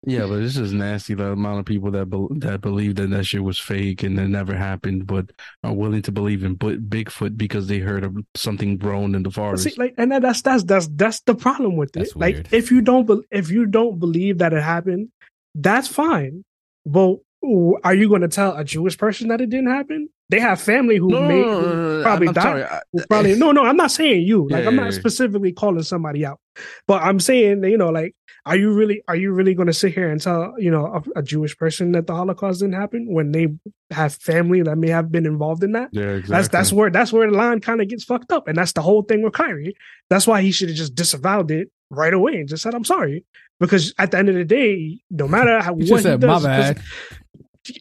Yeah, 0.07 0.27
but 0.29 0.37
this 0.37 0.57
is 0.57 0.73
nasty. 0.73 1.15
The 1.15 1.33
amount 1.33 1.59
of 1.59 1.67
people 1.67 1.91
that 1.91 2.07
be- 2.09 2.39
that 2.39 2.61
believe 2.61 2.95
that 2.95 3.11
that 3.11 3.25
shit 3.25 3.43
was 3.43 3.59
fake 3.59 4.05
and 4.05 4.17
it 4.19 4.29
never 4.29 4.55
happened, 4.55 5.09
but 5.09 5.33
are 5.65 5.75
willing 5.75 6.03
to 6.03 6.13
believe 6.13 6.45
in 6.45 6.55
Bu- 6.55 6.79
Bigfoot 6.79 7.37
because 7.37 7.67
they 7.67 7.81
heard 7.81 8.05
of 8.05 8.17
something 8.37 8.77
grown 8.77 9.17
in 9.17 9.25
the 9.25 9.31
forest. 9.33 9.65
See, 9.65 9.75
like, 9.77 9.95
and 9.99 10.13
that's 10.13 10.41
that's 10.41 10.63
that's 10.63 10.87
that's 10.95 11.21
the 11.23 11.35
problem 11.35 11.77
with 11.77 11.97
it. 11.97 12.15
Like, 12.15 12.47
if 12.53 12.71
you 12.71 12.81
don't 12.81 13.07
be, 13.09 13.21
if 13.33 13.51
you 13.51 13.67
don't 13.67 13.99
believe 13.99 14.39
that 14.39 14.53
it 14.53 14.63
happened, 14.63 15.09
that's 15.57 15.89
fine. 15.89 16.45
But 16.87 17.01
w- 17.01 17.21
are 17.43 17.95
you 17.95 18.09
going 18.09 18.23
to 18.23 18.29
tell 18.29 18.57
a 18.57 18.65
Jewish 18.65 18.99
person 18.99 19.29
that 19.29 19.41
it 19.41 19.51
didn't 19.51 19.71
happen? 19.71 20.09
They 20.31 20.41
have 20.41 20.61
family 20.61 20.97
who 20.97 21.09
no, 21.09 21.23
no, 21.23 21.29
made 21.29 21.41
no, 21.41 21.61
no, 21.61 21.61
who 21.61 21.77
no, 21.77 21.97
no, 21.99 22.03
probably 22.03 22.29
died. 22.33 22.81
probably 23.09 23.35
no, 23.37 23.53
no. 23.53 23.65
I'm 23.65 23.77
not 23.77 23.91
saying 23.91 24.27
you. 24.27 24.49
Like, 24.49 24.63
Yeah, 24.63 24.69
I'm 24.69 24.77
not 24.77 24.93
yeah. 24.93 24.99
specifically 24.99 25.53
calling 25.53 25.83
somebody 25.83 26.27
out. 26.27 26.41
But 26.87 27.03
I'm 27.03 27.21
saying, 27.21 27.65
you 27.65 27.79
know, 27.79 27.89
like, 27.89 28.15
are 28.45 28.57
you 28.57 28.73
really 28.73 29.03
are 29.09 29.17
you 29.17 29.33
really 29.33 29.55
going 29.55 29.67
to 29.67 29.75
sit 29.75 29.93
here 29.93 30.11
and 30.11 30.21
tell 30.21 30.55
you 30.59 30.71
know 30.71 30.87
a, 30.87 31.21
a 31.21 31.23
Jewish 31.23 31.57
person 31.57 31.93
that 31.93 32.07
the 32.07 32.15
Holocaust 32.15 32.61
didn't 32.61 32.75
happen 32.75 33.13
when 33.13 33.33
they 33.33 33.49
have 33.91 34.15
family 34.15 34.63
that 34.63 34.77
may 34.77 34.89
have 34.89 35.13
been 35.13 35.27
involved 35.27 35.63
in 35.63 35.73
that? 35.73 35.91
Yeah, 35.93 36.05
exactly. 36.05 36.33
That's 36.35 36.49
that's 36.49 36.73
where 36.73 36.91
that's 36.91 37.13
where 37.13 37.31
the 37.31 37.37
line 37.37 37.61
kind 37.61 37.83
of 37.83 37.89
gets 37.89 38.05
fucked 38.05 38.33
up, 38.33 38.49
and 38.49 38.57
that's 38.57 38.73
the 38.73 38.81
whole 38.83 39.03
thing 39.03 39.23
with 39.23 39.35
Kyrie. 39.35 39.77
That's 40.09 40.27
why 40.27 40.41
he 40.41 40.51
should 40.51 40.69
have 40.69 40.79
just 40.79 40.95
disavowed 40.95 41.51
it 41.51 41.71
right 41.91 42.15
away 42.15 42.37
and 42.37 42.49
just 42.49 42.63
said, 42.63 42.75
"I'm 42.75 42.85
sorry," 42.85 43.25
because 43.61 43.93
at 43.99 44.13
the 44.13 44.19
end 44.19 44.31
of 44.31 44.35
the 44.35 44.45
day, 44.45 44.99
no 45.11 45.29
matter 45.37 45.61
how 45.61 45.75
what 45.75 46.03
he 46.03 46.17
bad. 46.17 46.81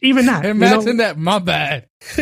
Even 0.02 0.26
that, 0.26 0.44
you 0.44 0.54
know? 0.54 0.66
Imagine 0.66 0.96
that, 0.98 1.18
my 1.18 1.38
bad. 1.38 1.86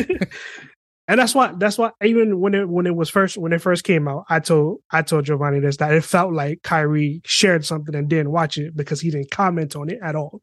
and 1.08 1.20
that's 1.20 1.34
why 1.34 1.52
that's 1.58 1.78
why 1.78 1.90
even 2.02 2.40
when 2.40 2.54
it 2.54 2.68
when 2.68 2.86
it 2.86 2.94
was 2.94 3.08
first 3.08 3.36
when 3.36 3.52
it 3.52 3.60
first 3.60 3.84
came 3.84 4.08
out, 4.08 4.24
I 4.28 4.40
told 4.40 4.80
I 4.90 5.02
told 5.02 5.24
Giovanni 5.24 5.60
this 5.60 5.76
that 5.78 5.92
it 5.92 6.04
felt 6.04 6.32
like 6.32 6.62
Kyrie 6.62 7.20
shared 7.24 7.64
something 7.64 7.94
and 7.94 8.08
didn't 8.08 8.32
watch 8.32 8.58
it 8.58 8.76
because 8.76 9.00
he 9.00 9.10
didn't 9.10 9.30
comment 9.30 9.76
on 9.76 9.90
it 9.90 9.98
at 10.02 10.16
all. 10.16 10.40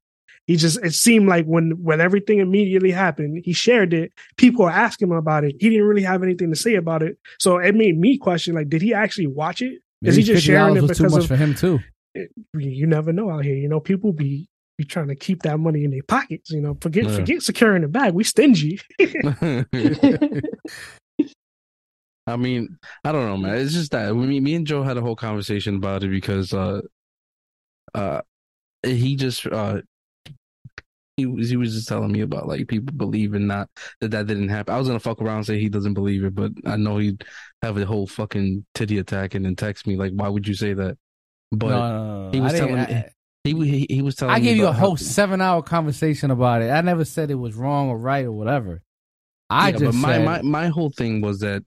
He 0.47 0.57
just 0.57 0.84
it 0.84 0.93
seemed 0.93 1.28
like 1.28 1.45
when 1.45 1.72
when 1.82 2.01
everything 2.01 2.39
immediately 2.39 2.91
happened, 2.91 3.41
he 3.45 3.53
shared 3.53 3.93
it. 3.93 4.11
People 4.38 4.66
were 4.66 4.72
asking 4.72 5.09
him 5.09 5.16
about 5.16 5.43
it. 5.43 5.55
He 5.59 5.70
didn't 5.70 5.86
really 5.86 6.03
have 6.03 6.24
anything 6.24 6.49
to 6.49 6.55
say 6.55 6.76
about 6.76 7.01
it. 7.01 7.18
So 7.39 7.57
it 7.57 7.76
made 7.76 7.97
me 7.97 8.18
question 8.18 8.55
like, 8.55 8.70
did 8.70 8.82
he 8.82 8.93
actually 8.93 9.28
watch 9.28 9.61
it? 9.61 9.80
Is 10.01 10.18
he 10.18 10.24
just 10.24 10.43
sharing 10.43 10.76
it 10.76 10.82
was 10.82 10.97
too 10.97 11.03
because 11.03 11.14
much 11.14 11.24
of 11.24 11.28
for 11.30 11.36
him 11.38 11.55
too? 11.55 11.80
you 12.53 12.86
never 12.86 13.11
know 13.14 13.30
out 13.30 13.43
here. 13.43 13.55
You 13.55 13.70
know, 13.70 13.80
people 13.80 14.11
be 14.11 14.47
be 14.78 14.84
trying 14.86 15.08
to 15.10 15.16
keep 15.16 15.42
that 15.44 15.60
money 15.60 15.84
in 15.84 15.92
their 15.92 16.04
pockets. 16.04 16.50
You 16.52 16.62
know, 16.62 16.78
forget 16.82 17.06
Yeah. 17.06 17.16
forget 17.16 17.42
securing 17.44 17.82
the 17.84 17.88
bag. 17.88 18.14
We 18.14 18.24
stingy. 18.24 18.80
I 22.26 22.38
mean, 22.38 22.78
I 23.04 23.12
don't 23.12 23.26
know, 23.28 23.36
man. 23.38 23.58
It's 23.58 23.74
just 23.74 23.92
that 23.92 24.14
me, 24.16 24.40
me 24.40 24.56
and 24.56 24.66
Joe 24.66 24.84
had 24.84 24.98
a 24.98 25.02
whole 25.02 25.16
conversation 25.16 25.76
about 25.76 26.04
it 26.04 26.10
because 26.10 26.54
uh, 26.54 26.80
uh, 27.94 28.22
he 28.82 29.18
just 29.18 29.46
uh, 29.46 29.82
he 31.18 31.26
was 31.26 31.50
he 31.50 31.58
was 31.58 31.74
just 31.74 31.88
telling 31.90 32.12
me 32.14 32.22
about 32.22 32.48
like 32.48 32.66
people 32.70 32.96
believing 32.96 33.46
not 33.46 33.70
that 34.00 34.12
that 34.12 34.28
didn't 34.28 34.48
happen. 34.50 34.74
I 34.74 34.78
was 34.80 34.88
gonna 34.88 35.02
fuck 35.02 35.22
around 35.22 35.38
and 35.38 35.46
say 35.46 35.60
he 35.60 35.68
doesn't 35.68 35.96
believe 35.96 36.24
it, 36.24 36.34
but 36.34 36.54
I 36.66 36.78
know 36.78 36.98
he'd 36.98 37.26
have 37.62 37.78
a 37.78 37.86
whole 37.86 38.08
fucking 38.08 38.66
titty 38.74 39.00
attack 39.00 39.36
and 39.36 39.44
then 39.46 39.58
text 39.58 39.86
me 39.86 39.98
like, 39.98 40.14
why 40.14 40.30
would 40.30 40.48
you 40.48 40.54
say 40.54 40.74
that? 40.74 40.98
But 41.52 41.70
no, 41.70 41.80
no, 41.80 42.24
no. 42.26 42.32
he 42.32 42.40
was 42.40 42.54
I 42.54 42.56
didn't- 42.56 42.68
telling- 42.86 42.96
I- 42.98 43.10
he 43.44 43.54
he 43.54 43.88
he 43.89 44.02
was 44.02 44.16
telling 44.16 44.36
I 44.36 44.39
gave 44.39 44.58
you 44.58 44.68
a 44.68 44.72
whole 44.72 44.98
seven 44.98 45.41
hour 45.41 45.62
conversation 45.62 46.32
about 46.32 46.62
it. 46.62 46.70
I 46.70 46.82
never 46.82 47.06
said 47.06 47.30
it 47.30 47.36
was 47.36 47.56
wrong 47.56 47.89
or 47.89 47.98
right 47.98 48.26
or 48.26 48.32
whatever. 48.32 48.82
I 49.50 49.68
Yeah, 49.68 49.72
just 49.72 49.84
but 49.84 49.94
my, 49.96 50.14
said, 50.14 50.26
my 50.26 50.41
my 50.41 50.68
whole 50.68 50.89
thing 50.89 51.22
was 51.22 51.39
that 51.39 51.64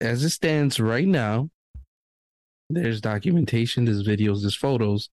as 0.00 0.24
it 0.24 0.30
stands 0.30 0.78
right 0.78 1.06
now, 1.08 1.50
there's 2.68 3.00
documentation, 3.00 3.86
there's 3.86 4.06
videos, 4.06 4.42
there's 4.42 4.54
photos 4.56 5.08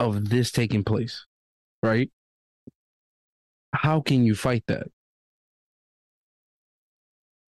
of 0.00 0.30
this 0.30 0.50
taking 0.50 0.84
place, 0.84 1.26
right? 1.82 2.10
How 3.74 4.00
can 4.00 4.24
you 4.24 4.34
fight 4.34 4.64
that? 4.68 4.88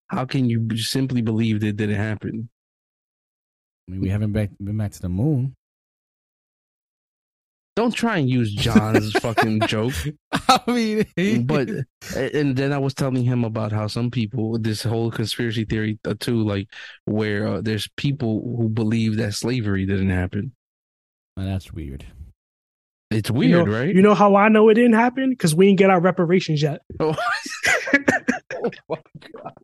How 0.07 0.25
can 0.25 0.49
you 0.49 0.75
simply 0.77 1.21
believe 1.21 1.61
that 1.61 1.67
it 1.67 1.77
didn't 1.77 1.95
happen? 1.95 2.49
I 3.87 3.91
mean, 3.91 4.01
we 4.01 4.09
haven't 4.09 4.33
back, 4.33 4.49
been 4.61 4.77
back 4.77 4.91
to 4.91 5.01
the 5.01 5.09
moon. 5.09 5.55
Don't 7.79 7.91
try 7.91 8.17
and 8.17 8.29
use 8.29 8.53
John's 8.53 9.13
fucking 9.21 9.61
joke. 9.61 9.93
I 10.33 10.59
mean, 10.67 11.45
but 11.45 11.69
and 12.13 12.57
then 12.57 12.73
I 12.73 12.77
was 12.77 12.93
telling 12.93 13.23
him 13.23 13.45
about 13.45 13.71
how 13.71 13.87
some 13.87 14.11
people 14.11 14.59
this 14.59 14.83
whole 14.83 15.09
conspiracy 15.09 15.63
theory 15.63 15.97
uh, 16.03 16.13
too, 16.19 16.43
like 16.43 16.67
where 17.05 17.47
uh, 17.47 17.61
there's 17.61 17.87
people 17.95 18.41
who 18.57 18.67
believe 18.67 19.15
that 19.15 19.33
slavery 19.33 19.85
didn't 19.85 20.09
happen. 20.09 20.51
Man, 21.37 21.45
that's 21.45 21.71
weird. 21.71 22.05
It's 23.11 23.29
You 23.29 23.35
weird, 23.35 23.65
know, 23.67 23.71
right? 23.79 23.95
You 23.95 24.01
know 24.01 24.13
how 24.13 24.35
I 24.35 24.49
know 24.49 24.67
it 24.67 24.73
didn't 24.73 24.95
happen? 24.95 25.29
Because 25.29 25.55
we 25.55 25.67
didn't 25.67 25.79
get 25.79 25.89
our 25.89 26.01
reparations 26.01 26.61
yet. 26.61 26.81
Oh. 28.91 28.97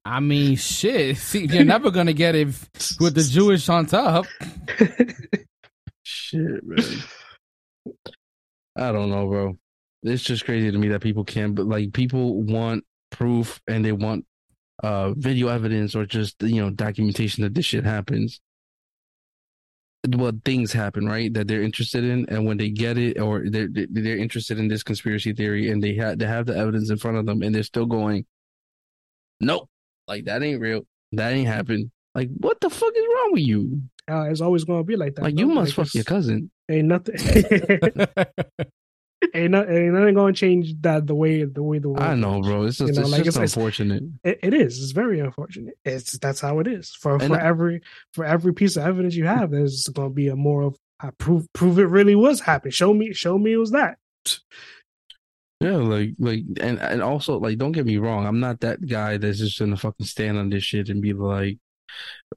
I 0.05 0.22
mean, 0.22 0.55
shit. 0.55 1.18
See, 1.30 1.47
you're 1.47 1.66
never 1.66 1.91
gonna 1.91 2.13
get 2.13 2.34
it 2.34 2.47
with 3.01 3.13
the 3.16 3.28
Jewish 3.30 3.68
on 3.68 3.88
top. 3.88 4.26
Shit, 6.03 6.63
man. 6.63 7.03
I 8.75 8.91
don't 8.91 9.09
know, 9.09 9.27
bro. 9.27 9.57
It's 10.03 10.23
just 10.23 10.45
crazy 10.45 10.71
to 10.71 10.77
me 10.77 10.89
that 10.89 11.01
people 11.01 11.23
can't, 11.23 11.55
but 11.55 11.65
like 11.65 11.93
people 11.93 12.43
want 12.43 12.83
proof 13.11 13.61
and 13.67 13.83
they 13.83 13.91
want 13.91 14.25
uh 14.83 15.11
video 15.13 15.47
evidence 15.47 15.95
or 15.95 16.05
just 16.05 16.41
you 16.43 16.61
know 16.61 16.69
documentation 16.69 17.43
that 17.43 17.53
this 17.53 17.65
shit 17.65 17.86
happens. 17.86 18.41
Well 20.07 20.33
things 20.43 20.71
happen 20.71 21.07
right 21.07 21.33
that 21.33 21.47
they're 21.47 21.63
interested 21.63 22.03
in 22.03 22.27
and 22.29 22.45
when 22.45 22.57
they 22.57 22.69
get 22.69 22.97
it 22.97 23.19
or 23.19 23.45
they're 23.49 23.69
they're 23.71 24.17
interested 24.17 24.59
in 24.59 24.67
this 24.67 24.83
conspiracy 24.83 25.33
theory 25.33 25.71
and 25.71 25.81
they 25.81 25.95
have 25.95 26.19
they 26.19 26.27
have 26.27 26.45
the 26.45 26.55
evidence 26.55 26.91
in 26.91 26.97
front 26.97 27.17
of 27.17 27.25
them 27.25 27.41
and 27.41 27.55
they're 27.55 27.63
still 27.63 27.88
going 27.88 28.25
nope 29.39 29.67
like 30.07 30.25
that 30.25 30.43
ain't 30.43 30.61
real. 30.61 30.86
That 31.13 31.33
ain't 31.33 31.47
happened. 31.47 31.91
Like 32.13 32.29
what 32.38 32.59
the 32.61 32.69
fuck 32.69 32.93
is 32.95 33.05
wrong 33.15 33.29
with 33.33 33.43
you 33.43 33.81
Uh, 34.10 34.28
it's 34.30 34.41
always 34.41 34.64
going 34.64 34.80
to 34.80 34.84
be 34.84 34.95
like 34.95 35.16
that. 35.16 35.24
like 35.24 35.39
you 35.39 35.47
must 35.47 35.74
fuck 35.74 35.91
your 35.95 36.03
cousin 36.03 36.51
Ain't 36.70 36.88
nothing. 36.88 37.16
ain't, 39.34 39.51
no, 39.51 39.64
ain't 39.68 39.93
nothing 39.93 40.14
going 40.14 40.34
to 40.34 40.39
change 40.39 40.74
that 40.82 41.08
the 41.08 41.16
way 41.16 41.43
the 41.43 41.64
way 41.64 41.80
the 41.80 41.89
world. 41.89 42.01
i 42.01 42.16
know 42.16 42.41
bro 42.41 42.64
it's 42.64 42.80
You 42.80 42.88
just, 42.88 42.97
know, 42.99 43.03
it's 43.03 43.12
like, 43.12 43.24
just 43.24 43.38
it's- 43.38 43.51
it's- 43.51 43.56
unfortunate 43.56 44.03
It, 44.24 44.39
it 44.43 44.53
is. 44.53 44.82
It's 44.82 44.91
very 44.91 45.20
unfortunate. 45.20 45.76
It's 45.86 46.18
that's 46.20 46.39
how 46.39 46.60
it 46.60 46.68
is. 46.68 46.91
For 46.99 47.14
And 47.16 47.24
for 47.28 47.39
I- 47.41 47.45
every 47.47 47.82
for 48.14 48.26
every 48.26 48.53
piece 48.53 48.78
of 48.78 48.84
evidence 48.86 49.16
you 49.16 49.26
have, 49.26 49.51
there's 49.51 49.88
going 49.88 50.10
to 50.10 50.14
be 50.14 50.28
a 50.28 50.36
more 50.36 50.62
of 50.64 50.76
I 50.99 51.10
prove 51.18 51.51
prove 51.53 51.80
it 51.80 51.86
really 51.88 52.16
was 52.16 52.41
happening. 52.41 52.72
Show 52.72 52.93
me 52.93 53.14
show 53.14 53.38
me 53.38 53.53
it 53.53 53.58
was 53.58 53.72
that. 53.72 53.97
Yeah, 55.62 55.78
like 55.78 56.12
like 56.20 56.43
and 56.60 56.80
and 56.80 57.01
also 57.01 57.39
like 57.39 57.58
don't 57.58 57.72
get 57.72 57.86
me 57.86 57.97
wrong, 57.97 58.26
I'm 58.26 58.39
not 58.39 58.60
that 58.62 58.86
guy 58.86 59.18
that's 59.18 59.39
just 59.39 59.60
gonna 59.60 59.78
fucking 59.78 60.06
stand 60.06 60.38
on 60.38 60.49
this 60.49 60.64
shit 60.64 60.89
and 60.89 61.01
be 61.01 61.14
like 61.14 61.58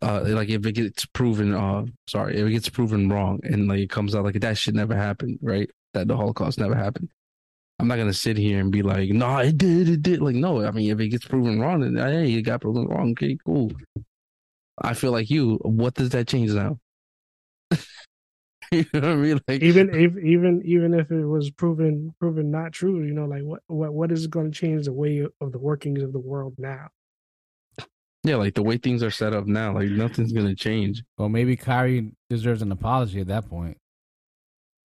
uh 0.02 0.22
like 0.26 0.48
if 0.48 0.64
it 0.66 0.72
gets 0.72 1.06
proven 1.06 1.54
uh 1.54 1.84
sorry, 2.08 2.36
if 2.36 2.46
it 2.46 2.50
gets 2.50 2.68
proven 2.68 3.08
wrong 3.08 3.40
and 3.42 3.68
like 3.68 3.80
it 3.80 3.90
comes 3.90 4.14
out 4.14 4.24
like 4.24 4.40
that 4.40 4.58
shit 4.58 4.74
never 4.74 4.94
happened, 4.94 5.38
right? 5.42 5.70
That 5.94 6.08
the 6.08 6.16
Holocaust 6.16 6.58
never 6.58 6.74
happened. 6.74 7.08
I'm 7.78 7.88
not 7.88 7.96
gonna 7.96 8.12
sit 8.12 8.36
here 8.36 8.60
and 8.60 8.72
be 8.72 8.82
like, 8.82 9.10
no, 9.10 9.38
it 9.38 9.56
did, 9.56 9.88
it 9.88 10.02
did. 10.02 10.20
Like, 10.20 10.34
no, 10.34 10.64
I 10.64 10.70
mean 10.70 10.90
if 10.90 11.00
it 11.00 11.08
gets 11.08 11.26
proven 11.26 11.60
wrong, 11.60 11.80
then 11.80 11.96
hey, 11.96 12.32
it 12.32 12.42
got 12.42 12.60
proven 12.60 12.86
wrong, 12.86 13.12
okay, 13.12 13.38
cool. 13.44 13.72
I 14.80 14.94
feel 14.94 15.12
like 15.12 15.30
you, 15.30 15.58
what 15.62 15.94
does 15.94 16.10
that 16.10 16.28
change 16.28 16.52
now? 16.52 16.78
you 18.72 18.84
know 18.92 19.00
what 19.00 19.04
I 19.04 19.16
mean? 19.16 19.40
Like 19.48 19.62
Even 19.62 19.94
if 19.94 20.16
even 20.18 20.62
even 20.64 20.94
if 20.94 21.10
it 21.10 21.24
was 21.24 21.50
proven 21.50 22.14
proven 22.20 22.50
not 22.50 22.72
true, 22.72 23.02
you 23.02 23.14
know, 23.14 23.24
like 23.24 23.42
what 23.42 23.62
what 23.66 23.92
what 23.94 24.12
is 24.12 24.26
going 24.26 24.50
to 24.50 24.58
change 24.58 24.84
the 24.84 24.92
way 24.92 25.26
of 25.40 25.52
the 25.52 25.58
workings 25.58 26.02
of 26.02 26.12
the 26.12 26.18
world 26.18 26.54
now? 26.58 26.88
Yeah, 28.28 28.36
like 28.36 28.54
the 28.54 28.62
way 28.62 28.76
things 28.76 29.02
are 29.02 29.10
set 29.10 29.32
up 29.34 29.46
now, 29.46 29.72
like 29.74 29.88
nothing's 29.90 30.32
gonna 30.32 30.54
change. 30.54 31.02
well, 31.16 31.28
maybe 31.28 31.56
Kyrie 31.56 32.12
deserves 32.30 32.62
an 32.62 32.70
apology 32.72 33.20
at 33.20 33.28
that 33.28 33.48
point 33.48 33.78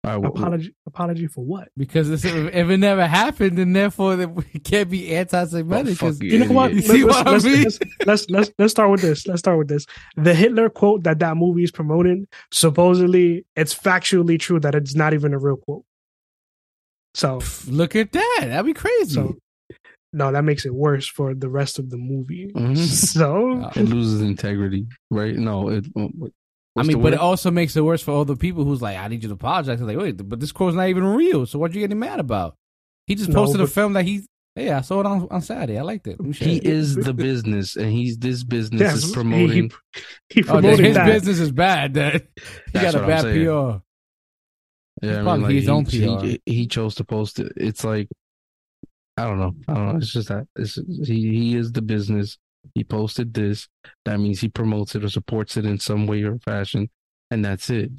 All 0.04 0.12
right, 0.14 0.20
wh- 0.22 0.26
wh- 0.36 0.40
Apology 0.40 0.76
apology 0.88 1.28
for 1.28 1.44
what? 1.44 1.70
because 1.78 2.10
this, 2.10 2.24
if 2.26 2.70
it 2.70 2.78
never 2.78 3.06
happened, 3.08 3.58
then 3.58 3.74
therefore 3.74 4.20
it 4.54 4.64
can't 4.64 4.90
be 4.90 5.14
anti-Semitic. 5.16 5.98
fuck 5.98 6.00
'cause- 6.10 6.22
you. 6.22 6.32
You 6.32 6.46
know 6.46 6.52
what? 6.54 6.74
You 6.74 6.82
see 6.82 7.04
Let's- 7.04 7.18
what 7.18 7.28
I 7.28 7.32
let's, 7.32 7.46
mean? 7.46 7.64
let's, 7.64 7.80
let's 8.06 8.30
let's 8.30 8.52
let's 8.60 8.72
start 8.72 8.90
with 8.92 9.02
this. 9.02 9.28
Let's 9.28 9.40
start 9.40 9.58
with 9.58 9.68
this. 9.70 9.86
The 10.18 10.34
Hitler 10.34 10.70
quote 10.70 11.04
that 11.04 11.20
that 11.20 11.36
movie 11.38 11.64
is 11.64 11.72
promoting, 11.72 12.28
supposedly 12.52 13.46
it's 13.56 13.74
factually 13.76 14.40
true 14.40 14.60
that 14.60 14.76
it's 14.76 14.96
not 14.96 15.14
even 15.14 15.34
a 15.34 15.40
real 15.40 15.58
quote. 15.58 15.84
So 17.14 17.42
Look 17.68 17.96
at 17.96 18.12
that. 18.14 18.40
That'd 18.48 18.66
be 18.66 18.74
crazy. 18.74 19.16
so 19.16 19.36
no, 20.14 20.32
that 20.32 20.44
makes 20.44 20.66
it 20.66 20.74
worse 20.74 21.08
for 21.08 21.34
the 21.34 21.50
rest 21.50 21.80
of 21.80 21.90
the 21.90 21.98
movie. 21.98 22.52
Mhm. 22.54 22.78
So 23.16 23.70
it 23.76 23.84
loses 23.84 24.22
integrity, 24.22 24.86
right? 25.10 25.36
No, 25.36 25.70
it. 25.70 25.86
I 26.78 26.84
mean, 26.84 27.02
but 27.02 27.14
it 27.14 27.20
also 27.20 27.52
makes 27.52 27.76
it 27.76 27.82
worse 27.82 28.02
for 28.02 28.12
all 28.12 28.24
the 28.26 28.36
people 28.38 28.64
who's 28.64 28.82
like, 28.82 28.98
I 28.98 29.08
need 29.10 29.24
you 29.24 29.30
to 29.30 29.36
apologize. 29.36 29.82
It's 29.82 29.88
like, 29.88 29.98
wait, 29.98 30.18
but 30.30 30.40
this 30.40 30.52
quote's 30.54 30.76
not 30.76 30.88
even 30.88 31.04
real. 31.04 31.46
So 31.46 31.60
what 31.60 31.74
you 31.74 31.82
getting 31.82 32.00
mad 32.00 32.20
about? 32.22 32.56
He 33.08 33.16
just 33.16 33.30
No, 33.30 33.36
posted 33.36 33.60
a 33.62 33.68
film 33.68 33.92
that 33.94 34.06
he, 34.06 34.26
yeah, 34.56 34.78
I 34.78 34.82
saw 34.82 35.02
it 35.02 35.06
on, 35.06 35.28
on 35.30 35.42
Saturday. 35.42 35.78
I 35.78 35.82
liked 35.82 36.08
it. 36.08 36.18
Let 36.20 36.28
me 36.28 36.34
share 36.34 36.48
he 36.48 36.58
it. 36.58 36.64
is 36.64 36.96
the 36.96 37.14
business, 37.30 37.76
and 37.76 37.92
he's 37.92 38.18
this 38.18 38.44
business 38.46 38.80
yes, 38.82 39.04
is 39.04 39.12
promoting. 39.12 39.72
He, 40.30 40.42
he, 40.42 40.50
Oh, 40.50 40.60
his 40.62 40.96
that. 40.96 41.06
business 41.08 41.40
is 41.40 41.52
bad. 41.52 41.96
That 41.96 42.14
he 42.36 42.52
That's 42.72 42.94
got 42.96 43.04
a 43.04 43.08
bad. 43.08 43.24
PR. 43.24 45.06
yeah, 45.06 45.20
I 45.20 45.24
mean, 45.24 45.42
like 45.42 45.52
his 45.56 45.68
own 45.68 45.86
PR. 45.86 46.24
he, 46.26 46.42
he 46.46 46.68
chose 46.68 46.96
to 46.96 47.04
post 47.04 47.40
it. 47.40 47.52
It's 47.58 47.84
like 47.84 48.08
I 49.22 49.28
don't 49.28 49.40
know. 49.40 49.56
I 49.68 49.74
don't 49.74 49.88
know. 49.90 49.98
It's 49.98 50.12
just 50.14 50.30
that 50.30 50.48
it's, 50.56 50.76
he 51.08 51.30
he 51.32 51.56
is 51.56 51.72
the 51.72 51.82
business. 51.82 52.38
He 52.76 52.84
posted 52.84 53.34
this. 53.34 53.68
That 54.06 54.20
means 54.20 54.40
he 54.40 54.50
promotes 54.50 54.96
it 54.96 55.04
or 55.04 55.10
supports 55.10 55.58
it 55.58 55.66
in 55.66 55.80
some 55.80 56.08
way 56.08 56.24
or 56.24 56.38
fashion, 56.40 56.90
and 57.30 57.44
that's 57.44 57.70
it. 57.70 57.92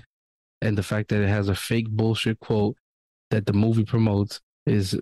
And 0.60 0.78
the 0.78 0.82
fact 0.82 1.08
that 1.08 1.20
it 1.22 1.28
has 1.28 1.48
a 1.48 1.54
fake 1.54 1.88
bullshit 1.90 2.38
quote 2.40 2.76
that 3.30 3.46
the 3.46 3.52
movie 3.52 3.84
promotes 3.84 4.40
is 4.66 4.98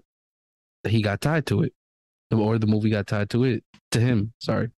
he 0.88 1.02
got 1.02 1.20
tied 1.20 1.46
to 1.46 1.62
it, 1.62 1.72
or 2.32 2.58
the 2.58 2.66
movie 2.66 2.90
got 2.90 3.06
tied 3.06 3.28
to 3.30 3.44
it 3.44 3.62
to 3.90 4.00
him. 4.00 4.32
Sorry, 4.38 4.70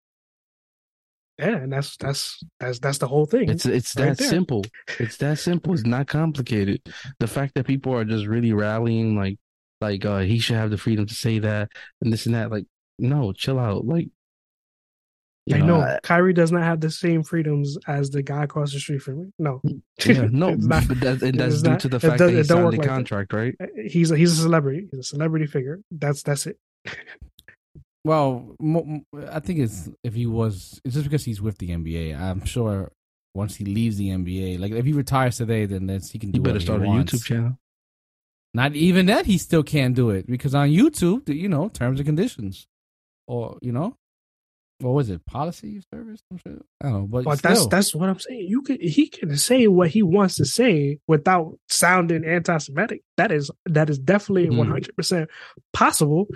Yeah, 1.39 1.57
and 1.57 1.73
that's 1.73 1.97
that's 1.99 2.43
that's 2.59 2.79
that's 2.79 2.99
the 2.99 3.09
whole 3.09 3.27
thing. 3.27 3.49
it's 3.51 3.67
it's 3.67 3.95
Right 3.97 4.09
that 4.09 4.19
there. 4.19 4.29
simple. 4.29 4.65
It's 4.99 5.17
that 5.19 5.39
simple. 5.39 5.75
It's 5.75 5.85
not 5.85 6.07
complicated. 6.07 6.81
The 7.19 7.27
fact 7.27 7.55
that 7.55 7.67
people 7.67 7.95
are 7.95 8.05
just 8.05 8.27
really 8.27 8.53
rallying, 8.53 9.17
like 9.17 9.39
like 9.81 10.05
uh, 10.05 10.19
he 10.19 10.39
should 10.39 10.57
have 10.57 10.71
the 10.71 10.79
freedom 10.79 11.07
to 11.07 11.15
say 11.15 11.39
that 11.41 11.71
and 12.03 12.13
this 12.13 12.27
and 12.27 12.35
that. 12.35 12.51
Like, 12.51 12.67
no, 12.99 13.33
chill 13.33 13.59
out. 13.59 13.87
Like, 13.87 14.09
you 15.47 15.57
I 15.57 15.61
know 15.61 15.81
I- 15.81 15.99
Kyrie 16.03 16.35
does 16.35 16.53
not 16.53 16.63
have 16.63 16.81
the 16.81 16.91
same 16.91 17.23
freedoms 17.23 17.79
as 17.89 18.11
the 18.11 18.23
guy 18.23 18.45
across 18.45 18.73
the 18.73 18.79
street 18.81 19.01
from 19.03 19.21
me. 19.23 19.27
No, 19.39 19.61
yeah, 20.05 20.29
no, 20.31 20.49
It's 20.53 20.67
not- 20.67 20.87
but 20.89 21.01
that's, 21.01 21.23
and 21.23 21.39
that's 21.41 21.55
it's 21.55 21.63
due 21.63 21.71
not- 21.71 21.81
to 21.81 21.89
the 21.89 21.99
fact 22.01 22.19
does- 22.19 22.31
that 22.33 22.37
he 22.37 22.45
signed 22.45 22.61
the 22.67 22.71
like 22.71 22.81
that. 22.83 22.87
contract, 22.89 23.33
right? 23.33 23.55
he's 23.87 24.11
a, 24.11 24.17
he's 24.17 24.33
a 24.39 24.43
celebrity. 24.43 24.87
He's 24.91 25.01
a 25.01 25.03
celebrity 25.05 25.47
figure. 25.47 25.81
That's 25.91 26.23
that's 26.23 26.47
it. 26.47 26.59
Well, 28.05 28.55
mo- 28.59 28.85
mo- 29.13 29.29
I 29.31 29.41
think 29.41 29.59
it's 29.59 29.89
if 30.03 30.15
he 30.15 30.27
was, 30.27 30.81
it's 30.85 30.95
just 30.95 31.05
because 31.05 31.25
he's 31.25 31.43
with 31.43 31.59
the 31.59 31.69
NBA. 31.71 32.19
I'm 32.19 32.45
sure 32.47 32.91
once 33.35 33.57
he 33.57 33.65
leaves 33.65 33.97
the 33.99 34.09
NBA, 34.09 34.59
like 34.59 34.73
if 34.73 34.87
he 34.87 34.93
retires 34.95 35.37
today, 35.37 35.67
then 35.67 35.87
that's, 35.87 36.11
he 36.11 36.19
can 36.19 36.31
do 36.31 36.39
You 36.39 36.43
better 36.43 36.61
start 36.61 36.81
he 36.81 36.87
a 36.87 36.89
wants. 36.89 37.13
YouTube 37.13 37.25
channel. 37.25 37.59
Not 38.53 38.75
even 38.75 39.07
that, 39.07 39.27
he 39.27 39.39
still 39.39 39.63
can't 39.63 39.95
do 39.95 40.11
it 40.11 40.27
because 40.27 40.55
on 40.55 40.69
YouTube, 40.71 41.29
you 41.35 41.49
know, 41.49 41.69
terms 41.69 42.01
and 42.01 42.07
conditions, 42.07 42.67
or 43.29 43.59
you 43.63 43.71
know, 43.71 43.97
what 44.81 44.91
was 44.95 45.09
it, 45.11 45.25
policy 45.25 45.77
of 45.77 45.85
service? 45.95 46.21
I 46.33 46.39
don't 46.83 46.93
know, 46.93 47.07
but, 47.07 47.25
But 47.25 47.43
that's 47.43 47.67
that's 47.69 47.95
what 47.95 48.09
I'm 48.09 48.19
saying. 48.19 48.47
You 48.49 48.63
could 48.63 48.81
he 48.81 49.07
can 49.09 49.37
say 49.37 49.69
what 49.69 49.91
he 49.91 50.03
wants 50.03 50.35
to 50.37 50.45
say 50.45 50.99
without 51.07 51.59
sounding 51.69 52.25
anti-Semitic. 52.25 53.03
That 53.17 53.31
is 53.31 53.51
that 53.67 53.89
is 53.89 53.99
definitely 54.01 54.49
Mhm. 54.49 54.57
100 54.59 54.97
percent 54.97 55.31
possible. 55.73 56.27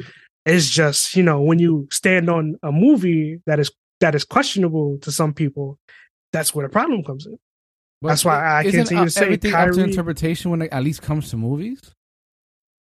It's 0.46 0.68
just 0.68 1.16
you 1.16 1.22
know 1.24 1.40
when 1.42 1.58
you 1.58 1.88
stand 1.90 2.30
on 2.30 2.56
a 2.62 2.70
movie 2.70 3.40
that 3.46 3.58
is 3.58 3.72
that 4.00 4.14
is 4.14 4.24
questionable 4.24 4.98
to 4.98 5.10
some 5.10 5.32
people, 5.34 5.78
that's 6.32 6.54
where 6.54 6.66
the 6.66 6.72
problem 6.72 7.02
comes 7.02 7.26
in. 7.26 7.38
But 8.02 8.08
that's 8.08 8.24
why 8.24 8.58
I 8.58 8.62
continue 8.62 8.84
to 8.84 8.96
uh, 8.98 9.08
say 9.08 9.22
everything 9.24 9.54
up 9.54 9.66
to 9.68 9.72
Kyrie- 9.72 9.82
interpretation 9.90 10.50
when 10.52 10.62
it 10.62 10.72
at 10.72 10.84
least 10.84 11.00
comes 11.02 11.30
to 11.30 11.36
movies. 11.36 11.80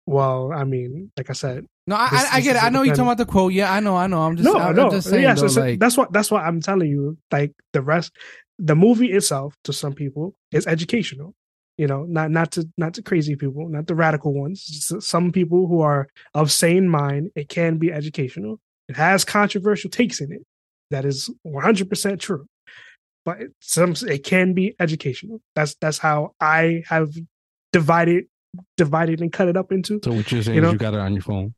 Well, 0.06 0.52
I 0.54 0.64
mean, 0.64 1.12
like 1.18 1.30
I 1.30 1.34
said, 1.34 1.66
No, 1.88 1.96
I, 1.96 2.10
This- 2.10 2.26
I, 2.34 2.38
I 2.38 2.42
get 2.42 2.56
it. 2.56 2.64
I 2.64 2.70
know 2.70 2.82
you're 2.82 2.94
talking 2.96 3.08
about 3.08 3.18
the 3.18 3.26
quote. 3.26 3.54
Yeah, 3.54 3.72
I 3.72 3.80
know, 3.80 3.96
I 3.96 4.08
know. 4.08 4.22
I'm 4.22 4.36
just, 4.36 4.46
no, 4.46 4.56
I'm, 4.60 4.76
no, 4.76 4.86
I'm 4.86 4.92
just 4.92 5.10
saying. 5.10 5.24
yeah, 5.24 5.34
though, 5.36 5.48
so- 5.48 5.62
like, 5.62 5.80
that's 5.80 5.98
what 5.98 6.12
that's 6.12 6.32
what 6.32 6.44
I'm 6.44 6.60
telling 6.62 6.90
you. 6.90 7.18
Like 7.32 7.54
the 7.74 7.82
rest, 7.82 8.12
the 8.60 8.76
movie 8.76 9.12
itself 9.12 9.56
to 9.66 9.74
some 9.74 9.94
people 9.94 10.36
is 10.52 10.66
educational. 10.68 11.34
You 11.78 11.88
know, 11.88 12.04
not 12.04 12.30
not 12.32 12.52
to 12.54 12.68
not 12.78 12.94
to 12.96 13.02
crazy 13.04 13.36
people, 13.36 13.68
not 13.70 13.88
the 13.88 13.96
radical 13.96 14.34
ones. 14.34 14.92
Some 15.00 15.32
people 15.32 15.68
who 15.68 15.82
are 15.82 16.08
of 16.34 16.52
sane 16.52 16.90
mind, 16.90 17.32
it 17.36 17.48
can 17.50 17.78
be 17.78 17.92
educational. 17.92 18.60
It 18.90 18.98
has 18.98 19.24
controversial 19.24 19.90
takes 19.90 20.20
in 20.20 20.32
it. 20.32 20.42
That 20.90 21.06
is 21.06 21.30
100 21.44 21.90
percent 21.90 22.20
true. 22.22 22.46
But 23.24 23.42
it, 23.42 23.52
some 23.62 23.94
it 24.08 24.24
can 24.26 24.54
be 24.54 24.76
educational. 24.80 25.42
That's 25.56 25.76
that's 25.76 25.98
how 25.98 26.34
I 26.42 26.84
have 26.88 27.14
divided 27.72 28.26
divided 28.78 29.22
and 29.22 29.32
cut 29.32 29.48
it 29.48 29.58
up 29.58 29.72
into. 29.72 30.00
So 30.04 30.12
what 30.14 30.32
you're 30.32 30.44
saying 30.44 30.58
You 30.58 30.66
is 30.66 30.72
you 30.74 30.78
got 30.78 30.94
it 30.94 31.00
on 31.00 31.14
your 31.14 31.22
phone. 31.24 31.54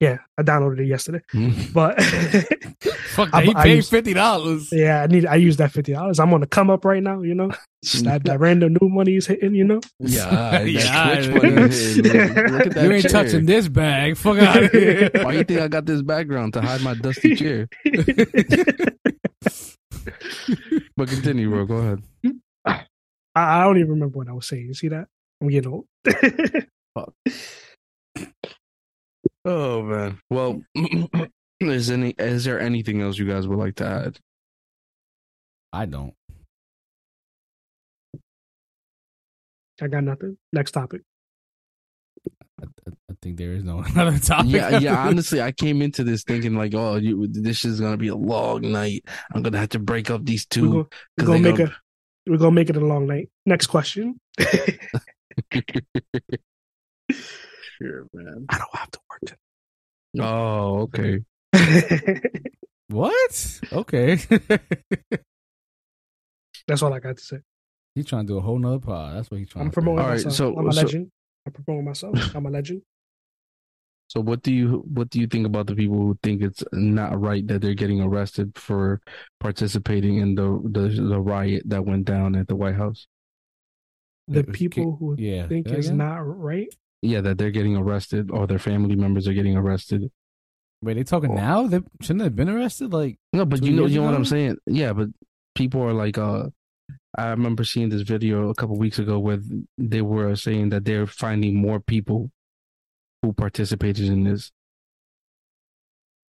Yeah, 0.00 0.18
I 0.38 0.44
downloaded 0.44 0.78
it 0.78 0.86
yesterday, 0.86 1.20
Mhm. 1.34 1.72
but. 1.72 2.00
fuck 3.16 3.30
I- 3.32 3.40
that. 3.40 3.44
He 3.46 3.54
I 3.56 3.62
paid 3.64 3.74
used- 3.76 3.90
fifty 3.90 4.14
dollars. 4.14 4.68
Yeah, 4.70 5.02
I 5.02 5.06
need. 5.08 5.26
I 5.26 5.34
use 5.34 5.56
that 5.56 5.72
fifty 5.72 5.92
dollars. 5.92 6.20
I'm 6.20 6.32
on 6.32 6.40
the 6.40 6.46
come 6.46 6.70
up 6.70 6.84
right 6.84 7.02
now. 7.02 7.20
You 7.22 7.34
know, 7.34 7.50
Just 7.84 8.04
that, 8.04 8.22
that 8.22 8.38
random 8.38 8.76
new 8.80 8.88
money 8.88 9.16
is 9.16 9.26
hitting. 9.26 9.56
You 9.56 9.64
know, 9.64 9.80
Yeah, 9.98 10.60
Yeah, 10.62 11.14
Twitch 11.16 11.42
money 11.42 11.62
is 11.68 11.96
hitting. 11.96 12.12
Look, 12.12 12.36
look 12.52 12.66
at 12.66 12.74
that 12.74 12.84
You 12.84 12.92
ain't 12.92 13.02
chair. 13.02 13.10
touching 13.10 13.46
this 13.46 13.66
bag. 13.66 14.16
Fuck 14.16 14.38
out 14.38 14.62
of 14.62 14.70
here. 14.70 15.10
Why 15.14 15.32
you 15.32 15.42
think 15.42 15.60
I 15.62 15.66
got 15.66 15.84
this 15.84 16.02
background 16.02 16.52
to 16.54 16.60
hide 16.60 16.80
my 16.82 16.94
dusty 16.94 17.34
chair? 17.34 17.68
But 20.96 21.08
continue, 21.08 21.50
bro. 21.50 21.64
Go 21.66 21.76
ahead. 21.76 22.02
I, 22.64 22.84
I 23.34 23.62
don't 23.64 23.78
even 23.78 23.90
remember 23.90 24.18
what 24.18 24.28
I 24.28 24.32
was 24.32 24.46
saying. 24.46 24.66
You 24.66 24.74
see 24.74 24.88
that? 24.88 25.08
I'm 25.40 25.48
getting. 25.48 25.82
Oh 29.44 29.82
man. 29.82 30.18
Well, 30.28 30.60
is 31.60 31.90
any 31.90 32.10
is 32.18 32.44
there 32.44 32.60
anything 32.60 33.00
else 33.00 33.16
you 33.16 33.24
guys 33.26 33.46
would 33.48 33.58
like 33.58 33.76
to 33.76 33.86
add? 33.86 34.18
I 35.72 35.86
don't. 35.86 36.12
I 39.80 39.86
got 39.86 40.04
nothing. 40.04 40.36
Next 40.52 40.72
topic. 40.72 41.02
I, 42.60 42.64
a, 42.86 42.90
a 43.10 43.14
think 43.22 43.38
there 43.38 43.52
is 43.52 43.64
no 43.64 43.82
other 43.96 44.18
topic. 44.18 44.50
Yeah, 44.50 44.78
yeah. 44.80 44.98
Honestly, 45.08 45.40
I 45.40 45.52
came 45.52 45.80
into 45.80 46.04
this 46.04 46.24
thinking 46.24 46.54
like, 46.54 46.74
oh, 46.74 46.96
you, 46.96 47.26
this 47.30 47.64
is 47.64 47.80
gonna 47.80 47.96
be 47.96 48.08
a 48.08 48.16
long 48.16 48.70
night. 48.72 49.04
I'm 49.32 49.42
gonna 49.42 49.58
have 49.58 49.70
to 49.70 49.78
break 49.78 50.10
up 50.10 50.24
these 50.26 50.46
We're 50.50 50.60
two. 50.60 50.66
gonna, 50.66 50.76
we're 50.76 50.84
'cause 50.84 51.26
gonna 51.26 51.38
make 51.40 51.56
gonna- 51.56 51.70
a 51.70 52.30
we're 52.30 52.36
gonna 52.38 52.50
make 52.52 52.68
it 52.70 52.76
a 52.76 52.80
long 52.84 53.06
night. 53.06 53.30
Next 53.46 53.68
question. 53.68 54.20
Sure, 57.80 58.06
man. 58.12 58.44
I 58.48 58.58
don't 58.58 58.74
have 58.74 58.90
to 58.90 58.98
work 59.10 59.38
Oh, 60.20 60.80
okay. 60.82 61.20
what? 62.88 63.60
Okay. 63.72 64.16
That's 66.66 66.82
all 66.82 66.92
I 66.92 66.98
got 66.98 67.16
to 67.18 67.22
say. 67.22 67.38
he's 67.94 68.06
trying 68.06 68.26
to 68.26 68.32
do 68.34 68.38
a 68.38 68.40
whole 68.40 68.58
nother 68.58 68.78
pod. 68.80 69.16
That's 69.16 69.30
what 69.30 69.38
he's 69.38 69.48
trying 69.48 69.66
I'm 69.66 69.70
to 69.70 69.74
promoting 69.74 70.00
All 70.00 70.06
right, 70.10 70.14
myself. 70.16 70.34
so- 70.34 70.56
I'm 70.56 70.68
a 70.68 70.72
so- 70.72 70.82
legend. 70.82 71.10
I'm 71.46 71.52
promoting 71.52 71.84
myself. 71.86 72.34
I'm 72.34 72.46
a 72.46 72.50
legend. 72.50 72.82
So 74.08 74.20
what 74.20 74.42
do 74.42 74.52
you 74.52 74.82
what 74.92 75.10
do 75.10 75.20
you 75.20 75.26
think 75.26 75.46
about 75.46 75.66
the 75.66 75.74
people 75.74 75.96
who 75.98 76.18
think 76.22 76.40
it's 76.42 76.64
not 76.72 77.18
right 77.20 77.46
that 77.46 77.60
they're 77.60 77.74
getting 77.74 78.00
arrested 78.00 78.52
for 78.56 79.00
participating 79.38 80.16
in 80.16 80.34
the 80.34 80.60
the, 80.64 80.88
the 80.88 81.20
riot 81.20 81.62
that 81.66 81.84
went 81.84 82.06
down 82.06 82.34
at 82.34 82.48
the 82.48 82.56
White 82.56 82.74
House? 82.76 83.06
The 84.28 84.44
people 84.44 84.96
who. 84.98 85.16
Yeah. 85.18 85.46
think 85.48 85.68
Say 85.68 85.76
it's 85.76 85.86
again? 85.88 85.98
not 85.98 86.18
right. 86.18 86.68
Yeah, 87.02 87.20
that 87.22 87.38
they're 87.38 87.50
getting 87.50 87.76
arrested 87.76 88.30
or 88.30 88.46
their 88.46 88.58
family 88.58 88.96
members 88.96 89.26
are 89.28 89.32
getting 89.32 89.56
arrested. 89.56 90.10
Wait, 90.82 90.94
they 90.94 91.04
talking 91.04 91.30
Oh. 91.32 91.34
now? 91.34 91.66
They 91.66 91.80
shouldn't 92.00 92.18
they 92.20 92.24
have 92.24 92.36
been 92.36 92.48
arrested? 92.48 92.92
Like, 92.92 93.18
No, 93.32 93.44
but 93.44 93.62
you 93.64 93.72
know 93.72 93.86
you 93.86 94.00
know 94.00 94.06
what 94.06 94.14
I'm 94.14 94.24
saying? 94.24 94.58
Yeah, 94.66 94.92
but 94.92 95.08
people 95.54 95.82
are 95.82 95.92
like 95.92 96.18
uh 96.18 96.50
I 97.16 97.28
remember 97.30 97.64
seeing 97.64 97.88
this 97.88 98.02
video 98.02 98.48
a 98.50 98.54
couple 98.54 98.76
weeks 98.78 98.98
ago 98.98 99.18
where 99.18 99.38
they 99.76 100.02
were 100.02 100.36
saying 100.36 100.68
that 100.70 100.84
they're 100.84 101.06
finding 101.06 101.56
more 101.56 101.80
people 101.80 102.30
who 103.22 103.32
participated 103.32 104.06
in 104.08 104.24
this. 104.24 104.52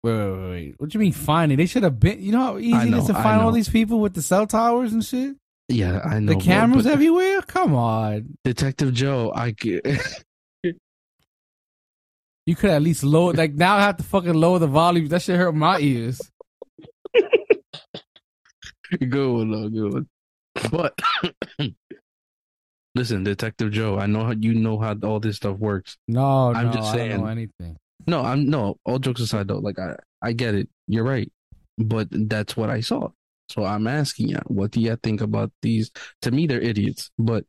wait, 0.03 0.15
wait, 0.17 0.31
wait, 0.39 0.51
wait. 0.51 0.75
What 0.79 0.91
do 0.91 0.97
you 0.99 1.01
mean 1.01 1.13
finding? 1.13 1.59
They 1.59 1.67
should 1.67 1.83
have 1.83 1.99
been. 2.01 2.23
You 2.23 2.33
know 2.33 2.39
how 2.41 2.59
easy 2.59 2.73
I 2.75 2.85
it 2.85 2.91
know, 2.91 2.99
is 2.99 3.07
to 3.07 3.15
find 3.15 3.41
all 3.43 3.53
these 3.53 3.69
people 3.69 4.01
with 4.01 4.15
the 4.15 4.23
cell 4.23 4.47
towers 4.47 4.93
and 4.93 5.05
shit. 5.05 5.37
Yeah, 5.69 6.01
I 6.03 6.19
know. 6.19 6.33
The 6.35 6.41
cameras 6.41 6.87
everywhere. 6.87 7.43
Come 7.43 7.75
on, 7.75 8.39
Detective 8.43 8.95
Joe, 8.95 9.33
I 9.35 9.55
you 12.49 12.57
could 12.57 12.71
at 12.71 12.81
least 12.81 13.05
lower. 13.05 13.35
Like 13.35 13.53
now, 13.55 13.77
I 13.77 13.83
have 13.83 13.99
to 13.99 14.03
fucking 14.03 14.33
lower 14.33 14.59
the 14.59 14.67
volume. 14.67 15.09
That 15.09 15.21
shit 15.21 15.37
hurt 15.37 15.55
my 15.55 15.79
ears. 15.79 16.21
good 18.99 19.33
one, 19.33 19.51
though, 19.51 19.69
good 19.69 19.93
one. 19.93 20.09
But 20.71 20.99
listen, 22.95 23.25
Detective 23.25 23.71
Joe, 23.71 23.99
I 23.99 24.07
know 24.07 24.25
how 24.25 24.33
you 24.33 24.55
know 24.55 24.79
how 24.79 24.97
all 25.03 25.21
this 25.21 25.37
stuff 25.37 25.59
works. 25.59 25.99
No, 26.09 26.53
I'm 26.55 26.67
no, 26.67 26.73
just 26.73 26.95
I 26.95 26.97
don't 26.97 27.09
know 27.09 27.27
saying. 27.27 27.29
anything. 27.29 27.77
No, 28.07 28.23
I'm 28.23 28.49
no. 28.49 28.79
All 28.87 28.99
jokes 28.99 29.21
aside, 29.21 29.49
though, 29.49 29.59
like 29.59 29.79
I, 29.79 29.97
I 30.23 30.33
get 30.33 30.55
it. 30.55 30.71
You're 30.87 31.05
right, 31.05 31.31
but 31.77 32.09
that's 32.11 32.57
what 32.57 32.71
I 32.71 32.81
saw. 32.81 33.11
So 33.49 33.65
I'm 33.65 33.87
asking 33.87 34.29
you, 34.29 34.39
what 34.47 34.71
do 34.73 34.81
you 34.81 34.97
think 34.97 35.21
about 35.21 35.51
these? 35.63 35.91
To 36.23 36.31
me, 36.31 36.47
they're 36.47 36.61
idiots. 36.61 37.11
But 37.19 37.45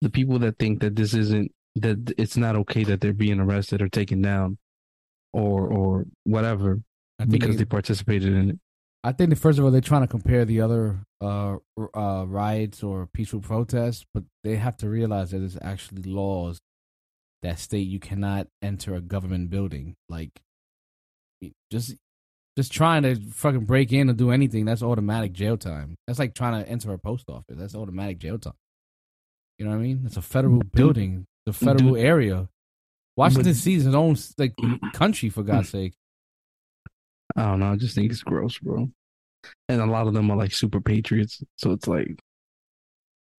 the 0.00 0.10
people 0.10 0.38
that 0.40 0.58
think 0.58 0.80
that 0.80 0.94
this 0.96 1.14
isn't 1.14 1.52
that 1.76 2.12
it's 2.18 2.36
not 2.36 2.56
okay 2.56 2.84
that 2.84 3.00
they're 3.00 3.12
being 3.12 3.40
arrested 3.40 3.80
or 3.82 3.88
taken 3.88 4.20
down, 4.22 4.58
or 5.32 5.68
or 5.68 6.06
whatever 6.24 6.80
because 7.28 7.54
it- 7.54 7.58
they 7.58 7.64
participated 7.64 8.32
in 8.32 8.50
it. 8.50 8.58
I 9.04 9.12
think 9.12 9.30
that 9.30 9.36
first 9.36 9.58
of 9.58 9.64
all, 9.64 9.70
they're 9.70 9.80
trying 9.80 10.02
to 10.02 10.08
compare 10.08 10.44
the 10.44 10.60
other 10.60 11.04
uh, 11.20 11.56
uh, 11.94 12.24
riots 12.26 12.82
or 12.82 13.06
peaceful 13.06 13.40
protests, 13.40 14.04
but 14.12 14.24
they 14.42 14.56
have 14.56 14.76
to 14.78 14.88
realize 14.88 15.30
that 15.30 15.38
there's 15.38 15.56
actually 15.62 16.02
laws 16.02 16.58
that 17.42 17.60
state 17.60 17.86
you 17.86 18.00
cannot 18.00 18.48
enter 18.60 18.96
a 18.96 19.00
government 19.00 19.50
building. 19.50 19.94
Like, 20.08 20.40
just 21.70 21.94
just 22.58 22.72
trying 22.72 23.04
to 23.04 23.14
fucking 23.14 23.66
break 23.66 23.92
in 23.92 24.10
or 24.10 24.14
do 24.14 24.32
anything, 24.32 24.64
that's 24.64 24.82
automatic 24.82 25.32
jail 25.32 25.56
time. 25.56 25.94
That's 26.08 26.18
like 26.18 26.34
trying 26.34 26.60
to 26.60 26.68
enter 26.68 26.92
a 26.92 26.98
post 26.98 27.30
office. 27.30 27.54
That's 27.56 27.76
automatic 27.76 28.18
jail 28.18 28.36
time. 28.36 28.54
You 29.58 29.64
know 29.64 29.70
what 29.70 29.76
I 29.76 29.82
mean? 29.82 30.02
It's 30.04 30.16
a 30.16 30.22
federal 30.22 30.62
building, 30.74 31.24
the 31.46 31.52
federal 31.52 31.96
area. 31.96 32.48
Washington 33.14 33.54
sees 33.54 33.86
its 33.86 33.94
own 33.94 34.16
like 34.38 34.54
country 34.92 35.28
for 35.28 35.44
God's 35.44 35.68
sake. 35.68 35.94
I 37.36 37.42
don't 37.42 37.60
know. 37.60 37.70
I 37.70 37.76
just 37.76 37.94
think 37.94 38.10
it's 38.10 38.24
gross, 38.24 38.58
bro. 38.58 38.90
And 39.68 39.80
a 39.80 39.86
lot 39.86 40.08
of 40.08 40.14
them 40.14 40.28
are 40.28 40.36
like 40.36 40.52
super 40.52 40.80
patriots, 40.80 41.40
so 41.58 41.70
it's 41.70 41.86
like 41.86 42.18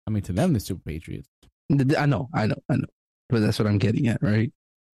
I 0.07 0.11
mean, 0.11 0.23
to 0.23 0.31
them, 0.31 0.53
they're 0.53 0.61
super 0.61 0.81
patriots. 0.85 1.27
I 1.69 2.05
know, 2.05 2.29
I 2.33 2.47
know, 2.47 2.63
I 2.69 2.77
know, 2.77 2.87
but 3.27 3.41
that's 3.41 3.59
what 3.59 3.67
I'm 3.67 3.79
getting 3.79 4.07
at, 4.07 4.23
right? 4.23 4.49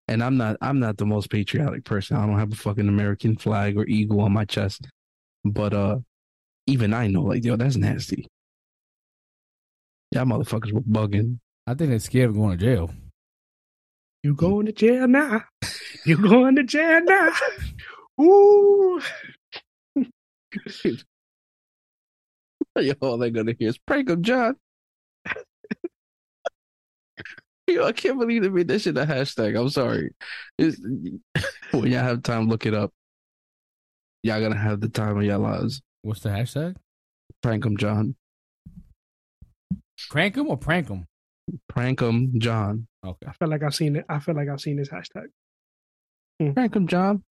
And 0.07 0.23
I'm 0.23 0.37
not, 0.37 0.57
I'm 0.61 0.81
not 0.81 0.99
the 0.99 1.07
most 1.07 1.31
patriotic 1.31 1.85
person. 1.85 2.17
I 2.17 2.27
don't 2.27 2.39
have 2.39 2.53
a 2.53 2.57
fucking 2.57 2.89
American 2.89 3.37
flag 3.37 3.77
or 3.77 3.87
eagle 3.87 4.21
on 4.21 4.33
my 4.33 4.45
chest, 4.45 4.87
but 5.45 5.73
uh, 5.73 5.99
even 6.67 6.93
I 6.93 7.07
know, 7.07 7.23
like, 7.23 7.45
yo, 7.45 7.57
that's 7.57 7.77
nasty. 7.77 8.27
Yeah, 10.11 10.25
motherfuckers 10.25 10.73
were 10.73 10.83
bugging. 10.83 11.39
I 11.67 11.75
think 11.75 11.91
they're 11.91 11.99
scared 11.99 12.31
of 12.31 12.37
going 12.37 12.59
to 12.59 12.65
jail. 12.65 12.91
You 14.23 14.35
going 14.35 14.67
to 14.67 14.73
jail 14.73 15.09
now? 15.09 15.45
You 16.05 16.19
going 16.19 16.57
to 16.57 16.65
jail 16.65 17.01
now? 17.03 17.31
Ooh. 18.21 19.01
Yo, 22.77 22.93
all 23.01 23.19
they're 23.19 23.31
gonna 23.31 23.55
hear 23.59 23.69
is 23.69 23.79
prank 23.79 24.11
him, 24.11 24.23
John. 24.23 24.57
Yo, 27.69 27.85
I 27.85 27.93
can't 27.93 28.19
believe 28.19 28.43
they 28.43 28.49
made 28.49 28.69
that 28.69 28.81
shit 28.81 28.97
a 28.97 29.07
hashtag. 29.07 29.59
I'm 29.59 29.71
sorry. 29.71 30.15
It's, 30.59 30.79
when 31.71 31.91
y'all 31.91 32.03
have 32.03 32.23
time, 32.23 32.49
look 32.49 32.67
it 32.67 32.75
up. 32.75 32.93
Y'all 34.23 34.41
gonna 34.41 34.57
have 34.57 34.81
the 34.81 34.89
time 34.89 35.17
of 35.17 35.25
your 35.25 35.39
lives. 35.39 35.83
What's 36.03 36.21
the 36.21 36.31
hashtag? 36.31 36.77
Prank 37.43 37.65
him, 37.65 37.77
John. 37.77 38.17
Crank 40.11 40.37
him 40.37 40.49
or 40.49 40.57
prank 40.57 40.89
him? 40.89 41.07
Prank 41.69 42.01
him, 42.01 42.39
John. 42.39 42.87
Okay. 43.05 43.27
I 43.27 43.33
feel 43.33 43.49
like 43.49 43.63
I've 43.63 43.75
seen 43.75 43.97
it. 43.97 44.05
I 44.09 44.19
feel 44.19 44.35
like 44.35 44.49
I've 44.49 44.61
seen 44.61 44.77
this 44.77 44.89
hashtag. 44.89 45.27
Hmm. 46.41 46.53
Prank 46.53 46.75
him, 46.75 46.87
John. 46.87 47.23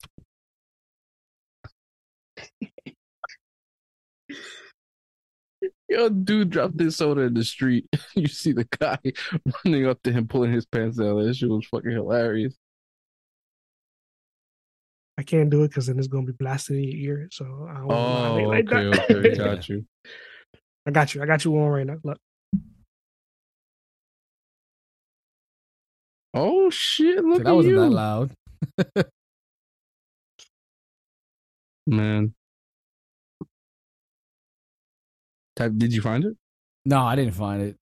Yo, 5.93 6.09
dude 6.09 6.49
dropped 6.49 6.79
his 6.79 6.95
soda 6.95 7.21
in 7.21 7.35
the 7.35 7.43
street. 7.43 7.85
You 8.15 8.27
see 8.27 8.51
the 8.51 8.63
guy 8.79 8.97
running 9.65 9.85
up 9.85 10.01
to 10.03 10.11
him, 10.11 10.27
pulling 10.27 10.51
his 10.51 10.65
pants 10.65 10.97
down. 10.97 11.23
That 11.23 11.35
shit 11.35 11.49
was 11.49 11.67
fucking 11.67 11.91
hilarious. 11.91 12.55
I 15.19 15.23
can't 15.23 15.51
do 15.51 15.63
it 15.63 15.67
because 15.67 15.85
then 15.85 15.99
it's 15.99 16.07
gonna 16.07 16.25
be 16.25 16.31
blasted 16.33 16.77
in 16.77 16.83
your 16.83 17.19
ear. 17.19 17.27
So 17.31 17.45
I 17.69 17.75
don't 17.75 17.91
Oh, 17.91 18.33
wanna 18.33 18.47
like 18.47 18.71
okay, 18.73 18.89
that. 18.89 19.09
okay, 19.11 19.35
got 19.37 19.69
you. 19.69 19.85
I 20.87 20.91
got 20.91 21.13
you. 21.13 21.21
I 21.21 21.25
got 21.27 21.45
you 21.45 21.55
on 21.59 21.69
right 21.69 21.85
now. 21.85 21.97
Look. 22.03 22.17
Oh 26.33 26.71
shit! 26.71 27.23
Look 27.23 27.37
So 27.37 27.43
that 27.43 27.49
at 27.51 27.55
wasn't 27.55 27.75
you, 27.75 27.79
that 27.81 27.89
loud. 27.89 28.31
man. 31.85 32.33
Did 35.55 35.93
you 35.93 36.01
find 36.01 36.25
it? 36.25 36.35
No, 36.85 37.01
I 37.01 37.15
didn't 37.15 37.33
find 37.35 37.61
it. 37.61 37.77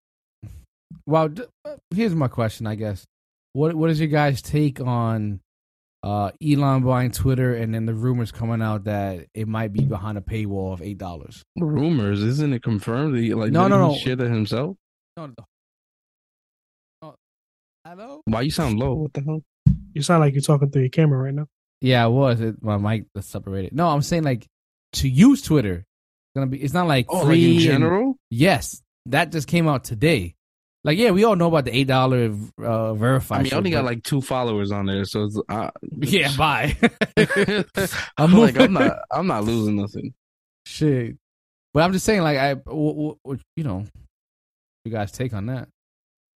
Well, 1.05 1.29
uh, 1.65 1.75
here's 1.93 2.13
my 2.15 2.27
question, 2.27 2.67
I 2.67 2.75
guess. 2.75 3.05
What 3.53 3.73
What 3.75 3.89
is 3.89 3.99
your 3.99 4.09
guys' 4.09 4.41
take 4.41 4.79
on 4.79 5.39
uh, 6.03 6.31
Elon 6.45 6.83
buying 6.83 7.11
Twitter 7.11 7.53
and 7.55 7.73
then 7.73 7.85
the 7.85 7.93
rumors 7.93 8.31
coming 8.31 8.61
out 8.61 8.83
that 8.85 9.25
it 9.33 9.47
might 9.47 9.71
be 9.73 9.83
behind 9.85 10.17
a 10.17 10.21
paywall 10.21 10.73
of 10.73 10.81
eight 10.81 10.97
dollars? 10.97 11.43
Rumors, 11.57 12.21
isn't 12.21 12.53
it 12.53 12.63
confirmed? 12.63 13.15
That 13.15 13.21
he, 13.21 13.33
like, 13.33 13.51
No, 13.51 13.67
no, 13.67 13.89
he 13.89 13.93
no. 13.93 13.99
share 13.99 14.15
that 14.15 14.29
himself. 14.29 14.75
No, 15.17 15.27
no. 15.27 15.33
no. 17.01 17.15
Hello. 17.85 18.21
Why 18.25 18.41
you 18.41 18.51
sound 18.51 18.77
low? 18.79 18.93
What 18.93 19.13
the 19.13 19.21
hell? 19.21 19.41
You 19.93 20.01
sound 20.01 20.21
like 20.21 20.33
you're 20.33 20.41
talking 20.41 20.69
through 20.69 20.83
your 20.83 20.89
camera 20.89 21.17
right 21.19 21.33
now. 21.33 21.47
Yeah, 21.81 22.03
I 22.03 22.07
was. 22.07 22.39
It, 22.41 22.61
my 22.63 22.77
mic 22.77 23.05
is 23.15 23.25
separated. 23.25 23.73
No, 23.73 23.87
I'm 23.87 24.01
saying 24.01 24.23
like 24.23 24.45
to 24.93 25.09
use 25.09 25.41
Twitter. 25.41 25.83
It's 26.33 26.39
gonna 26.39 26.47
be. 26.47 26.61
It's 26.61 26.73
not 26.73 26.87
like 26.87 27.07
Oh, 27.09 27.25
free 27.25 27.35
like 27.35 27.43
in 27.43 27.51
and- 27.51 27.59
general? 27.81 28.15
yes, 28.29 28.81
that 29.07 29.31
just 29.31 29.47
came 29.47 29.67
out 29.67 29.83
today. 29.83 30.35
Like, 30.83 30.97
yeah, 30.97 31.11
we 31.11 31.25
all 31.25 31.35
know 31.35 31.47
about 31.47 31.65
the 31.65 31.75
eight 31.75 31.87
dollar 31.87 32.33
uh, 32.57 32.93
verified. 32.95 33.41
I 33.41 33.43
mean, 33.43 33.53
I 33.53 33.57
only 33.57 33.69
got 33.69 33.85
like 33.85 34.01
two 34.01 34.19
followers 34.21 34.71
on 34.71 34.87
there, 34.87 35.05
so 35.05 35.25
it's, 35.25 35.39
uh, 35.47 35.69
yeah, 35.99 36.35
bye. 36.35 36.75
I'm 38.17 38.33
like, 38.33 38.57
I'm 38.59 38.73
not, 38.73 38.97
I'm 39.11 39.27
not 39.27 39.43
losing 39.43 39.75
nothing. 39.75 40.13
Shit. 40.65 41.17
But 41.73 41.83
I'm 41.83 41.93
just 41.93 42.05
saying, 42.05 42.21
like, 42.21 42.37
I, 42.37 42.53
w- 42.55 43.15
w- 43.23 43.39
you 43.55 43.63
know, 43.63 43.85
you 44.85 44.91
guys 44.91 45.11
take 45.11 45.33
on 45.33 45.45
that. 45.47 45.69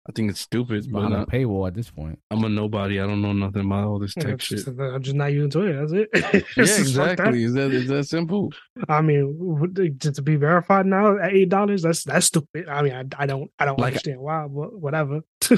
I 0.10 0.12
think 0.14 0.32
it's 0.32 0.40
stupid, 0.40 0.78
It's 0.78 0.88
but 0.88 1.08
behind 1.10 1.14
a 1.24 1.26
paywall 1.28 1.68
at 1.68 1.76
this 1.76 1.92
point. 1.92 2.18
I'm 2.32 2.44
a 2.44 2.50
nobody. 2.50 3.00
I 3.00 3.06
don't 3.06 3.22
know 3.22 3.34
nothing 3.34 3.66
about 3.66 3.84
all 3.88 4.00
this 4.00 4.16
tech 4.16 4.30
it's 4.34 4.46
shit. 4.46 4.58
just- 4.66 4.68
I'm 4.80 5.02
just 5.04 5.16
not 5.16 5.28
using 5.32 5.52
Twitter. 5.52 5.80
That's 5.80 5.94
it. 5.94 6.10
It's 6.58 6.58
Yeah, 6.58 6.66
just 6.66 6.96
fuck 6.96 7.18
that. 7.18 7.34
exactly. 7.36 7.44
Is 7.44 7.54
that 7.54 7.72
is 7.72 7.88
that 7.90 8.04
simple? 8.06 8.52
I 8.90 9.02
mean, 9.02 9.36
would 9.38 9.76
they- 9.76 9.90
just 9.90 10.16
to 10.16 10.24
be 10.24 10.38
verified 10.38 10.88
now 10.88 11.18
at 11.20 11.34
eight 11.34 11.50
dollars, 11.50 11.84
that's 11.84 12.04
that's 12.04 12.26
stupid. 12.26 12.68
I 12.68 12.82
mean, 12.82 12.94
I, 12.94 13.04
I 13.24 13.26
don't 13.28 13.52
I 13.60 13.66
don't 13.66 13.78
Like- 13.78 13.94
understand 13.94 14.20
why, 14.22 14.48
but 14.48 14.74
whatever. 14.80 15.22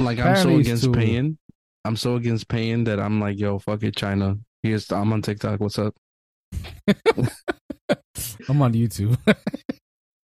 Like 0.00 0.18
I'm 0.18 0.36
so 0.36 0.56
against 0.56 0.84
too- 0.84 0.92
paying. 0.92 1.38
I'm 1.84 1.94
so 1.96 2.16
against 2.16 2.48
paying 2.48 2.82
that 2.84 2.98
I'm 2.98 3.20
like, 3.20 3.38
yo, 3.38 3.60
fuck 3.60 3.82
it, 3.84 3.94
China. 3.96 4.36
Here's 4.64 4.90
I'm 4.90 5.12
on 5.12 5.22
TikTok. 5.22 5.60
What's 5.60 5.78
up? 5.78 5.94
I'm 8.48 8.60
on 8.60 8.72
YouTube. 8.72 9.16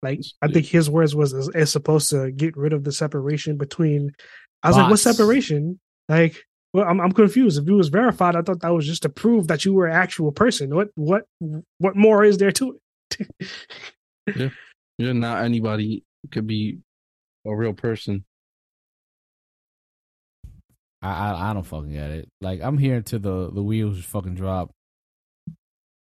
Like 0.05 0.21
I 0.41 0.47
think 0.47 0.67
his 0.67 0.87
words 0.87 1.15
was 1.15 1.33
is, 1.33 1.49
is 1.49 1.71
supposed 1.71 2.11
to 2.11 2.31
get 2.31 2.55
rid 2.55 2.73
of 2.73 2.83
the 2.83 2.91
separation 2.91 3.57
between. 3.57 4.11
I 4.61 4.69
was 4.69 4.77
like, 4.77 4.89
what 4.91 4.99
separation? 4.99 5.79
Like, 6.07 6.43
well, 6.73 6.85
I'm 6.87 7.01
I'm 7.01 7.11
confused. 7.11 7.59
If 7.59 7.67
it 7.67 7.73
was 7.73 7.89
verified, 7.89 8.35
I 8.35 8.43
thought 8.43 8.61
that 8.61 8.73
was 8.73 8.85
just 8.85 9.01
to 9.01 9.09
prove 9.09 9.47
that 9.47 9.65
you 9.65 9.73
were 9.73 9.87
an 9.87 9.95
actual 9.95 10.31
person. 10.31 10.75
What 10.75 10.89
what 10.93 11.23
what 11.79 11.95
more 11.95 12.23
is 12.23 12.37
there 12.37 12.51
to 12.51 12.79
it? 13.19 13.27
Yeah, 14.35 14.49
yeah. 14.99 15.13
not 15.13 15.43
anybody 15.43 16.03
could 16.31 16.45
be 16.45 16.79
a 17.47 17.55
real 17.55 17.73
person. 17.73 18.25
I, 21.01 21.09
I 21.09 21.49
I 21.49 21.53
don't 21.53 21.63
fucking 21.63 21.93
get 21.93 22.11
it. 22.11 22.29
Like 22.41 22.61
I'm 22.61 22.77
here 22.77 22.97
until 22.97 23.19
the 23.19 23.51
the 23.51 23.63
wheels 23.63 24.03
fucking 24.05 24.35
drop. 24.35 24.69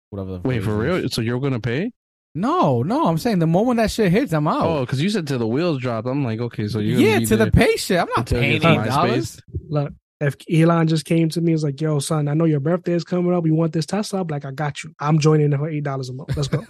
Whatever. 0.10 0.40
The 0.40 0.48
Wait, 0.48 0.64
for 0.64 0.78
phrase 0.78 0.96
is. 0.96 1.02
real? 1.02 1.10
So 1.10 1.22
you're 1.22 1.40
gonna 1.40 1.60
pay? 1.60 1.92
No, 2.36 2.82
no. 2.82 3.06
I'm 3.06 3.18
saying 3.18 3.40
the 3.40 3.48
moment 3.48 3.78
that 3.78 3.92
shit 3.92 4.12
hits, 4.12 4.34
I'm 4.34 4.48
out. 4.48 4.66
Oh, 4.66 4.80
because 4.82 5.02
you 5.02 5.10
said 5.10 5.28
till 5.28 5.40
the 5.40 5.48
wheels 5.48 5.80
drop. 5.80 6.06
I'm 6.06 6.24
like, 6.24 6.40
okay, 6.40 6.68
so 6.68 6.80
you're 6.80 7.00
yeah, 7.00 7.20
gonna 7.20 7.26
the 7.28 7.36
there 7.38 7.52
pay 7.52 7.78
shit. 7.78 8.00
I'm 8.00 8.08
not 8.16 8.28
paying 8.28 8.60
gets 8.60 8.66
eight 8.66 8.90
dollars. 8.90 9.42
Look, 9.70 9.94
if 10.20 10.36
Elon 10.52 10.88
just 10.88 11.06
came 11.06 11.30
to 11.30 11.42
me, 11.42 11.52
and 11.52 11.56
was 11.56 11.64
like, 11.64 11.80
"Yo, 11.80 12.00
son, 12.00 12.28
I 12.28 12.34
know 12.34 12.46
your 12.46 12.60
birthday 12.60 12.94
is 12.94 13.04
coming 13.04 13.34
up. 13.34 13.46
You 13.46 13.54
want 13.54 13.74
this 13.74 13.86
Tesla?" 13.86 14.22
I'm 14.22 14.28
like, 14.28 14.46
"I 14.46 14.52
got 14.52 14.84
you. 14.84 14.94
I'm 15.00 15.20
joining 15.20 15.56
for 15.56 15.70
eight 15.70 15.84
dollars 15.84 16.10
a 16.10 16.14
month. 16.14 16.36
Let's 16.36 16.48
go. 16.48 16.60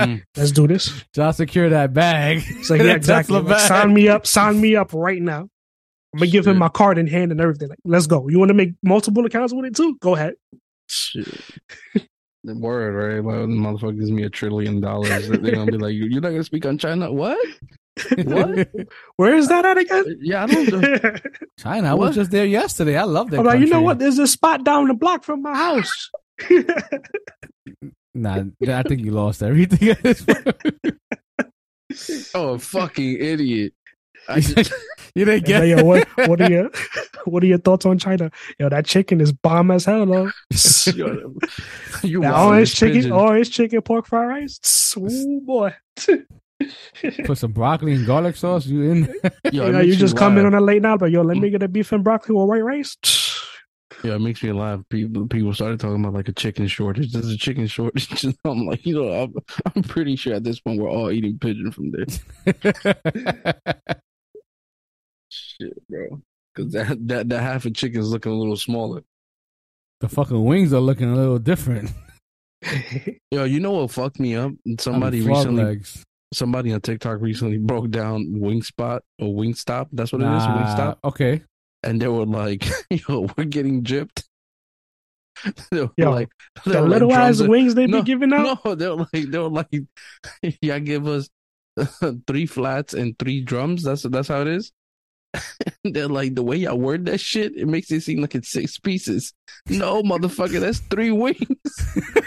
Mm. 0.00 0.22
Let's 0.36 0.50
do 0.52 0.66
this." 0.66 1.04
Just 1.14 1.36
secure 1.36 1.68
that 1.68 1.92
bag. 1.92 2.42
It's 2.46 2.70
like, 2.70 2.80
yeah, 2.80 2.94
exactly. 2.94 3.38
Like, 3.38 3.48
bag. 3.48 3.68
sign 3.68 3.92
me 3.92 4.08
up. 4.08 4.26
Sign 4.26 4.60
me 4.60 4.76
up 4.76 4.92
right 4.94 5.20
now. 5.20 5.48
I'm 6.12 6.18
gonna 6.18 6.30
give 6.30 6.46
him 6.46 6.58
my 6.58 6.68
card 6.68 6.98
in 6.98 7.06
hand 7.06 7.32
and 7.32 7.40
everything. 7.40 7.68
Like, 7.68 7.78
let's 7.84 8.06
go. 8.06 8.28
You 8.28 8.38
want 8.38 8.48
to 8.48 8.54
make 8.54 8.70
multiple 8.82 9.24
accounts 9.26 9.52
with 9.52 9.66
it 9.66 9.76
too? 9.76 9.96
Go 10.00 10.16
ahead. 10.16 10.34
Shit. 10.88 11.28
The 12.44 12.54
word, 12.54 12.92
right? 12.92 13.24
Like, 13.24 13.42
the 13.42 13.46
motherfucker 13.48 13.98
gives 13.98 14.10
me 14.10 14.22
a 14.24 14.30
trillion 14.30 14.80
dollars. 14.80 15.28
They're 15.28 15.54
gonna 15.54 15.70
be 15.70 15.78
like, 15.78 15.94
you're 15.94 16.20
not 16.22 16.30
gonna 16.30 16.44
speak 16.44 16.64
on 16.64 16.78
China? 16.78 17.12
What? 17.12 17.38
What? 18.24 18.68
Where 19.16 19.34
is 19.34 19.48
that 19.48 19.66
at 19.66 19.76
again? 19.76 20.18
Yeah, 20.20 20.44
I 20.44 20.46
don't. 20.64 21.20
China. 21.58 21.90
I 21.90 21.94
was 21.94 22.14
just 22.14 22.30
there 22.30 22.46
yesterday. 22.46 22.96
I 22.96 23.04
love 23.04 23.30
that. 23.30 23.40
I'm 23.40 23.46
like, 23.46 23.60
you 23.60 23.66
know 23.66 23.82
what? 23.82 23.98
There's 23.98 24.18
a 24.18 24.26
spot 24.26 24.64
down 24.64 24.88
the 24.88 24.94
block 24.94 25.24
from 25.24 25.42
my 25.42 25.54
house. 25.54 26.10
Nah, 28.12 28.42
I 28.66 28.82
think 28.82 29.04
you 29.04 29.12
lost 29.12 29.40
everything. 29.40 29.90
at 29.90 30.02
this 30.02 30.20
point. 30.22 30.56
oh, 32.34 32.58
fucking 32.58 33.16
idiot! 33.20 33.72
I 34.28 34.40
just, 34.40 34.72
you 35.14 35.24
didn't 35.24 35.46
get 35.46 35.60
like, 35.60 35.68
yo, 35.68 35.84
what, 35.84 36.08
what 36.28 36.40
are 36.40 36.50
your 36.50 36.70
what 37.24 37.42
are 37.42 37.46
your 37.46 37.58
thoughts 37.58 37.86
on 37.86 37.98
China? 37.98 38.30
Yo, 38.58 38.68
that 38.68 38.86
chicken 38.86 39.20
is 39.20 39.32
bomb 39.32 39.70
as 39.70 39.84
hell, 39.84 40.06
though. 40.06 40.30
Yo, 40.94 41.34
you 42.02 42.20
That 42.20 42.34
orange 42.34 42.74
chicken, 42.74 42.96
pigeon. 42.96 43.12
orange 43.12 43.50
chicken, 43.50 43.82
pork 43.82 44.06
fried 44.06 44.28
rice. 44.28 44.94
Ooh 44.96 45.40
boy. 45.44 45.74
put 47.24 47.38
some 47.38 47.52
broccoli 47.52 47.94
and 47.94 48.06
garlic 48.06 48.36
sauce. 48.36 48.66
You 48.66 48.82
in? 48.82 49.14
Yo, 49.52 49.66
you 49.66 49.72
know, 49.72 49.80
you 49.80 49.96
just 49.96 50.16
come 50.16 50.38
in 50.38 50.46
on 50.46 50.54
a 50.54 50.60
late 50.60 50.82
night, 50.82 50.98
but 50.98 51.10
yo, 51.10 51.22
let 51.22 51.36
me 51.36 51.48
mm. 51.48 51.52
get 51.52 51.62
a 51.62 51.68
beef 51.68 51.92
and 51.92 52.04
broccoli 52.04 52.34
or 52.34 52.46
white 52.46 52.64
rice. 52.64 52.96
Yeah, 54.02 54.14
it 54.14 54.20
makes 54.20 54.42
me 54.42 54.50
laugh. 54.52 54.80
People 54.88 55.26
people 55.26 55.52
started 55.52 55.78
talking 55.78 56.02
about 56.02 56.14
like 56.14 56.28
a 56.28 56.32
chicken 56.32 56.66
shortage. 56.68 57.12
There's 57.12 57.28
a 57.28 57.36
chicken 57.36 57.66
shortage. 57.66 58.24
I'm 58.46 58.66
like, 58.66 58.86
you 58.86 58.94
know, 58.94 59.12
I'm, 59.12 59.34
I'm 59.74 59.82
pretty 59.82 60.16
sure 60.16 60.32
at 60.32 60.44
this 60.44 60.58
point 60.58 60.80
we're 60.80 60.88
all 60.88 61.10
eating 61.10 61.38
pigeon 61.38 61.70
from 61.70 61.90
there. 61.90 62.06
Shit, 65.60 65.88
bro. 65.88 66.20
Because 66.54 66.72
that, 66.72 67.08
that 67.08 67.28
that 67.28 67.42
half 67.42 67.64
a 67.64 67.70
chicken's 67.70 68.10
looking 68.10 68.32
a 68.32 68.34
little 68.34 68.56
smaller. 68.56 69.02
the 70.00 70.08
fucking 70.08 70.44
wings 70.44 70.72
are 70.72 70.80
looking 70.80 71.10
a 71.10 71.14
little 71.16 71.38
different. 71.38 71.90
Yo, 73.30 73.44
you 73.44 73.60
know 73.60 73.72
what 73.72 73.90
fucked 73.90 74.18
me 74.20 74.34
up? 74.36 74.52
Somebody 74.78 75.18
I 75.18 75.20
mean, 75.20 75.28
recently, 75.30 75.64
legs. 75.64 76.02
somebody 76.34 76.72
on 76.72 76.80
TikTok 76.80 77.20
recently 77.20 77.58
broke 77.58 77.90
down 77.90 78.26
Wingspot 78.36 79.00
or 79.18 79.28
Wingstop. 79.34 79.88
That's 79.92 80.12
what 80.12 80.20
it 80.22 80.24
is, 80.24 80.30
Nah, 80.46 80.58
Wingstop. 80.58 80.96
okay. 81.04 81.42
And 81.82 82.00
they 82.02 82.08
were 82.08 82.26
like, 82.26 82.66
"Yo, 82.90 83.28
we're 83.36 83.44
getting 83.44 83.82
gypped." 83.84 84.24
they 85.70 85.80
were 85.82 85.90
Yo, 85.96 86.10
like, 86.10 86.28
they 86.66 86.72
the 86.72 86.82
were 86.82 86.88
like 86.88 86.90
little 86.90 87.12
ass 87.14 87.36
drums 87.38 87.48
wings 87.48 87.74
they 87.74 87.86
No, 87.86 87.98
be 88.02 88.04
giving 88.04 88.32
out. 88.32 88.58
No, 88.64 88.74
they 88.74 88.88
were 88.88 88.96
like, 89.12 89.30
they 89.30 89.38
were 89.38 89.48
like, 89.48 89.68
yeah, 90.60 90.78
give 90.80 91.06
us 91.06 91.30
three 92.26 92.44
flats 92.46 92.92
and 92.92 93.18
three 93.18 93.40
drums. 93.40 93.82
That's 93.84 94.02
that's 94.02 94.28
how 94.28 94.42
it 94.42 94.48
is. 94.48 94.70
They're 95.84 96.08
like 96.08 96.34
the 96.34 96.42
way 96.42 96.56
y'all 96.56 96.78
word 96.78 97.06
that 97.06 97.20
shit. 97.20 97.56
It 97.56 97.68
makes 97.68 97.90
it 97.90 98.02
seem 98.02 98.20
like 98.20 98.34
it's 98.34 98.50
six 98.50 98.78
pieces. 98.78 99.32
No, 99.68 100.02
motherfucker, 100.02 100.60
that's 100.60 100.80
three 100.80 101.10
wings. 101.10 101.46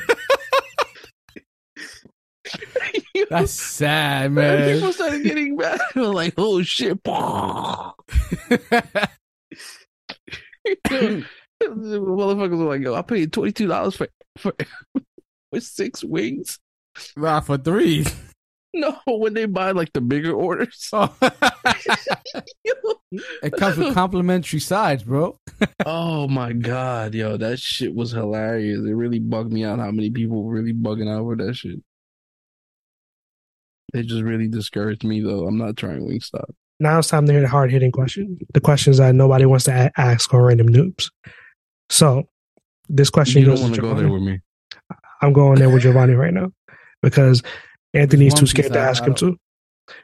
That's 3.29 3.51
sad, 3.51 4.25
and 4.25 4.35
man. 4.35 4.75
People 4.75 4.93
started 4.93 5.23
getting 5.23 5.55
mad. 5.55 5.79
They 5.93 6.01
were 6.01 6.07
like, 6.07 6.33
oh 6.37 6.61
shit. 6.63 7.03
The 7.03 7.93
Motherfuckers 11.61 12.57
were 12.57 12.65
like, 12.65 12.81
yo, 12.81 12.93
I 12.93 13.01
paid 13.01 13.31
twenty 13.31 13.51
two 13.51 13.67
dollars 13.67 13.95
for 13.95 14.07
for 14.37 14.53
for 15.51 15.59
six 15.59 16.03
wings. 16.03 16.59
nah, 17.15 17.39
for 17.39 17.57
three. 17.57 18.05
No, 18.75 18.99
when 19.05 19.35
they 19.35 19.45
buy 19.45 19.71
like 19.71 19.93
the 19.93 20.01
bigger 20.01 20.33
orders. 20.33 20.89
Oh. 20.93 21.15
it 23.43 23.53
comes 23.53 23.77
with 23.77 23.93
complimentary 23.93 24.59
sides, 24.59 25.03
bro. 25.03 25.37
oh 25.85 26.27
my 26.27 26.53
god, 26.53 27.13
yo, 27.13 27.37
that 27.37 27.59
shit 27.59 27.93
was 27.93 28.11
hilarious. 28.11 28.79
It 28.79 28.93
really 28.93 29.19
bugged 29.19 29.53
me 29.53 29.63
out 29.63 29.77
how 29.77 29.91
many 29.91 30.09
people 30.09 30.43
were 30.43 30.53
really 30.53 30.73
bugging 30.73 31.07
out 31.07 31.19
over 31.21 31.35
that 31.35 31.55
shit. 31.55 31.79
It 33.93 34.07
just 34.07 34.23
really 34.23 34.47
discouraged 34.47 35.03
me 35.03 35.21
though. 35.21 35.45
I'm 35.45 35.57
not 35.57 35.77
trying 35.77 36.07
Wingstop. 36.07 36.49
Now 36.79 36.99
it's 36.99 37.09
time 37.09 37.27
to 37.27 37.31
hear 37.31 37.41
the 37.41 37.47
hard 37.47 37.71
hitting 37.71 37.91
question. 37.91 38.39
The 38.53 38.61
questions 38.61 38.97
that 38.97 39.13
nobody 39.13 39.45
wants 39.45 39.65
to 39.65 39.71
a- 39.71 40.01
ask 40.01 40.33
on 40.33 40.41
random 40.41 40.69
noobs. 40.69 41.11
So 41.89 42.23
this 42.89 43.11
question 43.11 43.41
You 43.41 43.49
don't 43.49 43.61
want 43.61 43.75
to 43.75 43.81
go 43.81 43.93
there 43.93 44.09
with 44.09 44.23
me. 44.23 44.41
I'm 45.21 45.31
going 45.31 45.59
there 45.59 45.69
with 45.69 45.83
Giovanni 45.83 46.15
right 46.15 46.33
now 46.33 46.51
because 47.03 47.43
Anthony's 47.93 48.33
too 48.33 48.47
scared 48.47 48.73
to 48.73 48.79
ask 48.79 49.03
I 49.03 49.07
him 49.07 49.15
to. 49.15 49.37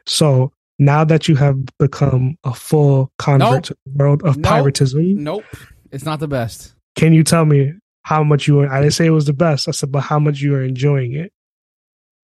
So 0.06 0.52
now 0.78 1.04
that 1.04 1.28
you 1.28 1.36
have 1.36 1.58
become 1.78 2.36
a 2.44 2.54
full 2.54 3.10
convert 3.18 3.50
Nope. 3.50 3.62
to 3.64 3.76
the 3.86 3.92
world 4.04 4.22
of 4.22 4.36
Nope. 4.36 4.52
piratism, 4.52 5.16
Nope. 5.16 5.44
It's 5.90 6.04
not 6.04 6.20
the 6.20 6.28
best. 6.28 6.74
can 6.96 7.12
you 7.12 7.24
tell 7.24 7.44
me 7.44 7.72
how 8.04 8.22
much 8.24 8.46
you 8.46 8.60
are? 8.60 8.68
I 8.72 8.80
didn't 8.80 8.94
say 8.94 9.06
it 9.06 9.10
was 9.10 9.26
the 9.26 9.32
best. 9.32 9.68
I 9.68 9.72
said, 9.72 9.90
but 9.92 10.00
how 10.02 10.18
much 10.18 10.40
you 10.40 10.54
are 10.54 10.62
enjoying 10.62 11.14
it? 11.14 11.32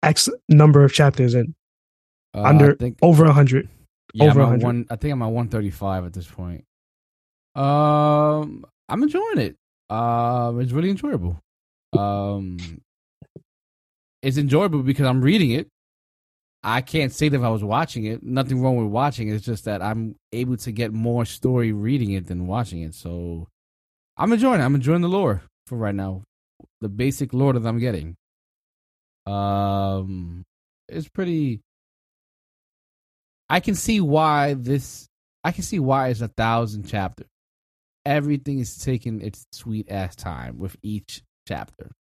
X 0.02 0.28
number 0.48 0.84
of 0.84 0.92
chapters 0.92 1.34
in 1.34 1.54
Uh, 2.34 2.42
Under- 2.42 2.76
think, 2.76 2.98
over 3.02 3.24
a 3.24 3.32
hundred. 3.32 3.68
yeah, 4.14 4.26
over 4.30 4.40
100. 4.40 4.62
one. 4.64 4.86
I 4.90 4.96
think 4.96 5.12
I'm 5.12 5.22
at 5.22 5.26
135 5.32 6.04
at 6.04 6.12
this 6.12 6.26
point. 6.26 6.64
Um, 7.54 8.64
I'm 8.88 9.02
enjoying 9.02 9.38
it. 9.38 9.56
Um, 9.90 10.60
it's 10.60 10.72
really 10.72 10.90
enjoyable. 10.90 11.40
Um, 11.96 12.58
it's 14.22 14.36
enjoyable 14.36 14.82
because 14.82 15.06
I'm 15.06 15.22
reading 15.22 15.50
it. 15.52 15.68
I 16.62 16.80
can't 16.80 17.12
say 17.12 17.28
that 17.28 17.36
if 17.36 17.42
I 17.42 17.50
was 17.50 17.62
watching 17.62 18.04
it. 18.04 18.22
Nothing 18.22 18.60
wrong 18.60 18.76
with 18.76 18.88
watching 18.88 19.28
it. 19.28 19.34
It's 19.34 19.44
just 19.44 19.64
that 19.66 19.80
I'm 19.80 20.16
able 20.32 20.56
to 20.58 20.72
get 20.72 20.92
more 20.92 21.24
story 21.24 21.72
reading 21.72 22.12
it 22.12 22.26
than 22.26 22.46
watching 22.46 22.82
it. 22.82 22.94
So 22.94 23.48
I'm 24.16 24.32
enjoying 24.32 24.60
it. 24.60 24.64
I'm 24.64 24.74
enjoying 24.74 25.02
the 25.02 25.08
lore 25.08 25.42
for 25.66 25.78
right 25.78 25.94
now. 25.94 26.24
The 26.80 26.88
basic 26.88 27.32
lore 27.32 27.52
that 27.52 27.66
I'm 27.66 27.78
getting. 27.78 28.16
Um, 29.26 30.44
it's 30.88 31.08
pretty. 31.08 31.60
I 33.48 33.60
can 33.60 33.74
see 33.74 34.00
why 34.00 34.54
this. 34.54 35.06
I 35.44 35.52
can 35.52 35.62
see 35.62 35.78
why 35.78 36.08
it's 36.08 36.20
a 36.20 36.28
thousand 36.28 36.88
chapters. 36.88 37.28
Everything 38.04 38.58
is 38.58 38.76
taking 38.78 39.20
its 39.20 39.46
sweet 39.52 39.90
ass 39.90 40.16
time 40.16 40.58
with 40.58 40.76
each 40.82 41.22
chapter, 41.46 41.92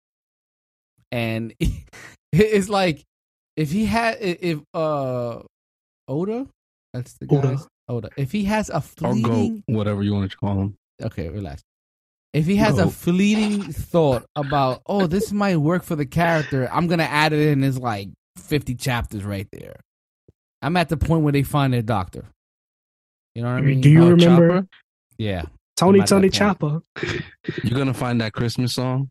and 1.11 1.53
it's 2.31 2.69
like 2.69 3.03
if 3.55 3.71
he 3.71 3.85
had 3.85 4.17
if 4.19 4.59
uh 4.73 5.39
Oda, 6.07 6.47
that's 6.93 7.13
the 7.13 7.27
Oda. 7.29 7.55
guy 7.55 7.63
Oda. 7.89 8.09
If 8.17 8.31
he 8.31 8.43
has 8.45 8.69
a 8.69 8.77
Or 8.77 8.81
fleeting 8.81 9.63
go, 9.67 9.73
whatever 9.73 10.03
you 10.03 10.13
want 10.13 10.29
to 10.31 10.37
call 10.37 10.59
him. 10.61 10.75
okay, 11.01 11.29
relax. 11.29 11.61
If 12.33 12.45
he 12.45 12.57
has 12.57 12.77
a 12.77 12.89
fleeting 12.89 13.71
thought 13.73 14.25
about, 14.35 14.81
oh, 14.85 15.07
this 15.07 15.31
might 15.31 15.57
work 15.57 15.83
for 15.83 15.95
the 15.95 16.05
character, 16.05 16.69
I'm 16.71 16.87
gonna 16.87 17.03
add 17.03 17.33
it 17.33 17.39
in 17.47 17.63
as 17.63 17.79
like 17.79 18.09
50 18.37 18.75
chapters 18.75 19.23
right 19.23 19.47
there. 19.51 19.77
I'm 20.61 20.77
at 20.77 20.89
the 20.89 20.97
point 20.97 21.23
where 21.23 21.31
they 21.33 21.43
find 21.43 21.73
their 21.73 21.81
doctor. 21.81 22.25
You 23.33 23.43
know 23.43 23.49
what 23.53 23.57
I 23.59 23.61
mean? 23.61 23.81
Do 23.81 23.89
you 23.89 24.03
Oh, 24.03 24.09
remember 24.11 24.47
Chopper? 24.61 24.67
yeah. 25.17 25.43
Tony 25.77 25.99
I'm 25.99 26.03
at 26.03 26.09
that 26.09 26.15
Tony. 26.15 26.29
Chopper? 26.29 26.81
You're 27.63 27.77
gonna 27.77 27.93
find 27.93 28.21
that 28.21 28.33
Christmas 28.33 28.73
song, 28.73 29.09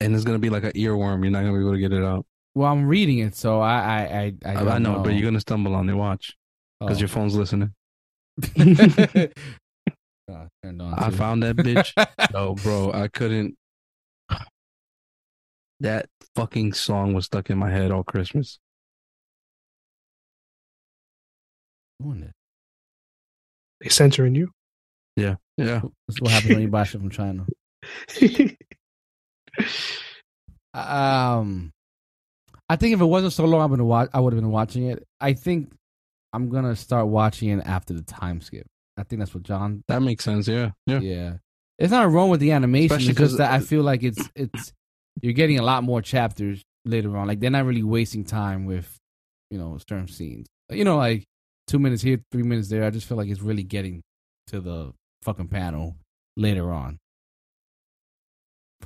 and 0.00 0.14
it's 0.14 0.24
gonna 0.24 0.38
be 0.38 0.50
like 0.50 0.64
an 0.64 0.72
earworm. 0.72 1.22
You're 1.22 1.30
not 1.30 1.40
gonna 1.42 1.52
be 1.52 1.60
able 1.60 1.72
to 1.72 1.78
get 1.78 1.92
it 1.92 2.02
out. 2.04 2.26
Well, 2.54 2.70
I'm 2.72 2.86
reading 2.86 3.18
it, 3.18 3.34
so 3.34 3.60
I 3.60 3.74
I 3.78 3.98
I 3.98 4.34
I, 4.44 4.50
I, 4.50 4.54
don't 4.54 4.68
I 4.68 4.78
know, 4.78 5.02
but 5.02 5.10
you're 5.14 5.24
gonna 5.28 5.40
stumble 5.40 5.74
on 5.74 5.88
it. 5.88 5.94
Watch, 5.94 6.36
because 6.80 6.96
Oh. 6.98 7.00
your 7.00 7.08
phone's 7.08 7.34
listening. 7.34 7.72
Oh, 10.28 10.48
turned 10.60 10.82
on. 10.82 10.92
I 10.94 11.06
I 11.06 11.10
found 11.10 11.44
that 11.44 11.54
bitch. 11.54 11.92
no, 12.32 12.54
bro, 12.56 12.90
I 12.92 13.06
couldn't. 13.06 13.56
That 15.78 16.06
fucking 16.34 16.72
song 16.72 17.14
was 17.14 17.26
stuck 17.26 17.48
in 17.48 17.58
my 17.58 17.70
head 17.70 17.92
all 17.92 18.02
Christmas. 18.02 18.58
Doing 22.02 22.24
it. 22.24 22.32
They 23.80 23.88
censoring 23.88 24.34
you. 24.34 24.50
Yeah, 25.14 25.36
yeah. 25.56 25.82
That's 26.08 26.20
what 26.20 26.32
happens 26.32 26.54
when 26.54 26.62
you 26.62 26.68
buy 26.68 26.82
shit 26.82 27.00
from 27.00 27.10
China. 27.10 27.46
Um, 30.74 31.72
I 32.68 32.76
think 32.76 32.94
if 32.94 33.00
it 33.00 33.04
wasn't 33.06 33.32
so 33.32 33.44
long, 33.44 33.62
I 33.62 33.66
would 33.66 33.78
have 33.78 33.86
watch. 33.86 34.10
I 34.12 34.20
would 34.20 34.32
have 34.32 34.42
been 34.42 34.50
watching 34.50 34.86
it. 34.90 35.02
I 35.20 35.32
think 35.32 35.72
I'm 36.32 36.48
gonna 36.50 36.76
start 36.76 37.06
watching 37.06 37.48
it 37.50 37.62
after 37.66 37.94
the 37.94 38.02
time 38.02 38.40
skip. 38.40 38.66
I 38.98 39.02
think 39.04 39.20
that's 39.20 39.34
what 39.34 39.42
John. 39.44 39.82
That 39.88 40.02
makes 40.02 40.24
sense. 40.24 40.48
Yeah, 40.48 40.70
yeah. 40.86 41.00
Yeah, 41.00 41.32
it's 41.78 41.90
not 41.92 42.10
wrong 42.10 42.28
with 42.30 42.40
the 42.40 42.52
animation. 42.52 42.96
Especially 42.96 43.10
It's 43.10 43.18
just 43.18 43.32
'cause- 43.32 43.38
that 43.38 43.52
I 43.52 43.60
feel 43.60 43.82
like 43.82 44.02
it's 44.02 44.28
it's 44.34 44.72
you're 45.22 45.32
getting 45.32 45.58
a 45.58 45.62
lot 45.62 45.82
more 45.84 46.02
chapters 46.02 46.62
later 46.84 47.16
on. 47.16 47.26
Like 47.26 47.40
they're 47.40 47.50
not 47.50 47.64
really 47.64 47.82
wasting 47.82 48.24
time 48.24 48.66
with 48.66 48.96
you 49.50 49.58
know 49.58 49.78
certain 49.88 50.08
scenes. 50.08 50.46
You 50.70 50.84
know, 50.84 50.96
like 50.96 51.24
two 51.68 51.78
minutes 51.78 52.02
here, 52.02 52.20
three 52.32 52.42
minutes 52.42 52.68
there. 52.68 52.84
I 52.84 52.90
just 52.90 53.06
feel 53.06 53.16
like 53.16 53.28
it's 53.28 53.40
really 53.40 53.62
getting 53.62 54.02
to 54.48 54.60
the 54.60 54.92
fucking 55.22 55.48
panel 55.48 55.96
later 56.36 56.70
on. 56.72 56.98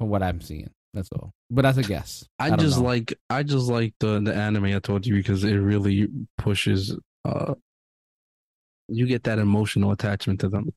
From 0.01 0.09
what 0.09 0.23
I'm 0.23 0.41
seeing, 0.41 0.71
that's 0.95 1.11
all. 1.13 1.35
But 1.51 1.61
that's 1.63 1.77
a 1.77 1.83
guess. 1.83 2.25
I, 2.39 2.49
don't 2.49 2.61
just 2.61 2.79
know. 2.79 2.85
like 2.85 3.13
I 3.29 3.43
just 3.43 3.69
like 3.69 3.93
the 4.01 4.19
the 4.19 4.35
anime 4.35 4.65
I 4.65 4.79
told 4.79 5.07
you 5.07 5.15
because 5.15 5.45
it 5.45 5.57
really 5.57 6.09
pushes. 6.39 6.97
uh 7.27 7.53
You 8.89 9.07
get 9.07 9.25
that 9.25 9.39
emotional 9.39 9.93
attachment 9.93 10.41
to 10.41 10.49
them. 10.49 10.71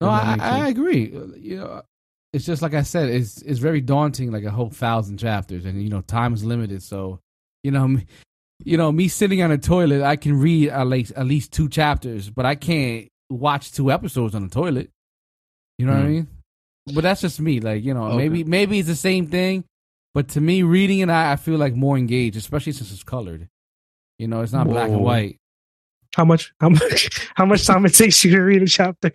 No, 0.00 0.08
I, 0.10 0.38
I 0.40 0.68
agree. 0.68 1.08
You 1.36 1.56
know, 1.56 1.82
it's 2.32 2.46
just 2.46 2.62
like 2.62 2.72
I 2.74 2.82
said. 2.82 3.08
It's 3.08 3.42
it's 3.42 3.58
very 3.58 3.80
daunting, 3.80 4.30
like 4.30 4.44
a 4.44 4.50
whole 4.52 4.70
thousand 4.70 5.18
chapters, 5.18 5.64
and 5.64 5.82
you 5.82 5.90
know, 5.90 6.02
time 6.02 6.32
is 6.32 6.44
limited. 6.44 6.84
So, 6.84 7.18
you 7.64 7.72
know, 7.72 7.88
me, 7.96 8.06
you 8.64 8.76
know, 8.76 8.92
me 8.92 9.08
sitting 9.08 9.42
on 9.42 9.50
a 9.50 9.58
toilet, 9.58 10.02
I 10.02 10.14
can 10.14 10.38
read 10.38 10.68
at 10.68 10.86
least 10.86 11.12
at 11.16 11.26
least 11.26 11.52
two 11.52 11.68
chapters, 11.68 12.30
but 12.30 12.46
I 12.46 12.54
can't 12.54 13.08
watch 13.28 13.72
two 13.72 13.90
episodes 13.90 14.36
on 14.36 14.44
the 14.44 14.54
toilet. 14.54 14.90
You 15.78 15.86
know 15.86 15.94
what 15.94 15.98
I 16.02 16.04
Hmm. 16.04 16.12
mean? 16.12 16.28
But 16.94 17.02
that's 17.02 17.20
just 17.20 17.40
me. 17.40 17.60
Like, 17.60 17.84
you 17.84 17.94
know, 17.94 18.04
Okay. 18.04 18.16
maybe 18.16 18.44
maybe 18.44 18.78
it's 18.78 18.88
the 18.88 18.94
same 18.96 19.26
thing, 19.26 19.64
but 20.14 20.28
to 20.30 20.40
me, 20.40 20.62
reading 20.62 20.98
it, 21.00 21.08
I, 21.10 21.32
I 21.32 21.36
feel 21.36 21.56
like 21.58 21.74
more 21.74 21.96
engaged, 21.98 22.36
especially 22.36 22.72
since 22.72 22.92
it's 22.92 23.02
colored. 23.02 23.48
You 24.18 24.28
know, 24.28 24.40
it's 24.42 24.52
not 24.52 24.68
black 24.68 24.90
and 24.90 25.00
white. 25.00 25.38
how 26.14 26.24
much? 26.24 26.52
How 26.60 26.68
much? 26.68 27.30
How 27.36 27.46
much 27.46 27.66
time 27.66 27.86
it 27.86 27.94
takes 27.94 28.22
you 28.24 28.32
to 28.32 28.40
read 28.40 28.62
a 28.62 28.66
chapter? 28.66 29.10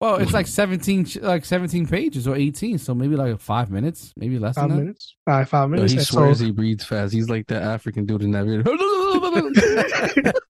Well, 0.00 0.16
it's 0.16 0.32
like 0.32 0.46
seventeen, 0.46 1.06
like 1.20 1.44
seventeen 1.44 1.86
pages 1.86 2.26
or 2.26 2.34
eighteen, 2.34 2.78
so 2.78 2.94
maybe 2.94 3.16
like 3.16 3.38
five 3.38 3.70
minutes, 3.70 4.12
maybe 4.16 4.38
less 4.38 4.54
Five 4.54 4.70
than 4.70 4.78
that. 4.78 4.82
minutes. 4.84 5.14
All 5.26 5.34
right, 5.34 5.46
five 5.46 5.68
Yo, 5.68 5.76
minutes. 5.76 5.92
he 5.92 5.98
swears 6.00 6.38
so, 6.38 6.46
he 6.46 6.50
reads 6.52 6.84
fast. 6.84 7.12
He's 7.12 7.28
like 7.28 7.46
that 7.48 7.62
African 7.62 8.06
dude 8.06 8.22
in 8.22 8.30
that 8.32 8.46
video. 8.46 8.64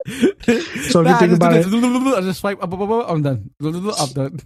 So 0.91 1.03
if 1.03 1.07
you 1.07 1.13
Nah, 1.13 1.17
I 1.17 1.19
think 1.19 1.31
just 1.31 1.71
do 1.71 1.79
about 1.79 2.05
this. 2.05 2.15
I 2.17 2.21
just 2.23 2.41
swipe 2.41 2.63
up, 2.63 2.73
up, 2.73 2.81
up, 2.81 2.91
up, 2.91 3.11
I'm 3.11 3.23
done. 3.23 3.51
I'm 3.63 4.13
done. 4.13 4.39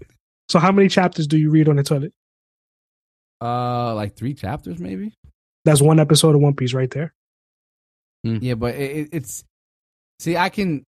So 0.49 0.59
how 0.59 0.73
many 0.73 0.89
chapters 0.89 1.27
do 1.27 1.37
you 1.39 1.51
read 1.51 1.69
on 1.69 1.77
the 1.77 1.83
toilet? 1.83 2.13
Uh, 3.43 3.95
like 3.95 4.17
three 4.17 4.35
chapters, 4.35 4.79
maybe. 4.79 5.13
That's 5.65 5.81
one 5.83 5.99
episode 6.01 6.35
of 6.35 6.41
One 6.41 6.55
Piece 6.55 6.73
right 6.75 6.91
there. 6.91 7.15
Yeah, 8.23 8.55
but 8.55 8.75
it, 8.75 8.97
it, 8.97 9.09
it's 9.13 9.45
see, 10.19 10.35
I 10.37 10.49
can 10.49 10.85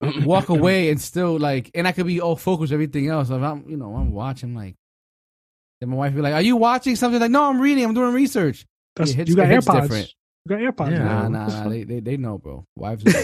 walk 0.24 0.48
away 0.48 0.88
and 0.90 0.98
still 1.00 1.38
like, 1.38 1.70
and 1.74 1.86
I 1.86 1.92
could 1.92 2.06
be 2.06 2.20
all 2.20 2.36
focused 2.36 2.72
everything 2.72 3.08
else. 3.08 3.28
If 3.28 3.42
I'm, 3.42 3.68
you 3.68 3.76
know, 3.76 3.94
I'm 3.94 4.10
watching 4.12 4.54
like, 4.54 4.74
then 5.80 5.90
my 5.90 5.96
wife 5.96 6.14
be 6.14 6.22
like, 6.22 6.32
"Are 6.32 6.40
you 6.40 6.56
watching 6.56 6.96
something?" 6.96 7.20
Like, 7.20 7.30
no, 7.30 7.44
I'm 7.44 7.60
reading. 7.60 7.84
I'm 7.84 7.92
doing 7.94 8.14
research. 8.14 8.64
That's 8.96 9.10
It 9.10 9.16
hits- 9.16 9.30
you 9.30 9.36
got 9.36 9.50
it 9.50 9.60
AirPods. 9.60 9.82
different. 9.82 10.12
You 10.46 10.48
got 10.48 10.60
AirPods. 10.60 10.90
Yeah. 10.92 11.04
Nah, 11.04 11.28
nah, 11.28 11.46
nah. 11.46 11.68
They, 11.68 11.84
they, 11.84 12.00
they 12.00 12.16
know, 12.16 12.38
bro. 12.38 12.64
Wives 12.74 13.04
know. 13.04 13.22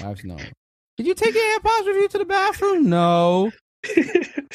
Wives 0.04 0.24
know. 0.24 0.36
Did 0.96 1.06
you 1.06 1.14
take 1.14 1.34
your 1.34 1.60
AirPods 1.60 1.86
with 1.86 1.96
you 1.96 2.08
to 2.08 2.18
the 2.18 2.24
bathroom? 2.24 2.88
No. 2.90 3.52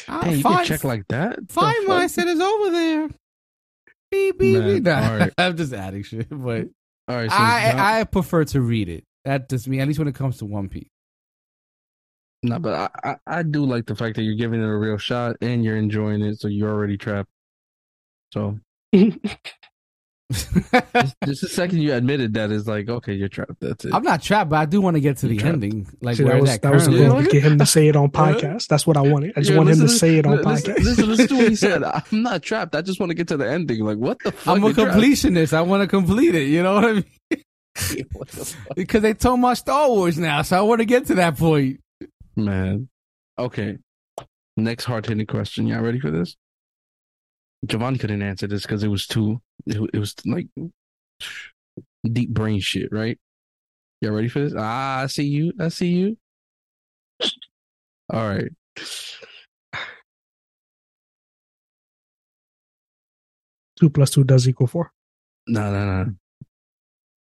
I'll 0.08 0.22
Hey, 0.22 0.34
you 0.36 0.42
find, 0.42 0.56
can 0.58 0.66
check 0.66 0.84
like 0.84 1.04
that. 1.08 1.46
The 1.48 1.52
find 1.52 1.76
fuck? 1.78 1.88
mine. 1.88 2.08
Said 2.08 2.28
it's 2.28 2.40
over 2.40 2.70
there. 2.70 3.08
Beep 4.10 4.38
beep 4.38 4.58
Man, 4.58 4.74
beep. 4.74 4.82
Nah, 4.84 5.10
all 5.10 5.18
right. 5.18 5.32
I'm 5.38 5.56
just 5.56 5.72
adding 5.72 6.02
shit, 6.02 6.28
but 6.30 6.68
All 7.08 7.16
right, 7.16 7.30
so 7.30 7.36
I 7.36 7.70
John- 7.70 7.80
I 7.80 8.04
prefer 8.04 8.44
to 8.44 8.60
read 8.60 8.88
it. 8.88 9.04
That 9.24 9.48
just 9.48 9.66
me, 9.68 9.80
at 9.80 9.88
least 9.88 9.98
when 9.98 10.08
it 10.08 10.14
comes 10.14 10.38
to 10.38 10.44
One 10.44 10.68
Piece. 10.68 10.88
No, 12.42 12.58
but 12.58 12.74
I, 13.04 13.10
I, 13.10 13.38
I 13.38 13.42
do 13.42 13.64
like 13.64 13.86
the 13.86 13.94
fact 13.96 14.16
that 14.16 14.22
you're 14.22 14.34
giving 14.34 14.60
it 14.60 14.66
a 14.66 14.76
real 14.76 14.98
shot 14.98 15.36
and 15.40 15.64
you're 15.64 15.78
enjoying 15.78 16.20
it, 16.22 16.38
so 16.40 16.46
you're 16.48 16.70
already 16.70 16.98
trapped. 16.98 17.30
So 18.34 18.58
just, 20.32 21.14
just 21.24 21.40
the 21.42 21.48
second 21.48 21.78
you 21.82 21.92
admitted 21.92 22.34
that 22.34 22.50
is 22.50 22.66
like, 22.66 22.88
okay, 22.88 23.12
you're 23.12 23.28
trapped. 23.28 23.60
That's 23.60 23.84
it. 23.84 23.92
I'm 23.94 24.02
not 24.02 24.22
trapped, 24.22 24.50
but 24.50 24.56
I 24.56 24.64
do 24.64 24.80
want 24.80 24.96
to 24.96 25.00
get 25.00 25.18
to 25.18 25.26
the 25.28 25.34
You're 25.34 25.40
trapped. 25.42 25.54
ending. 25.54 25.86
Like 26.00 26.16
See, 26.16 26.24
where 26.24 26.34
that 26.34 26.40
was 26.40 26.50
that, 26.50 26.62
that 26.62 26.72
was 26.72 26.84
currently- 26.88 27.06
good 27.08 27.24
to 27.24 27.30
get 27.30 27.42
him 27.42 27.58
to 27.58 27.66
say 27.66 27.88
it 27.88 27.96
on 27.96 28.10
podcast. 28.10 28.66
That's 28.68 28.86
what 28.86 28.96
I 28.96 29.02
wanted. 29.02 29.32
I 29.36 29.40
just 29.40 29.50
Yeah, 29.50 29.56
want 29.58 29.68
him 29.70 29.76
to 29.76 29.82
listen 29.82 29.98
say 29.98 30.16
it 30.16 30.26
on 30.26 30.36
listen, 30.42 30.74
podcast. 30.74 30.84
Listen, 30.84 31.08
listen 31.08 31.28
to 31.28 31.34
what 31.36 31.48
he 31.48 31.56
said. 31.56 31.82
I'm 31.84 32.22
not 32.22 32.42
trapped. 32.42 32.74
I 32.74 32.82
just 32.82 32.98
want 33.00 33.10
to 33.10 33.14
get 33.14 33.28
to 33.28 33.36
the 33.36 33.48
ending. 33.48 33.84
Like, 33.84 33.98
what 33.98 34.18
the 34.24 34.32
fuck? 34.32 34.56
I'm 34.56 34.62
a 34.64 34.66
You're 34.68 34.74
trapped? 34.74 34.98
completionist. 34.98 35.52
I 35.52 35.60
want 35.62 35.82
to 35.82 35.86
complete 35.86 36.34
it. 36.34 36.48
You 36.48 36.62
know 36.62 36.74
what 36.74 36.84
I 36.84 36.92
mean? 36.94 37.04
What 38.12 38.28
the? 38.28 38.54
Because 38.76 39.02
they 39.02 39.14
told 39.14 39.40
my 39.40 39.54
Star 39.54 39.88
Wars 39.88 40.16
now, 40.16 40.42
so 40.42 40.56
I 40.56 40.60
want 40.62 40.78
to 40.80 40.84
get 40.84 41.06
to 41.06 41.16
that 41.16 41.36
point. 41.36 41.80
Man. 42.36 42.88
Okay. 43.36 43.78
Next 44.56 44.84
hard 44.84 45.06
hitting 45.06 45.26
question. 45.26 45.66
Y'all 45.66 45.80
ready 45.82 45.98
for 45.98 46.12
this? 46.12 46.36
Giovanni 47.64 47.98
couldn't 47.98 48.22
answer 48.22 48.46
this 48.46 48.62
because 48.62 48.82
it 48.82 48.88
was 48.88 49.06
too, 49.06 49.40
it, 49.66 49.78
it 49.92 49.98
was 49.98 50.14
like 50.26 50.48
deep 52.04 52.30
brain 52.30 52.60
shit, 52.60 52.92
right? 52.92 53.18
Y'all 54.00 54.12
ready 54.12 54.28
for 54.28 54.40
this? 54.40 54.54
Ah, 54.56 55.00
I 55.02 55.06
see 55.06 55.24
you. 55.24 55.52
I 55.58 55.68
see 55.68 55.88
you. 55.88 56.16
All 58.12 58.28
right. 58.28 58.50
Two 63.78 63.90
plus 63.90 64.10
two 64.10 64.24
does 64.24 64.48
equal 64.48 64.66
four. 64.66 64.92
No, 65.46 65.72
no, 65.72 66.04
no. 66.04 66.14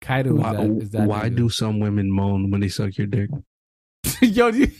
Kaido 0.00 0.36
is 0.36 0.42
Why, 0.42 0.52
that, 0.52 0.82
is 0.82 0.90
that 0.90 1.08
why 1.08 1.28
do 1.28 1.48
some 1.48 1.80
women 1.80 2.10
moan 2.10 2.50
when 2.50 2.60
they 2.60 2.68
suck 2.68 2.96
your 2.98 3.06
dick? 3.06 3.30
Yo, 4.20 4.48
you... 4.48 4.70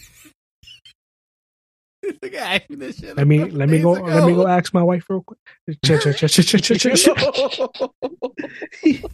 This 2.05 2.18
nigga 2.18 2.36
asked 2.36 2.70
me 2.70 2.76
this 2.76 2.98
shit 2.98 3.16
Let 3.16 3.26
me 3.26 3.44
let 3.44 3.68
me 3.68 3.81
go 3.81 3.94
ago. 3.94 4.05
let 4.05 4.26
me 4.26 4.35
go 4.35 4.44
oh. 4.44 4.48
ask 4.48 4.74
my 4.74 4.82
wife 4.82 5.06
real 5.09 5.22
quick. 5.22 5.39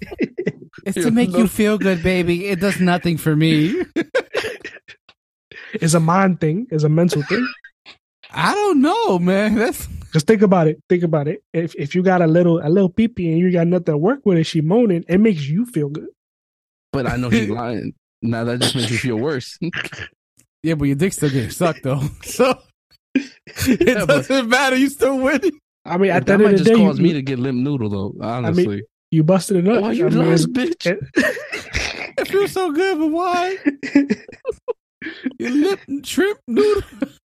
It's 0.86 1.02
to 1.02 1.10
make 1.10 1.30
you 1.30 1.46
feel 1.46 1.78
good, 1.78 2.02
baby. 2.02 2.46
It 2.46 2.60
does 2.60 2.80
nothing 2.80 3.18
for 3.18 3.36
me. 3.36 3.82
It's 5.74 5.94
a 5.94 6.00
mind 6.00 6.40
thing. 6.40 6.66
It's 6.70 6.84
a 6.84 6.88
mental 6.88 7.22
thing. 7.22 7.46
I 8.32 8.54
don't 8.54 8.80
know, 8.80 9.18
man. 9.18 9.54
That's 9.54 9.88
Just 10.12 10.26
think 10.26 10.42
about 10.42 10.66
it. 10.66 10.82
Think 10.88 11.02
about 11.02 11.28
it. 11.28 11.42
If 11.52 11.74
if 11.76 11.94
you 11.94 12.02
got 12.02 12.22
a 12.22 12.26
little 12.26 12.58
a 12.58 12.68
little 12.68 12.90
peepee 12.90 13.30
and 13.30 13.38
you 13.38 13.52
got 13.52 13.66
nothing 13.66 13.84
to 13.84 13.96
work 13.96 14.20
with 14.24 14.36
and 14.36 14.46
she 14.46 14.60
moaning, 14.60 15.04
it 15.08 15.18
makes 15.18 15.46
you 15.46 15.66
feel 15.66 15.88
good. 15.88 16.08
But 16.92 17.06
I 17.06 17.16
know 17.16 17.30
she's 17.30 17.50
lying. 17.50 17.94
Now 18.22 18.44
that 18.44 18.60
just 18.60 18.74
makes 18.74 18.90
you 18.90 18.98
feel 18.98 19.16
worse. 19.16 19.58
yeah, 20.62 20.74
but 20.74 20.84
your 20.84 20.96
dick's 20.96 21.16
still 21.16 21.30
getting 21.30 21.50
sucked 21.50 21.84
though. 21.84 22.02
So 22.22 22.58
it 23.14 23.86
Yeah, 23.86 24.04
doesn't 24.06 24.48
matter. 24.48 24.76
You 24.76 24.88
still 24.88 25.18
winning. 25.18 25.58
I 25.84 25.96
mean, 25.98 26.10
at 26.10 26.26
the 26.26 26.32
that 26.32 26.34
end 26.34 26.42
might 26.42 26.52
of 26.52 26.58
the 26.58 26.64
just 26.64 26.70
day, 26.78 26.84
cause 26.86 26.98
you, 26.98 27.04
me 27.04 27.12
to 27.14 27.22
get 27.22 27.38
limp 27.38 27.58
noodle 27.58 27.88
though. 27.88 28.14
Honestly, 28.24 28.82
you 29.10 29.24
busted 29.24 29.56
it 29.66 29.68
up. 29.68 29.82
why 29.82 29.92
you 29.92 30.06
I 30.06 30.08
mean, 30.10 30.18
lying, 30.18 30.38
bitch? 30.38 30.86
it- 30.86 31.00
It 32.18 32.28
feels 32.28 32.52
so 32.52 32.70
good, 32.70 32.98
but 32.98 33.08
why? 33.08 33.56
Your 35.38 35.50
lip 35.52 35.80
shrimp 36.04 36.38
noodle. 36.46 36.82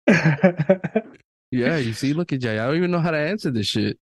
Yeah, 1.51 1.77
you 1.77 1.93
see, 1.93 2.11
look 2.13 2.33
at 2.33 2.41
Jay. 2.41 2.59
I 2.59 2.65
don't 2.67 2.75
even 2.75 2.91
know 2.91 2.99
how 2.99 3.11
to 3.11 3.17
answer 3.17 3.49
this 3.49 3.67
shit. 3.67 3.97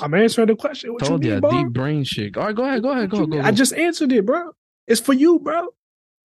I'm 0.00 0.14
answering 0.14 0.46
the 0.48 0.56
question. 0.56 0.94
What 0.94 1.04
Told 1.04 1.22
you 1.22 1.28
you, 1.28 1.34
mean, 1.34 1.40
bro? 1.42 1.50
deep 1.64 1.72
brain 1.74 2.04
shit. 2.04 2.36
All 2.38 2.44
right, 2.46 2.54
go 2.56 2.64
ahead, 2.64 2.82
go 2.82 2.90
ahead, 2.92 3.10
go, 3.10 3.18
you 3.20 3.26
go, 3.26 3.30
mean? 3.32 3.42
go. 3.42 3.46
I 3.48 3.52
just 3.52 3.74
answered 3.74 4.12
it, 4.12 4.24
bro. 4.24 4.52
It's 4.86 5.00
for 5.00 5.12
you, 5.12 5.38
bro. 5.38 5.68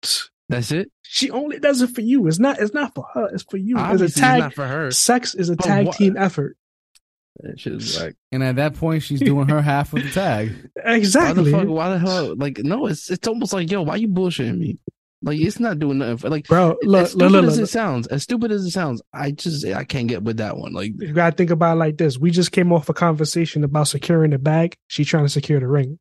That's 0.48 0.72
it. 0.72 0.90
She 1.02 1.30
only 1.30 1.58
does 1.58 1.82
it 1.82 1.90
for 1.90 2.00
you. 2.00 2.26
It's 2.26 2.38
not. 2.38 2.58
It's 2.60 2.72
not 2.72 2.94
for 2.94 3.04
her. 3.14 3.28
It's 3.32 3.42
for 3.44 3.58
you. 3.58 3.76
It's 3.76 3.82
Obviously, 3.82 4.04
a 4.04 4.06
it's 4.06 4.14
tag. 4.20 4.40
not 4.40 4.54
for 4.54 4.66
her. 4.66 4.90
Sex 4.90 5.34
is 5.34 5.50
a 5.50 5.56
But 5.56 5.64
tag 5.66 5.86
what- 5.86 5.96
team 5.96 6.16
effort. 6.16 6.56
That 7.40 7.60
shit 7.60 8.00
like, 8.00 8.16
And 8.32 8.42
at 8.42 8.56
that 8.56 8.74
point, 8.74 9.04
she's 9.04 9.20
doing 9.20 9.48
her 9.48 9.62
half 9.62 9.92
of 9.92 10.02
the 10.02 10.10
tag. 10.10 10.50
why 10.74 10.82
the 10.92 10.96
Exactly, 10.96 11.52
fuck? 11.52 11.68
Why 11.68 11.90
the 11.90 11.98
hell? 12.00 12.34
Like, 12.36 12.58
no, 12.58 12.86
it's 12.86 13.08
it's 13.10 13.28
almost 13.28 13.52
like, 13.52 13.70
yo, 13.70 13.82
why 13.82 13.94
you 13.96 14.08
bullshitting 14.08 14.58
me? 14.58 14.78
Like, 15.22 15.38
it's 15.38 15.60
not 15.60 15.78
doing 15.78 15.98
nothing. 15.98 16.16
For, 16.16 16.30
like, 16.30 16.48
bro. 16.48 16.76
Look, 16.82 17.02
as 17.06 17.14
look, 17.14 17.30
stupid 17.30 17.30
look, 17.32 17.44
as 17.44 17.56
look. 17.58 17.64
it 17.64 17.66
sounds, 17.70 18.06
as 18.08 18.22
stupid 18.24 18.50
as 18.50 18.64
it 18.64 18.70
sounds, 18.70 19.02
I 19.12 19.30
just 19.32 19.64
I 19.66 19.84
can't 19.84 20.08
get 20.08 20.24
with 20.24 20.38
that 20.38 20.56
one. 20.56 20.72
Like, 20.72 20.92
You 20.98 21.12
gotta 21.12 21.36
think 21.36 21.50
about 21.50 21.76
it 21.76 21.78
like 21.80 21.96
this. 21.96 22.18
We 22.18 22.32
just 22.32 22.50
came 22.50 22.72
off 22.72 22.88
a 22.88 22.94
conversation 22.94 23.62
about 23.62 23.86
securing 23.86 24.30
the 24.32 24.38
bag. 24.38 24.74
She 24.88 25.04
trying 25.04 25.24
to 25.26 25.28
secure 25.28 25.60
the 25.60 25.68
ring. 25.68 26.00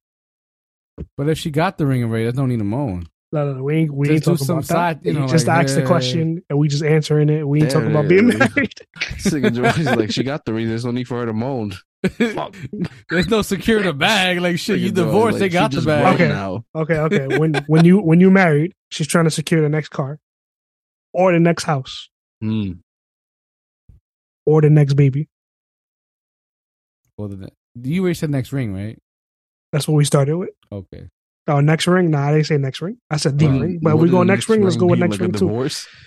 But 1.18 1.30
if 1.30 1.38
she 1.38 1.52
got 1.52 1.78
the 1.78 1.86
ring 1.86 2.04
already, 2.04 2.26
that's 2.26 2.38
no 2.38 2.48
need 2.48 2.58
to 2.60 2.64
moan. 2.66 3.08
No, 3.34 3.46
no, 3.46 3.54
no, 3.56 3.64
we 3.64 3.76
ain't 3.76 3.94
we 3.94 4.08
Just 4.08 4.14
ain't 4.16 4.24
talking 4.24 4.46
some 4.46 4.56
about 4.60 4.66
side- 4.66 5.00
that. 5.04 5.06
you 5.06 5.14
You 5.14 5.20
know, 5.20 5.28
just 5.28 5.48
like, 5.48 5.66
ask 5.66 5.76
the 5.76 5.82
yeah. 5.82 5.88
question 5.88 6.44
and 6.50 6.58
we 6.58 6.70
just 6.70 6.84
answering 6.84 7.30
it. 7.30 7.46
We 7.46 7.60
ain't 7.62 7.70
There 7.72 7.82
talking 7.82 7.92
about 7.94 8.06
it 8.06 8.10
being 8.10 8.28
married. 8.40 8.74
Sick 9.18 9.54
George 9.54 9.80
like, 9.84 10.12
she 10.12 10.24
got 10.24 10.46
the 10.46 10.54
ring. 10.54 10.70
There's 10.70 10.86
no 10.86 10.92
need 10.92 11.10
for 11.10 11.20
her 11.20 11.26
to 11.26 11.34
moan. 11.34 11.74
There's 13.10 13.28
no 13.28 13.42
secure 13.42 13.82
the 13.84 13.92
bag. 13.94 14.40
Like 14.40 14.60
shit, 14.60 14.80
you 14.80 14.92
divorced, 14.92 15.34
like, 15.34 15.40
they 15.42 15.50
got 15.50 15.72
the 15.72 15.82
bag. 15.82 16.16
Okay. 16.16 16.30
now. 16.30 16.64
Okay, 16.74 16.96
okay. 17.00 17.38
When 17.38 17.54
when 17.68 17.84
you 17.84 18.00
when 18.00 18.22
you 18.22 18.32
married, 18.32 18.74
she's 18.92 19.08
trying 19.08 19.26
to 19.26 19.32
secure 19.32 19.62
the 19.62 19.68
next 19.70 19.90
car, 19.90 20.20
or 21.12 21.34
the 21.34 21.40
next 21.40 21.64
house, 21.66 22.10
Hmm. 22.40 22.74
or 24.46 24.62
the 24.62 24.70
next 24.70 24.94
baby. 24.94 25.28
Well, 27.18 27.28
the, 27.30 27.50
you 27.84 28.02
already 28.04 28.14
said 28.14 28.30
next 28.30 28.54
ring, 28.54 28.74
right? 28.74 28.98
That's 29.74 29.86
what 29.88 29.96
we 29.96 30.06
started 30.06 30.38
with. 30.38 30.52
Okay. 30.72 31.10
Oh, 31.48 31.60
next 31.62 31.88
ring? 31.88 32.12
Nah, 32.12 32.28
I 32.28 32.32
didn't 32.34 32.48
say 32.48 32.58
next 32.58 32.82
ring. 32.82 32.98
I 33.10 33.18
said 33.18 33.38
the 33.40 33.46
Um, 33.48 33.60
ring. 33.62 33.80
But 33.82 33.98
we 33.98 34.10
go 34.10 34.24
next 34.24 34.50
ring. 34.50 34.62
Let's 34.64 34.76
go 34.76 34.86
with 34.88 35.00
next 35.00 35.12
like 35.12 35.20
a 35.22 35.24
ring 35.24 35.32
too. 35.34 35.48
divorce? 35.48 35.88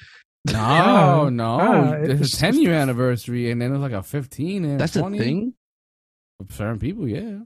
No, 0.46 0.54
Ah, 0.58 1.28
no. 1.28 1.44
ah, 1.60 1.90
There's 1.90 2.10
it's- 2.20 2.32
a 2.32 2.36
10 2.38 2.60
year 2.62 2.72
anniversary, 2.72 3.50
and 3.50 3.60
then 3.60 3.72
it's 3.74 3.80
like 3.82 3.92
a 3.92 4.02
15 4.02 4.64
and 4.64 4.80
That's 4.80 4.94
20. 4.94 5.18
a 5.18 5.22
thing. 5.22 5.52
For 6.48 6.54
certain 6.54 6.78
people, 6.78 7.06
yeah. 7.06 7.40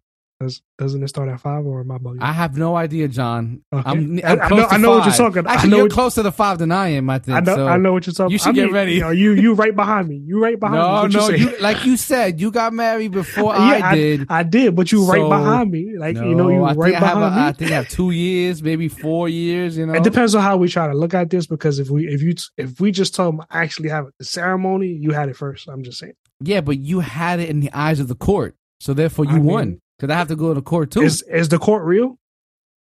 Does, 0.45 0.63
doesn't 0.79 1.03
it 1.03 1.09
start 1.09 1.29
at 1.29 1.41
five 1.41 1.65
or 1.67 1.81
am 1.81 1.91
I 1.91 1.99
bugging? 1.99 2.19
I 2.21 2.33
have 2.33 2.57
no 2.57 2.77
idea, 2.77 3.09
John. 3.09 3.63
Okay. 3.73 3.83
I'm, 3.91 4.21
I- 4.25 4.33
I'm 4.33 4.41
I 4.43 4.49
close 4.49 4.59
know- 4.61 4.67
I 4.71 4.77
know 4.77 4.91
what 4.91 5.05
you're 5.07 5.15
talking- 5.15 5.47
I 5.47 5.55
Actually, 5.55 5.71
know 5.71 5.77
you're 5.79 5.89
closer 5.89 6.23
to 6.23 6.31
five 6.33 6.59
than 6.59 6.71
I 6.73 6.89
am, 6.89 7.09
I 7.11 7.19
think. 7.19 7.37
I 7.37 7.41
know. 7.41 7.55
so. 7.57 7.67
I 7.67 7.77
know 7.77 7.93
what 7.93 8.07
you're 8.07 8.13
talking. 8.13 8.27
About. 8.27 8.33
You 8.33 8.39
should 8.39 8.49
I 8.49 8.53
get 8.53 8.65
mean, 8.67 8.75
ready. 8.75 8.93
You, 8.95 9.01
know, 9.01 9.11
you 9.11 9.33
you 9.33 9.55
right 9.55 9.75
behind 9.75 10.09
me. 10.09 10.17
You 10.17 10.43
right 10.43 10.59
behind 10.61 11.13
me. 11.13 11.19
No, 11.19 11.27
no, 11.27 11.35
you, 11.35 11.51
you, 11.51 11.59
like 11.61 11.85
you 11.87 11.97
said, 11.97 12.41
you 12.41 12.51
got 12.51 12.73
married 12.73 13.13
before 13.13 13.55
Yeah, 13.55 13.81
I 13.83 13.95
did. 13.95 14.27
I 14.29 14.43
did, 14.43 14.77
but 14.77 14.93
you 14.93 15.05
right 15.05 15.29
behind 15.29 15.71
me. 15.71 15.97
Like 15.97 16.17
no, 16.17 16.29
you 16.29 16.35
know, 16.35 16.49
you 16.51 16.63
I 16.63 16.73
right 16.75 16.93
think 16.93 17.03
I 17.03 17.07
have, 17.07 17.17
behind 17.19 17.35
a, 17.35 17.41
me. 17.41 17.47
I 17.49 17.53
think 17.53 17.71
I 17.71 17.75
have 17.75 17.89
two 17.89 18.11
years, 18.11 18.63
maybe 18.63 18.89
four 18.89 19.29
years. 19.29 19.77
You 19.79 19.87
know, 19.87 19.95
It 19.95 20.03
depends 20.05 20.35
on 20.35 20.43
how 20.43 20.57
we 20.57 20.69
try 20.69 20.87
to 20.87 20.95
look 20.95 21.15
at 21.15 21.31
this 21.31 21.47
because 21.47 21.79
if 21.79 21.89
we 21.91 22.07
if 22.07 22.23
you 22.23 22.35
if 22.59 22.81
we 22.81 22.91
just 22.91 23.15
told 23.15 23.39
them 23.39 23.47
actually 23.51 23.89
have 23.89 24.07
the 24.19 24.25
ceremony, 24.25 24.89
you 24.89 25.13
had 25.13 25.29
it 25.29 25.37
first. 25.37 25.69
I'm 25.69 25.83
just 25.83 25.99
saying. 25.99 26.15
Yeah, 26.41 26.61
but 26.61 26.79
you 26.79 27.01
had 27.01 27.41
it 27.41 27.49
in 27.49 27.61
the 27.61 27.71
eyes 27.73 28.01
of 28.01 28.09
the 28.09 28.15
court, 28.17 28.57
so 28.81 28.93
therefore 28.93 29.25
you 29.25 29.31
I 29.31 29.35
mean- 29.35 29.45
won. 29.45 29.81
Because 30.05 30.15
I 30.15 30.19
have 30.19 30.29
to 30.29 30.37
go 30.37 30.53
to 30.53 30.61
court 30.61 30.91
too. 30.91 31.01
Is 31.01 31.23
is 31.23 31.49
the 31.49 31.59
court 31.59 31.85
real? 31.85 32.19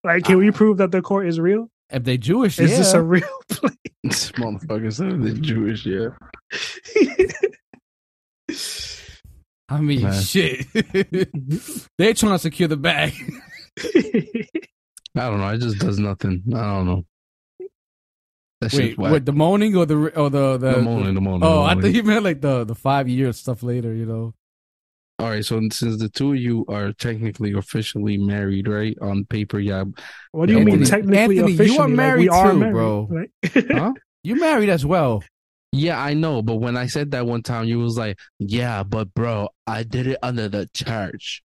Like, 0.04 0.22
can 0.22 0.38
we 0.38 0.50
uh, 0.50 0.52
prove 0.52 0.76
that 0.78 0.92
the 0.92 1.02
court 1.02 1.26
is 1.26 1.40
real? 1.40 1.68
if 1.90 2.04
they 2.04 2.16
Jewish, 2.16 2.60
Is 2.60 2.70
yeah. 2.70 2.76
this 2.76 2.92
a 2.92 3.02
real 3.02 3.26
place? 3.48 3.74
This 4.04 4.30
motherfucker 4.32 4.92
said 4.92 5.20
the 5.20 5.32
Jewish, 5.32 5.84
yeah. 5.84 6.10
I 9.68 9.80
mean, 9.80 10.02
Man. 10.02 10.22
shit. 10.22 10.66
They're 11.98 12.14
trying 12.14 12.32
to 12.34 12.38
secure 12.38 12.68
the 12.68 12.76
bag. 12.76 13.14
I 13.82 14.46
don't 15.14 15.40
know. 15.40 15.48
It 15.48 15.58
just 15.58 15.78
does 15.78 15.98
nothing. 15.98 16.44
I 16.54 16.60
don't 16.60 16.86
know. 16.86 17.04
That 18.60 18.72
Wait, 18.72 18.90
shit's 18.90 18.98
what 18.98 19.26
the 19.26 19.32
moaning 19.32 19.76
or 19.76 19.86
the 19.86 19.96
or 20.16 20.30
the 20.30 20.56
the, 20.56 20.70
the 20.76 20.82
moaning, 20.82 21.14
the 21.14 21.20
moaning. 21.20 21.42
Oh, 21.42 21.54
the 21.54 21.60
I 21.62 21.74
moaning. 21.74 21.82
think 21.82 21.96
you 21.96 22.02
meant 22.04 22.24
like 22.24 22.40
the 22.40 22.64
the 22.64 22.74
five 22.76 23.08
year 23.08 23.32
stuff 23.32 23.64
later. 23.64 23.92
You 23.92 24.06
know. 24.06 24.34
All 25.20 25.28
right, 25.30 25.44
so 25.44 25.60
since 25.72 25.98
the 25.98 26.08
two 26.08 26.30
of 26.32 26.38
you 26.38 26.64
are 26.68 26.92
technically 26.92 27.52
officially 27.52 28.16
married, 28.16 28.68
right? 28.68 28.96
On 29.00 29.24
paper, 29.24 29.58
yeah. 29.58 29.82
what 30.30 30.46
do 30.46 30.52
you 30.52 30.60
Anthony- 30.60 30.76
mean 30.76 30.84
technically 30.86 31.18
Anthony, 31.18 31.36
you 31.38 31.42
are 31.42 31.54
officially? 31.54 31.78
Like, 31.78 31.90
married 31.90 32.20
we 32.20 32.28
are 32.28 32.52
too, 32.52 32.58
married, 32.58 32.72
bro. 32.72 33.08
right? 33.10 33.30
Huh? 33.72 33.92
You 34.22 34.36
married 34.36 34.68
as 34.68 34.86
well. 34.86 35.24
Yeah, 35.72 36.00
I 36.00 36.14
know, 36.14 36.40
but 36.42 36.56
when 36.56 36.76
I 36.76 36.86
said 36.86 37.10
that 37.10 37.26
one 37.26 37.42
time, 37.42 37.66
you 37.66 37.78
was 37.78 37.98
like, 37.98 38.18
"Yeah, 38.38 38.82
but 38.84 39.12
bro, 39.12 39.48
I 39.66 39.82
did 39.82 40.06
it 40.06 40.18
under 40.22 40.48
the 40.48 40.66
church." 40.72 41.42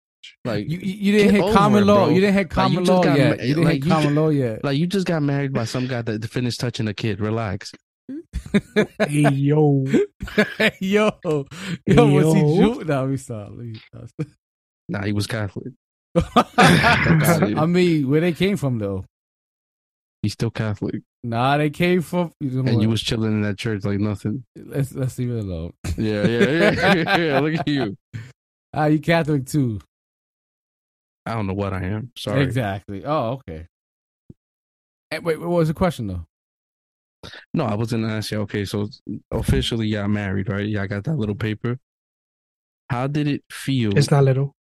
Like, 0.44 0.68
You 0.70 0.78
you, 0.78 0.93
you 0.94 1.12
didn't 1.18 1.34
hit 1.34 1.55
common 1.55 1.82
it, 1.82 1.86
law. 1.86 2.06
bro. 2.06 2.14
You 2.14 2.20
didn't 2.20 2.34
hit 2.34 2.51
common 2.51 2.84
just 2.84 2.90
law 2.90 3.05
yet. 3.14 3.36
ma- 3.38 3.43
You 3.43 3.48
didn't 3.55 3.64
like, 3.64 3.74
hit 3.74 3.84
you 3.84 3.90
common 3.90 4.09
ju- 4.14 4.20
law 4.20 4.28
yet. 4.30 4.64
like 4.64 4.78
you 4.78 4.86
just 4.86 5.06
got 5.06 5.22
married 5.22 5.52
by 5.52 5.64
some 5.64 5.86
guy 5.86 6.02
that 6.02 6.24
finished 6.30 6.60
touching 6.60 6.88
a 6.88 6.94
kid. 6.94 7.20
Relax. 7.20 7.72
Hey 9.08 9.28
yo, 9.30 9.84
yo, 10.80 11.10
yo, 11.86 12.06
was 12.08 12.34
he 12.34 12.40
Yo. 12.40 12.74
Jew? 12.74 12.84
No, 12.84 13.00
let 13.00 13.08
me 13.08 13.16
stop. 13.16 13.48
Let 13.50 13.58
me 13.66 13.74
stop. 13.74 14.28
Nah, 14.88 15.04
he 15.04 15.12
was 15.12 15.26
Catholic. 15.26 15.72
I 16.46 17.66
mean, 17.66 18.08
where 18.08 18.20
they 18.20 18.32
came 18.32 18.56
from 18.56 18.78
though? 18.78 19.04
He's 20.22 20.32
still 20.32 20.50
Catholic, 20.50 21.02
Nah, 21.22 21.56
they 21.58 21.70
came 21.70 22.02
from. 22.02 22.32
You 22.40 22.50
know 22.50 22.58
and 22.60 22.76
what? 22.76 22.82
you 22.82 22.88
was 22.88 23.02
chilling 23.02 23.32
in 23.32 23.42
that 23.42 23.58
church 23.58 23.84
like 23.84 23.98
nothing. 23.98 24.44
let's 24.56 24.94
let's 24.94 25.18
leave 25.18 25.30
it 25.30 25.40
alone. 25.40 25.72
Yeah, 25.96 26.26
yeah, 26.26 26.50
yeah, 26.50 26.94
yeah. 26.94 27.16
yeah. 27.16 27.40
Look 27.40 27.54
at 27.54 27.68
you. 27.68 27.96
Ah, 28.72 28.86
you 28.86 29.00
Catholic 29.00 29.46
too? 29.46 29.80
I 31.24 31.34
don't 31.34 31.46
know 31.46 31.54
what 31.54 31.72
I 31.72 31.82
am. 31.84 32.12
Sorry. 32.16 32.42
Exactly. 32.42 33.04
Oh, 33.04 33.40
okay. 33.48 33.66
Eh, 35.10 35.18
wait, 35.18 35.40
what 35.40 35.48
was 35.48 35.68
the 35.68 35.74
question 35.74 36.06
though? 36.06 36.26
No, 37.54 37.64
I 37.64 37.74
was 37.74 37.90
gonna 37.92 38.08
ask 38.08 38.30
you. 38.30 38.40
Okay, 38.42 38.64
so 38.64 38.88
officially, 39.30 39.86
y'all 39.86 40.08
married, 40.08 40.48
right? 40.48 40.66
Y'all 40.66 40.86
got 40.86 41.04
that 41.04 41.16
little 41.16 41.34
paper. 41.34 41.78
How 42.90 43.06
did 43.06 43.26
it 43.26 43.42
feel? 43.50 43.96
it's 43.96 44.10
not 44.10 44.24
little. 44.24 44.54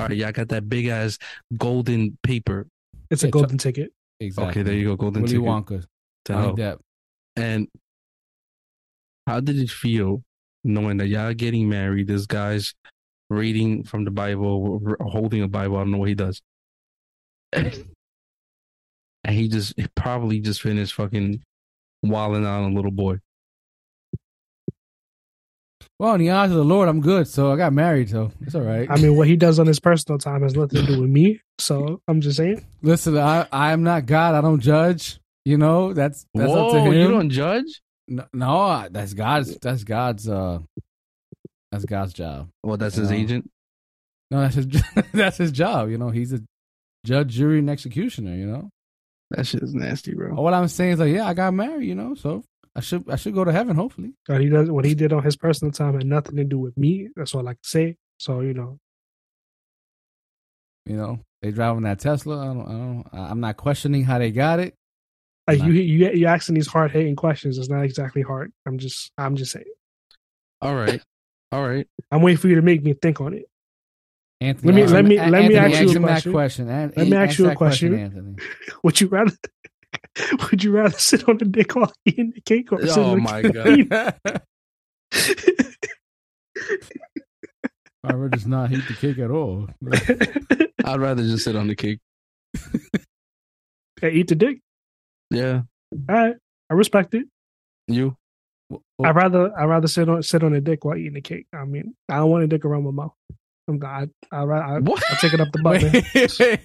All 0.00 0.08
right, 0.08 0.16
y'all 0.16 0.32
got 0.32 0.48
that 0.48 0.68
big 0.68 0.86
ass 0.86 1.18
golden 1.56 2.18
paper. 2.22 2.66
It's 3.10 3.22
a 3.22 3.26
Yeah, 3.26 3.30
golden 3.30 3.58
ticket. 3.58 3.92
Exactly. 4.20 4.50
Okay, 4.50 4.62
there 4.62 4.74
you 4.74 4.86
go, 4.86 4.96
golden 4.96 5.22
Willy 5.22 5.34
ticket. 5.34 5.48
Wonka. 5.48 5.82
to 6.24 6.32
Johnny 6.32 6.42
help. 6.44 6.58
Depp. 6.58 6.78
And 7.36 7.68
how 9.26 9.40
did 9.40 9.58
it 9.58 9.70
feel 9.70 10.22
knowing 10.64 10.96
that 10.98 11.08
y'all 11.08 11.32
getting 11.34 11.68
married? 11.68 12.08
This 12.08 12.26
guy's 12.26 12.74
reading 13.30 13.84
from 13.84 14.04
the 14.04 14.10
Bible, 14.10 14.80
holding 15.00 15.42
a 15.42 15.48
Bible. 15.48 15.76
I 15.76 15.80
don't 15.80 15.92
know 15.92 15.98
what 15.98 16.08
he 16.08 16.14
does. 16.14 16.42
and 17.52 17.74
he 19.28 19.48
just 19.48 19.74
he 19.76 19.86
probably 19.94 20.40
just 20.40 20.62
finished 20.62 20.94
fucking 20.94 21.42
wilding 22.02 22.44
out 22.44 22.62
on 22.64 22.72
a 22.72 22.74
little 22.74 22.90
boy. 22.90 23.18
Well, 25.98 26.14
in 26.14 26.20
the 26.20 26.30
eyes 26.30 26.50
of 26.50 26.56
the 26.56 26.64
Lord, 26.64 26.88
I'm 26.88 27.00
good. 27.00 27.28
So 27.28 27.52
I 27.52 27.56
got 27.56 27.72
married, 27.72 28.10
so 28.10 28.32
it's 28.40 28.54
all 28.56 28.62
right. 28.62 28.90
I 28.90 28.96
mean, 28.96 29.16
what 29.16 29.28
he 29.28 29.36
does 29.36 29.58
on 29.60 29.66
his 29.66 29.78
personal 29.78 30.18
time 30.18 30.42
has 30.42 30.54
nothing 30.56 30.84
to 30.84 30.86
do 30.94 31.00
with 31.00 31.10
me. 31.10 31.40
So 31.58 32.00
I'm 32.08 32.20
just 32.20 32.36
saying. 32.38 32.64
Listen, 32.82 33.16
I 33.18 33.46
I 33.52 33.72
am 33.72 33.84
not 33.84 34.06
God. 34.06 34.34
I 34.34 34.40
don't 34.40 34.58
judge. 34.60 35.20
You 35.44 35.58
know, 35.58 35.92
that's 35.92 36.26
that's 36.34 36.50
Whoa, 36.50 36.66
up 36.66 36.72
to 36.72 36.80
him. 36.80 36.92
you 36.94 37.08
don't 37.08 37.30
judge? 37.30 37.80
no, 38.08 38.24
no, 38.32 38.88
that's 38.90 39.14
God's. 39.14 39.56
That's 39.58 39.84
God's. 39.84 40.28
uh 40.28 40.58
That's 41.70 41.84
God's 41.84 42.12
job. 42.12 42.48
Well, 42.64 42.76
that's 42.76 42.96
his 42.96 43.10
No. 43.10 43.16
agent. 43.16 43.50
No, 44.30 44.40
that's 44.40 44.54
his. 44.56 44.66
that's 45.12 45.36
his 45.36 45.52
job. 45.52 45.88
You 45.90 45.98
know, 45.98 46.10
he's 46.10 46.32
a 46.32 46.40
judge, 47.06 47.28
jury, 47.34 47.60
and 47.60 47.70
executioner. 47.70 48.34
You 48.34 48.46
know. 48.46 48.70
That 49.36 49.46
shit 49.46 49.62
is 49.62 49.74
nasty, 49.74 50.14
bro. 50.14 50.36
All 50.36 50.52
I'm 50.52 50.68
saying 50.68 50.92
is 50.92 50.98
like, 51.00 51.12
yeah, 51.12 51.26
I 51.26 51.34
got 51.34 51.54
married. 51.54 51.86
You 51.88 51.94
know, 51.94 52.14
so 52.14 52.44
I 52.76 52.80
should 52.80 53.08
I 53.10 53.16
should 53.16 53.34
go 53.34 53.44
to 53.44 53.52
heaven. 53.52 53.76
Hopefully. 53.76 54.12
What 54.26 54.40
he 54.40 54.48
does, 54.48 54.70
what 54.70 54.84
he 54.84 54.94
did 54.94 55.12
on 55.12 55.22
his 55.22 55.36
personal 55.36 55.72
time 55.72 55.94
had 55.94 56.06
nothing 56.06 56.36
to 56.36 56.44
do 56.44 56.58
with 56.58 56.76
me. 56.76 57.08
That's 57.16 57.34
all 57.34 57.46
I 57.48 57.54
can 57.54 57.64
say. 57.64 57.96
So 58.18 58.40
you 58.40 58.54
know, 58.54 58.78
You 60.86 60.96
know, 60.96 61.20
they 61.40 61.50
driving 61.50 61.84
that 61.84 61.98
Tesla. 62.00 62.40
I 62.40 62.44
don't. 62.46 62.66
I 62.66 62.72
don't. 62.72 63.06
I'm 63.30 63.40
not 63.40 63.56
questioning 63.56 64.04
how 64.04 64.18
they 64.18 64.30
got 64.30 64.58
it. 64.60 64.74
like 65.48 65.58
Nah. 65.60 65.66
you, 65.66 65.72
you, 65.72 66.10
you 66.12 66.26
asking 66.26 66.54
these 66.56 66.66
hard 66.68 66.90
hitting 66.92 67.16
questions. 67.16 67.58
It's 67.58 67.68
not 67.68 67.84
exactly 67.84 68.22
hard. 68.22 68.52
I'm 68.66 68.78
just, 68.78 69.12
I'm 69.18 69.36
just 69.36 69.52
saying. 69.52 69.66
All 70.60 70.74
right, 70.74 71.02
all 71.50 71.66
right. 71.66 71.86
I'm 72.10 72.22
waiting 72.22 72.38
for 72.38 72.48
you 72.48 72.56
to 72.56 72.62
make 72.62 72.82
me 72.84 72.92
think 72.94 73.20
on 73.20 73.34
it. 73.34 73.46
Anthony, 74.42 74.72
Let 74.72 74.74
me- 74.86 74.92
let 74.92 75.04
me- 75.04 75.18
An- 75.18 75.30
let 75.30 75.48
me 75.48 75.54
ask 75.56 75.80
you 75.82 75.90
a 75.90 76.00
question. 76.00 76.32
question. 76.32 76.66
Let 76.68 76.96
me 76.96 77.16
ask 77.16 77.38
you 77.38 77.48
a 77.50 77.54
question. 77.54 77.94
Anthony. 77.94 78.34
Would 78.82 79.00
you 79.00 79.08
rather, 79.08 79.32
would 80.50 80.62
you 80.64 80.72
rather 80.72 80.98
sit 80.98 81.28
on 81.28 81.38
the 81.38 81.44
dick 81.44 81.74
while 81.76 81.92
eating 82.04 82.32
the 82.34 82.40
cake 82.42 82.72
or 82.72 82.80
sit 82.86 82.98
Oh 82.98 83.10
on 83.12 83.16
the 83.18 83.22
my 83.22 83.42
cake? 83.42 83.88
God. 83.88 84.40
I 88.04 88.14
would 88.14 88.32
just 88.34 88.46
not 88.48 88.72
eat 88.72 88.82
the 88.88 88.94
cake 88.94 89.18
at 89.18 89.30
all. 89.30 89.68
I'd 90.84 91.00
rather 91.00 91.22
just 91.22 91.44
sit 91.44 91.56
on 91.56 91.68
the 91.68 91.76
cake. 91.76 92.00
Hey, 94.00 94.10
eat 94.12 94.28
the 94.28 94.34
dick. 94.34 94.58
Yeah, 95.30 95.62
All 96.08 96.14
right, 96.14 96.34
I 96.68 96.74
respect 96.74 97.14
it. 97.14 97.26
you. 97.86 98.16
Well, 98.68 98.82
I'd 99.04 99.14
rather 99.16 99.56
I'd 99.58 99.64
rather 99.66 99.86
sit 99.88 100.08
on 100.08 100.22
sit 100.22 100.42
on 100.42 100.52
a 100.54 100.60
dick 100.60 100.84
while 100.84 100.96
eating 100.96 101.14
the 101.14 101.20
cake. 101.20 101.46
I 101.54 101.64
mean, 101.64 101.94
I 102.08 102.16
don't 102.16 102.30
want 102.30 102.44
a 102.44 102.48
dick 102.48 102.64
around 102.64 102.84
my 102.84 102.90
mouth. 102.90 103.14
I'm 103.68 103.78
I 103.84 104.08
I 104.32 104.42
I 104.42 104.78
What? 104.80 105.02
I'll 105.10 105.16
take 105.16 105.32
it 105.34 105.40
up 105.40 105.48
the 105.52 105.62
butt. 105.62 105.82
man. 105.82 105.92
wait, 106.40 106.60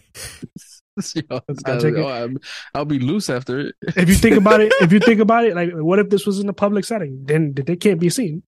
Yo, 1.15 1.22
I'll 1.30 1.41
gotta- 1.64 1.80
take 1.82 1.94
it. 1.95 1.99
oh, 1.99 2.07
I'm- 2.07 2.38
I'll 2.74 2.86
be 2.86 2.98
loose 2.99 3.30
after 3.30 3.60
it. 3.60 3.76
If 3.95 4.10
you 4.10 4.15
think 4.15 4.36
about 4.44 4.61
it, 4.61 4.74
if 4.82 4.91
you 4.91 4.99
think 4.99 5.19
about 5.19 5.45
it, 5.45 5.56
like 5.56 5.72
what 5.74 5.99
if 5.99 6.10
this 6.10 6.26
was 6.26 6.40
in 6.40 6.49
a 6.49 6.53
public 6.53 6.86
setting? 6.86 7.24
Then 7.26 7.53
they 7.53 7.76
can't 7.76 7.99
be 7.99 8.10
seen. 8.10 8.41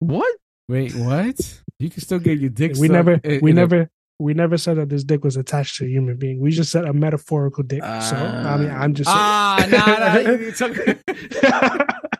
What? 0.00 0.32
wait, 0.68 0.94
what? 0.94 1.62
You 1.78 1.88
can 1.90 2.02
still 2.02 2.18
get 2.18 2.38
your 2.38 2.50
dick. 2.50 2.72
We 2.76 2.88
never 2.88 3.12
in- 3.24 3.40
we 3.40 3.50
in 3.52 3.58
a- 3.58 3.60
never 3.62 3.90
we 4.20 4.34
never 4.34 4.58
said 4.58 4.76
that 4.76 4.88
this 4.90 5.04
dick 5.04 5.22
was 5.24 5.36
attached 5.36 5.76
to 5.76 5.84
a 5.84 5.88
human 5.88 6.16
being. 6.16 6.40
We 6.40 6.50
just 6.50 6.70
said 6.72 6.84
a 6.84 6.92
metaphorical 6.92 7.62
dick. 7.64 7.82
so 7.82 7.88
I 8.16 8.56
mean, 8.58 8.70
I'm 8.70 8.92
just 8.92 9.08
Ah, 9.08 9.56
saying. 9.60 9.70
nah, 9.70 11.48
nah. 11.48 11.84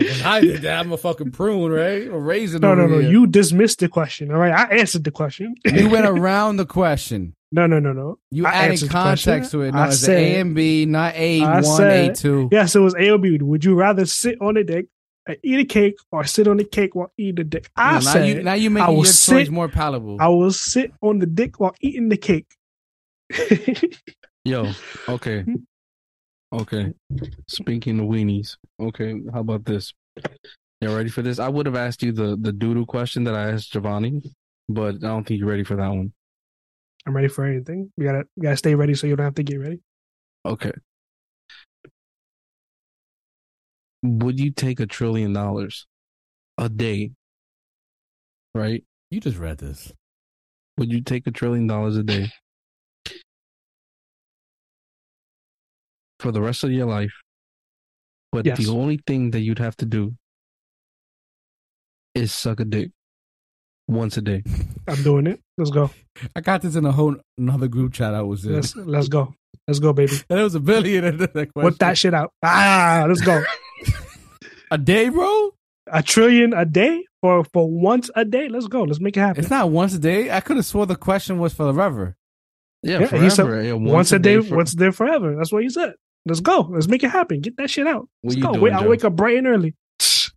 You 0.00 0.08
took, 0.08 0.16
when 0.18 0.26
I 0.26 0.40
did 0.40 0.62
that, 0.62 0.80
I'm 0.80 0.92
a 0.92 0.96
fucking 0.96 1.32
prune, 1.32 1.72
right? 1.72 2.06
A 2.06 2.18
raisin. 2.18 2.60
no, 2.60 2.74
no, 2.74 2.86
no. 2.86 2.98
here. 2.98 3.10
You 3.10 3.26
dismissed 3.26 3.80
the 3.80 3.88
question. 3.88 4.30
All 4.30 4.38
right, 4.38 4.52
I 4.52 4.76
answered 4.76 5.04
the 5.04 5.10
question. 5.10 5.54
you 5.64 5.88
went 5.90 6.06
around 6.14 6.56
the 6.56 6.66
question. 6.66 7.34
No, 7.52 7.66
no, 7.66 7.78
no, 7.78 7.92
no. 7.92 8.18
You 8.30 8.44
I 8.46 8.50
adding 8.52 8.70
answered 8.72 8.88
the 8.88 8.92
context 8.92 9.50
to 9.52 9.62
it. 9.62 9.72
No, 9.72 9.78
I 9.78 9.86
it's 9.88 10.00
said- 10.00 10.18
A 10.18 10.40
and 10.40 10.54
B, 10.54 10.84
not 10.84 11.14
A 11.14 11.42
I 11.42 11.54
one, 11.54 11.58
A 11.60 11.62
said- 11.64 12.14
two. 12.16 12.48
Yes, 12.52 12.74
it 12.74 12.80
was 12.80 12.94
A 12.98 13.10
or 13.10 13.18
B. 13.18 13.38
Would 13.40 13.64
you 13.64 13.74
rather 13.74 14.04
sit 14.04 14.36
on 14.40 14.56
a 14.56 14.64
dick 14.64 14.86
and 15.26 15.36
eat 15.42 15.60
a 15.60 15.64
cake 15.64 15.96
or 16.12 16.24
sit 16.24 16.48
on 16.48 16.56
the 16.56 16.64
cake 16.64 16.94
while 16.94 17.12
eating 17.16 17.36
the 17.36 17.44
dick? 17.44 17.70
I 17.76 17.92
now 17.92 18.00
said 18.00 18.28
you 18.28 18.42
now 18.42 18.54
you 18.54 18.68
I 18.70 18.72
making 18.72 18.96
will 18.96 19.04
your 19.04 19.12
choice 19.12 19.48
more 19.48 19.68
palatable. 19.68 20.18
I 20.20 20.28
will 20.28 20.50
sit 20.52 20.92
on 21.00 21.20
the 21.20 21.26
dick 21.26 21.58
while 21.60 21.74
eating 21.80 22.08
the 22.08 22.16
cake. 22.16 22.46
Yo, 24.44 24.70
okay. 25.08 25.44
Okay. 26.56 26.92
Speaking 27.48 28.00
of 28.00 28.06
weenies, 28.06 28.56
okay, 28.80 29.14
how 29.32 29.40
about 29.40 29.66
this? 29.66 29.92
You 30.80 30.94
ready 30.94 31.10
for 31.10 31.20
this? 31.20 31.38
I 31.38 31.48
would 31.48 31.66
have 31.66 31.76
asked 31.76 32.02
you 32.02 32.12
the, 32.12 32.36
the 32.40 32.52
doodle 32.52 32.86
question 32.86 33.24
that 33.24 33.34
I 33.34 33.50
asked 33.50 33.72
Giovanni, 33.72 34.22
but 34.68 34.96
I 34.96 35.08
don't 35.08 35.26
think 35.26 35.40
you're 35.40 35.48
ready 35.48 35.64
for 35.64 35.76
that 35.76 35.88
one. 35.88 36.12
I'm 37.06 37.14
ready 37.14 37.28
for 37.28 37.44
anything. 37.44 37.92
You 37.96 38.04
gotta 38.04 38.24
you 38.36 38.42
gotta 38.42 38.56
stay 38.56 38.74
ready 38.74 38.94
so 38.94 39.06
you 39.06 39.16
don't 39.16 39.24
have 39.24 39.34
to 39.34 39.42
get 39.42 39.60
ready. 39.60 39.80
Okay. 40.44 40.72
Would 44.02 44.40
you 44.40 44.50
take 44.50 44.80
a 44.80 44.86
trillion 44.86 45.32
dollars 45.32 45.86
a 46.58 46.68
day? 46.68 47.12
Right? 48.54 48.82
you 49.10 49.20
just 49.20 49.38
read 49.38 49.58
this. 49.58 49.92
Would 50.78 50.90
you 50.90 51.00
take 51.02 51.26
a 51.26 51.30
trillion 51.30 51.66
dollars 51.66 51.96
a 51.96 52.02
day 52.02 52.30
for 56.26 56.32
the 56.32 56.42
rest 56.42 56.64
of 56.64 56.72
your 56.72 56.86
life? 56.86 57.12
But 58.32 58.46
Yes. 58.46 58.58
the 58.58 58.72
only 58.72 58.98
thing 59.06 59.30
that 59.30 59.40
you'd 59.40 59.60
have 59.60 59.76
to 59.76 59.86
do 59.86 60.14
is 62.14 62.32
suck 62.32 62.58
a 62.60 62.64
dick 62.64 62.90
once 63.88 64.16
a 64.16 64.22
day. 64.22 64.42
I'm 64.88 65.02
doing 65.02 65.26
it. 65.28 65.40
Let's 65.56 65.70
go. 65.70 65.90
I 66.34 66.40
got 66.40 66.62
this 66.62 66.74
in 66.74 66.84
a 66.84 66.92
whole 66.92 67.16
another 67.38 67.68
group 67.68 67.92
chat 67.92 68.14
I 68.14 68.22
was 68.22 68.44
in. 68.44 68.54
Let's 68.54 68.74
let's 68.76 69.08
go. 69.08 69.34
Let's 69.68 69.78
go, 69.78 69.92
baby. 69.92 70.12
And 70.30 70.40
it 70.40 70.42
was 70.42 70.54
a 70.56 70.60
billion 70.60 71.16
that 71.18 71.32
question. 71.32 71.50
Whip 71.54 71.78
that 71.78 71.96
shit 71.96 72.14
out. 72.14 72.32
Ah, 72.42 73.04
let's 73.08 73.20
go. 73.20 73.42
a 74.70 74.78
day, 74.78 75.08
bro? 75.08 75.52
A 75.88 76.02
trillion 76.02 76.52
a 76.52 76.64
day 76.64 77.04
for 77.20 77.44
for 77.44 77.70
once 77.70 78.10
a 78.16 78.24
day. 78.24 78.48
Let's 78.48 78.66
go. 78.66 78.82
Let's 78.82 79.00
make 79.00 79.16
it 79.16 79.20
happen. 79.20 79.40
It's 79.40 79.50
not 79.50 79.70
once 79.70 79.94
a 79.94 80.00
day. 80.00 80.30
I 80.32 80.40
could 80.40 80.56
have 80.56 80.66
swore 80.66 80.86
the 80.86 80.96
question 80.96 81.38
was 81.38 81.54
forever. 81.54 82.16
Yeah, 82.82 83.00
Yeah, 83.00 83.06
he 83.22 83.30
said 83.30 83.46
forever. 83.46 83.62
Yeah, 83.62 83.72
once, 83.72 84.12
a 84.12 84.18
day, 84.18 84.40
for- 84.40 84.56
once 84.56 84.72
a 84.74 84.76
day 84.76 84.90
forever. 84.90 85.34
That's 85.36 85.50
what 85.52 85.62
you 85.62 85.70
said. 85.70 85.94
Let's 86.26 86.40
go. 86.40 86.68
Let's 86.70 86.88
make 86.88 87.04
it 87.04 87.10
happen. 87.10 87.40
Get 87.40 87.56
that 87.56 87.70
shit 87.70 87.86
out. 87.86 88.08
Let's 88.22 88.36
go. 88.36 88.52
doing, 88.52 88.60
Wait, 88.60 88.72
I'll 88.72 88.88
wake 88.88 89.04
up 89.04 89.14
bright 89.14 89.38
and 89.38 89.46
early. 89.46 89.74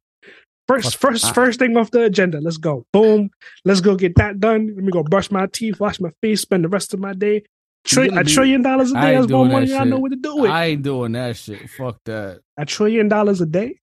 First, 0.67 0.97
first, 0.97 1.25
ah. 1.25 1.33
first 1.33 1.57
thing 1.57 1.75
off 1.77 1.89
the 1.89 2.03
agenda. 2.03 2.39
Let's 2.39 2.57
go. 2.57 2.85
Boom. 2.93 3.31
Let's 3.65 3.81
go 3.81 3.95
get 3.95 4.13
that 4.17 4.39
done. 4.39 4.67
Let 4.75 4.83
me 4.83 4.91
go 4.91 5.01
brush 5.01 5.31
my 5.31 5.47
teeth, 5.47 5.79
wash 5.79 5.99
my 5.99 6.11
face, 6.21 6.41
spend 6.41 6.63
the 6.63 6.69
rest 6.69 6.93
of 6.93 6.99
my 6.99 7.13
day. 7.13 7.41
Tri- 7.85 8.05
a 8.05 8.23
be- 8.23 8.31
trillion 8.31 8.61
dollars 8.61 8.91
a 8.91 8.93
day. 8.93 9.15
That's 9.15 9.31
more 9.31 9.45
money. 9.45 9.73
I 9.73 9.83
know 9.85 9.97
what 9.97 10.11
to 10.11 10.15
do 10.15 10.35
with. 10.35 10.51
I 10.51 10.65
ain't 10.65 10.83
doing 10.83 11.13
that 11.13 11.37
shit. 11.37 11.67
Fuck 11.71 11.97
that. 12.05 12.41
A 12.55 12.65
trillion 12.65 13.07
dollars 13.07 13.41
a 13.41 13.47
day. 13.47 13.78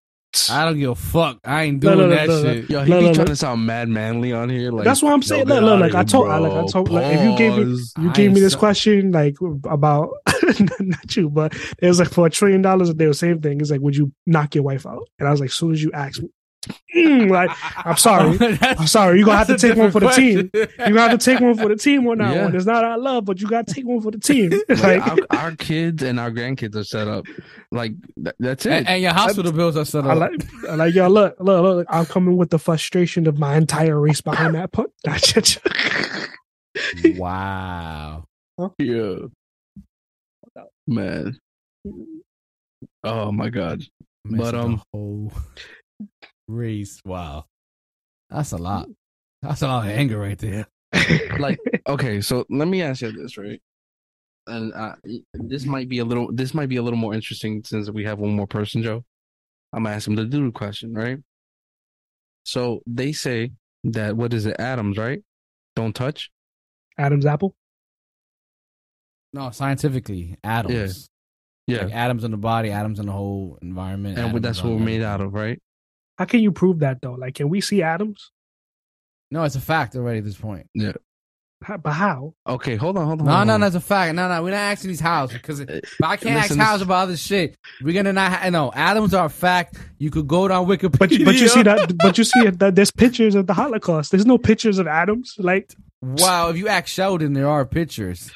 I 0.50 0.64
don't 0.64 0.78
give 0.78 0.90
a 0.90 0.94
fuck. 0.94 1.38
I 1.44 1.64
ain't 1.64 1.80
doing 1.80 1.98
no, 1.98 2.06
no, 2.08 2.14
that 2.14 2.28
no, 2.28 2.42
no. 2.42 2.52
shit. 2.54 2.70
Yo, 2.70 2.82
he 2.84 2.90
No, 2.90 2.98
be 3.00 3.06
no, 3.06 3.14
trying 3.14 3.24
no. 3.26 3.32
to 3.32 3.36
sound 3.36 3.66
mad 3.66 3.88
manly 3.88 4.32
on 4.32 4.48
here. 4.48 4.70
Like 4.72 4.84
That's 4.84 5.02
what 5.02 5.12
I'm 5.12 5.22
saying. 5.22 5.48
yo, 5.48 5.54
Look, 5.54 5.62
get 5.62 5.64
look, 5.64 5.80
like 5.80 5.94
I 5.94 6.04
told, 6.04 6.28
I, 6.28 6.38
like 6.38 6.52
I 6.52 6.66
told, 6.66 6.90
like 6.90 7.14
if 7.14 7.22
you 7.24 7.36
gave 7.36 7.56
me, 7.56 7.76
you 7.98 8.10
I 8.10 8.12
gave 8.12 8.32
me 8.32 8.40
this 8.40 8.52
so- 8.54 8.58
question 8.58 9.12
like 9.12 9.36
about 9.68 10.10
not 10.80 11.16
you, 11.16 11.28
but 11.30 11.54
it 11.78 11.86
was 11.88 11.98
like 11.98 12.10
for 12.10 12.26
a 12.26 12.30
trillion 12.30 12.62
dollars 12.62 12.88
a 12.88 12.94
day, 12.94 13.06
the 13.06 13.14
same 13.14 13.40
thing. 13.40 13.60
It's 13.60 13.70
like, 13.70 13.80
would 13.80 13.96
you 13.96 14.12
knock 14.26 14.54
your 14.54 14.64
wife 14.64 14.86
out? 14.86 15.08
And 15.18 15.26
I 15.28 15.30
was 15.30 15.40
like, 15.40 15.48
as 15.50 15.54
soon 15.54 15.72
as 15.72 15.82
you 15.82 15.90
ask 15.92 16.20
me, 16.22 16.28
mm, 16.94 17.30
like 17.30 17.50
I'm 17.86 17.96
sorry, 17.96 18.36
I'm 18.60 18.86
sorry, 18.86 19.18
you 19.18 19.24
gonna 19.24 19.38
have 19.38 19.46
to 19.48 19.58
take 19.58 19.76
one 19.76 19.90
for 19.90 20.00
the 20.00 20.08
different 20.08 20.52
team. 20.52 20.60
question. 20.68 20.86
You 20.88 20.94
gonna 20.94 21.08
have 21.10 21.18
to 21.18 21.24
take 21.24 21.40
one 21.40 21.56
for 21.56 21.68
the 21.68 21.76
team 21.76 22.06
on 22.08 22.18
that 22.18 22.34
Yeah. 22.34 22.44
one. 22.44 22.56
It's 22.56 22.66
not 22.66 22.84
our 22.84 22.98
love, 22.98 23.24
but 23.24 23.40
you 23.40 23.48
gotta 23.48 23.72
take 23.72 23.86
one 23.86 24.00
for 24.00 24.10
the 24.10 24.18
team. 24.18 24.52
Like, 24.68 25.06
like, 25.06 25.18
our, 25.30 25.38
our 25.38 25.56
kids 25.56 26.02
and 26.02 26.20
our 26.20 26.30
grandkids 26.30 26.74
are 26.76 26.84
set 26.84 27.08
up. 27.08 27.24
Like 27.70 27.92
th- 28.22 28.36
that's 28.38 28.66
it. 28.66 28.72
and, 28.72 28.88
and 28.88 29.02
your 29.02 29.12
hospital 29.12 29.52
bills 29.52 29.76
are 29.76 29.84
set 29.84 30.04
I 30.06 30.10
up. 30.12 30.18
like, 30.18 30.44
I 30.68 30.74
like, 30.74 30.94
yo, 30.94 31.08
look, 31.08 31.36
look, 31.40 31.62
look. 31.62 31.86
I'm 31.90 32.06
coming 32.06 32.36
with 32.36 32.50
the 32.50 32.58
frustration 32.58 33.26
of 33.26 33.38
my 33.38 33.56
entire 33.56 33.98
race 34.00 34.20
behind 34.20 34.54
that 34.54 34.72
punt. 34.72 34.90
wow. 37.16 38.24
yeah, 38.78 39.14
man. 40.86 41.38
Oh 43.04 43.32
my 43.32 43.50
god. 43.50 43.82
Messed 44.24 44.52
But, 44.52 44.54
up 44.54 44.80
um, 44.94 45.30
the 46.46 46.52
whole 46.52 46.58
race. 46.58 47.00
Wow. 47.04 47.44
That's 48.30 48.52
a 48.52 48.56
lot. 48.56 48.86
That's 49.42 49.62
a 49.62 49.68
lot 49.68 49.86
of 49.86 49.92
anger 49.92 50.18
right 50.18 50.38
there. 50.38 50.66
Like 51.38 51.58
okay, 51.86 52.20
so 52.20 52.44
let 52.48 52.66
me 52.68 52.82
ask 52.82 53.02
you 53.02 53.12
this, 53.12 53.36
right? 53.36 53.60
And 54.46 54.72
uh, 54.72 54.94
this 55.34 55.64
might 55.66 55.88
be 55.88 55.98
a 55.98 56.04
little. 56.04 56.32
This 56.32 56.54
might 56.54 56.68
be 56.68 56.76
a 56.76 56.82
little 56.82 56.98
more 56.98 57.12
interesting 57.14 57.62
since 57.64 57.90
we 57.90 58.04
have 58.04 58.18
one 58.18 58.30
more 58.34 58.46
person, 58.46 58.82
Joe. 58.82 59.04
I'm 59.72 59.82
gonna 59.84 59.94
ask 59.94 60.08
him 60.08 60.14
the 60.14 60.24
doodle 60.24 60.52
question, 60.52 60.94
right? 60.94 61.18
So 62.44 62.80
they 62.86 63.12
say 63.12 63.50
that 63.84 64.16
what 64.16 64.32
is 64.32 64.46
it, 64.46 64.56
atoms, 64.58 64.96
right? 64.96 65.20
Don't 65.74 65.94
touch. 65.94 66.30
Adam's 66.96 67.26
apple. 67.26 67.54
No, 69.32 69.50
scientifically, 69.50 70.36
atoms. 70.42 71.08
Yeah, 71.66 71.84
Like 71.84 71.94
atoms 71.94 72.24
in 72.24 72.30
the 72.30 72.36
body, 72.36 72.70
atoms 72.70 73.00
in 73.00 73.06
the 73.06 73.12
whole 73.12 73.58
environment. 73.60 74.16
and 74.18 74.28
atoms 74.28 74.42
that's 74.42 74.62
what 74.62 74.72
we're 74.72 74.78
made 74.78 75.02
out 75.02 75.20
of, 75.20 75.34
right? 75.34 75.60
How 76.18 76.24
can 76.24 76.40
you 76.40 76.52
prove 76.52 76.80
that 76.80 77.00
though? 77.02 77.12
Like, 77.14 77.34
can 77.34 77.48
we 77.48 77.60
see 77.60 77.82
Adams? 77.82 78.30
No, 79.30 79.42
it's 79.44 79.56
a 79.56 79.60
fact 79.60 79.96
already 79.96 80.18
at 80.18 80.24
this 80.24 80.36
point. 80.36 80.68
How- 81.62 81.78
But 81.78 81.92
how? 81.92 82.34
Okay, 82.46 82.76
hold 82.76 82.96
on, 82.98 83.06
hold 83.06 83.20
on. 83.20 83.26
No, 83.26 83.32
hold 83.34 83.46
no, 83.48 83.54
on. 83.54 83.60
no, 83.60 83.66
it's 83.66 83.74
a 83.76 83.80
fact. 83.80 84.14
No, 84.14 84.28
no, 84.28 84.42
we're 84.42 84.50
not 84.50 84.56
asking 84.58 84.88
these 84.88 85.00
hows 85.00 85.32
because 85.32 85.60
uh, 85.60 85.64
if 85.68 85.90
I 86.02 86.16
can't 86.16 86.36
Listen, 86.36 86.60
ask 86.60 86.68
hows 86.70 86.82
about 86.82 87.04
other 87.04 87.16
shit. 87.16 87.56
We're 87.82 87.94
gonna 87.94 88.12
not. 88.12 88.30
Ha- 88.32 88.50
no, 88.50 88.70
atoms 88.72 89.14
are 89.14 89.24
a 89.26 89.30
fact. 89.30 89.76
You 89.98 90.10
could 90.10 90.28
go 90.28 90.46
down 90.48 90.66
Wikipedia. 90.66 90.98
But 90.98 91.10
you, 91.12 91.24
but 91.24 91.34
you 91.36 91.48
see 91.48 91.62
that. 91.62 91.96
But 91.98 92.18
you 92.18 92.24
see 92.24 92.50
that 92.50 92.74
there's 92.74 92.90
pictures 92.92 93.34
of 93.34 93.46
the 93.46 93.54
Holocaust. 93.54 94.10
There's 94.10 94.26
no 94.26 94.36
pictures 94.38 94.78
of 94.78 94.86
Adams. 94.86 95.34
Like, 95.38 95.72
Wow, 96.02 96.50
if 96.50 96.56
you 96.58 96.68
ask 96.68 96.86
Sheldon, 96.88 97.32
there 97.32 97.48
are 97.48 97.64
pictures. 97.66 98.30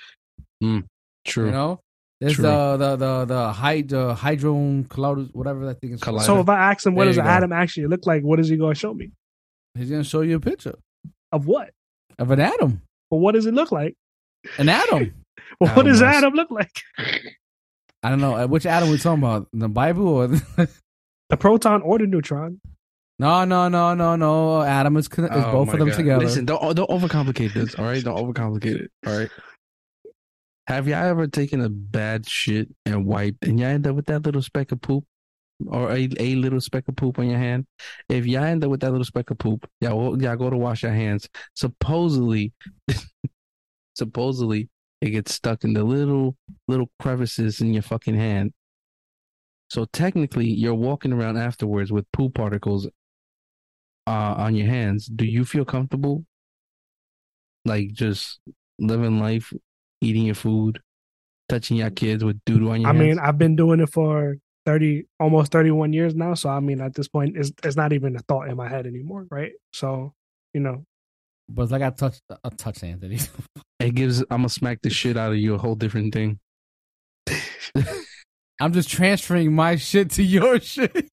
Hmm, 0.62 0.80
true. 1.26 1.46
You 1.46 1.52
know, 1.52 1.80
there's 2.20 2.34
True. 2.34 2.42
the 2.44 2.76
the 2.76 2.96
the 2.96 3.24
the 3.24 3.52
hyd 3.52 3.88
the 3.88 4.14
hydron 4.14 4.86
collider, 4.88 5.28
whatever 5.34 5.66
that 5.66 5.80
thing 5.80 5.92
is. 5.92 6.00
called. 6.00 6.18
Collider. 6.20 6.24
so 6.26 6.40
if 6.40 6.48
I 6.48 6.70
ask 6.70 6.86
him 6.86 6.94
what 6.94 7.04
There 7.04 7.10
does 7.10 7.16
you 7.16 7.22
an 7.22 7.28
go. 7.28 7.32
atom 7.32 7.52
actually 7.52 7.86
look 7.86 8.06
like, 8.06 8.22
what 8.22 8.38
is 8.40 8.48
he 8.48 8.56
going 8.56 8.74
to 8.74 8.78
show 8.78 8.92
me? 8.94 9.10
He's 9.74 9.88
gonna 9.90 10.04
show 10.04 10.20
you 10.22 10.36
a 10.36 10.40
picture 10.40 10.74
Of 11.32 11.46
what? 11.46 11.70
of 12.18 12.30
an 12.30 12.40
atom. 12.40 12.82
But 13.10 13.16
what 13.18 13.32
does 13.34 13.46
it 13.46 13.54
look 13.54 13.72
like? 13.72 13.94
An 14.58 14.68
atom. 14.68 15.14
Well, 15.60 15.72
what 15.76 15.84
does 15.86 16.00
an 16.00 16.08
Atom 16.08 16.24
atom 16.24 16.34
look 16.34 16.50
like? 16.50 16.82
I 18.02 18.08
don't 18.10 18.20
know 18.20 18.34
uh, 18.36 18.46
which 18.46 18.66
atom 18.66 18.90
we're 18.90 18.98
talking 18.98 19.22
about. 19.22 19.48
The 19.52 19.68
Bible 19.68 20.08
or 20.08 20.26
The 21.30 21.36
proton 21.38 21.82
or 21.82 21.98
the 21.98 22.06
neutron? 22.06 22.60
no, 23.18 23.44
no, 23.44 23.68
no, 23.68 23.94
no, 23.94 24.16
no. 24.16 24.62
Atom 24.62 24.96
is, 24.96 25.06
con- 25.08 25.26
is 25.26 25.30
Oh 25.32 25.52
both 25.52 25.72
of 25.72 25.78
them 25.78 25.88
God. 25.88 25.96
together. 25.96 26.24
Listen, 26.24 26.44
don't 26.46 26.74
don't 26.74 26.90
overcomplicate 26.90 27.52
this. 27.54 27.74
All 27.76 27.84
right, 27.84 28.02
don't 28.02 28.16
overcomplicate 28.16 28.80
it. 28.84 28.90
All 29.06 29.16
right. 29.18 29.30
Have 30.70 30.86
y'all 30.86 31.02
ever 31.02 31.26
taken 31.26 31.62
a 31.62 31.68
bad 31.68 32.28
shit 32.28 32.68
and 32.86 33.04
wiped, 33.04 33.44
and 33.44 33.58
y'all 33.58 33.70
end 33.70 33.88
up 33.88 33.96
with 33.96 34.06
that 34.06 34.22
little 34.22 34.40
speck 34.40 34.70
of 34.70 34.80
poop, 34.80 35.04
or 35.66 35.90
a, 35.90 36.08
a 36.20 36.36
little 36.36 36.60
speck 36.60 36.84
of 36.86 36.94
poop 36.94 37.18
on 37.18 37.28
your 37.28 37.40
hand? 37.40 37.66
If 38.08 38.24
y'all 38.24 38.44
end 38.44 38.62
up 38.62 38.70
with 38.70 38.78
that 38.82 38.92
little 38.92 39.04
speck 39.04 39.30
of 39.30 39.38
poop, 39.38 39.68
y'all 39.80 40.22
y'all 40.22 40.36
go 40.36 40.48
to 40.48 40.56
wash 40.56 40.84
your 40.84 40.92
hands. 40.92 41.28
Supposedly, 41.56 42.52
supposedly 43.96 44.68
it 45.00 45.10
gets 45.10 45.34
stuck 45.34 45.64
in 45.64 45.72
the 45.72 45.82
little 45.82 46.36
little 46.68 46.88
crevices 47.00 47.60
in 47.60 47.74
your 47.74 47.82
fucking 47.82 48.14
hand. 48.14 48.52
So 49.70 49.86
technically, 49.86 50.46
you're 50.46 50.72
walking 50.72 51.12
around 51.12 51.36
afterwards 51.36 51.90
with 51.90 52.06
poop 52.12 52.34
particles 52.34 52.86
uh, 54.06 54.34
on 54.38 54.54
your 54.54 54.68
hands. 54.68 55.06
Do 55.06 55.24
you 55.24 55.44
feel 55.44 55.64
comfortable? 55.64 56.24
Like 57.64 57.90
just 57.90 58.38
living 58.78 59.18
life, 59.18 59.52
eating 60.00 60.24
your 60.24 60.34
food, 60.34 60.80
touching 61.48 61.78
your 61.78 61.90
kids 61.90 62.24
with 62.24 62.40
doodle 62.44 62.70
on 62.70 62.82
your 62.82 62.90
I 62.90 62.92
hands? 62.92 63.02
mean, 63.02 63.18
I've 63.18 63.38
been 63.38 63.56
doing 63.56 63.80
it 63.80 63.90
for 63.90 64.36
30, 64.66 65.04
almost 65.18 65.52
31 65.52 65.92
years 65.92 66.14
now. 66.14 66.34
So, 66.34 66.48
I 66.48 66.60
mean, 66.60 66.80
at 66.80 66.94
this 66.94 67.08
point, 67.08 67.36
it's, 67.36 67.52
it's 67.64 67.76
not 67.76 67.92
even 67.92 68.16
a 68.16 68.20
thought 68.20 68.48
in 68.48 68.56
my 68.56 68.68
head 68.68 68.86
anymore. 68.86 69.26
Right. 69.30 69.52
So, 69.72 70.14
you 70.52 70.60
know, 70.60 70.84
but 71.52 71.62
it's 71.62 71.72
like 71.72 71.82
I 71.82 71.90
touched 71.90 72.22
a 72.44 72.50
touch 72.50 72.84
Anthony. 72.84 73.18
it 73.80 73.94
gives. 73.94 74.20
I'm 74.22 74.38
gonna 74.38 74.48
smack 74.48 74.82
the 74.82 74.90
shit 74.90 75.16
out 75.16 75.32
of 75.32 75.38
you. 75.38 75.54
A 75.54 75.58
whole 75.58 75.74
different 75.74 76.14
thing. 76.14 76.38
I'm 78.60 78.72
just 78.72 78.88
transferring 78.88 79.52
my 79.52 79.76
shit 79.76 80.10
to 80.12 80.22
your 80.22 80.60
shit. 80.60 81.08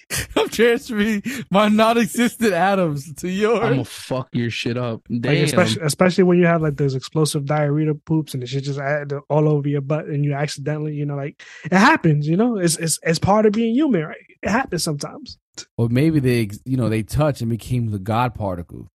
I'm 0.36 0.48
transferring 0.48 1.22
my 1.50 1.68
non-existent 1.68 2.52
atoms 2.52 3.12
to 3.14 3.28
yours. 3.28 3.60
I'm 3.62 3.70
gonna 3.72 3.84
fuck 3.84 4.28
your 4.32 4.50
shit 4.50 4.76
up. 4.76 5.02
like 5.08 5.38
especially, 5.38 5.82
especially 5.82 6.24
when 6.24 6.38
you 6.38 6.46
have 6.46 6.62
like 6.62 6.76
those 6.76 6.94
explosive 6.94 7.44
diarrhea 7.46 7.94
poops 7.94 8.34
and 8.34 8.42
the 8.42 8.46
shit 8.46 8.64
just 8.64 8.80
all 9.28 9.48
over 9.48 9.68
your 9.68 9.80
butt 9.80 10.06
and 10.06 10.24
you 10.24 10.32
accidentally, 10.34 10.94
you 10.94 11.04
know, 11.04 11.16
like 11.16 11.42
it 11.64 11.72
happens, 11.72 12.26
you 12.28 12.36
know, 12.36 12.56
it's, 12.58 12.76
it's, 12.78 12.98
it's 13.02 13.18
part 13.18 13.46
of 13.46 13.52
being 13.52 13.74
human, 13.74 14.04
right? 14.04 14.16
It 14.42 14.48
happens 14.48 14.82
sometimes. 14.82 15.38
or 15.76 15.88
maybe 15.88 16.20
they, 16.20 16.50
you 16.64 16.76
know, 16.76 16.88
they 16.88 17.02
touch 17.02 17.40
and 17.40 17.50
became 17.50 17.90
the 17.90 17.98
God 17.98 18.34
particle. 18.34 18.88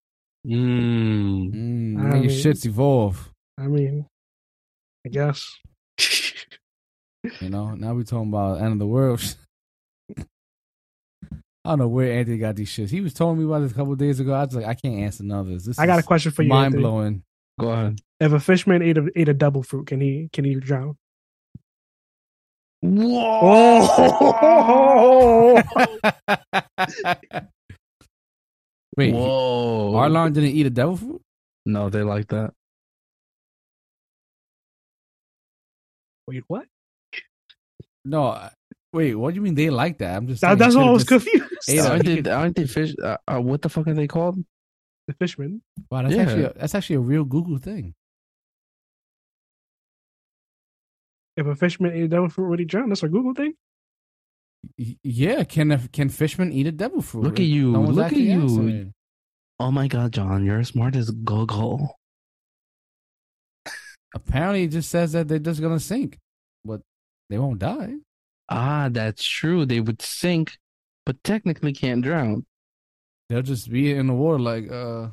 Mm. 0.46 1.54
Mm, 1.54 2.00
I 2.00 2.16
your 2.16 2.22
mean- 2.22 2.30
shits 2.30 2.66
evolve. 2.66 3.32
I 3.60 3.68
mean, 3.68 4.06
I 5.06 5.10
guess. 5.10 5.46
You 7.42 7.50
know, 7.50 7.72
now 7.76 7.94
we're 7.94 8.04
talking 8.04 8.30
about 8.30 8.62
end 8.62 8.72
of 8.74 8.80
the 8.80 8.88
world. 8.88 9.36
I 11.68 11.72
don't 11.72 11.80
know 11.80 11.88
where 11.90 12.14
Anthony 12.14 12.38
got 12.38 12.56
these 12.56 12.70
shits. 12.70 12.90
He 12.90 13.02
was 13.02 13.14
telling 13.14 13.38
me 13.38 13.44
about 13.44 13.60
this 13.60 13.74
a 13.74 13.76
couple 13.76 13.92
of 13.92 14.00
days 14.00 14.22
ago. 14.22 14.34
I 14.34 14.46
was 14.46 14.56
like, 14.56 14.64
I 14.66 14.74
can't 14.74 15.00
answer 15.02 15.24
none 15.24 15.42
of 15.42 15.48
this. 15.48 15.66
This 15.66 15.78
I 15.78 15.86
got 15.86 16.00
a 16.00 16.04
question 16.04 16.32
for 16.32 16.44
you. 16.44 16.48
mind 16.48 16.68
Anthony. 16.68 16.82
blowing. 16.82 17.24
Go 17.60 17.70
ahead. 17.72 18.00
If 18.22 18.32
a 18.32 18.40
fishman 18.40 18.82
ate 18.82 18.98
a 18.98 19.10
ate 19.18 19.28
a 19.28 19.34
devil 19.34 19.64
fruit, 19.64 19.88
can 19.88 20.00
he 20.00 20.30
can 20.32 20.46
he 20.46 20.56
drown? 20.56 20.96
Oh, 22.86 23.84
Wait, 28.96 29.14
Whoa. 29.14 29.92
Arlong 29.94 30.32
didn't 30.34 30.52
eat 30.52 30.68
a 30.68 30.70
devil 30.70 30.96
fruit? 30.96 31.22
No, 31.66 31.90
they 31.90 32.02
like 32.02 32.30
that. 32.30 32.54
wait, 36.28 36.44
what? 36.48 36.66
No. 38.06 38.50
I- 38.98 39.04
Wait, 39.04 39.16
what 39.16 39.32
do 39.32 39.36
you 39.36 39.42
mean 39.42 39.56
they 39.56 39.70
like 39.70 39.98
that? 40.00 40.16
I'm 40.18 40.28
just 40.28 40.42
That, 40.42 40.58
that's 40.58 40.74
he 40.74 40.80
why 40.82 40.88
I 40.88 40.92
was 40.92 41.04
confused. 41.04 41.44
Ate 41.70 41.80
aren't, 41.80 42.06
they, 42.24 42.30
aren't 42.32 42.56
they 42.56 42.66
fish? 42.68 42.94
Uh, 43.02 43.18
uh, 43.28 43.40
what 43.42 43.62
the 43.62 43.70
fuck 43.70 43.88
are 43.88 43.94
they 43.94 44.08
called? 44.08 44.44
The 45.08 45.14
fishman. 45.14 45.62
Wow, 45.90 46.04
that's 46.04 46.16
Yeah. 46.16 46.22
actually 46.24 46.44
a, 46.44 46.54
that's 46.54 46.76
actually 46.76 46.96
a 46.98 47.00
real 47.02 47.24
Google 47.24 47.58
thing. 47.58 47.94
If 51.36 51.46
a 51.46 51.56
fishman 51.56 51.94
ate 51.94 52.04
a 52.04 52.08
devil 52.08 52.30
fruit, 52.30 52.50
would 52.50 52.60
he 52.60 52.66
drown? 52.66 52.90
That's 52.90 53.04
a 53.04 53.08
Google 53.08 53.34
thing. 53.34 53.54
Yeah, 55.04 55.44
can 55.44 55.72
a, 55.72 55.88
can 55.90 56.10
fishermen 56.10 56.52
eat 56.52 56.66
a 56.68 56.72
devil 56.72 57.02
fruit? 57.02 57.24
Look 57.24 57.40
at 57.40 57.46
you, 57.46 57.72
No 57.72 57.82
look 57.84 58.08
at 58.12 58.18
you. 58.18 58.42
answering. 58.42 58.94
Oh 59.60 59.72
my 59.72 59.88
god, 59.88 60.12
John, 60.14 60.44
you're 60.46 60.60
as 60.60 60.70
smart 60.70 60.96
as 60.96 61.10
Google. 61.12 61.96
Apparently, 64.16 64.64
it 64.64 64.70
just 64.70 64.90
says 64.90 65.12
that 65.12 65.28
they're 65.28 65.38
just 65.40 65.62
gonna 65.62 65.80
sink, 65.80 66.18
but 66.66 66.82
they 67.30 67.38
won't 67.38 67.60
die. 67.60 67.94
Ah, 68.50 68.90
that's 68.92 69.26
true. 69.26 69.66
They 69.66 69.80
would 69.80 70.02
sink, 70.02 70.58
but 71.06 71.24
technically 71.24 71.74
can't 71.74 72.02
drown. 72.02 72.46
They'll 73.30 73.42
just 73.42 73.70
be 73.70 73.92
in 73.92 74.08
the 74.08 74.14
water 74.14 74.40
like, 74.40 74.72
uh, 74.72 75.10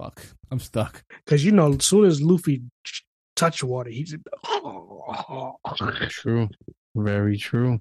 fuck, 0.00 0.22
I'm 0.50 0.58
stuck. 0.58 1.04
Because 1.24 1.44
you 1.44 1.52
know, 1.52 1.74
as 1.74 1.84
soon 1.84 2.06
as 2.06 2.22
Luffy 2.22 2.62
ch- 2.84 3.04
touched 3.36 3.62
water, 3.62 3.90
he's 3.90 4.16
True. 6.08 6.48
Very 6.94 7.36
true. 7.36 7.80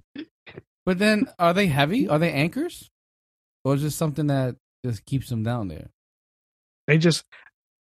But 0.86 1.00
then, 1.00 1.28
are 1.40 1.54
they 1.54 1.68
heavy? 1.68 2.08
Are 2.08 2.20
they 2.20 2.32
anchors, 2.32 2.90
or 3.64 3.76
is 3.76 3.84
this 3.84 3.96
something 3.96 4.28
that 4.28 4.56
just 4.86 5.06
keeps 5.06 5.30
them 5.30 5.44
down 5.44 5.68
there? 5.68 5.90
they 6.88 6.98
just 6.98 7.24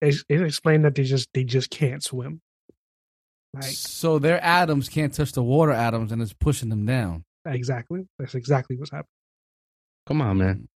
they, 0.02 0.12
they 0.28 0.44
explained 0.44 0.86
that 0.86 0.94
they 0.96 1.04
just 1.04 1.30
they 1.34 1.44
just 1.44 1.70
can't 1.70 2.04
swim. 2.04 2.42
Like 3.54 3.64
so 3.64 4.20
their 4.20 4.44
atoms 4.44 4.90
can't 4.90 5.14
touch 5.14 5.32
the 5.32 5.44
water 5.44 5.72
atoms, 5.72 6.12
and 6.12 6.22
it's 6.22 6.34
pushing 6.34 6.70
them 6.70 6.86
down. 6.86 7.24
exactly. 7.46 8.08
That's 8.20 8.36
exactly 8.36 8.78
what's 8.78 8.92
happening. 8.92 9.08
Come 10.08 10.22
on, 10.22 10.38
man. 10.38 10.68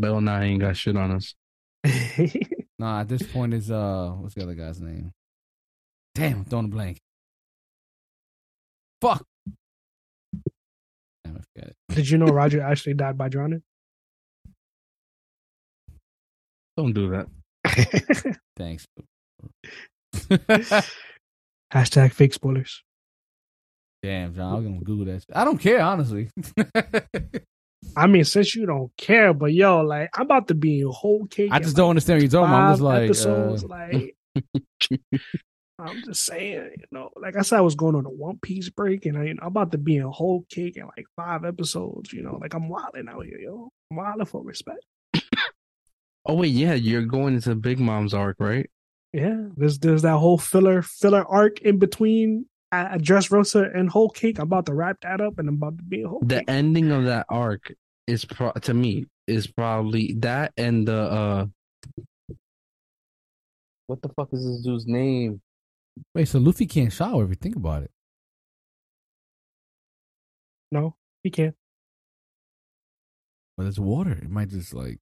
Bill 0.00 0.20
Nye 0.20 0.44
ain't 0.44 0.60
got 0.60 0.76
shit 0.76 0.96
on 0.96 1.12
us. 1.12 1.34
happening. 1.84 2.42
Nah, 2.80 3.00
at 3.00 3.08
this 3.08 3.24
point 3.24 3.54
is 3.54 3.72
uh, 3.72 4.12
what's 4.18 4.34
the 4.34 4.42
other 4.44 4.54
guy's 4.54 4.80
name? 4.80 5.12
Damn, 6.14 6.44
don't 6.44 6.66
a 6.66 6.68
blank. 6.68 7.00
Fuck. 9.00 9.24
Damn, 11.24 11.36
I 11.36 11.40
forget 11.40 11.72
Did 11.88 12.08
you 12.08 12.18
know 12.18 12.26
Roger 12.26 12.60
actually 12.60 12.94
died 12.94 13.18
by 13.18 13.28
drowning? 13.28 13.62
Don't 16.76 16.92
do 16.92 17.10
that. 17.10 18.36
Thanks. 18.56 18.86
Hashtag 21.72 22.12
fake 22.12 22.32
spoilers. 22.34 22.82
Damn, 24.02 24.34
John, 24.34 24.54
I'm 24.54 24.64
gonna 24.64 24.80
Google 24.80 25.06
that. 25.06 25.24
I 25.34 25.44
don't 25.44 25.58
care, 25.58 25.80
honestly. 25.80 26.30
I 27.96 28.06
mean, 28.06 28.24
since 28.24 28.54
you 28.54 28.66
don't 28.66 28.96
care, 28.96 29.32
but 29.34 29.52
yo, 29.52 29.80
like 29.80 30.10
I'm 30.14 30.22
about 30.22 30.48
to 30.48 30.54
be 30.54 30.80
in 30.80 30.88
whole 30.88 31.26
cake. 31.26 31.50
I 31.52 31.58
just 31.58 31.76
don't 31.76 31.90
understand 31.90 32.18
what 32.18 32.22
you're 32.22 32.30
talking 32.30 32.54
about. 32.54 32.62
I'm 32.62 32.72
just 32.72 32.82
like, 32.82 33.02
episodes. 33.04 33.64
uh, 33.64 33.68
like 33.68 34.16
I'm 35.80 36.02
just 36.04 36.24
saying, 36.24 36.70
you 36.76 36.86
know, 36.90 37.10
like 37.16 37.36
I 37.36 37.42
said, 37.42 37.58
I 37.58 37.62
was 37.62 37.74
going 37.74 37.94
on 37.94 38.06
a 38.06 38.10
One 38.10 38.38
Piece 38.40 38.68
break, 38.68 39.06
and 39.06 39.18
I, 39.18 39.24
you 39.24 39.34
know, 39.34 39.40
I'm 39.42 39.48
about 39.48 39.72
to 39.72 39.78
be 39.78 39.96
in 39.96 40.02
whole 40.04 40.44
cake 40.50 40.76
in 40.76 40.84
like 40.84 41.06
five 41.16 41.44
episodes. 41.44 42.12
You 42.12 42.22
know, 42.22 42.36
like 42.40 42.54
I'm 42.54 42.68
wilding 42.68 43.08
out 43.08 43.24
here, 43.24 43.38
yo. 43.38 43.70
I'm 43.90 43.96
wilding 43.96 44.26
for 44.26 44.42
respect. 44.42 44.84
Oh 46.26 46.34
wait, 46.34 46.52
yeah, 46.52 46.74
you're 46.74 47.02
going 47.02 47.34
into 47.34 47.54
Big 47.54 47.80
Mom's 47.80 48.12
arc, 48.12 48.36
right? 48.38 48.68
Yeah, 49.12 49.48
there's 49.56 49.78
there's 49.78 50.02
that 50.02 50.18
whole 50.18 50.38
filler 50.38 50.82
filler 50.82 51.24
arc 51.26 51.60
in 51.62 51.78
between. 51.78 52.46
I, 52.70 52.94
I 52.94 52.98
Dressrosa 52.98 53.74
and 53.74 53.88
Whole 53.88 54.10
Cake. 54.10 54.38
I'm 54.38 54.42
about 54.44 54.66
to 54.66 54.74
wrap 54.74 54.98
that 55.00 55.20
up, 55.22 55.38
and 55.38 55.48
I'm 55.48 55.54
about 55.54 55.78
to 55.78 55.84
be 55.84 56.02
in 56.02 56.08
Whole 56.08 56.20
The 56.20 56.40
Cake. 56.40 56.44
ending 56.48 56.90
of 56.90 57.04
that 57.06 57.24
arc 57.30 57.72
is 58.06 58.24
pro- 58.24 58.52
to 58.52 58.74
me 58.74 59.06
is 59.26 59.46
probably 59.46 60.14
that 60.18 60.52
and 60.56 60.88
the 60.88 60.96
uh 60.98 61.46
what 63.86 64.00
the 64.02 64.08
fuck 64.10 64.28
is 64.32 64.44
this 64.44 64.62
dude's 64.62 64.86
name? 64.86 65.40
wait, 66.14 66.28
so 66.28 66.38
Luffy 66.38 66.66
can't 66.66 66.92
shower 66.92 67.24
if 67.24 67.30
you 67.30 67.34
think 67.36 67.56
about 67.56 67.82
it. 67.82 67.90
No, 70.70 70.94
he 71.22 71.30
can't. 71.30 71.54
But 73.56 73.66
it's 73.66 73.78
water. 73.78 74.12
It 74.12 74.30
might 74.30 74.48
just 74.50 74.74
like, 74.74 74.98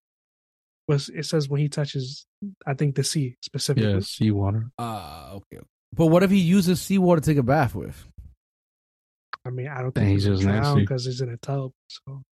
Was 0.88 1.08
it 1.08 1.24
says 1.26 1.48
when 1.48 1.60
he 1.60 1.68
touches, 1.68 2.26
I 2.66 2.74
think 2.74 2.94
the 2.94 3.02
sea 3.04 3.36
specifically. 3.42 3.92
Yeah, 3.92 4.00
seawater. 4.00 4.70
ah, 4.78 5.32
okay. 5.32 5.58
But 5.92 6.06
what 6.06 6.22
if 6.22 6.30
he 6.30 6.38
uses 6.38 6.80
seawater 6.80 7.20
to 7.20 7.26
take 7.30 7.38
a 7.38 7.42
bath 7.42 7.74
with? 7.74 8.06
I 9.44 9.50
mean, 9.50 9.68
I 9.68 9.82
don't 9.82 9.92
think 9.92 10.08
he's 10.08 10.24
he's 10.24 10.34
just 10.34 10.42
drown 10.42 10.78
because 10.80 11.06
he's 11.06 11.20
in 11.20 11.28
a 11.30 11.36
tub. 11.38 11.72
So 11.88 12.22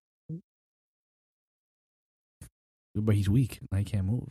But 2.96 3.14
he's 3.16 3.28
weak. 3.28 3.58
Now 3.72 3.78
he 3.78 3.84
can't 3.84 4.06
move. 4.06 4.28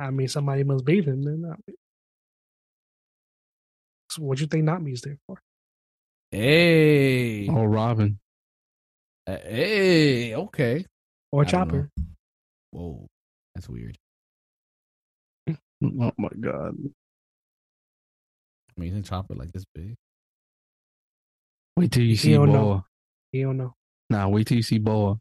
I 0.00 0.10
mean, 0.10 0.28
somebody 0.28 0.64
must 0.64 0.84
bathe 0.84 1.06
him. 1.06 1.22
Then, 1.22 1.44
I 1.44 1.54
mean, 1.66 1.76
so 4.10 4.22
what 4.22 4.38
do 4.38 4.42
you 4.42 4.46
think 4.48 4.64
Nami's 4.64 5.02
there 5.02 5.18
for? 5.26 5.40
Hey, 6.30 7.48
Oh, 7.48 7.64
Robin. 7.64 8.18
Uh, 9.26 9.36
hey, 9.44 10.34
okay. 10.34 10.86
Or 11.32 11.42
I 11.42 11.44
don't 11.44 11.50
Chopper? 11.50 11.90
Whoa, 12.72 13.06
that's 13.54 13.68
weird. 13.68 13.96
Oh 15.82 16.12
my 16.18 16.28
god. 16.40 16.74
I 18.76 18.80
mean, 18.80 18.90
isn't 18.90 19.04
Chopper 19.06 19.34
like 19.34 19.52
this 19.52 19.64
big? 19.74 19.94
Wait 21.76 21.90
till 21.90 22.02
you 22.02 22.16
see 22.16 22.34
don't 22.34 22.48
Boa. 22.48 22.56
know. 22.56 22.84
You 23.32 23.46
don't 23.46 23.56
know. 23.56 23.74
Nah, 24.10 24.28
wait 24.28 24.46
till 24.46 24.56
you 24.56 24.62
see 24.62 24.78
Boa. 24.78 25.18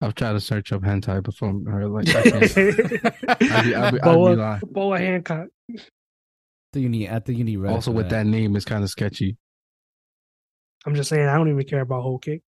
I've 0.00 0.14
tried 0.14 0.32
to 0.34 0.40
search 0.40 0.72
up 0.72 0.82
hentai 0.82 1.22
before 1.22 1.52
her 1.66 1.88
like 1.88 2.08
I 2.14 2.22
can't. 2.30 2.44
I'd 2.44 3.38
be, 3.38 3.44
I'd 3.44 3.64
be, 3.64 3.74
I'd 3.74 3.92
be 3.94 3.98
Boa, 3.98 4.28
lying. 4.34 4.60
Boa 4.64 4.98
Hancock. 4.98 5.48
I 5.76 6.78
you 6.78 6.88
need. 6.88 7.08
I 7.08 7.18
think 7.18 7.38
you 7.38 7.44
need. 7.44 7.58
Reddit 7.58 7.72
Also 7.72 7.90
with 7.90 8.10
that 8.10 8.26
name 8.26 8.54
it's 8.54 8.64
kind 8.64 8.84
of 8.84 8.90
sketchy. 8.90 9.36
I'm 10.86 10.94
just 10.94 11.08
saying, 11.10 11.26
I 11.26 11.36
don't 11.36 11.48
even 11.48 11.64
care 11.64 11.80
about 11.80 12.02
whole 12.02 12.18
cake. 12.18 12.42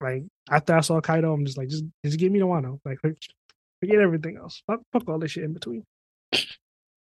Like 0.00 0.24
after 0.50 0.74
I 0.74 0.80
saw 0.80 1.00
Kaido, 1.00 1.32
I'm 1.32 1.44
just 1.44 1.58
like, 1.58 1.68
just 1.68 1.84
just 2.04 2.18
give 2.18 2.32
me 2.32 2.38
the 2.38 2.46
Wano. 2.46 2.78
Like 2.84 2.98
forget 3.00 3.98
everything 3.98 4.36
else. 4.36 4.62
Fuck, 4.66 4.80
fuck 4.92 5.08
all 5.08 5.18
this 5.18 5.32
shit 5.32 5.44
in 5.44 5.52
between. 5.52 5.84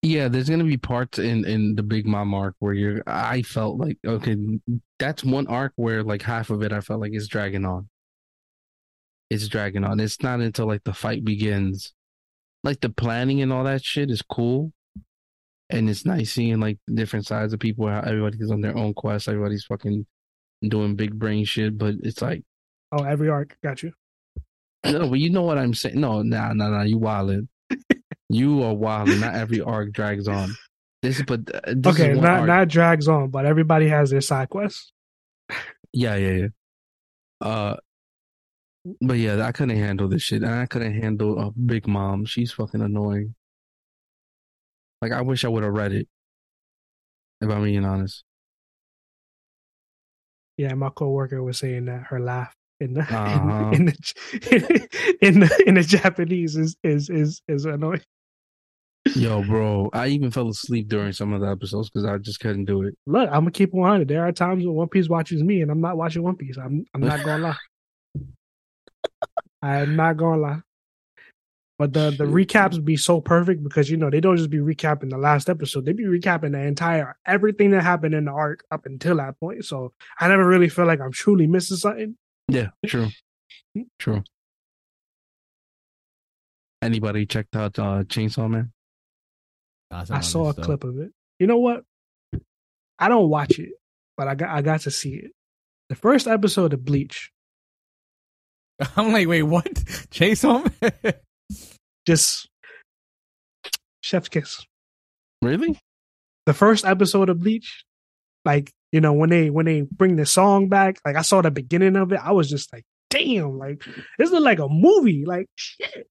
Yeah, 0.02 0.28
there's 0.28 0.50
gonna 0.50 0.64
be 0.64 0.76
parts 0.76 1.18
in 1.18 1.46
in 1.46 1.76
the 1.76 1.82
Big 1.82 2.06
Mom 2.06 2.34
arc 2.34 2.56
where 2.58 2.74
you're. 2.74 3.02
I 3.06 3.40
felt 3.42 3.78
like 3.78 3.98
okay, 4.06 4.36
that's 4.98 5.24
one 5.24 5.46
arc 5.46 5.72
where 5.76 6.02
like 6.02 6.20
half 6.22 6.50
of 6.50 6.62
it 6.62 6.72
I 6.72 6.80
felt 6.80 7.00
like 7.00 7.12
it's 7.14 7.26
dragging 7.26 7.64
on. 7.64 7.88
It's 9.30 9.48
dragging 9.48 9.82
on. 9.82 10.00
It's 10.00 10.22
not 10.22 10.40
until 10.40 10.66
like 10.66 10.84
the 10.84 10.92
fight 10.92 11.24
begins, 11.24 11.94
like 12.62 12.80
the 12.80 12.90
planning 12.90 13.40
and 13.40 13.50
all 13.50 13.64
that 13.64 13.82
shit 13.82 14.10
is 14.10 14.20
cool, 14.20 14.72
and 15.70 15.88
it's 15.88 16.04
nice 16.04 16.32
seeing 16.32 16.60
like 16.60 16.78
different 16.92 17.26
sides 17.26 17.54
of 17.54 17.60
people. 17.60 17.88
How 17.88 18.00
everybody's 18.00 18.50
on 18.50 18.60
their 18.60 18.76
own 18.76 18.92
quest. 18.92 19.26
Everybody's 19.26 19.64
fucking 19.64 20.06
doing 20.68 20.96
big 20.96 21.18
brain 21.18 21.46
shit, 21.46 21.78
but 21.78 21.94
it's 22.02 22.20
like 22.20 22.42
Oh, 22.96 23.02
every 23.02 23.28
arc, 23.28 23.56
got 23.62 23.82
you. 23.82 23.92
no, 24.84 25.08
but 25.08 25.18
you 25.18 25.30
know 25.30 25.42
what 25.42 25.58
I'm 25.58 25.74
saying. 25.74 26.00
No, 26.00 26.22
nah, 26.22 26.52
nah, 26.52 26.68
nah. 26.68 26.82
You 26.82 26.98
wildin'. 26.98 27.48
you 28.28 28.62
are 28.62 28.74
wildin'. 28.74 29.20
Not 29.20 29.34
every 29.34 29.60
arc 29.60 29.92
drags 29.92 30.28
on. 30.28 30.54
This, 31.02 31.18
is 31.18 31.24
but 31.24 31.40
uh, 31.52 31.60
this 31.74 31.94
okay, 31.94 32.12
is 32.12 32.18
not 32.20 32.40
arc. 32.40 32.46
not 32.46 32.68
drags 32.68 33.08
on, 33.08 33.30
but 33.30 33.46
everybody 33.46 33.88
has 33.88 34.10
their 34.10 34.20
side 34.20 34.48
quests. 34.48 34.92
Yeah, 35.92 36.14
yeah, 36.14 36.32
yeah. 36.32 36.46
Uh, 37.40 37.76
but 39.00 39.14
yeah, 39.14 39.44
I 39.44 39.50
couldn't 39.50 39.76
handle 39.76 40.08
this 40.08 40.22
shit. 40.22 40.42
And 40.42 40.54
I 40.54 40.66
couldn't 40.66 41.00
handle 41.00 41.38
a 41.40 41.50
Big 41.50 41.88
Mom. 41.88 42.24
She's 42.26 42.52
fucking 42.52 42.80
annoying. 42.80 43.34
Like, 45.02 45.12
I 45.12 45.22
wish 45.22 45.44
I 45.44 45.48
would 45.48 45.64
have 45.64 45.72
read 45.72 45.92
it. 45.92 46.08
If 47.40 47.50
I'm 47.50 47.64
being 47.64 47.84
honest. 47.84 48.22
Yeah, 50.56 50.74
my 50.74 50.90
coworker 50.90 51.42
was 51.42 51.58
saying 51.58 51.86
that 51.86 52.04
her 52.04 52.20
laugh 52.20 52.54
in 52.80 52.94
the 52.94 53.00
Uh-huh. 53.14 53.70
in, 53.72 53.80
in 53.80 53.86
the 53.86 55.16
in 55.20 55.40
the 55.40 55.64
in 55.66 55.74
the 55.74 55.82
Japanese 55.82 56.56
is 56.56 56.76
is 56.82 57.08
is 57.10 57.42
is 57.48 57.64
annoying. 57.64 58.02
Yo, 59.14 59.42
bro, 59.44 59.90
I 59.92 60.08
even 60.08 60.30
fell 60.30 60.48
asleep 60.48 60.88
during 60.88 61.12
some 61.12 61.34
of 61.34 61.42
the 61.42 61.48
episodes 61.48 61.90
because 61.90 62.06
I 62.06 62.16
just 62.18 62.40
couldn't 62.40 62.64
do 62.64 62.84
it. 62.84 62.96
Look, 63.06 63.28
I'm 63.28 63.40
gonna 63.40 63.50
keep 63.50 63.74
100. 63.74 64.08
There 64.08 64.26
are 64.26 64.32
times 64.32 64.64
when 64.64 64.74
One 64.74 64.88
Piece 64.88 65.10
watches 65.10 65.42
me, 65.42 65.60
and 65.60 65.70
I'm 65.70 65.82
not 65.82 65.98
watching 65.98 66.22
One 66.22 66.36
Piece. 66.36 66.56
I'm 66.56 66.86
I'm 66.94 67.02
not 67.02 67.22
gonna 67.22 67.42
lie. 67.48 67.56
I'm 69.62 69.96
not 69.96 70.16
gonna 70.16 70.40
lie. 70.40 70.60
But 71.78 71.92
the 71.92 72.14
the 72.16 72.24
recaps 72.24 72.82
be 72.82 72.96
so 72.96 73.20
perfect 73.20 73.62
because 73.62 73.90
you 73.90 73.96
know 73.96 74.08
they 74.08 74.20
don't 74.20 74.36
just 74.36 74.48
be 74.48 74.58
recapping 74.58 75.10
the 75.10 75.18
last 75.18 75.50
episode; 75.50 75.84
they 75.84 75.92
be 75.92 76.04
recapping 76.04 76.52
the 76.52 76.60
entire 76.60 77.16
everything 77.26 77.72
that 77.72 77.82
happened 77.82 78.14
in 78.14 78.24
the 78.24 78.30
arc 78.30 78.64
up 78.70 78.86
until 78.86 79.16
that 79.16 79.38
point. 79.38 79.64
So 79.64 79.92
I 80.18 80.28
never 80.28 80.46
really 80.46 80.68
feel 80.68 80.86
like 80.86 81.00
I'm 81.00 81.12
truly 81.12 81.46
missing 81.46 81.76
something. 81.76 82.16
Yeah, 82.48 82.68
true, 82.86 83.08
true. 83.98 84.22
Anybody 86.82 87.24
checked 87.24 87.56
out 87.56 87.78
uh, 87.78 88.04
Chainsaw 88.04 88.50
Man? 88.50 88.72
I 89.90 90.20
saw 90.20 90.50
a 90.50 90.54
clip 90.54 90.84
of 90.84 90.98
it. 90.98 91.12
You 91.38 91.46
know 91.46 91.58
what? 91.58 91.84
I 92.98 93.08
don't 93.08 93.28
watch 93.28 93.58
it, 93.58 93.70
but 94.16 94.28
I 94.28 94.34
got 94.34 94.50
I 94.50 94.62
got 94.62 94.80
to 94.82 94.90
see 94.90 95.14
it. 95.14 95.32
The 95.88 95.94
first 95.94 96.26
episode 96.26 96.72
of 96.72 96.84
Bleach. 96.84 97.30
I'm 98.96 99.12
like, 99.12 99.28
wait, 99.28 99.42
what? 99.42 99.64
Chainsaw 100.10 100.70
Man? 100.80 101.14
Just 102.06 102.48
chef's 104.02 104.28
kiss. 104.28 104.64
Really? 105.40 105.78
The 106.46 106.54
first 106.54 106.84
episode 106.84 107.30
of 107.30 107.40
Bleach, 107.40 107.84
like 108.44 108.70
you 108.94 109.00
know 109.00 109.12
when 109.12 109.28
they 109.28 109.50
when 109.50 109.66
they 109.66 109.80
bring 109.80 110.14
the 110.14 110.24
song 110.24 110.68
back, 110.68 111.00
like 111.04 111.16
I 111.16 111.22
saw 111.22 111.42
the 111.42 111.50
beginning 111.50 111.96
of 111.96 112.12
it, 112.12 112.20
I 112.22 112.30
was 112.30 112.48
just 112.48 112.72
like, 112.72 112.84
damn, 113.10 113.58
like 113.58 113.82
this 114.18 114.30
is 114.30 114.38
like 114.38 114.60
a 114.60 114.68
movie, 114.68 115.24
like 115.26 115.48
shit. 115.56 116.06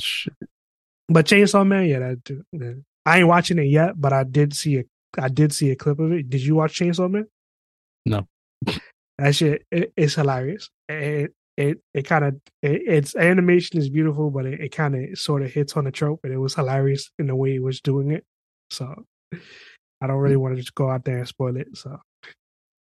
Shit. 0.00 0.34
But 1.08 1.26
Chainsaw 1.26 1.64
Man, 1.64 1.86
yeah, 1.86 2.00
that 2.00 2.42
yeah. 2.50 2.72
I 3.06 3.20
ain't 3.20 3.28
watching 3.28 3.60
it 3.60 3.68
yet, 3.68 3.92
but 3.96 4.12
I 4.12 4.24
did 4.24 4.56
see 4.56 4.78
a 4.78 4.84
I 5.16 5.28
did 5.28 5.54
see 5.54 5.70
a 5.70 5.76
clip 5.76 6.00
of 6.00 6.10
it. 6.10 6.28
Did 6.28 6.42
you 6.42 6.56
watch 6.56 6.80
Chainsaw 6.80 7.08
Man? 7.08 7.28
No. 8.04 8.26
That 9.18 9.36
shit 9.36 9.64
it, 9.70 9.92
it's 9.96 10.16
hilarious. 10.16 10.68
It 10.88 11.32
it 11.56 11.78
it 11.94 12.02
kind 12.02 12.24
of 12.24 12.40
it, 12.60 12.82
its 12.88 13.14
animation 13.14 13.78
is 13.78 13.88
beautiful, 13.88 14.32
but 14.32 14.46
it, 14.46 14.58
it 14.58 14.68
kind 14.70 14.96
of 14.96 15.16
sort 15.16 15.42
of 15.42 15.52
hits 15.52 15.76
on 15.76 15.84
the 15.84 15.92
trope, 15.92 16.22
and 16.24 16.32
it 16.32 16.38
was 16.38 16.56
hilarious 16.56 17.08
in 17.20 17.28
the 17.28 17.36
way 17.36 17.54
it 17.54 17.62
was 17.62 17.80
doing 17.80 18.10
it. 18.10 18.24
So 18.70 19.04
I 20.02 20.06
don't 20.08 20.16
really 20.16 20.36
want 20.36 20.54
to 20.56 20.60
just 20.60 20.74
go 20.74 20.90
out 20.90 21.04
there 21.04 21.18
and 21.18 21.28
spoil 21.28 21.56
it. 21.56 21.76
So 21.76 21.98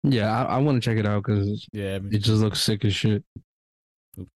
Yeah, 0.04 0.44
I, 0.44 0.56
I 0.56 0.58
want 0.58 0.82
to 0.82 0.88
check 0.90 0.98
it 0.98 1.06
out 1.06 1.22
because 1.24 1.66
Yeah, 1.72 1.98
it 2.10 2.18
just 2.18 2.42
looks 2.42 2.60
sick 2.60 2.84
as 2.84 2.94
shit. 2.94 3.24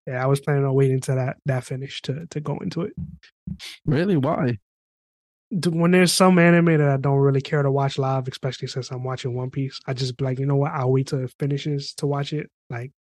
yeah, 0.07 0.23
I 0.23 0.27
was 0.27 0.39
planning 0.39 0.65
on 0.65 0.73
waiting 0.73 0.95
until 0.95 1.15
that 1.17 1.37
that 1.45 1.63
finish 1.63 2.01
to 2.03 2.25
to 2.27 2.39
go 2.39 2.57
into 2.59 2.81
it. 2.83 2.93
Really? 3.85 4.17
Why? 4.17 4.57
When 5.51 5.91
there's 5.91 6.13
some 6.13 6.37
anime 6.37 6.77
that 6.77 6.89
I 6.89 6.97
don't 6.97 7.17
really 7.17 7.41
care 7.41 7.63
to 7.63 7.71
watch 7.71 7.97
live, 7.97 8.27
especially 8.27 8.67
since 8.67 8.91
I'm 8.91 9.03
watching 9.03 9.33
One 9.35 9.49
Piece, 9.49 9.79
I 9.87 9.93
just 9.93 10.15
be 10.15 10.23
like, 10.23 10.37
you 10.37 10.45
know 10.45 10.57
what? 10.57 10.71
I'll 10.73 10.91
wait 10.91 11.07
till 11.07 11.23
it 11.23 11.33
finishes 11.39 11.93
to 11.95 12.05
watch 12.07 12.33
it. 12.33 12.51
Like 12.69 12.91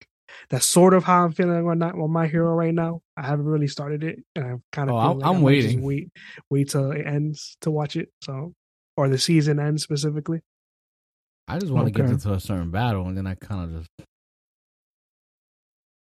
that's 0.50 0.64
sort 0.66 0.94
of 0.94 1.04
how 1.04 1.24
I'm 1.24 1.32
feeling 1.32 1.66
on 1.68 1.78
that 1.80 1.94
on 1.94 2.10
my 2.10 2.26
hero 2.26 2.54
right 2.54 2.72
now. 2.74 3.02
I 3.18 3.22
haven't 3.26 3.44
really 3.46 3.66
started 3.68 4.02
it, 4.02 4.20
and 4.34 4.44
I'm 4.44 4.62
kind 4.72 4.88
of 4.88 4.96
Oh, 4.96 4.98
I'm- 4.98 5.18
like 5.18 5.26
I'm 5.28 5.30
I 5.30 5.34
just 5.36 5.44
waiting. 5.44 5.82
wait 5.82 6.08
wait 6.50 6.70
till 6.70 6.90
it 6.92 7.06
ends 7.06 7.56
to 7.62 7.70
watch 7.70 7.96
it. 7.96 8.10
So 8.22 8.54
or 8.98 9.08
the 9.08 9.16
season 9.18 9.60
end 9.60 9.80
specifically. 9.80 10.40
I 11.46 11.58
just 11.60 11.70
want 11.72 11.86
to 11.86 11.92
Okay. 11.92 12.02
get 12.08 12.12
into 12.12 12.32
a 12.32 12.40
certain 12.40 12.70
battle, 12.72 13.06
and 13.06 13.16
then 13.16 13.26
I 13.28 13.34
kind 13.36 13.64
of 13.64 13.78
just. 13.78 13.90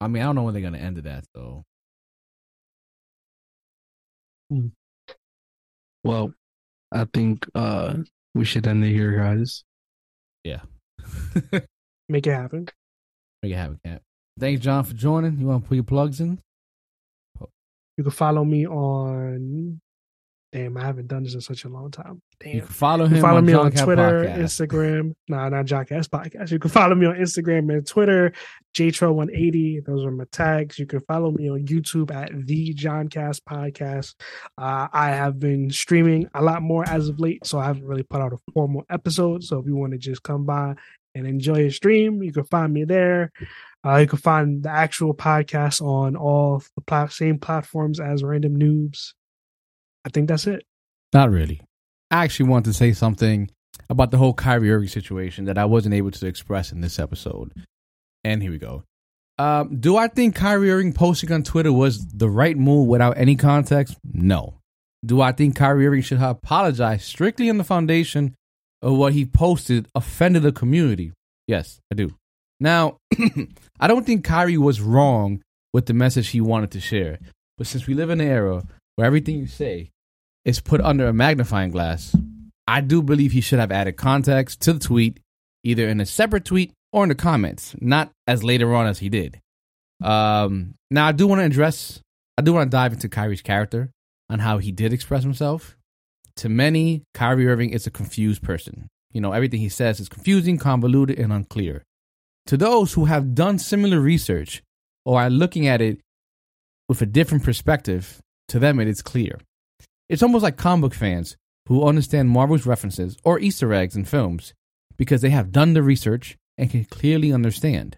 I 0.01 0.09
mean, 0.09 0.23
I 0.23 0.27
don't 0.27 0.35
know 0.35 0.43
when 0.43 0.53
they're 0.53 0.63
gonna 0.63 0.79
end 0.79 0.99
it 0.99 1.07
at, 1.07 1.25
so 1.37 1.63
Well, 6.05 6.35
I 6.91 7.05
think 7.15 7.47
uh 7.55 7.99
we 8.35 8.45
should 8.45 8.67
end 8.67 8.85
it 8.85 8.91
here, 8.93 9.17
guys. 9.17 9.63
yeah. 10.45 10.63
Make 12.09 12.27
it 12.27 12.33
happen. 12.33 12.67
Make 13.43 13.53
it 13.53 13.57
happen, 13.57 13.79
Cap. 13.85 14.03
Thanks, 14.39 14.61
John, 14.63 14.85
for 14.85 14.95
joining. 14.95 15.39
You 15.39 15.47
want 15.47 15.63
to 15.65 15.69
put 15.69 15.75
your 15.77 15.85
plugs 15.85 16.21
in? 16.21 16.41
You 17.97 18.05
can 18.05 18.11
follow 18.11 18.45
me 18.45 18.67
on. 18.67 19.81
Damn, 20.53 20.77
I 20.77 20.83
haven't 20.85 21.07
done 21.09 21.23
this 21.23 21.33
in 21.33 21.41
such 21.41 21.65
a 21.65 21.69
long 21.71 21.91
time. 21.91 22.21
Damn. 22.39 22.57
You 22.57 22.61
can 22.61 22.69
follow 22.71 23.05
You 23.05 23.09
him 23.09 23.13
can 23.15 23.23
follow 23.23 23.39
on 23.39 23.47
me 23.47 23.53
John 23.55 23.67
on 23.67 23.73
Cap 23.73 23.85
Twitter, 23.85 24.25
Podcast. 24.25 24.39
Instagram. 24.39 25.15
Nah, 25.29 25.49
not 25.49 25.65
Joncast 25.65 26.09
Podcast. 26.11 26.51
You 26.51 26.59
can 26.59 26.71
follow 26.71 26.95
me 26.95 27.07
on 27.07 27.15
Instagram 27.15 27.73
and 27.73 27.87
Twitter, 27.87 28.33
JTro180. 28.75 29.85
Those 29.87 30.05
are 30.05 30.11
my 30.11 30.25
tags. 30.31 30.79
You 30.79 30.87
can 30.87 31.01
follow 31.01 31.31
me 31.31 31.49
on 31.51 31.65
YouTube 31.65 32.11
at 32.15 32.31
the 32.47 32.75
Johncast 32.75 33.41
Podcast. 33.49 34.15
Uh, 34.59 34.89
I 34.93 35.09
have 35.11 35.39
been 35.41 35.71
streaming 35.71 36.29
a 36.35 36.43
lot 36.43 36.63
more 36.63 36.87
as 36.89 37.09
of 37.09 37.19
late, 37.19 37.47
so 37.47 37.59
I 37.59 37.65
haven't 37.67 37.87
really 37.87 38.03
put 38.03 38.21
out 38.21 38.33
a 38.35 38.39
formal 38.53 38.85
episode. 38.91 39.43
So 39.45 39.59
if 39.59 39.67
you 39.67 39.75
want 39.77 39.93
to 39.93 39.99
just 39.99 40.23
come 40.23 40.45
by 40.45 40.75
and 41.15 41.27
enjoy 41.27 41.67
a 41.67 41.71
stream, 41.71 42.23
you 42.23 42.33
can 42.33 42.45
find 42.45 42.73
me 42.73 42.85
there. 42.85 43.33
Uh, 43.85 43.97
you 43.97 44.07
can 44.07 44.19
find 44.19 44.63
the 44.63 44.71
actual 44.71 45.15
podcast 45.15 45.81
on 45.81 46.15
all 46.15 46.63
the 46.77 46.83
plat- 46.83 47.13
same 47.13 47.39
platforms 47.39 47.99
as 48.01 48.23
Random 48.23 48.59
Noobs. 48.59 49.15
I 50.05 50.11
think 50.11 50.29
that's 50.29 50.47
it. 50.47 50.65
Not 51.13 51.31
really. 51.31 51.61
I 52.11 52.25
actually 52.25 52.49
want 52.49 52.65
to 52.67 52.73
say 52.73 52.93
something 52.93 53.51
about 53.89 54.11
the 54.11 54.19
whole 54.19 54.35
Kyrie 54.35 54.71
Irving 54.71 54.89
situation 54.89 55.45
that 55.47 55.59
I 55.59 55.65
wasn't 55.65 55.95
able 55.95 56.11
to 56.11 56.27
express 56.27 56.73
in 56.73 56.81
this 56.81 56.99
episode. 56.99 57.53
And 58.25 58.43
here 58.43 58.51
we 58.51 58.59
go. 58.59 58.85
Um, 59.39 59.81
do 59.81 59.97
I 59.97 60.09
think 60.09 60.35
Kyrie 60.35 60.71
Irving 60.71 60.93
posting 60.93 61.33
on 61.33 61.43
Twitter 61.43 61.73
was 61.73 62.07
the 62.07 62.29
right 62.29 62.57
move 62.57 62.87
without 62.87 63.17
any 63.17 63.37
context? 63.37 63.97
No. 64.05 64.55
Do 65.05 65.21
I 65.21 65.33
think 65.33 65.57
Kyrie 65.57 65.87
Irving 65.87 66.03
should 66.03 66.19
have 66.19 66.37
apologized 66.37 67.05
strictly 67.05 67.51
on 67.51 67.59
the 67.59 67.65
foundation 67.65 68.35
of 68.83 68.97
what 68.97 69.15
he 69.15 69.25
posted 69.25 69.89
offended 69.95 70.43
the 70.43 70.53
community? 70.53 71.13
Yes, 71.49 71.81
I 71.91 71.97
do. 71.97 72.15
Now, 72.61 72.99
I 73.81 73.89
don't 73.89 74.07
think 74.07 74.25
Kyrie 74.25 74.59
was 74.59 74.81
wrong 74.81 75.43
with 75.73 75.87
the 75.87 75.95
message 75.95 76.29
he 76.29 76.41
wanted 76.41 76.71
to 76.73 76.81
share. 76.81 77.19
But 77.59 77.67
since 77.67 77.87
we 77.87 77.95
live 77.95 78.11
in 78.11 78.21
an 78.21 78.29
era 78.29 78.63
where 78.95 79.07
everything 79.07 79.39
you 79.39 79.47
say 79.47 79.91
is 80.45 80.61
put 80.61 80.81
under 80.81 81.07
a 81.07 81.13
magnifying 81.13 81.71
glass, 81.71 82.17
I 82.67 82.81
do 82.81 83.03
believe 83.03 83.33
he 83.33 83.41
should 83.41 83.59
have 83.59 83.73
added 83.73 83.97
context 83.97 84.61
to 84.63 84.73
the 84.73 84.79
tweet, 84.79 85.21
either 85.65 85.89
in 85.89 86.01
a 86.01 86.07
separate 86.07 86.45
tweet 86.45 86.73
or 86.93 87.03
in 87.05 87.09
the 87.09 87.15
comments, 87.15 87.75
not 87.81 88.11
as 88.27 88.45
later 88.45 88.75
on 88.75 88.87
as 88.87 88.99
he 88.99 89.09
did. 89.09 89.41
Um, 90.03 90.75
now, 90.91 91.07
I 91.07 91.13
do 91.13 91.27
want 91.27 91.41
to 91.41 91.45
address, 91.47 92.01
I 92.37 92.43
do 92.43 92.53
want 92.53 92.71
to 92.71 92.77
dive 92.77 92.93
into 92.93 93.09
Kyrie's 93.09 93.43
character 93.43 93.91
on 94.29 94.41
how 94.41 94.59
he 94.59 94.73
did 94.73 94.93
express 94.93 95.23
himself. 95.23 95.77
To 96.37 96.49
many, 96.49 97.03
Kyrie 97.15 97.47
Irving 97.47 97.71
is 97.71 97.87
a 97.87 97.91
confused 97.91 98.43
person. 98.43 98.89
You 99.13 99.21
know, 99.21 99.33
everything 99.33 99.61
he 99.61 99.69
says 99.69 100.01
is 100.01 100.09
confusing, 100.09 100.59
convoluted, 100.59 101.19
and 101.19 101.33
unclear. 101.33 101.85
To 102.47 102.57
those 102.57 102.95
who 102.95 103.05
have 103.05 103.35
done 103.35 103.59
similar 103.59 104.01
research 104.01 104.63
or 105.05 105.21
are 105.21 105.31
looking 105.31 105.67
at 105.67 105.81
it 105.81 106.01
with 106.89 107.03
a 107.03 107.07
different 107.07 107.45
perspective, 107.45 108.21
to 108.49 108.59
them 108.59 108.81
it 108.81 108.89
is 108.89 109.03
clear. 109.03 109.39
It's 110.13 110.23
almost 110.23 110.43
like 110.43 110.59
comic 110.59 110.83
book 110.83 110.95
fans 110.95 111.39
who 111.69 111.89
understand 111.89 112.29
Marvel's 112.29 112.67
references 112.67 113.17
or 113.25 113.41
Easter 113.41 113.73
eggs 113.73 113.97
in 113.97 114.05
films 114.05 114.53
because 114.99 115.23
they 115.23 115.31
have 115.31 115.53
done 115.53 115.73
the 115.73 115.83
research 115.83 116.37
and 116.59 116.71
can 116.71 116.85
clearly 116.85 117.33
understand. 117.33 117.97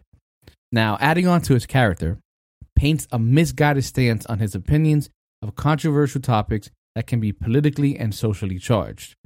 Now, 0.71 0.97
adding 1.01 1.27
on 1.27 1.41
to 1.43 1.55
his 1.55 1.67
character, 1.67 2.21
paints 2.77 3.09
a 3.11 3.19
misguided 3.19 3.83
stance 3.83 4.25
on 4.27 4.39
his 4.39 4.55
opinions 4.55 5.11
of 5.43 5.57
controversial 5.57 6.21
topics 6.21 6.71
that 6.95 7.09
can 7.09 7.19
be 7.19 7.33
politically 7.33 7.99
and 7.99 8.15
socially 8.15 8.61
charged. 8.61 9.17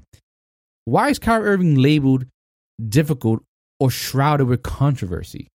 Why 0.87 1.11
is 1.11 1.19
Kyrie 1.19 1.47
Irving 1.47 1.75
labeled 1.75 2.25
difficult 2.89 3.43
or 3.79 3.91
shrouded 3.91 4.49
with 4.49 4.63
controversy? 4.63 5.49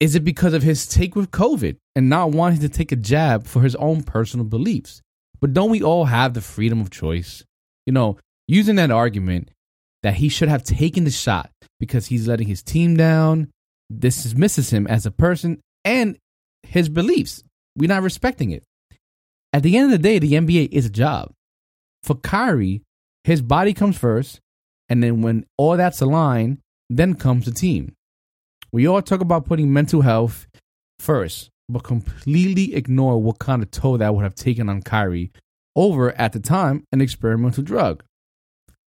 Is 0.00 0.16
it 0.16 0.24
because 0.24 0.52
of 0.52 0.64
his 0.64 0.84
take 0.88 1.14
with 1.14 1.30
COVID 1.30 1.76
and 1.94 2.08
not 2.08 2.32
wanting 2.32 2.58
to 2.58 2.68
take 2.68 2.90
a 2.90 2.96
jab 2.96 3.46
for 3.46 3.62
his 3.62 3.76
own 3.76 4.02
personal 4.02 4.44
beliefs? 4.44 5.00
But 5.42 5.52
don't 5.52 5.70
we 5.70 5.82
all 5.82 6.06
have 6.06 6.32
the 6.32 6.40
freedom 6.40 6.80
of 6.80 6.88
choice? 6.88 7.44
You 7.84 7.92
know, 7.92 8.16
using 8.46 8.76
that 8.76 8.92
argument 8.92 9.50
that 10.04 10.14
he 10.14 10.28
should 10.28 10.48
have 10.48 10.62
taken 10.62 11.02
the 11.02 11.10
shot 11.10 11.50
because 11.80 12.06
he's 12.06 12.28
letting 12.28 12.46
his 12.46 12.62
team 12.62 12.96
down, 12.96 13.50
this 13.90 14.22
dismisses 14.22 14.70
him 14.70 14.86
as 14.86 15.04
a 15.04 15.10
person 15.10 15.60
and 15.84 16.16
his 16.62 16.88
beliefs. 16.88 17.42
We're 17.76 17.88
not 17.88 18.02
respecting 18.04 18.52
it. 18.52 18.62
At 19.52 19.64
the 19.64 19.76
end 19.76 19.86
of 19.86 19.90
the 19.90 19.98
day, 19.98 20.20
the 20.20 20.32
NBA 20.34 20.68
is 20.70 20.86
a 20.86 20.90
job. 20.90 21.32
For 22.04 22.14
Kyrie, 22.14 22.82
his 23.24 23.42
body 23.42 23.74
comes 23.74 23.98
first, 23.98 24.40
and 24.88 25.02
then 25.02 25.22
when 25.22 25.44
all 25.58 25.76
that's 25.76 26.00
aligned, 26.00 26.58
then 26.88 27.14
comes 27.14 27.46
the 27.46 27.52
team. 27.52 27.94
We 28.70 28.86
all 28.86 29.02
talk 29.02 29.20
about 29.20 29.44
putting 29.44 29.72
mental 29.72 30.02
health 30.02 30.46
first, 30.98 31.50
but 31.68 31.84
completely 31.84 32.74
ignore 32.74 33.20
what 33.20 33.38
kind 33.38 33.62
of 33.62 33.70
toll 33.70 33.98
that 33.98 34.14
would 34.14 34.24
have 34.24 34.34
taken 34.34 34.68
on 34.68 34.82
Kyrie 34.82 35.30
over, 35.74 36.12
at 36.12 36.32
the 36.32 36.40
time, 36.40 36.84
an 36.92 37.00
experimental 37.00 37.62
drug. 37.62 38.02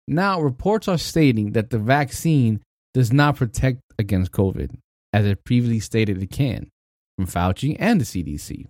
Now, 0.06 0.40
reports 0.40 0.86
are 0.86 0.98
stating 0.98 1.52
that 1.52 1.70
the 1.70 1.78
vaccine 1.78 2.62
does 2.94 3.12
not 3.12 3.36
protect 3.36 3.80
against 3.98 4.30
COVID, 4.30 4.76
as 5.12 5.26
it 5.26 5.44
previously 5.44 5.80
stated 5.80 6.22
it 6.22 6.30
can, 6.30 6.70
from 7.16 7.26
Fauci 7.26 7.76
and 7.78 8.00
the 8.00 8.04
CDC. 8.04 8.66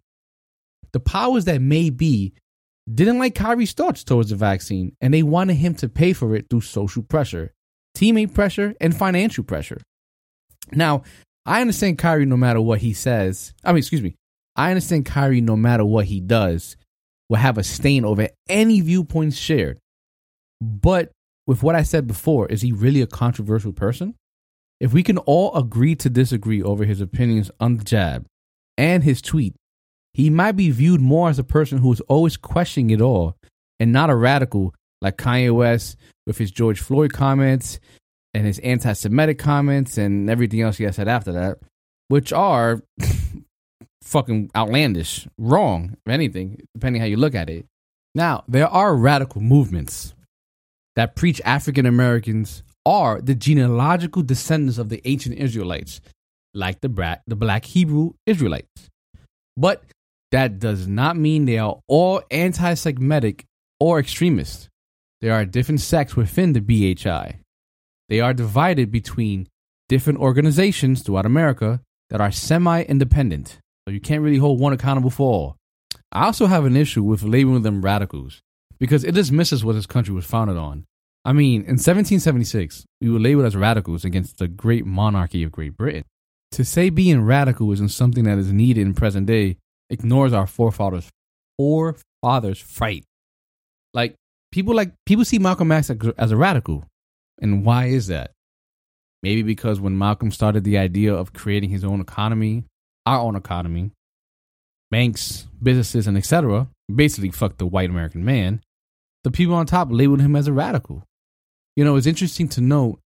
The 0.93 1.01
powers 1.01 1.45
that 1.45 1.61
may 1.61 1.91
be 1.91 2.33
didn't 2.93 3.19
like 3.19 3.35
Kyrie's 3.35 3.73
thoughts 3.73 4.03
towards 4.03 4.31
the 4.31 4.37
vaccine, 4.37 4.97
and 5.01 5.13
they 5.13 5.23
wanted 5.23 5.55
him 5.55 5.75
to 5.75 5.89
pay 5.89 6.13
for 6.13 6.35
it 6.35 6.47
through 6.49 6.63
social 6.63 7.03
pressure, 7.03 7.53
teammate 7.97 8.33
pressure, 8.33 8.75
and 8.81 8.97
financial 8.97 9.45
pressure. 9.45 9.79
Now, 10.73 11.03
I 11.47 11.61
understand 11.61 11.99
Kyrie 11.99 12.27
no 12.27 12.37
matter 12.37 12.61
what 12.61 12.81
he 12.81 12.93
says. 12.93 13.55
I 13.65 13.71
mean, 13.71 13.79
excuse 13.79 14.03
me. 14.03 14.17
I 14.57 14.71
understand 14.71 15.07
Kyrie 15.07 15.41
no 15.41 15.57
matter 15.57 15.85
what 15.85 16.07
he 16.07 16.21
does 16.21 16.77
will 17.29 17.37
have 17.37 17.57
a 17.57 17.63
stain 17.63 18.05
over 18.05 18.29
any 18.49 18.81
viewpoints 18.81 19.37
shared. 19.37 19.79
But 20.61 21.13
with 21.47 21.63
what 21.63 21.77
I 21.77 21.83
said 21.83 22.07
before, 22.07 22.49
is 22.49 22.63
he 22.63 22.73
really 22.73 23.01
a 23.01 23.07
controversial 23.07 23.73
person? 23.73 24.15
If 24.81 24.93
we 24.93 25.03
can 25.03 25.19
all 25.19 25.55
agree 25.55 25.95
to 25.97 26.11
disagree 26.11 26.63
over 26.63 26.85
his 26.85 27.01
opinions 27.01 27.51
on 27.61 27.77
the 27.77 27.85
jab 27.85 28.27
and 28.77 29.05
his 29.05 29.23
tweet, 29.23 29.55
he 30.13 30.31
might 30.31 30.53
be 30.53 30.71
viewed 30.71 31.01
more 31.01 31.29
as 31.29 31.39
a 31.39 31.45
person 31.45 31.79
who 31.79 31.93
is 31.93 32.01
always 32.03 32.37
questioning 32.37 32.91
it 32.91 33.01
all 33.01 33.37
and 33.79 33.93
not 33.93 34.11
a 34.11 34.17
radical 34.17 34.75
like 35.01 35.17
Kanye 35.17 35.55
West 35.55 35.97
with 36.27 36.39
his 36.39 36.51
George 36.51 36.81
Floyd 36.81 37.13
comments 37.13 37.79
and 38.37 38.47
his 38.47 38.59
anti 38.59 38.93
Semitic 38.93 39.39
comments 39.39 39.97
and 39.97 40.29
everything 40.29 40.61
else 40.61 40.77
he 40.77 40.85
has 40.85 40.97
said 40.97 41.09
after 41.09 41.33
that, 41.33 41.59
which 42.09 42.33
are 42.33 42.83
fucking 44.03 44.51
outlandish, 44.55 45.27
wrong, 45.39 45.97
if 46.07 46.13
anything, 46.13 46.61
depending 46.75 47.01
how 47.01 47.07
you 47.07 47.17
look 47.17 47.35
at 47.35 47.49
it. 47.49 47.67
Now, 48.15 48.45
there 48.47 48.69
are 48.69 48.95
radical 48.95 49.41
movements 49.41 50.15
that 50.97 51.17
preach 51.17 51.41
African 51.45 51.87
Americans 51.87 52.63
are 52.85 53.21
the 53.21 53.35
genealogical 53.35 54.23
descendants 54.23 54.79
of 54.79 54.91
the 54.91 55.01
ancient 55.09 55.37
Israelites, 55.37 56.01
like 56.55 56.81
the 56.83 56.89
black, 56.91 57.23
the 57.27 57.37
black 57.37 57.65
Hebrew 57.65 58.13
Israelites. 58.27 58.91
But 59.57 59.83
that 60.31 60.59
does 60.59 60.87
not 60.87 61.17
mean 61.17 61.47
they 61.47 61.59
are 61.59 61.81
all 61.89 62.23
anti 62.31 62.75
Semitic 62.75 63.47
or 63.81 63.99
extremists. 63.99 64.69
There 65.23 65.33
are 65.33 65.47
different 65.47 65.81
sects 65.81 66.15
within 66.15 66.53
the 66.53 66.61
BHI. 66.61 67.41
They 68.09 68.21
are 68.21 68.35
divided 68.35 68.91
between 68.91 69.49
different 69.89 70.19
organizations 70.19 71.03
throughout 71.03 71.27
America 71.27 71.81
that 72.11 72.21
are 72.21 72.31
semi 72.31 72.83
independent. 72.83 73.59
So 73.87 73.93
you 73.93 74.01
can't 74.01 74.23
really 74.23 74.39
hold 74.39 74.61
one 74.61 74.73
accountable 74.73 75.11
for 75.11 75.33
all. 75.33 75.57
I 76.13 76.27
also 76.27 76.47
have 76.47 76.65
an 76.65 76.77
issue 76.77 77.03
with 77.03 77.23
labeling 77.23 77.63
them 77.63 77.83
radicals 77.83 78.41
because 78.79 79.05
it 79.05 79.15
dismisses 79.15 79.65
what 79.65 79.75
this 79.75 79.87
country 79.87 80.15
was 80.15 80.25
founded 80.25 80.57
on. 80.57 80.85
I 81.25 81.33
mean, 81.33 81.63
in 81.63 81.75
1776, 81.79 82.85
we 83.01 83.11
were 83.11 83.19
labeled 83.19 83.47
as 83.47 83.57
radicals 83.57 84.05
against 84.05 84.39
the 84.39 84.47
great 84.47 84.87
monarchy 84.87 85.43
of 85.43 85.51
Great 85.51 85.77
Britain. 85.77 86.05
To 86.53 86.65
say 86.65 86.89
being 86.89 87.23
radical 87.23 87.73
isn't 87.73 87.89
something 87.89 88.25
that 88.25 88.39
is 88.39 88.53
needed 88.53 88.83
in 88.83 88.95
present 88.95 89.27
day 89.27 89.57
ignores 89.91 90.33
our 90.33 90.47
forefathers' 90.47 91.11
forefathers' 91.59 92.61
fight. 92.61 93.05
Like 93.93 94.15
people 94.53 94.75
like 94.75 94.93
people 95.05 95.25
see 95.25 95.39
Malcolm 95.39 95.73
X 95.73 95.91
as 96.17 96.31
a 96.31 96.37
radical, 96.37 96.85
and 97.41 97.65
why 97.65 97.87
is 97.87 98.07
that? 98.09 98.33
Maybe 99.23 99.43
because 99.43 99.81
when 99.81 99.99
Malcolm 99.99 100.31
started 100.31 100.65
the 100.65 100.79
idea 100.79 101.15
of 101.15 101.33
creating 101.33 101.71
his 101.71 101.85
own 101.85 102.01
economy, 102.01 102.65
our 103.05 103.19
own 103.21 103.37
economy, 103.37 103.93
banks, 104.91 105.47
businesses, 105.63 106.07
and 106.07 106.17
etc., 106.17 106.69
basically 106.95 107.31
fucked 107.31 107.59
the 107.59 107.67
white 107.67 107.91
American 107.91 108.25
man, 108.25 108.61
the 109.25 109.31
people 109.31 109.55
on 109.55 109.67
top 109.67 109.89
labeled 109.91 110.21
him 110.21 110.37
as 110.37 110.47
a 110.47 110.53
radical. 110.53 111.03
You 111.75 111.85
know, 111.85 111.97
it's 111.97 112.07
interesting 112.07 112.49
to 112.51 112.61
note 112.61 113.01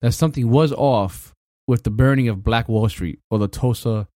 that 0.00 0.12
something 0.12 0.50
was 0.50 0.72
off 0.72 1.32
with 1.66 1.84
the 1.84 1.90
burning 1.90 2.28
of 2.28 2.42
Black 2.42 2.68
Wall 2.68 2.88
Street 2.88 3.20
or 3.30 3.38
the 3.38 3.48
Tulsa 3.48 4.08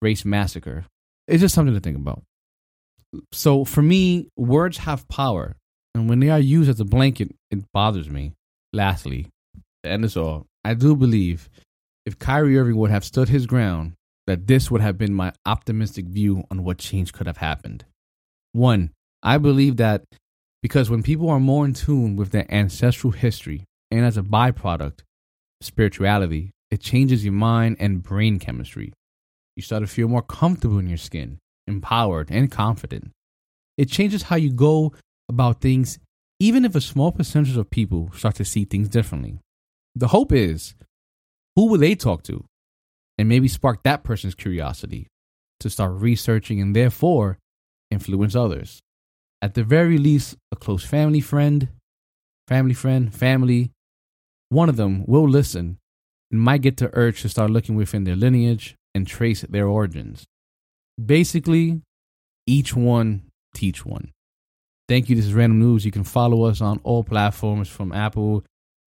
race 0.00 0.24
massacre. 0.24 0.86
It's 1.26 1.40
just 1.40 1.54
something 1.54 1.74
to 1.74 1.80
think 1.80 1.96
about. 1.96 2.22
So 3.32 3.64
for 3.64 3.82
me, 3.82 4.28
words 4.36 4.78
have 4.78 5.08
power. 5.08 5.56
And 5.94 6.08
when 6.08 6.20
they 6.20 6.30
are 6.30 6.38
used 6.38 6.70
as 6.70 6.80
a 6.80 6.84
blanket, 6.84 7.34
it 7.50 7.64
bothers 7.72 8.08
me. 8.08 8.32
Lastly, 8.72 9.28
to 9.82 9.90
end 9.90 10.04
this 10.04 10.16
all, 10.16 10.46
I 10.64 10.74
do 10.74 10.96
believe 10.96 11.50
if 12.06 12.18
Kyrie 12.18 12.58
Irving 12.58 12.76
would 12.76 12.90
have 12.90 13.04
stood 13.04 13.28
his 13.28 13.46
ground, 13.46 13.92
that 14.26 14.46
this 14.46 14.70
would 14.70 14.80
have 14.80 14.96
been 14.98 15.14
my 15.14 15.32
optimistic 15.44 16.06
view 16.06 16.44
on 16.50 16.64
what 16.64 16.78
change 16.78 17.12
could 17.12 17.26
have 17.26 17.38
happened. 17.38 17.84
One, 18.52 18.90
I 19.22 19.38
believe 19.38 19.76
that 19.76 20.04
because 20.62 20.88
when 20.88 21.02
people 21.02 21.28
are 21.28 21.40
more 21.40 21.64
in 21.64 21.74
tune 21.74 22.16
with 22.16 22.30
their 22.30 22.52
ancestral 22.52 23.12
history 23.12 23.64
and 23.90 24.04
as 24.04 24.16
a 24.16 24.22
byproduct, 24.22 25.00
spirituality, 25.60 26.52
it 26.70 26.80
changes 26.80 27.24
your 27.24 27.34
mind 27.34 27.76
and 27.80 28.02
brain 28.02 28.38
chemistry. 28.38 28.92
You 29.56 29.62
start 29.62 29.82
to 29.82 29.86
feel 29.86 30.08
more 30.08 30.22
comfortable 30.22 30.78
in 30.78 30.86
your 30.86 30.98
skin, 30.98 31.38
empowered 31.66 32.30
and 32.30 32.50
confident. 32.50 33.10
It 33.76 33.86
changes 33.86 34.22
how 34.24 34.36
you 34.36 34.52
go 34.52 34.92
about 35.28 35.60
things, 35.60 35.98
even 36.42 36.64
if 36.64 36.74
a 36.74 36.80
small 36.80 37.12
percentage 37.12 37.56
of 37.56 37.70
people 37.70 38.10
start 38.16 38.34
to 38.34 38.44
see 38.44 38.64
things 38.64 38.88
differently. 38.88 39.38
The 39.94 40.08
hope 40.08 40.32
is 40.32 40.74
who 41.54 41.68
will 41.68 41.78
they 41.78 41.94
talk 41.94 42.24
to? 42.24 42.44
And 43.16 43.28
maybe 43.28 43.46
spark 43.46 43.84
that 43.84 44.02
person's 44.02 44.34
curiosity 44.34 45.06
to 45.60 45.70
start 45.70 45.92
researching 45.92 46.60
and 46.60 46.74
therefore 46.74 47.38
influence 47.92 48.34
others. 48.34 48.80
At 49.40 49.54
the 49.54 49.62
very 49.62 49.98
least, 49.98 50.36
a 50.50 50.56
close 50.56 50.84
family 50.84 51.20
friend, 51.20 51.68
family 52.48 52.74
friend, 52.74 53.14
family, 53.14 53.70
one 54.48 54.68
of 54.68 54.76
them 54.76 55.04
will 55.06 55.28
listen 55.28 55.78
and 56.32 56.40
might 56.40 56.62
get 56.62 56.76
the 56.78 56.90
urge 56.92 57.22
to 57.22 57.28
start 57.28 57.52
looking 57.52 57.76
within 57.76 58.02
their 58.02 58.16
lineage 58.16 58.74
and 58.96 59.06
trace 59.06 59.42
their 59.42 59.68
origins. 59.68 60.24
Basically, 60.98 61.82
each 62.48 62.74
one 62.74 63.30
teach 63.54 63.86
one. 63.86 64.10
Thank 64.88 65.08
you. 65.08 65.16
This 65.16 65.26
is 65.26 65.34
Random 65.34 65.58
News. 65.58 65.84
You 65.84 65.92
can 65.92 66.04
follow 66.04 66.44
us 66.44 66.60
on 66.60 66.80
all 66.82 67.04
platforms 67.04 67.68
from 67.68 67.92
Apple, 67.92 68.44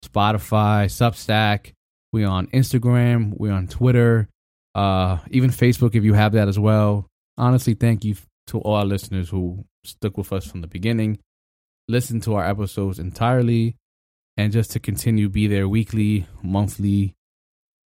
Spotify, 0.03 0.85
Substack. 0.85 1.73
We're 2.11 2.27
on 2.27 2.47
Instagram. 2.47 3.33
We're 3.37 3.53
on 3.53 3.67
Twitter, 3.67 4.27
uh, 4.73 5.17
even 5.31 5.49
Facebook 5.49 5.95
if 5.95 6.03
you 6.03 6.13
have 6.13 6.33
that 6.33 6.47
as 6.47 6.57
well. 6.57 7.07
Honestly, 7.37 7.73
thank 7.73 8.03
you 8.03 8.15
to 8.47 8.59
all 8.59 8.75
our 8.75 8.85
listeners 8.85 9.29
who 9.29 9.65
stuck 9.83 10.17
with 10.17 10.31
us 10.31 10.45
from 10.45 10.61
the 10.61 10.67
beginning, 10.67 11.19
listen 11.87 12.19
to 12.21 12.35
our 12.35 12.45
episodes 12.45 12.99
entirely, 12.99 13.75
and 14.37 14.51
just 14.51 14.71
to 14.71 14.79
continue 14.79 15.29
be 15.29 15.47
there 15.47 15.67
weekly, 15.67 16.27
monthly, 16.41 17.15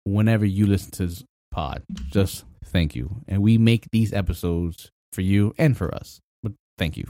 whenever 0.04 0.46
you 0.46 0.66
listen 0.66 0.92
to 0.92 1.06
this 1.08 1.24
pod. 1.52 1.84
Just 2.12 2.46
thank 2.66 2.96
you. 2.96 3.24
And 3.28 3.42
we 3.42 3.58
make 3.58 3.88
these 3.92 4.14
episodes 4.14 4.92
for 5.14 5.22
you 5.22 5.54
and 5.58 5.78
for 5.78 5.94
us. 5.94 6.20
But 6.44 6.54
thank 6.78 6.98
you. 6.98 7.06